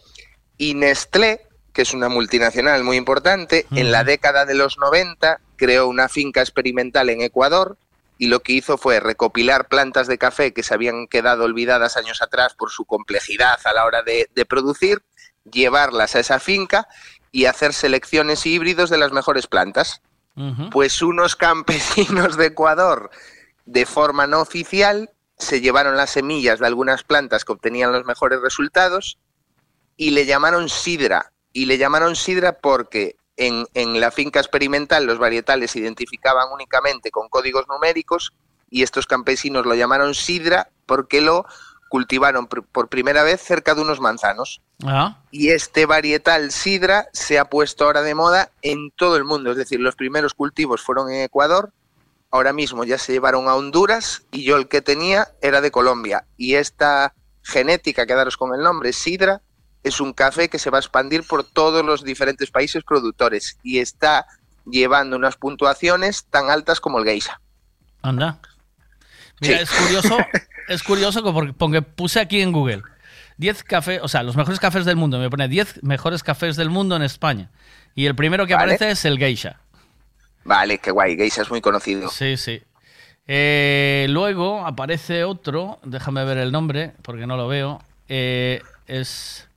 Y 0.59 0.75
Nestlé, 0.75 1.47
que 1.73 1.83
es 1.83 1.95
una 1.95 2.09
multinacional 2.09 2.83
muy 2.83 2.97
importante, 2.97 3.67
en 3.71 3.93
la 3.93 4.03
década 4.03 4.45
de 4.45 4.55
los 4.55 4.77
90 4.77 5.39
creó 5.55 5.87
una 5.87 6.09
finca 6.09 6.41
experimental 6.41 7.11
en 7.11 7.21
Ecuador 7.21 7.77
y 8.19 8.27
lo 8.27 8.41
que 8.41 8.53
hizo 8.53 8.79
fue 8.79 9.01
recopilar 9.01 9.69
plantas 9.69 10.07
de 10.07 10.19
café 10.19 10.53
que 10.53 10.63
se 10.63 10.75
habían 10.75 11.07
quedado 11.07 11.45
olvidadas 11.45 11.97
años 11.97 12.23
atrás 12.23 12.55
por 12.55 12.71
su 12.71 12.85
complejidad 12.85 13.59
a 13.65 13.73
la 13.73 13.85
hora 13.85 14.03
de, 14.03 14.29
de 14.35 14.45
producir, 14.45 15.03
llevarlas 15.51 16.15
a 16.15 16.21
esa 16.21 16.41
finca 16.41 16.89
y 17.33 17.47
hacer 17.47 17.73
selecciones 17.73 18.47
y 18.47 18.55
híbridos 18.55 18.91
de 18.91 18.99
las 18.99 19.13
mejores 19.13 19.47
plantas. 19.47 20.03
Pues 20.73 21.01
unos 21.01 21.37
campesinos 21.37 22.37
de 22.37 22.47
Ecuador, 22.47 23.11
de 23.67 23.87
forma 23.87 24.27
no 24.27 24.41
oficial, 24.41 25.11
se 25.39 25.61
llevaron 25.61 25.97
las 25.97 26.11
semillas 26.11 26.59
de 26.59 26.67
algunas 26.67 27.05
plantas 27.05 27.45
que 27.45 27.53
obtenían 27.53 27.93
los 27.93 28.05
mejores 28.05 28.41
resultados 28.41 29.19
y 29.97 30.11
le 30.11 30.27
llamaron 30.27 30.69
sidra. 30.69 31.33
Y 31.53 31.67
le 31.67 31.79
llamaron 31.79 32.17
sidra 32.17 32.59
porque 32.59 33.17
en, 33.37 33.67
en 33.75 34.01
la 34.01 34.11
finca 34.11 34.41
experimental 34.41 35.07
los 35.07 35.19
varietales 35.19 35.71
se 35.71 35.79
identificaban 35.79 36.49
únicamente 36.53 37.11
con 37.11 37.29
códigos 37.29 37.67
numéricos 37.69 38.33
y 38.71 38.83
estos 38.83 39.07
campesinos 39.07 39.67
lo 39.67 39.75
llamaron 39.75 40.15
sidra 40.15 40.71
porque 40.87 41.21
lo 41.21 41.47
cultivaron 41.95 42.49
por 42.49 42.89
primera 42.89 43.23
vez 43.23 43.41
cerca 43.41 43.73
de 43.73 43.83
unos 43.83 44.01
manzanos. 44.01 44.61
Ah, 44.85 45.23
Y 45.31 45.51
este 45.51 45.87
varietal 45.87 46.51
sidra 46.51 47.07
se 47.13 47.39
ha 47.39 47.45
puesto 47.45 47.85
ahora 47.85 48.03
de 48.03 48.17
moda 48.17 48.51
en 48.63 48.91
todo 48.91 49.17
el 49.17 49.23
mundo. 49.23 49.53
Es 49.53 49.57
decir, 49.57 49.79
los 49.79 49.95
primeros 49.95 50.35
cultivos 50.35 50.83
fueron 50.83 51.09
en 51.13 51.23
Ecuador, 51.23 51.73
ahora 52.33 52.53
mismo 52.53 52.83
ya 52.83 52.99
se 52.99 53.13
llevaron 53.13 53.47
a 53.47 53.55
Honduras 53.55 54.25
y 54.33 54.43
yo 54.43 54.57
el 54.57 54.67
que 54.67 54.83
tenía 54.83 55.29
era 55.41 55.61
de 55.61 55.71
Colombia. 55.71 56.25
Y 56.37 56.57
esta 56.57 57.15
genética, 57.43 58.07
quedaros 58.07 58.37
con 58.37 58.53
el 58.57 58.65
nombre, 58.65 58.93
sidra, 58.93 59.41
es 59.85 60.01
un 60.01 60.15
café 60.15 60.49
que 60.49 60.59
se 60.59 60.71
va 60.71 60.79
a 60.79 60.81
expandir 60.81 61.25
por 61.25 61.45
todos 61.45 61.85
los 61.85 62.03
diferentes 62.03 62.51
países 62.51 62.83
productores 62.83 63.57
y 63.63 63.79
está 63.79 64.27
llevando 64.67 65.15
unas 65.15 65.37
puntuaciones 65.37 66.25
tan 66.25 66.51
altas 66.51 66.81
como 66.81 66.99
el 66.99 67.05
geisha. 67.05 67.41
anda. 68.03 68.41
Mira, 69.49 69.59
Sí. 69.59 69.63
es 69.65 69.71
curioso, 69.71 70.19
es 70.69 70.83
curioso 70.83 71.33
porque, 71.33 71.53
porque 71.53 71.83
puse 71.83 72.21
aquí 72.21 72.41
en 72.41 72.53
Google 72.53 72.83
10 73.37 73.65
cafés, 73.65 74.01
o 74.03 74.09
sea, 74.09 74.23
los 74.23 74.37
mejores 74.37 74.61
cafés 74.61 74.85
del 74.85 74.97
mundo. 74.97 75.19
Me 75.19 75.29
pone 75.31 75.49
10 75.49 75.83
mejores 75.83 76.23
cafés 76.23 76.57
del 76.57 76.71
mundo 76.71 76.95
en 76.97 77.03
España. 77.03 77.51
Y 77.95 78.07
el 78.07 78.15
primero 78.15 78.47
que 78.47 78.55
Vale. 78.55 78.75
aparece 78.75 78.91
es 78.93 79.05
el 79.05 79.19
Geisha. 79.19 79.61
Vale, 80.45 80.79
qué 80.79 80.91
guay, 80.91 81.17
geisha 81.17 81.43
es 81.43 81.51
muy 81.51 81.61
conocido. 81.61 82.09
Sí, 82.11 82.37
sí. 82.37 82.63
Eh, 83.27 84.07
luego 84.11 84.67
aparece 84.67 85.25
otro, 85.25 85.79
déjame 85.85 86.25
ver 86.25 86.37
el 86.39 86.53
nombre 86.53 86.93
porque 87.03 87.27
no 87.27 87.37
lo 87.39 87.49
veo. 87.49 87.83
Eh, 88.09 88.61
es 88.87 89.49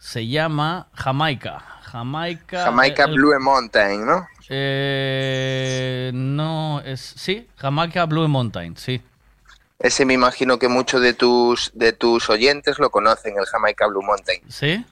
se 0.00 0.26
llama 0.26 0.88
Jamaica. 0.94 1.60
Jamaica. 1.82 2.64
Jamaica 2.64 3.04
el- 3.04 3.14
Blue 3.14 3.38
Mountain, 3.40 4.04
¿no? 4.04 4.26
Eh, 4.48 6.10
no, 6.12 6.80
es. 6.84 7.00
Sí, 7.16 7.46
Jamaica 7.56 8.04
Blue 8.06 8.26
Mountain, 8.28 8.76
sí. 8.76 9.00
Ese 9.78 10.04
me 10.04 10.14
imagino 10.14 10.58
que 10.58 10.68
muchos 10.68 11.00
de 11.00 11.14
tus, 11.14 11.70
de 11.74 11.92
tus 11.92 12.30
oyentes 12.30 12.78
lo 12.78 12.90
conocen, 12.90 13.36
el 13.38 13.46
Jamaica 13.46 13.86
Blue 13.86 14.02
Mountain. 14.02 14.40
¿Sí? 14.48 14.84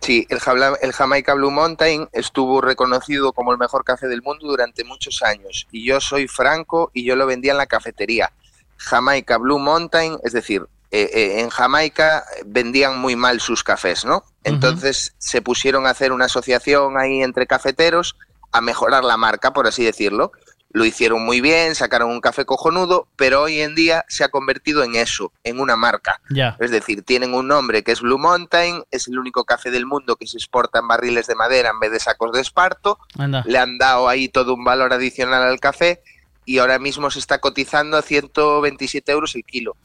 Sí, 0.00 0.26
el, 0.30 0.40
el 0.80 0.92
Jamaica 0.92 1.34
Blue 1.34 1.50
Mountain 1.50 2.08
estuvo 2.12 2.60
reconocido 2.60 3.32
como 3.32 3.52
el 3.52 3.58
mejor 3.58 3.84
café 3.84 4.08
del 4.08 4.22
mundo 4.22 4.46
durante 4.46 4.84
muchos 4.84 5.22
años. 5.22 5.66
Y 5.70 5.86
yo 5.86 6.00
soy 6.00 6.26
franco 6.26 6.90
y 6.94 7.04
yo 7.04 7.16
lo 7.16 7.26
vendía 7.26 7.52
en 7.52 7.58
la 7.58 7.66
cafetería. 7.66 8.32
Jamaica 8.76 9.36
Blue 9.36 9.58
Mountain, 9.58 10.18
es 10.22 10.32
decir, 10.32 10.66
eh, 10.90 11.08
eh, 11.12 11.40
en 11.40 11.50
Jamaica 11.50 12.24
vendían 12.46 12.98
muy 12.98 13.14
mal 13.14 13.40
sus 13.40 13.62
cafés, 13.62 14.04
¿no? 14.04 14.24
Entonces 14.42 15.14
se 15.18 15.42
pusieron 15.42 15.86
a 15.86 15.90
hacer 15.90 16.12
una 16.12 16.24
asociación 16.24 16.98
ahí 16.98 17.22
entre 17.22 17.46
cafeteros 17.46 18.16
a 18.52 18.60
mejorar 18.60 19.04
la 19.04 19.16
marca, 19.16 19.52
por 19.52 19.66
así 19.66 19.84
decirlo. 19.84 20.32
Lo 20.72 20.84
hicieron 20.84 21.24
muy 21.24 21.40
bien, 21.40 21.74
sacaron 21.74 22.10
un 22.10 22.20
café 22.20 22.44
cojonudo, 22.44 23.08
pero 23.16 23.42
hoy 23.42 23.60
en 23.60 23.74
día 23.74 24.04
se 24.08 24.22
ha 24.22 24.28
convertido 24.28 24.84
en 24.84 24.94
eso, 24.94 25.32
en 25.42 25.58
una 25.58 25.76
marca. 25.76 26.20
Ya. 26.30 26.56
Es 26.60 26.70
decir, 26.70 27.02
tienen 27.02 27.34
un 27.34 27.48
nombre 27.48 27.82
que 27.82 27.90
es 27.90 28.00
Blue 28.00 28.18
Mountain, 28.18 28.84
es 28.90 29.08
el 29.08 29.18
único 29.18 29.44
café 29.44 29.70
del 29.70 29.86
mundo 29.86 30.16
que 30.16 30.28
se 30.28 30.36
exporta 30.36 30.78
en 30.78 30.88
barriles 30.88 31.26
de 31.26 31.34
madera 31.34 31.70
en 31.70 31.80
vez 31.80 31.90
de 31.90 31.98
sacos 31.98 32.32
de 32.32 32.40
esparto. 32.40 32.98
Anda. 33.18 33.42
Le 33.46 33.58
han 33.58 33.78
dado 33.78 34.08
ahí 34.08 34.28
todo 34.28 34.54
un 34.54 34.64
valor 34.64 34.92
adicional 34.92 35.42
al 35.42 35.58
café 35.58 36.02
y 36.44 36.58
ahora 36.58 36.78
mismo 36.78 37.10
se 37.10 37.18
está 37.18 37.38
cotizando 37.38 37.96
a 37.96 38.02
127 38.02 39.12
euros 39.12 39.34
el 39.34 39.44
kilo. 39.44 39.76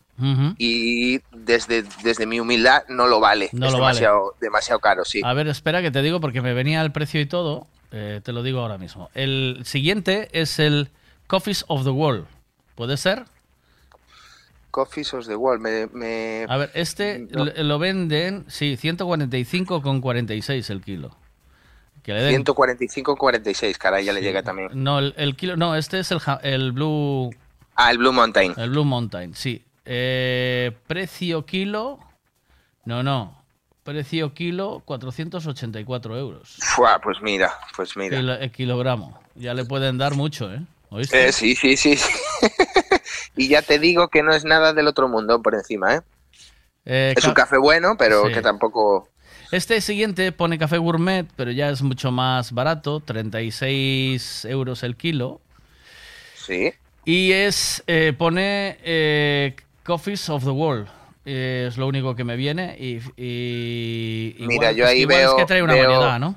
Y 0.58 1.20
desde, 1.32 1.84
desde 2.02 2.26
mi 2.26 2.40
humildad 2.40 2.84
no 2.88 3.08
lo 3.08 3.20
vale. 3.20 3.50
No 3.52 3.68
es 3.68 3.74
lo 3.74 3.80
vale. 3.80 3.96
demasiado, 3.96 4.36
demasiado 4.40 4.80
caro, 4.80 5.04
sí. 5.04 5.22
A 5.24 5.34
ver, 5.34 5.48
espera 5.48 5.82
que 5.82 5.92
te 5.92 6.02
digo 6.02 6.22
porque 6.22 6.42
me 6.42 6.54
venía 6.54 6.82
el 6.82 6.92
precio 6.92 7.20
y 7.20 7.26
todo. 7.26 7.68
Eh, 7.96 8.20
te 8.22 8.34
lo 8.34 8.44
digo 8.44 8.60
ahora 8.60 8.78
mismo. 8.78 9.10
El 9.14 9.62
siguiente 9.64 10.28
es 10.34 10.60
el 10.60 10.90
Coffees 11.28 11.64
of 11.70 11.84
the 11.86 11.90
World. 11.92 12.26
¿Puede 12.76 12.98
ser? 12.98 13.24
Coffees 14.72 15.14
of 15.14 15.26
the 15.28 15.36
World. 15.38 15.62
Me, 15.62 15.88
me- 15.94 16.46
A 16.50 16.58
ver, 16.58 16.72
este 16.74 17.20
No. 17.32 17.46
lo, 17.46 17.80
venden, 17.80 18.44
sí, 18.50 18.76
145,46 18.78 20.70
el 20.70 20.82
kilo. 20.82 21.16
Que 22.04 22.14
le 22.14 22.22
den- 22.22 22.44
145,46, 22.44 23.78
caray, 23.78 24.04
ya 24.06 24.14
le 24.14 24.22
llega 24.22 24.44
también. 24.44 24.70
No, 24.74 25.00
el, 25.00 25.14
el 25.18 25.36
kilo, 25.36 25.56
no, 25.56 25.76
este 25.76 26.00
es 26.00 26.12
el, 26.12 26.20
el 26.44 26.72
Blue. 26.74 27.34
Ah, 27.76 27.92
el 27.92 27.98
Blue 27.98 28.12
Mountain. 28.14 28.54
El 28.58 28.70
Blue 28.72 28.84
Mountain, 28.86 29.34
sí. 29.34 29.64
Eh, 29.86 30.72
precio 30.88 31.46
kilo. 31.46 32.00
No, 32.84 33.02
no. 33.04 33.42
Precio 33.86 34.34
kilo 34.34 34.82
484 34.86 36.18
euros. 36.18 36.56
Fua, 36.60 37.00
pues 37.04 37.22
mira, 37.22 37.54
pues 37.78 37.96
mira. 37.96 38.18
El 38.18 38.52
kilogramo. 38.52 39.18
Ya 39.36 39.54
le 39.54 39.64
pueden 39.64 40.00
dar 40.00 40.16
mucho, 40.16 40.52
¿eh? 40.52 40.60
¿Oíste? 40.90 41.28
Eh, 41.28 41.32
sí, 41.32 41.56
sí, 41.56 41.78
sí. 41.78 41.96
sí. 41.96 42.10
y 43.38 43.48
ya 43.48 43.62
te 43.62 43.78
digo 43.78 44.08
que 44.08 44.24
no 44.24 44.34
es 44.34 44.44
nada 44.44 44.74
del 44.74 44.88
otro 44.88 45.08
mundo 45.08 45.40
por 45.44 45.54
encima, 45.54 45.94
¿eh? 45.98 46.02
Eh, 46.86 47.14
es 47.16 47.24
un 47.26 47.36
ca- 47.36 47.44
café 47.44 47.58
bueno, 47.60 47.96
pero 47.96 48.26
Sí. 48.28 48.34
que 48.34 48.42
tampoco... 48.42 49.08
Este 49.52 49.80
siguiente 49.82 50.32
pone 50.32 50.58
café 50.58 50.80
gourmet, 50.80 51.28
pero 51.36 51.52
ya 51.52 51.70
es 51.70 51.84
mucho 51.84 52.12
más 52.12 52.54
barato, 52.54 53.02
36 53.02 54.46
euros 54.46 54.82
el 54.82 54.96
kilo. 54.96 55.42
Sí. 56.36 56.74
Y 57.06 57.32
es, 57.34 57.84
eh, 57.86 58.14
pone 58.18 58.80
eh, 58.84 59.56
Coffees 59.84 60.28
of 60.30 60.44
the 60.44 60.50
World. 60.50 60.88
Es 61.26 61.78
lo 61.78 61.88
único 61.88 62.16
que 62.16 62.24
me 62.24 62.36
viene. 62.36 62.76
Y, 62.80 63.00
y- 63.18 64.36
igual- 64.38 64.48
Mira, 64.48 64.72
yo 64.72 64.86
ahí 64.88 65.02
igual 65.02 65.18
veo... 65.18 65.30
Es 65.32 65.36
que 65.36 65.46
trae 65.46 65.64
una 65.64 65.74
veo- 65.74 65.90
variedad, 65.90 66.20
¿no? 66.20 66.36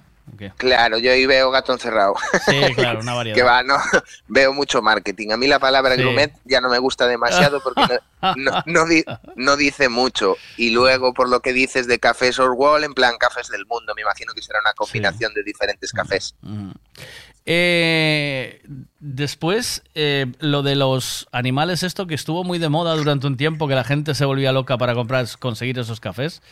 Claro, 0.56 0.98
yo 0.98 1.10
ahí 1.10 1.24
veo 1.26 1.50
gato 1.50 1.72
encerrado. 1.72 2.14
Sí, 2.46 2.60
claro, 2.74 3.00
una 3.00 3.14
variedad. 3.14 3.34
que 3.38 3.42
va, 3.42 3.62
no, 3.62 3.76
veo 4.28 4.52
mucho 4.52 4.82
marketing. 4.82 5.30
A 5.32 5.36
mí 5.38 5.46
la 5.48 5.58
palabra 5.58 5.96
Sí. 5.96 6.02
gourmet 6.04 6.32
ya 6.44 6.60
no 6.60 6.68
me 6.68 6.78
gusta 6.78 7.06
demasiado 7.06 7.60
porque 7.62 7.98
no, 8.22 8.34
no- 8.36 8.62
no 8.66 8.84
di- 8.86 9.04
no 9.36 9.56
dice 9.56 9.88
mucho. 9.88 10.36
Y 10.58 10.70
luego, 10.70 11.12
por 11.14 11.28
lo 11.30 11.40
que 11.40 11.52
dices 11.54 11.86
de 11.86 11.98
cafés 11.98 12.38
or 12.38 12.52
wall, 12.52 12.84
en 12.84 12.92
plan 12.94 13.14
cafés 13.18 13.48
del 13.48 13.64
mundo, 13.66 13.94
me 13.96 14.02
imagino 14.02 14.32
que 14.34 14.42
será 14.42 14.60
una 14.60 14.74
combinación 14.74 15.32
de 15.34 15.42
diferentes 15.42 15.92
cafés. 15.92 16.34
Mm. 16.42 16.70
Eh, 17.50 18.60
después, 19.00 19.82
eh, 19.94 20.26
lo 20.38 20.62
de 20.62 20.76
los 20.76 21.28
animales, 21.32 21.82
esto 21.82 22.06
que 22.06 22.14
estuvo 22.14 22.44
muy 22.44 22.58
de 22.58 22.68
moda 22.68 22.94
durante 22.94 23.26
un 23.26 23.38
tiempo, 23.38 23.66
que 23.66 23.74
la 23.74 23.84
gente 23.84 24.14
se 24.14 24.26
volvía 24.26 24.52
loca 24.52 24.76
para 24.76 24.94
comprar, 24.94 25.26
conseguir 25.38 25.78
esos 25.78 25.98
cafés. 25.98 26.42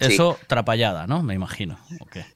Sí. 0.00 0.12
Eso, 0.12 0.38
trapallada, 0.46 1.06
¿no? 1.06 1.22
Me 1.22 1.32
imagino. 1.32 1.78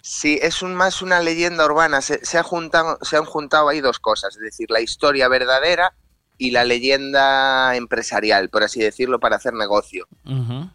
Sí, 0.00 0.38
es 0.40 0.62
un, 0.62 0.74
más 0.74 1.02
una 1.02 1.20
leyenda 1.20 1.66
urbana. 1.66 2.00
Se, 2.00 2.24
se 2.24 2.38
ha 2.38 2.42
juntado, 2.42 2.98
se 3.02 3.18
han 3.18 3.26
juntado 3.26 3.68
ahí 3.68 3.80
dos 3.80 3.98
cosas, 3.98 4.34
es 4.36 4.42
decir, 4.42 4.70
la 4.70 4.80
historia 4.80 5.28
verdadera 5.28 5.92
y 6.38 6.52
la 6.52 6.64
leyenda 6.64 7.76
empresarial, 7.76 8.48
por 8.48 8.62
así 8.62 8.80
decirlo, 8.80 9.20
para 9.20 9.36
hacer 9.36 9.52
negocio. 9.52 10.06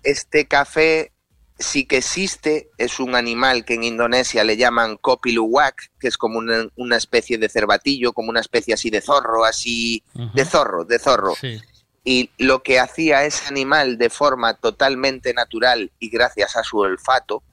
Este 0.04 0.46
café 0.46 1.14
sí 1.60 1.86
que 1.86 1.98
existe, 1.98 2.70
es 2.78 3.00
un 3.00 3.16
animal 3.16 3.66
que 3.66 3.76
en 3.76 3.84
Indonesia 3.84 4.44
le 4.44 4.58
llaman 4.58 4.98
kopi 4.98 5.32
luwak, 5.32 5.92
que 6.00 6.08
es 6.08 6.18
como 6.18 6.40
una, 6.40 6.68
una 6.76 6.98
especie 6.98 7.38
de 7.38 7.50
cervatillo, 7.50 8.14
como 8.14 8.30
una 8.30 8.40
especie 8.40 8.74
así 8.74 8.90
de 8.90 9.02
zorro, 9.02 9.46
así 9.46 10.04
de 10.34 10.46
zorro, 10.46 10.86
de 10.86 11.00
zorro. 11.00 11.36
Sí. 11.40 11.62
Y 12.04 12.32
lo 12.38 12.64
que 12.64 12.80
hacía 12.80 13.24
ese 13.24 13.48
animal 13.48 13.98
de 13.98 14.10
forma 14.10 14.56
totalmente 14.56 15.34
natural 15.34 15.92
y 16.00 16.10
gracias 16.10 16.58
a 16.58 16.64
su 16.64 16.80
olfato, 16.80 17.44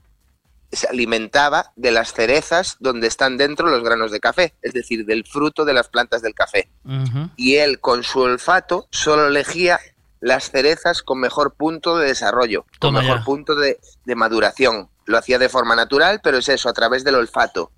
se 0.71 0.87
alimentaba 0.87 1.71
de 1.75 1.91
las 1.91 2.13
cerezas 2.13 2.77
donde 2.79 3.07
están 3.07 3.37
dentro 3.37 3.69
los 3.69 3.83
granos 3.83 4.11
de 4.11 4.19
café, 4.19 4.53
es 4.61 4.73
decir, 4.73 5.05
del 5.05 5.25
fruto 5.25 5.65
de 5.65 5.73
las 5.73 5.89
plantas 5.89 6.21
del 6.21 6.33
café. 6.33 6.69
Y 7.35 7.55
él 7.55 7.79
con 7.79 8.03
su 8.03 8.19
olfato 8.21 8.87
solo 8.89 9.27
elegía 9.27 9.79
las 10.21 10.49
cerezas 10.51 11.01
con 11.03 11.19
mejor 11.19 11.55
punto 11.55 11.97
de 11.97 12.07
desarrollo, 12.07 12.65
con 12.79 12.93
mejor 12.93 13.17
ya. 13.19 13.23
punto 13.25 13.55
de, 13.55 13.79
de 14.05 14.15
maduración. 14.15 14.89
Lo 15.05 15.17
hacía 15.17 15.37
de 15.39 15.49
forma 15.49 15.75
natural, 15.75 16.21
pero 16.23 16.37
es 16.37 16.47
eso, 16.47 16.69
a 16.69 16.73
través 16.73 17.03
del 17.03 17.15
olfato. 17.15 17.71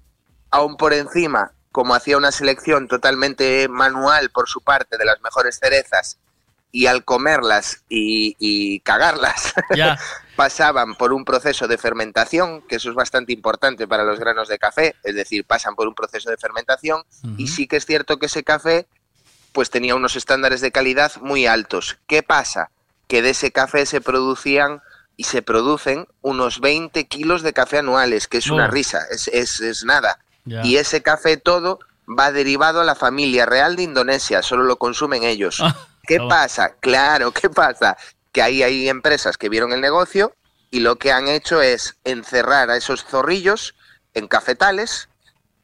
Aún 0.51 0.77
por 0.77 0.93
encima, 0.93 1.53
como 1.71 1.95
hacía 1.95 2.17
una 2.17 2.31
selección 2.31 2.87
totalmente 2.87 3.67
manual 3.69 4.29
por 4.29 4.47
su 4.47 4.61
parte 4.61 4.97
de 4.97 5.05
las 5.05 5.19
mejores 5.21 5.57
cerezas, 5.57 6.19
y 6.75 6.87
al 6.87 7.05
comerlas 7.05 7.83
y, 7.87 8.35
y 8.39 8.79
cagarlas, 8.81 9.53
Ya. 9.75 9.97
pasaban 10.35 10.95
por 10.95 11.13
un 11.13 11.23
proceso 11.23 11.67
de 11.67 11.77
fermentación, 11.77 12.63
que 12.67 12.77
eso 12.77 12.89
es 12.89 12.95
bastante 12.95 13.31
importante 13.31 13.87
para 13.87 14.03
los 14.03 14.19
granos 14.19 14.47
de 14.47 14.57
café, 14.57 14.95
es 15.03 15.13
decir, 15.15 15.45
pasan 15.45 15.75
por 15.75 15.87
un 15.87 15.93
proceso 15.93 16.31
de 16.31 16.37
fermentación 16.37 17.03
y 17.37 17.47
sí 17.47 17.67
que 17.67 17.77
es 17.77 17.85
cierto 17.85 18.17
que 18.17 18.25
ese 18.25 18.43
café 18.43 18.87
pues 19.53 19.69
tenía 19.69 19.95
unos 19.95 20.15
estándares 20.15 20.61
de 20.61 20.71
calidad 20.71 21.13
muy 21.21 21.45
altos. 21.45 21.97
¿Qué 22.07 22.23
pasa? 22.23 22.71
Que 23.07 23.21
de 23.21 23.29
ese 23.29 23.51
café 23.51 23.85
se 23.85 24.01
producían 24.01 24.81
y 25.15 25.25
se 25.25 25.41
producen 25.41 26.07
unos 26.21 26.59
20 26.59 27.05
kilos 27.07 27.43
de 27.43 27.53
café 27.53 27.77
anuales, 27.77 28.27
que 28.27 28.39
es 28.39 28.49
una 28.49 28.67
risa, 28.67 29.03
es, 29.11 29.27
es, 29.27 29.59
es 29.61 29.85
nada. 29.85 30.19
Y 30.45 30.75
ese 30.77 31.01
café 31.01 31.37
todo 31.37 31.79
va 32.07 32.31
derivado 32.31 32.81
a 32.81 32.83
la 32.83 32.95
familia 32.95 33.45
real 33.45 33.75
de 33.75 33.83
Indonesia, 33.83 34.41
solo 34.41 34.63
lo 34.63 34.77
consumen 34.77 35.23
ellos. 35.23 35.63
¿Qué 36.05 36.17
toma. 36.17 36.29
pasa? 36.29 36.75
Claro, 36.79 37.31
¿qué 37.31 37.49
pasa? 37.49 37.95
Que 38.31 38.41
ahí 38.41 38.63
hay 38.63 38.89
empresas 38.89 39.37
que 39.37 39.49
vieron 39.49 39.71
el 39.71 39.79
negocio 39.79 40.35
y 40.69 40.79
lo 40.79 40.97
que 40.97 41.11
han 41.11 41.27
hecho 41.27 41.61
es 41.61 41.95
encerrar 42.03 42.69
a 42.71 42.75
esos 42.75 43.05
zorrillos 43.05 43.75
en 44.13 44.27
cafetales, 44.27 45.07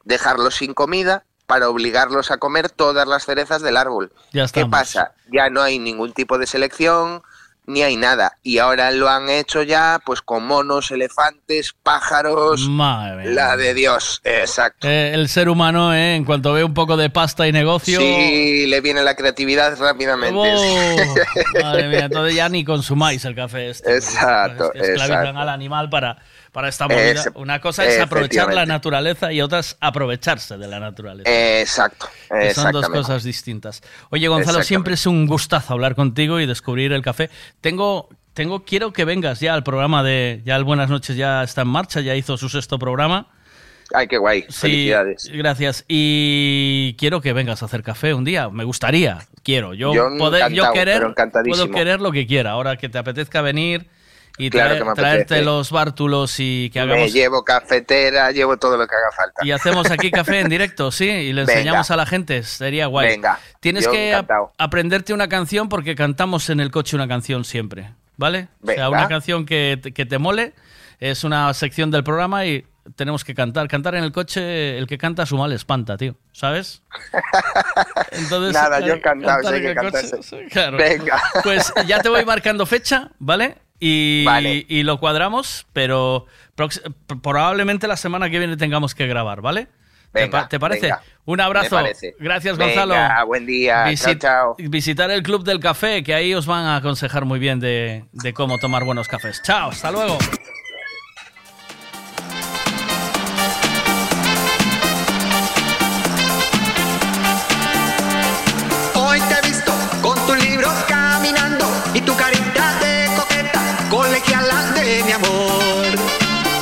dejarlos 0.05 0.55
sin 0.55 0.73
comida 0.73 1.25
para 1.49 1.67
obligarlos 1.67 2.29
a 2.29 2.37
comer 2.37 2.69
todas 2.69 3.07
las 3.07 3.25
cerezas 3.25 3.63
del 3.63 3.75
árbol. 3.75 4.11
Ya 4.33 4.45
¿Qué 4.47 4.67
pasa? 4.67 5.13
Ya 5.33 5.49
no 5.49 5.63
hay 5.63 5.79
ningún 5.79 6.13
tipo 6.13 6.37
de 6.37 6.45
selección, 6.45 7.23
ni 7.65 7.81
hay 7.81 7.97
nada. 7.97 8.37
Y 8.43 8.59
ahora 8.59 8.91
lo 8.91 9.09
han 9.09 9.29
hecho 9.29 9.63
ya 9.63 9.99
pues 10.05 10.21
con 10.21 10.45
monos, 10.45 10.91
elefantes, 10.91 11.73
pájaros, 11.81 12.69
Madre 12.69 13.23
mía. 13.23 13.31
la 13.31 13.57
de 13.57 13.73
Dios. 13.73 14.21
Exacto. 14.23 14.87
Eh, 14.87 15.11
el 15.15 15.27
ser 15.27 15.49
humano, 15.49 15.91
eh, 15.91 16.13
en 16.13 16.23
cuanto 16.23 16.53
ve 16.53 16.63
un 16.63 16.75
poco 16.75 16.97
de 16.97 17.09
pasta 17.09 17.47
y 17.47 17.51
negocio. 17.51 17.99
Sí, 17.99 18.67
le 18.67 18.79
viene 18.81 19.01
la 19.01 19.15
creatividad 19.15 19.75
rápidamente. 19.79 20.37
Oh, 20.37 21.63
madre 21.63 21.87
mía, 21.87 22.05
entonces 22.05 22.35
ya 22.35 22.47
ni 22.47 22.63
consumáis 22.63 23.25
el 23.25 23.33
café 23.33 23.71
este. 23.71 23.95
Exacto, 23.95 24.71
Es 24.75 24.81
que 24.81 24.87
esclavizan 24.91 25.19
exacto. 25.21 25.39
al 25.39 25.49
animal 25.49 25.89
para, 25.89 26.19
para 26.51 26.69
esta 26.69 26.87
movida. 26.87 27.11
Ese- 27.11 27.31
Una 27.35 27.59
cosa 27.61 27.85
es 27.85 27.99
aprovechar 27.99 28.53
la 28.53 28.65
naturaleza 28.65 29.31
y 29.31 29.41
otra 29.41 29.59
es 29.59 29.77
aprovecharse 29.79 30.57
de 30.57 30.67
la 30.67 30.79
naturaleza. 30.79 31.29
Exacto. 31.59 32.07
Que 32.29 32.53
son 32.53 32.71
dos 32.71 32.89
cosas 32.89 33.23
distintas. 33.23 33.81
Oye, 34.09 34.27
Gonzalo, 34.27 34.63
siempre 34.63 34.93
es 34.95 35.05
un 35.05 35.27
gustazo 35.27 35.73
hablar 35.73 35.95
contigo 35.95 36.39
y 36.39 36.45
descubrir 36.45 36.91
el 36.93 37.01
café. 37.01 37.29
Tengo, 37.61 38.09
tengo, 38.33 38.63
quiero 38.65 38.93
que 38.93 39.05
vengas 39.05 39.39
ya 39.39 39.53
al 39.53 39.63
programa 39.63 40.03
de, 40.03 40.41
ya 40.45 40.55
el 40.55 40.63
Buenas 40.63 40.89
noches 40.89 41.15
ya 41.15 41.43
está 41.43 41.61
en 41.61 41.67
marcha, 41.69 42.01
ya 42.01 42.15
hizo 42.15 42.37
su 42.37 42.49
sexto 42.49 42.79
programa. 42.79 43.27
Ay, 43.91 44.07
qué 44.07 44.17
guay. 44.19 44.43
Sí, 44.49 44.59
Felicidades. 44.61 45.31
gracias. 45.33 45.83
Y 45.87 46.95
quiero 46.99 47.21
que 47.21 47.33
vengas 47.33 47.63
a 47.63 47.65
hacer 47.65 47.81
café 47.81 48.13
un 48.13 48.23
día. 48.23 48.47
Me 48.49 48.63
gustaría, 48.63 49.17
quiero. 49.43 49.73
Yo, 49.73 49.95
Yo 49.95 50.09
poder, 50.19 50.51
yo 50.51 50.71
querer, 50.73 51.11
puedo 51.47 51.71
querer 51.71 51.99
lo 51.99 52.11
que 52.11 52.27
quiera. 52.27 52.51
Ahora 52.51 52.77
que 52.77 52.87
te 52.87 52.99
apetezca 52.99 53.41
venir 53.41 53.89
y 54.39 54.49
Claro 54.49 54.69
traer- 54.73 54.79
que 54.79 54.85
me 54.85 54.93
traerte 54.95 55.41
los 55.43 55.69
bártulos 55.69 56.35
y 56.39 56.69
que 56.71 56.79
Me 56.83 56.93
hagamos 56.93 57.13
llevo 57.13 57.43
cafetera, 57.43 58.31
llevo 58.31 58.57
todo 58.57 58.77
lo 58.77 58.87
que 58.87 58.95
haga 58.95 59.11
falta. 59.15 59.45
y 59.45 59.51
hacemos 59.51 59.91
aquí 59.91 60.09
café 60.11 60.39
en 60.39 60.49
directo, 60.49 60.91
sí, 60.91 61.05
y 61.09 61.33
le 61.33 61.41
Venga. 61.41 61.53
enseñamos 61.53 61.91
a 61.91 61.95
la 61.97 62.05
gente, 62.05 62.41
sería 62.43 62.87
guay. 62.87 63.09
Venga, 63.09 63.37
Tienes 63.59 63.83
yo 63.85 63.91
que 63.91 64.09
encantado. 64.11 64.53
aprenderte 64.57 65.13
una 65.13 65.27
canción 65.29 65.67
porque 65.69 65.93
cantamos 65.93 66.49
en 66.49 66.59
el 66.61 66.71
coche 66.71 66.95
una 66.95 67.07
canción 67.07 67.43
siempre, 67.45 67.91
¿vale? 68.17 68.47
O 68.63 68.65
sea, 68.67 68.75
Venga. 68.75 68.89
una 68.89 69.07
canción 69.09 69.45
que 69.45 69.77
te, 69.81 69.91
que 69.93 70.05
te 70.05 70.17
mole, 70.17 70.53
es 70.99 71.23
una 71.23 71.53
sección 71.53 71.91
del 71.91 72.03
programa 72.03 72.45
y 72.45 72.65
tenemos 72.95 73.23
que 73.23 73.35
cantar. 73.35 73.67
Cantar 73.67 73.95
en 73.95 74.03
el 74.03 74.11
coche, 74.11 74.77
el 74.77 74.87
que 74.87 74.97
canta 74.97 75.25
su 75.25 75.37
mal 75.37 75.51
espanta, 75.53 75.95
tío, 75.95 76.15
¿sabes? 76.31 76.81
Entonces, 78.11 78.53
Nada, 78.53 78.79
yo 78.79 78.93
eh, 78.93 78.97
encantado, 78.97 79.53
en 79.53 79.61
que 79.61 79.75
coche, 79.75 79.91
cantarse. 79.91 80.23
sí, 80.23 80.37
claro. 80.49 80.77
Venga. 80.77 81.21
Pues 81.43 81.71
ya 81.87 81.99
te 82.01 82.09
voy 82.09 82.25
marcando 82.25 82.65
fecha, 82.65 83.11
¿vale? 83.19 83.57
Y, 83.80 84.24
Vale. 84.25 84.66
y 84.67 84.83
lo 84.83 84.99
cuadramos, 84.99 85.66
pero 85.74 86.25
probablemente 87.22 87.88
la 87.88 87.95
semana 87.98 88.30
que 88.30 88.40
viene 88.40 88.58
tengamos 88.58 88.93
que 88.95 89.08
grabar, 89.08 89.41
¿vale? 89.41 89.67
¿Te 90.11 90.22
Venga, 90.22 90.41
pa- 90.41 90.49
¿Te, 90.49 90.59
parece? 90.59 90.82
venga. 90.88 91.01
Un 91.25 91.40
abrazo. 91.40 91.75
Parece. 91.75 92.16
Gracias, 92.19 92.58
Venga, 92.58 92.83
Gonzalo. 92.85 93.27
buen 93.27 93.45
día. 93.45 93.85
Chao, 93.95 94.16
chao. 94.16 94.56
Visitar 94.58 95.11
el 95.11 95.22
Club 95.22 95.43
del 95.43 95.59
Café, 95.59 96.03
que 96.03 96.14
ahí 96.16 96.33
os 96.33 96.48
van 96.48 96.66
a 96.66 96.77
aconsejar 96.77 97.25
muy 97.25 97.38
bien 97.40 97.59
de, 97.59 98.06
de 98.11 98.33
cómo 98.33 98.58
tomar 98.58 98.83
buenos 98.85 99.08
cafés. 99.08 99.40
Chao, 99.43 99.69
hasta 99.69 99.91
luego. 99.91 100.17
Hoy 108.95 109.19
te 109.22 109.33
he 109.35 109.48
visto 109.49 109.72
con 110.01 110.16
tus 110.27 110.43
libros 110.45 110.74
caminando 110.88 111.66
y 111.93 112.01
tu 112.01 112.16
carita 112.16 112.38
de 112.38 112.38
coqueta, 113.89 113.95
colegiala 113.95 114.71
de 114.71 115.03
mi 115.03 115.11
amor. 115.11 115.95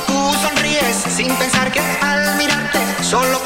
Tú 0.06 0.34
sonríes 0.42 0.96
sin 1.08 1.34
pensar 1.36 1.70
que 1.70 1.80
al 1.80 2.36
mirarte, 2.36 2.78
solo 3.02 3.37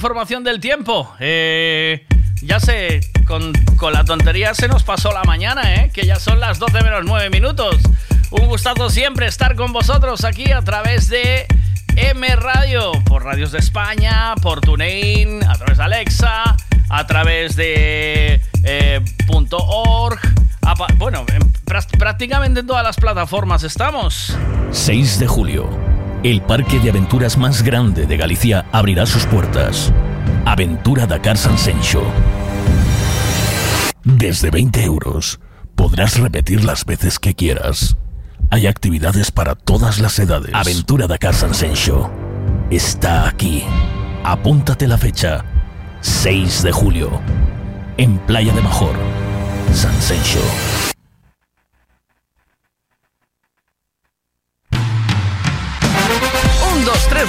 información 0.00 0.42
del 0.44 0.60
tiempo. 0.60 1.12
Eh, 1.20 2.06
ya 2.40 2.58
sé, 2.58 3.00
con, 3.26 3.52
con 3.76 3.92
la 3.92 4.02
tontería 4.04 4.54
se 4.54 4.66
nos 4.66 4.82
pasó 4.82 5.12
la 5.12 5.22
mañana, 5.24 5.74
¿eh? 5.74 5.90
Que 5.92 6.06
ya 6.06 6.16
son 6.16 6.40
las 6.40 6.58
12 6.58 6.80
menos 6.82 7.02
9 7.04 7.28
minutos. 7.28 7.76
Un 8.30 8.46
gustazo 8.46 8.88
siempre 8.88 9.26
estar 9.26 9.56
con 9.56 9.74
vosotros 9.74 10.24
aquí 10.24 10.52
a 10.52 10.62
través 10.62 11.10
de 11.10 11.44
M 11.96 12.34
Radio, 12.36 12.92
por 13.04 13.24
Radios 13.24 13.52
de 13.52 13.58
España, 13.58 14.34
por 14.40 14.62
TuneIn, 14.62 15.44
a 15.44 15.52
través 15.58 15.76
de 15.76 15.84
Alexa, 15.84 16.56
a 16.88 17.06
través 17.06 17.54
de 17.56 18.40
eh, 18.64 19.00
punto 19.26 19.58
.org. 19.58 20.18
Bueno, 20.96 21.26
en 21.28 21.42
prá- 21.66 21.86
prácticamente 21.98 22.60
en 22.60 22.66
todas 22.66 22.84
las 22.84 22.96
plataformas 22.96 23.64
estamos. 23.64 24.34
6 24.72 25.18
de 25.18 25.26
julio. 25.26 25.89
El 26.22 26.42
parque 26.42 26.78
de 26.78 26.90
aventuras 26.90 27.38
más 27.38 27.62
grande 27.62 28.04
de 28.04 28.18
Galicia 28.18 28.66
abrirá 28.72 29.06
sus 29.06 29.24
puertas. 29.24 29.90
Aventura 30.44 31.06
Dakar 31.06 31.38
Sansencho. 31.38 32.02
Desde 34.04 34.50
20 34.50 34.84
euros 34.84 35.40
podrás 35.74 36.18
repetir 36.18 36.62
las 36.62 36.84
veces 36.84 37.18
que 37.18 37.34
quieras. 37.34 37.96
Hay 38.50 38.66
actividades 38.66 39.30
para 39.30 39.54
todas 39.54 39.98
las 39.98 40.18
edades. 40.18 40.52
Aventura 40.52 41.06
Dakar 41.06 41.32
Sansencho. 41.32 42.10
Está 42.70 43.26
aquí. 43.26 43.64
Apúntate 44.22 44.86
la 44.88 44.98
fecha. 44.98 45.46
6 46.02 46.62
de 46.64 46.72
julio. 46.72 47.18
En 47.96 48.18
Playa 48.18 48.52
de 48.52 48.60
Major. 48.60 48.94
Un, 49.72 50.99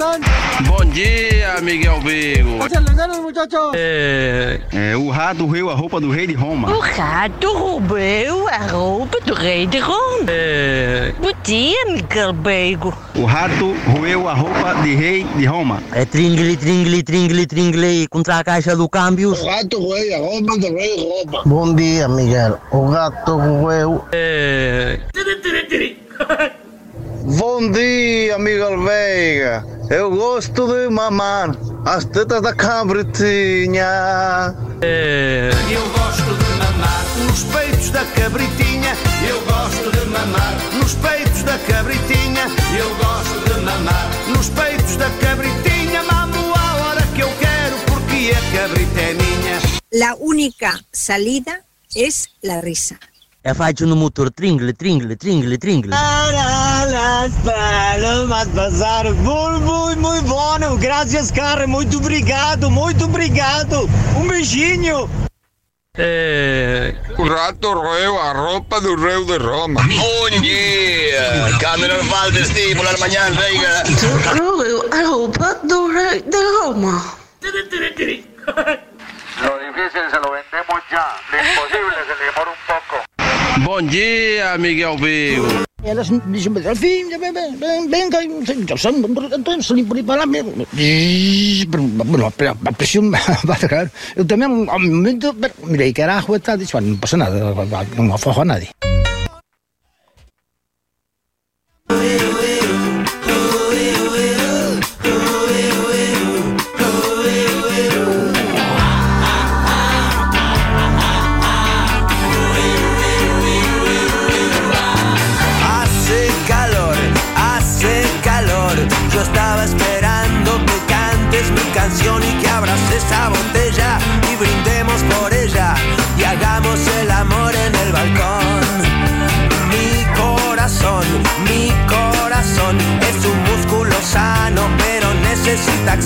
¿Cómo 0.00 0.14
están? 0.14 0.20
Bom 0.66 0.90
dia, 0.92 1.60
Miguel 1.60 2.00
Vigo. 2.00 2.56
Muchachos. 3.22 3.72
É, 3.74 4.60
é, 4.72 4.96
o 4.96 5.10
rato 5.10 5.44
roeu 5.46 5.68
a 5.68 5.74
roupa 5.74 6.00
do 6.00 6.10
rei 6.10 6.26
de 6.26 6.32
Roma. 6.32 6.74
O 6.74 6.80
rato 6.80 7.52
roubou 7.52 8.48
a 8.48 8.56
roupa 8.66 9.20
do 9.20 9.34
rei 9.34 9.66
de 9.66 9.78
Roma. 9.78 10.24
É, 10.26 11.12
Bom 11.20 11.32
dia, 11.44 11.84
Miguel 11.86 12.32
Beigo. 12.32 12.96
o 13.14 13.24
rato 13.24 13.74
roeu 13.92 14.26
a 14.26 14.34
roupa 14.34 14.74
de 14.82 14.94
rei 14.94 15.24
de 15.36 15.44
Roma. 15.44 15.82
É 15.92 16.06
tringli, 16.06 16.56
tringli, 16.56 17.02
tringli, 17.02 17.46
tringli 17.46 18.08
contra 18.08 18.38
a 18.38 18.44
caixa 18.44 18.74
do 18.74 18.88
câmbio. 18.88 19.32
O 19.32 19.44
gato 19.44 19.78
roeu 19.80 20.14
a 20.14 20.18
roupa 20.18 20.58
do 20.58 20.74
rei 20.74 20.96
Roma. 20.96 21.42
Bom 21.44 21.74
dia, 21.74 22.08
Miguel. 22.08 22.58
O 22.72 22.88
gato 22.88 23.36
roeu. 23.36 24.04
É, 24.12 24.98
Bom 27.22 27.70
dia, 27.70 28.38
Miguel 28.38 28.82
Veiga. 28.82 29.64
Eu 29.90 30.10
gosto 30.10 30.66
de 30.66 30.88
mamar 30.88 31.54
as 31.84 32.04
tetas 32.04 32.40
da 32.42 32.54
cabritinha. 32.54 34.54
é, 34.80 35.50
Eu 35.70 35.82
gosto 35.90 36.22
de 36.22 36.50
mamar 36.58 37.04
nos 37.26 37.42
peitos 37.44 37.90
da 37.90 38.04
cabritinha. 38.16 38.96
Eu 39.28 39.40
gosto 39.44 39.90
de 39.90 40.06
mamar 40.06 40.54
nos 40.78 40.94
peitos 40.94 41.42
da 41.42 41.58
cabritinha. 41.58 42.44
Eu 42.78 42.94
gosto 42.96 43.54
de 43.54 43.60
mamar 43.60 44.08
nos 44.28 44.48
peitos 44.50 44.96
da 44.96 45.10
cabritinha. 45.20 46.02
Mamo 46.04 46.54
a 46.54 46.76
hora 46.86 47.02
que 47.14 47.22
eu 47.22 47.30
quero 47.38 47.76
porque 47.86 48.32
a 48.32 48.56
cabrita 48.58 49.00
é 49.00 49.14
minha. 49.14 49.58
La 49.92 50.14
única 50.18 50.78
salida 50.92 51.60
es 51.94 52.28
la 52.42 52.60
risa. 52.60 52.98
É 53.42 53.54
faccio 53.54 53.86
no 53.86 53.96
motor 53.96 54.30
tringli, 54.30 54.74
tringli, 54.74 55.16
tringli, 55.16 55.56
tringli. 55.56 55.94
Las 57.20 57.32
palomas 57.44 58.48
passaram 58.48 59.12
muito, 59.16 59.60
muito, 59.60 60.00
muito 60.00 60.22
bom. 60.24 60.76
Graças, 60.78 61.30
cara. 61.30 61.66
Muito 61.66 61.98
obrigado, 61.98 62.70
muito 62.70 63.04
obrigado. 63.04 63.90
Um 64.16 64.26
beijinho. 64.26 65.10
é, 65.98 66.94
O 67.18 67.28
rato 67.28 67.74
roeu 67.74 68.18
a 68.18 68.32
roupa 68.32 68.80
do 68.80 68.96
rei 68.96 69.22
de 69.26 69.36
Roma. 69.36 69.82
Bom 70.00 70.30
dia! 70.40 71.58
Cambio 71.60 71.88
normal 71.88 72.30
de 72.30 72.40
estímulo 72.40 72.88
mañana, 72.98 73.38
Veiga. 73.38 73.82
Roubou 74.38 74.88
a 74.90 75.06
roupa 75.06 75.60
do 75.62 75.92
rei 75.92 76.22
de 76.22 76.38
Roma. 76.62 77.04
Lo 79.42 79.58
difícil 79.58 80.10
se 80.10 80.18
lo 80.20 80.32
vendemos 80.32 80.80
ya. 80.90 81.16
Lo 81.30 81.38
imposible 81.38 81.96
se 82.08 82.14
le 82.18 82.24
demora 82.24 82.50
un 82.50 82.56
poco. 82.66 83.09
Bom 83.60 83.82
dia, 83.82 84.56
Miguel 84.56 84.96
Vigo. 84.96 85.48
Dizem, 86.28 86.56
al 86.66 86.76
fin, 86.76 87.08
ven, 87.08 87.34
ven, 87.34 87.58
ven, 87.58 87.90
venga, 87.90 88.18
yo 88.66 88.76
son, 88.76 89.04
entonces 89.04 89.66
salí 89.66 89.82
por 89.82 90.02
para 90.04 90.26
lá, 90.26 90.42
bueno, 91.66 92.26
a 92.26 92.72
presión 92.72 93.10
va 93.12 93.18
a 93.18 93.56
sacar. 93.56 93.90
Eu 94.16 94.28
tamén, 94.28 94.68
ao 94.68 94.76
momento, 94.76 95.32
mirei 95.64 95.92
que 95.92 96.04
era 96.04 96.20
agua 96.20 96.36
e 96.36 96.44
tal, 96.44 96.60
dixo, 96.60 96.80
non 96.80 97.00
pasa 97.00 97.16
nada, 97.16 97.36
non 97.96 98.12
afojo 98.12 98.44
a 98.44 98.48
nadie. 98.48 98.68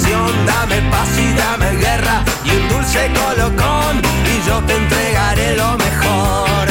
Dame 0.02 0.82
paz 0.90 1.08
y 1.18 1.32
dame 1.34 1.70
guerra 1.76 2.24
y 2.44 2.50
un 2.50 2.68
dulce 2.68 3.10
colocón 3.12 4.02
y 4.26 4.46
yo 4.46 4.60
te 4.64 4.74
entregaré 4.74 5.56
lo 5.56 5.78
mejor. 5.78 6.68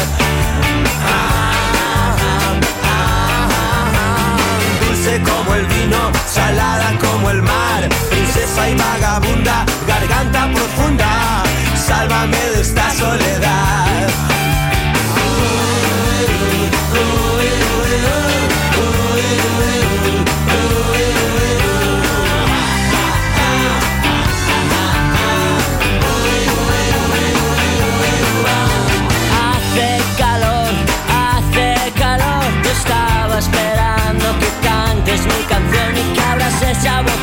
Dulce 4.82 5.22
como 5.22 5.56
el 5.56 5.66
vino, 5.68 6.12
salada 6.28 6.98
como 7.00 7.30
el 7.30 7.42
mar, 7.42 7.88
princesa 8.10 8.70
y 8.70 8.76
vagabunda, 8.76 9.66
garganta 9.88 10.50
profunda, 10.54 10.83
abras 36.86 37.14
esa 37.16 37.23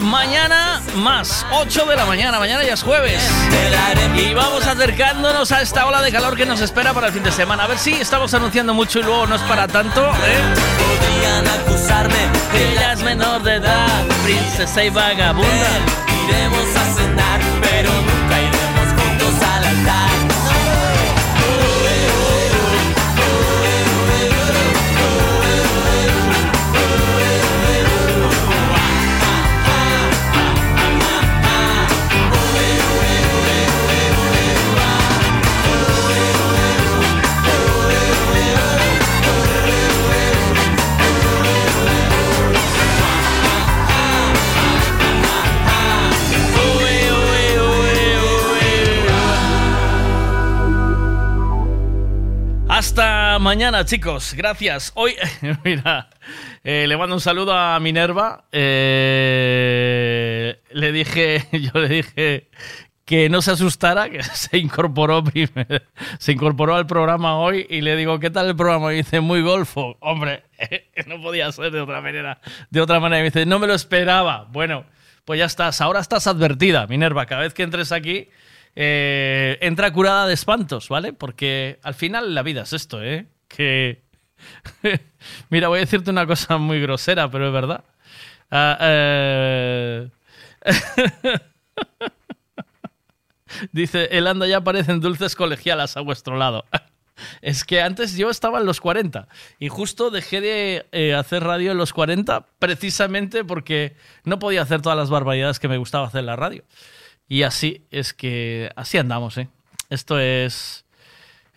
Mañana 0.00 0.80
más 0.96 1.46
8 1.52 1.86
de 1.86 1.96
la 1.96 2.04
mañana. 2.04 2.38
Mañana 2.38 2.64
ya 2.64 2.74
es 2.74 2.82
jueves. 2.82 3.22
Y 4.16 4.34
vamos 4.34 4.66
acercándonos 4.66 5.52
a 5.52 5.60
esta 5.60 5.86
ola 5.86 6.02
de 6.02 6.10
calor 6.10 6.36
que 6.36 6.46
nos 6.46 6.60
espera 6.60 6.92
para 6.92 7.08
el 7.08 7.12
fin 7.12 7.22
de 7.22 7.32
semana. 7.32 7.64
A 7.64 7.66
ver 7.66 7.78
si 7.78 7.92
estamos 7.92 8.32
anunciando 8.34 8.74
mucho 8.74 9.00
y 9.00 9.02
luego 9.02 9.26
no 9.26 9.36
es 9.36 9.42
para 9.42 9.68
tanto. 9.68 10.02
¿eh? 10.02 10.54
Podrían 10.78 11.46
acusarme 11.60 12.16
Que 12.52 12.72
ella 12.72 12.92
es 12.92 13.02
menor 13.02 13.42
de 13.42 13.54
edad, 13.56 14.04
princesa 14.24 14.84
y 14.84 14.90
vagabunda. 14.90 15.70
Iremos 16.28 16.76
a 16.76 16.94
cenar, 16.94 17.23
mañana, 53.44 53.84
chicos. 53.84 54.32
Gracias. 54.32 54.90
Hoy, 54.94 55.14
mira, 55.64 56.08
eh, 56.64 56.86
le 56.88 56.96
mando 56.96 57.14
un 57.16 57.20
saludo 57.20 57.52
a 57.52 57.78
Minerva. 57.78 58.46
Eh, 58.50 59.82
le 60.70 60.92
dije, 60.92 61.46
yo 61.52 61.78
le 61.78 61.88
dije 61.88 62.48
que 63.04 63.28
no 63.28 63.42
se 63.42 63.50
asustara, 63.50 64.08
que 64.08 64.22
se 64.34 64.56
incorporó 64.56 65.22
primero, 65.22 65.84
se 66.18 66.32
incorporó 66.32 66.74
al 66.74 66.86
programa 66.86 67.38
hoy 67.38 67.66
y 67.68 67.82
le 67.82 67.96
digo, 67.96 68.18
¿qué 68.18 68.30
tal 68.30 68.46
el 68.48 68.56
programa? 68.56 68.94
Y 68.94 68.96
dice, 68.96 69.20
muy 69.20 69.42
golfo. 69.42 69.98
Hombre, 70.00 70.44
no 71.06 71.20
podía 71.20 71.52
ser 71.52 71.70
de 71.70 71.82
otra 71.82 72.00
manera. 72.00 72.40
De 72.70 72.80
otra 72.80 72.98
manera. 72.98 73.20
Y 73.20 73.24
me 73.24 73.30
dice, 73.30 73.44
no 73.44 73.58
me 73.58 73.66
lo 73.66 73.74
esperaba. 73.74 74.48
Bueno, 74.50 74.86
pues 75.26 75.38
ya 75.38 75.44
estás. 75.44 75.82
Ahora 75.82 76.00
estás 76.00 76.26
advertida, 76.26 76.86
Minerva. 76.86 77.26
Cada 77.26 77.42
vez 77.42 77.52
que 77.52 77.62
entres 77.62 77.92
aquí, 77.92 78.30
eh, 78.74 79.58
entra 79.60 79.92
curada 79.92 80.26
de 80.26 80.32
espantos, 80.32 80.88
¿vale? 80.88 81.12
Porque 81.12 81.78
al 81.82 81.92
final 81.92 82.34
la 82.34 82.42
vida 82.42 82.62
es 82.62 82.72
esto, 82.72 83.02
¿eh? 83.02 83.26
Que... 83.56 84.02
Mira, 85.50 85.68
voy 85.68 85.78
a 85.78 85.80
decirte 85.80 86.10
una 86.10 86.26
cosa 86.26 86.58
muy 86.58 86.80
grosera, 86.80 87.30
pero 87.30 87.46
es 87.46 87.52
verdad. 87.52 87.84
Ah, 88.50 88.78
eh, 88.80 90.10
Dice, 93.72 94.08
el 94.10 94.26
anda 94.26 94.46
ya 94.46 94.62
parecen 94.62 95.00
dulces 95.00 95.36
colegialas 95.36 95.96
a 95.96 96.00
vuestro 96.00 96.36
lado. 96.36 96.64
Es 97.42 97.62
que 97.62 97.80
antes 97.80 98.16
yo 98.16 98.28
estaba 98.28 98.58
en 98.58 98.66
los 98.66 98.80
40 98.80 99.28
y 99.60 99.68
justo 99.68 100.10
dejé 100.10 100.40
de 100.40 100.86
eh, 100.90 101.14
hacer 101.14 101.44
radio 101.44 101.70
en 101.70 101.78
los 101.78 101.92
40 101.92 102.44
precisamente 102.58 103.44
porque 103.44 103.94
no 104.24 104.40
podía 104.40 104.62
hacer 104.62 104.82
todas 104.82 104.98
las 104.98 105.10
barbaridades 105.10 105.60
que 105.60 105.68
me 105.68 105.76
gustaba 105.76 106.08
hacer 106.08 106.20
en 106.20 106.26
la 106.26 106.34
radio. 106.34 106.64
Y 107.28 107.44
así 107.44 107.86
es 107.92 108.14
que 108.14 108.68
así 108.74 108.98
andamos, 108.98 109.38
¿eh? 109.38 109.48
Esto 109.90 110.18
es 110.18 110.83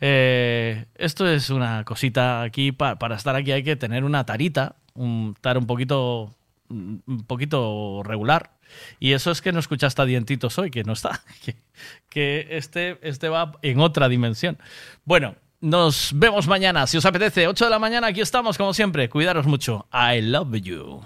eh, 0.02 0.86
esto 0.96 1.28
es 1.28 1.50
una 1.50 1.84
cosita 1.84 2.42
aquí 2.42 2.72
pa- 2.72 2.98
para 3.00 3.16
estar 3.16 3.36
aquí 3.36 3.52
hay 3.52 3.64
que 3.64 3.76
tener 3.76 4.04
una 4.04 4.26
tarita, 4.26 4.76
un, 4.94 5.34
estar 5.36 5.58
un 5.58 5.66
poquito 5.68 6.34
un 6.70 7.24
poquito 7.26 8.02
regular. 8.04 8.52
Y 9.00 9.14
eso 9.14 9.32
es 9.32 9.42
que 9.42 9.54
no 9.54 9.60
escuchaste 9.60 10.02
a 10.02 10.06
Dientitos 10.06 10.58
hoy, 10.60 10.70
que 10.70 10.84
no 10.84 10.94
está. 10.94 11.22
Que, 11.46 11.56
que 12.10 12.48
este, 12.58 12.98
este 13.02 13.30
va 13.30 13.54
en 13.62 13.80
otra 13.80 14.10
dimensión. 14.10 14.58
Bueno, 15.06 15.36
nos 15.62 16.12
vemos 16.14 16.48
mañana. 16.48 16.86
Si 16.88 16.98
os 16.98 17.06
apetece, 17.06 17.48
8 17.48 17.66
de 17.66 17.72
la 17.72 17.80
mañana, 17.80 18.08
aquí 18.08 18.20
estamos 18.20 18.58
como 18.58 18.74
siempre. 18.74 19.08
Cuidaros 19.10 19.46
mucho. 19.48 19.88
I 19.94 20.22
love 20.22 20.54
you. 20.62 21.02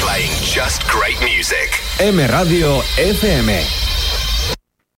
Playing 0.00 0.30
just 0.54 0.82
great 0.92 1.18
music. 1.20 1.70
M 1.98 2.24
Radio 2.28 2.80
FM. 2.98 3.60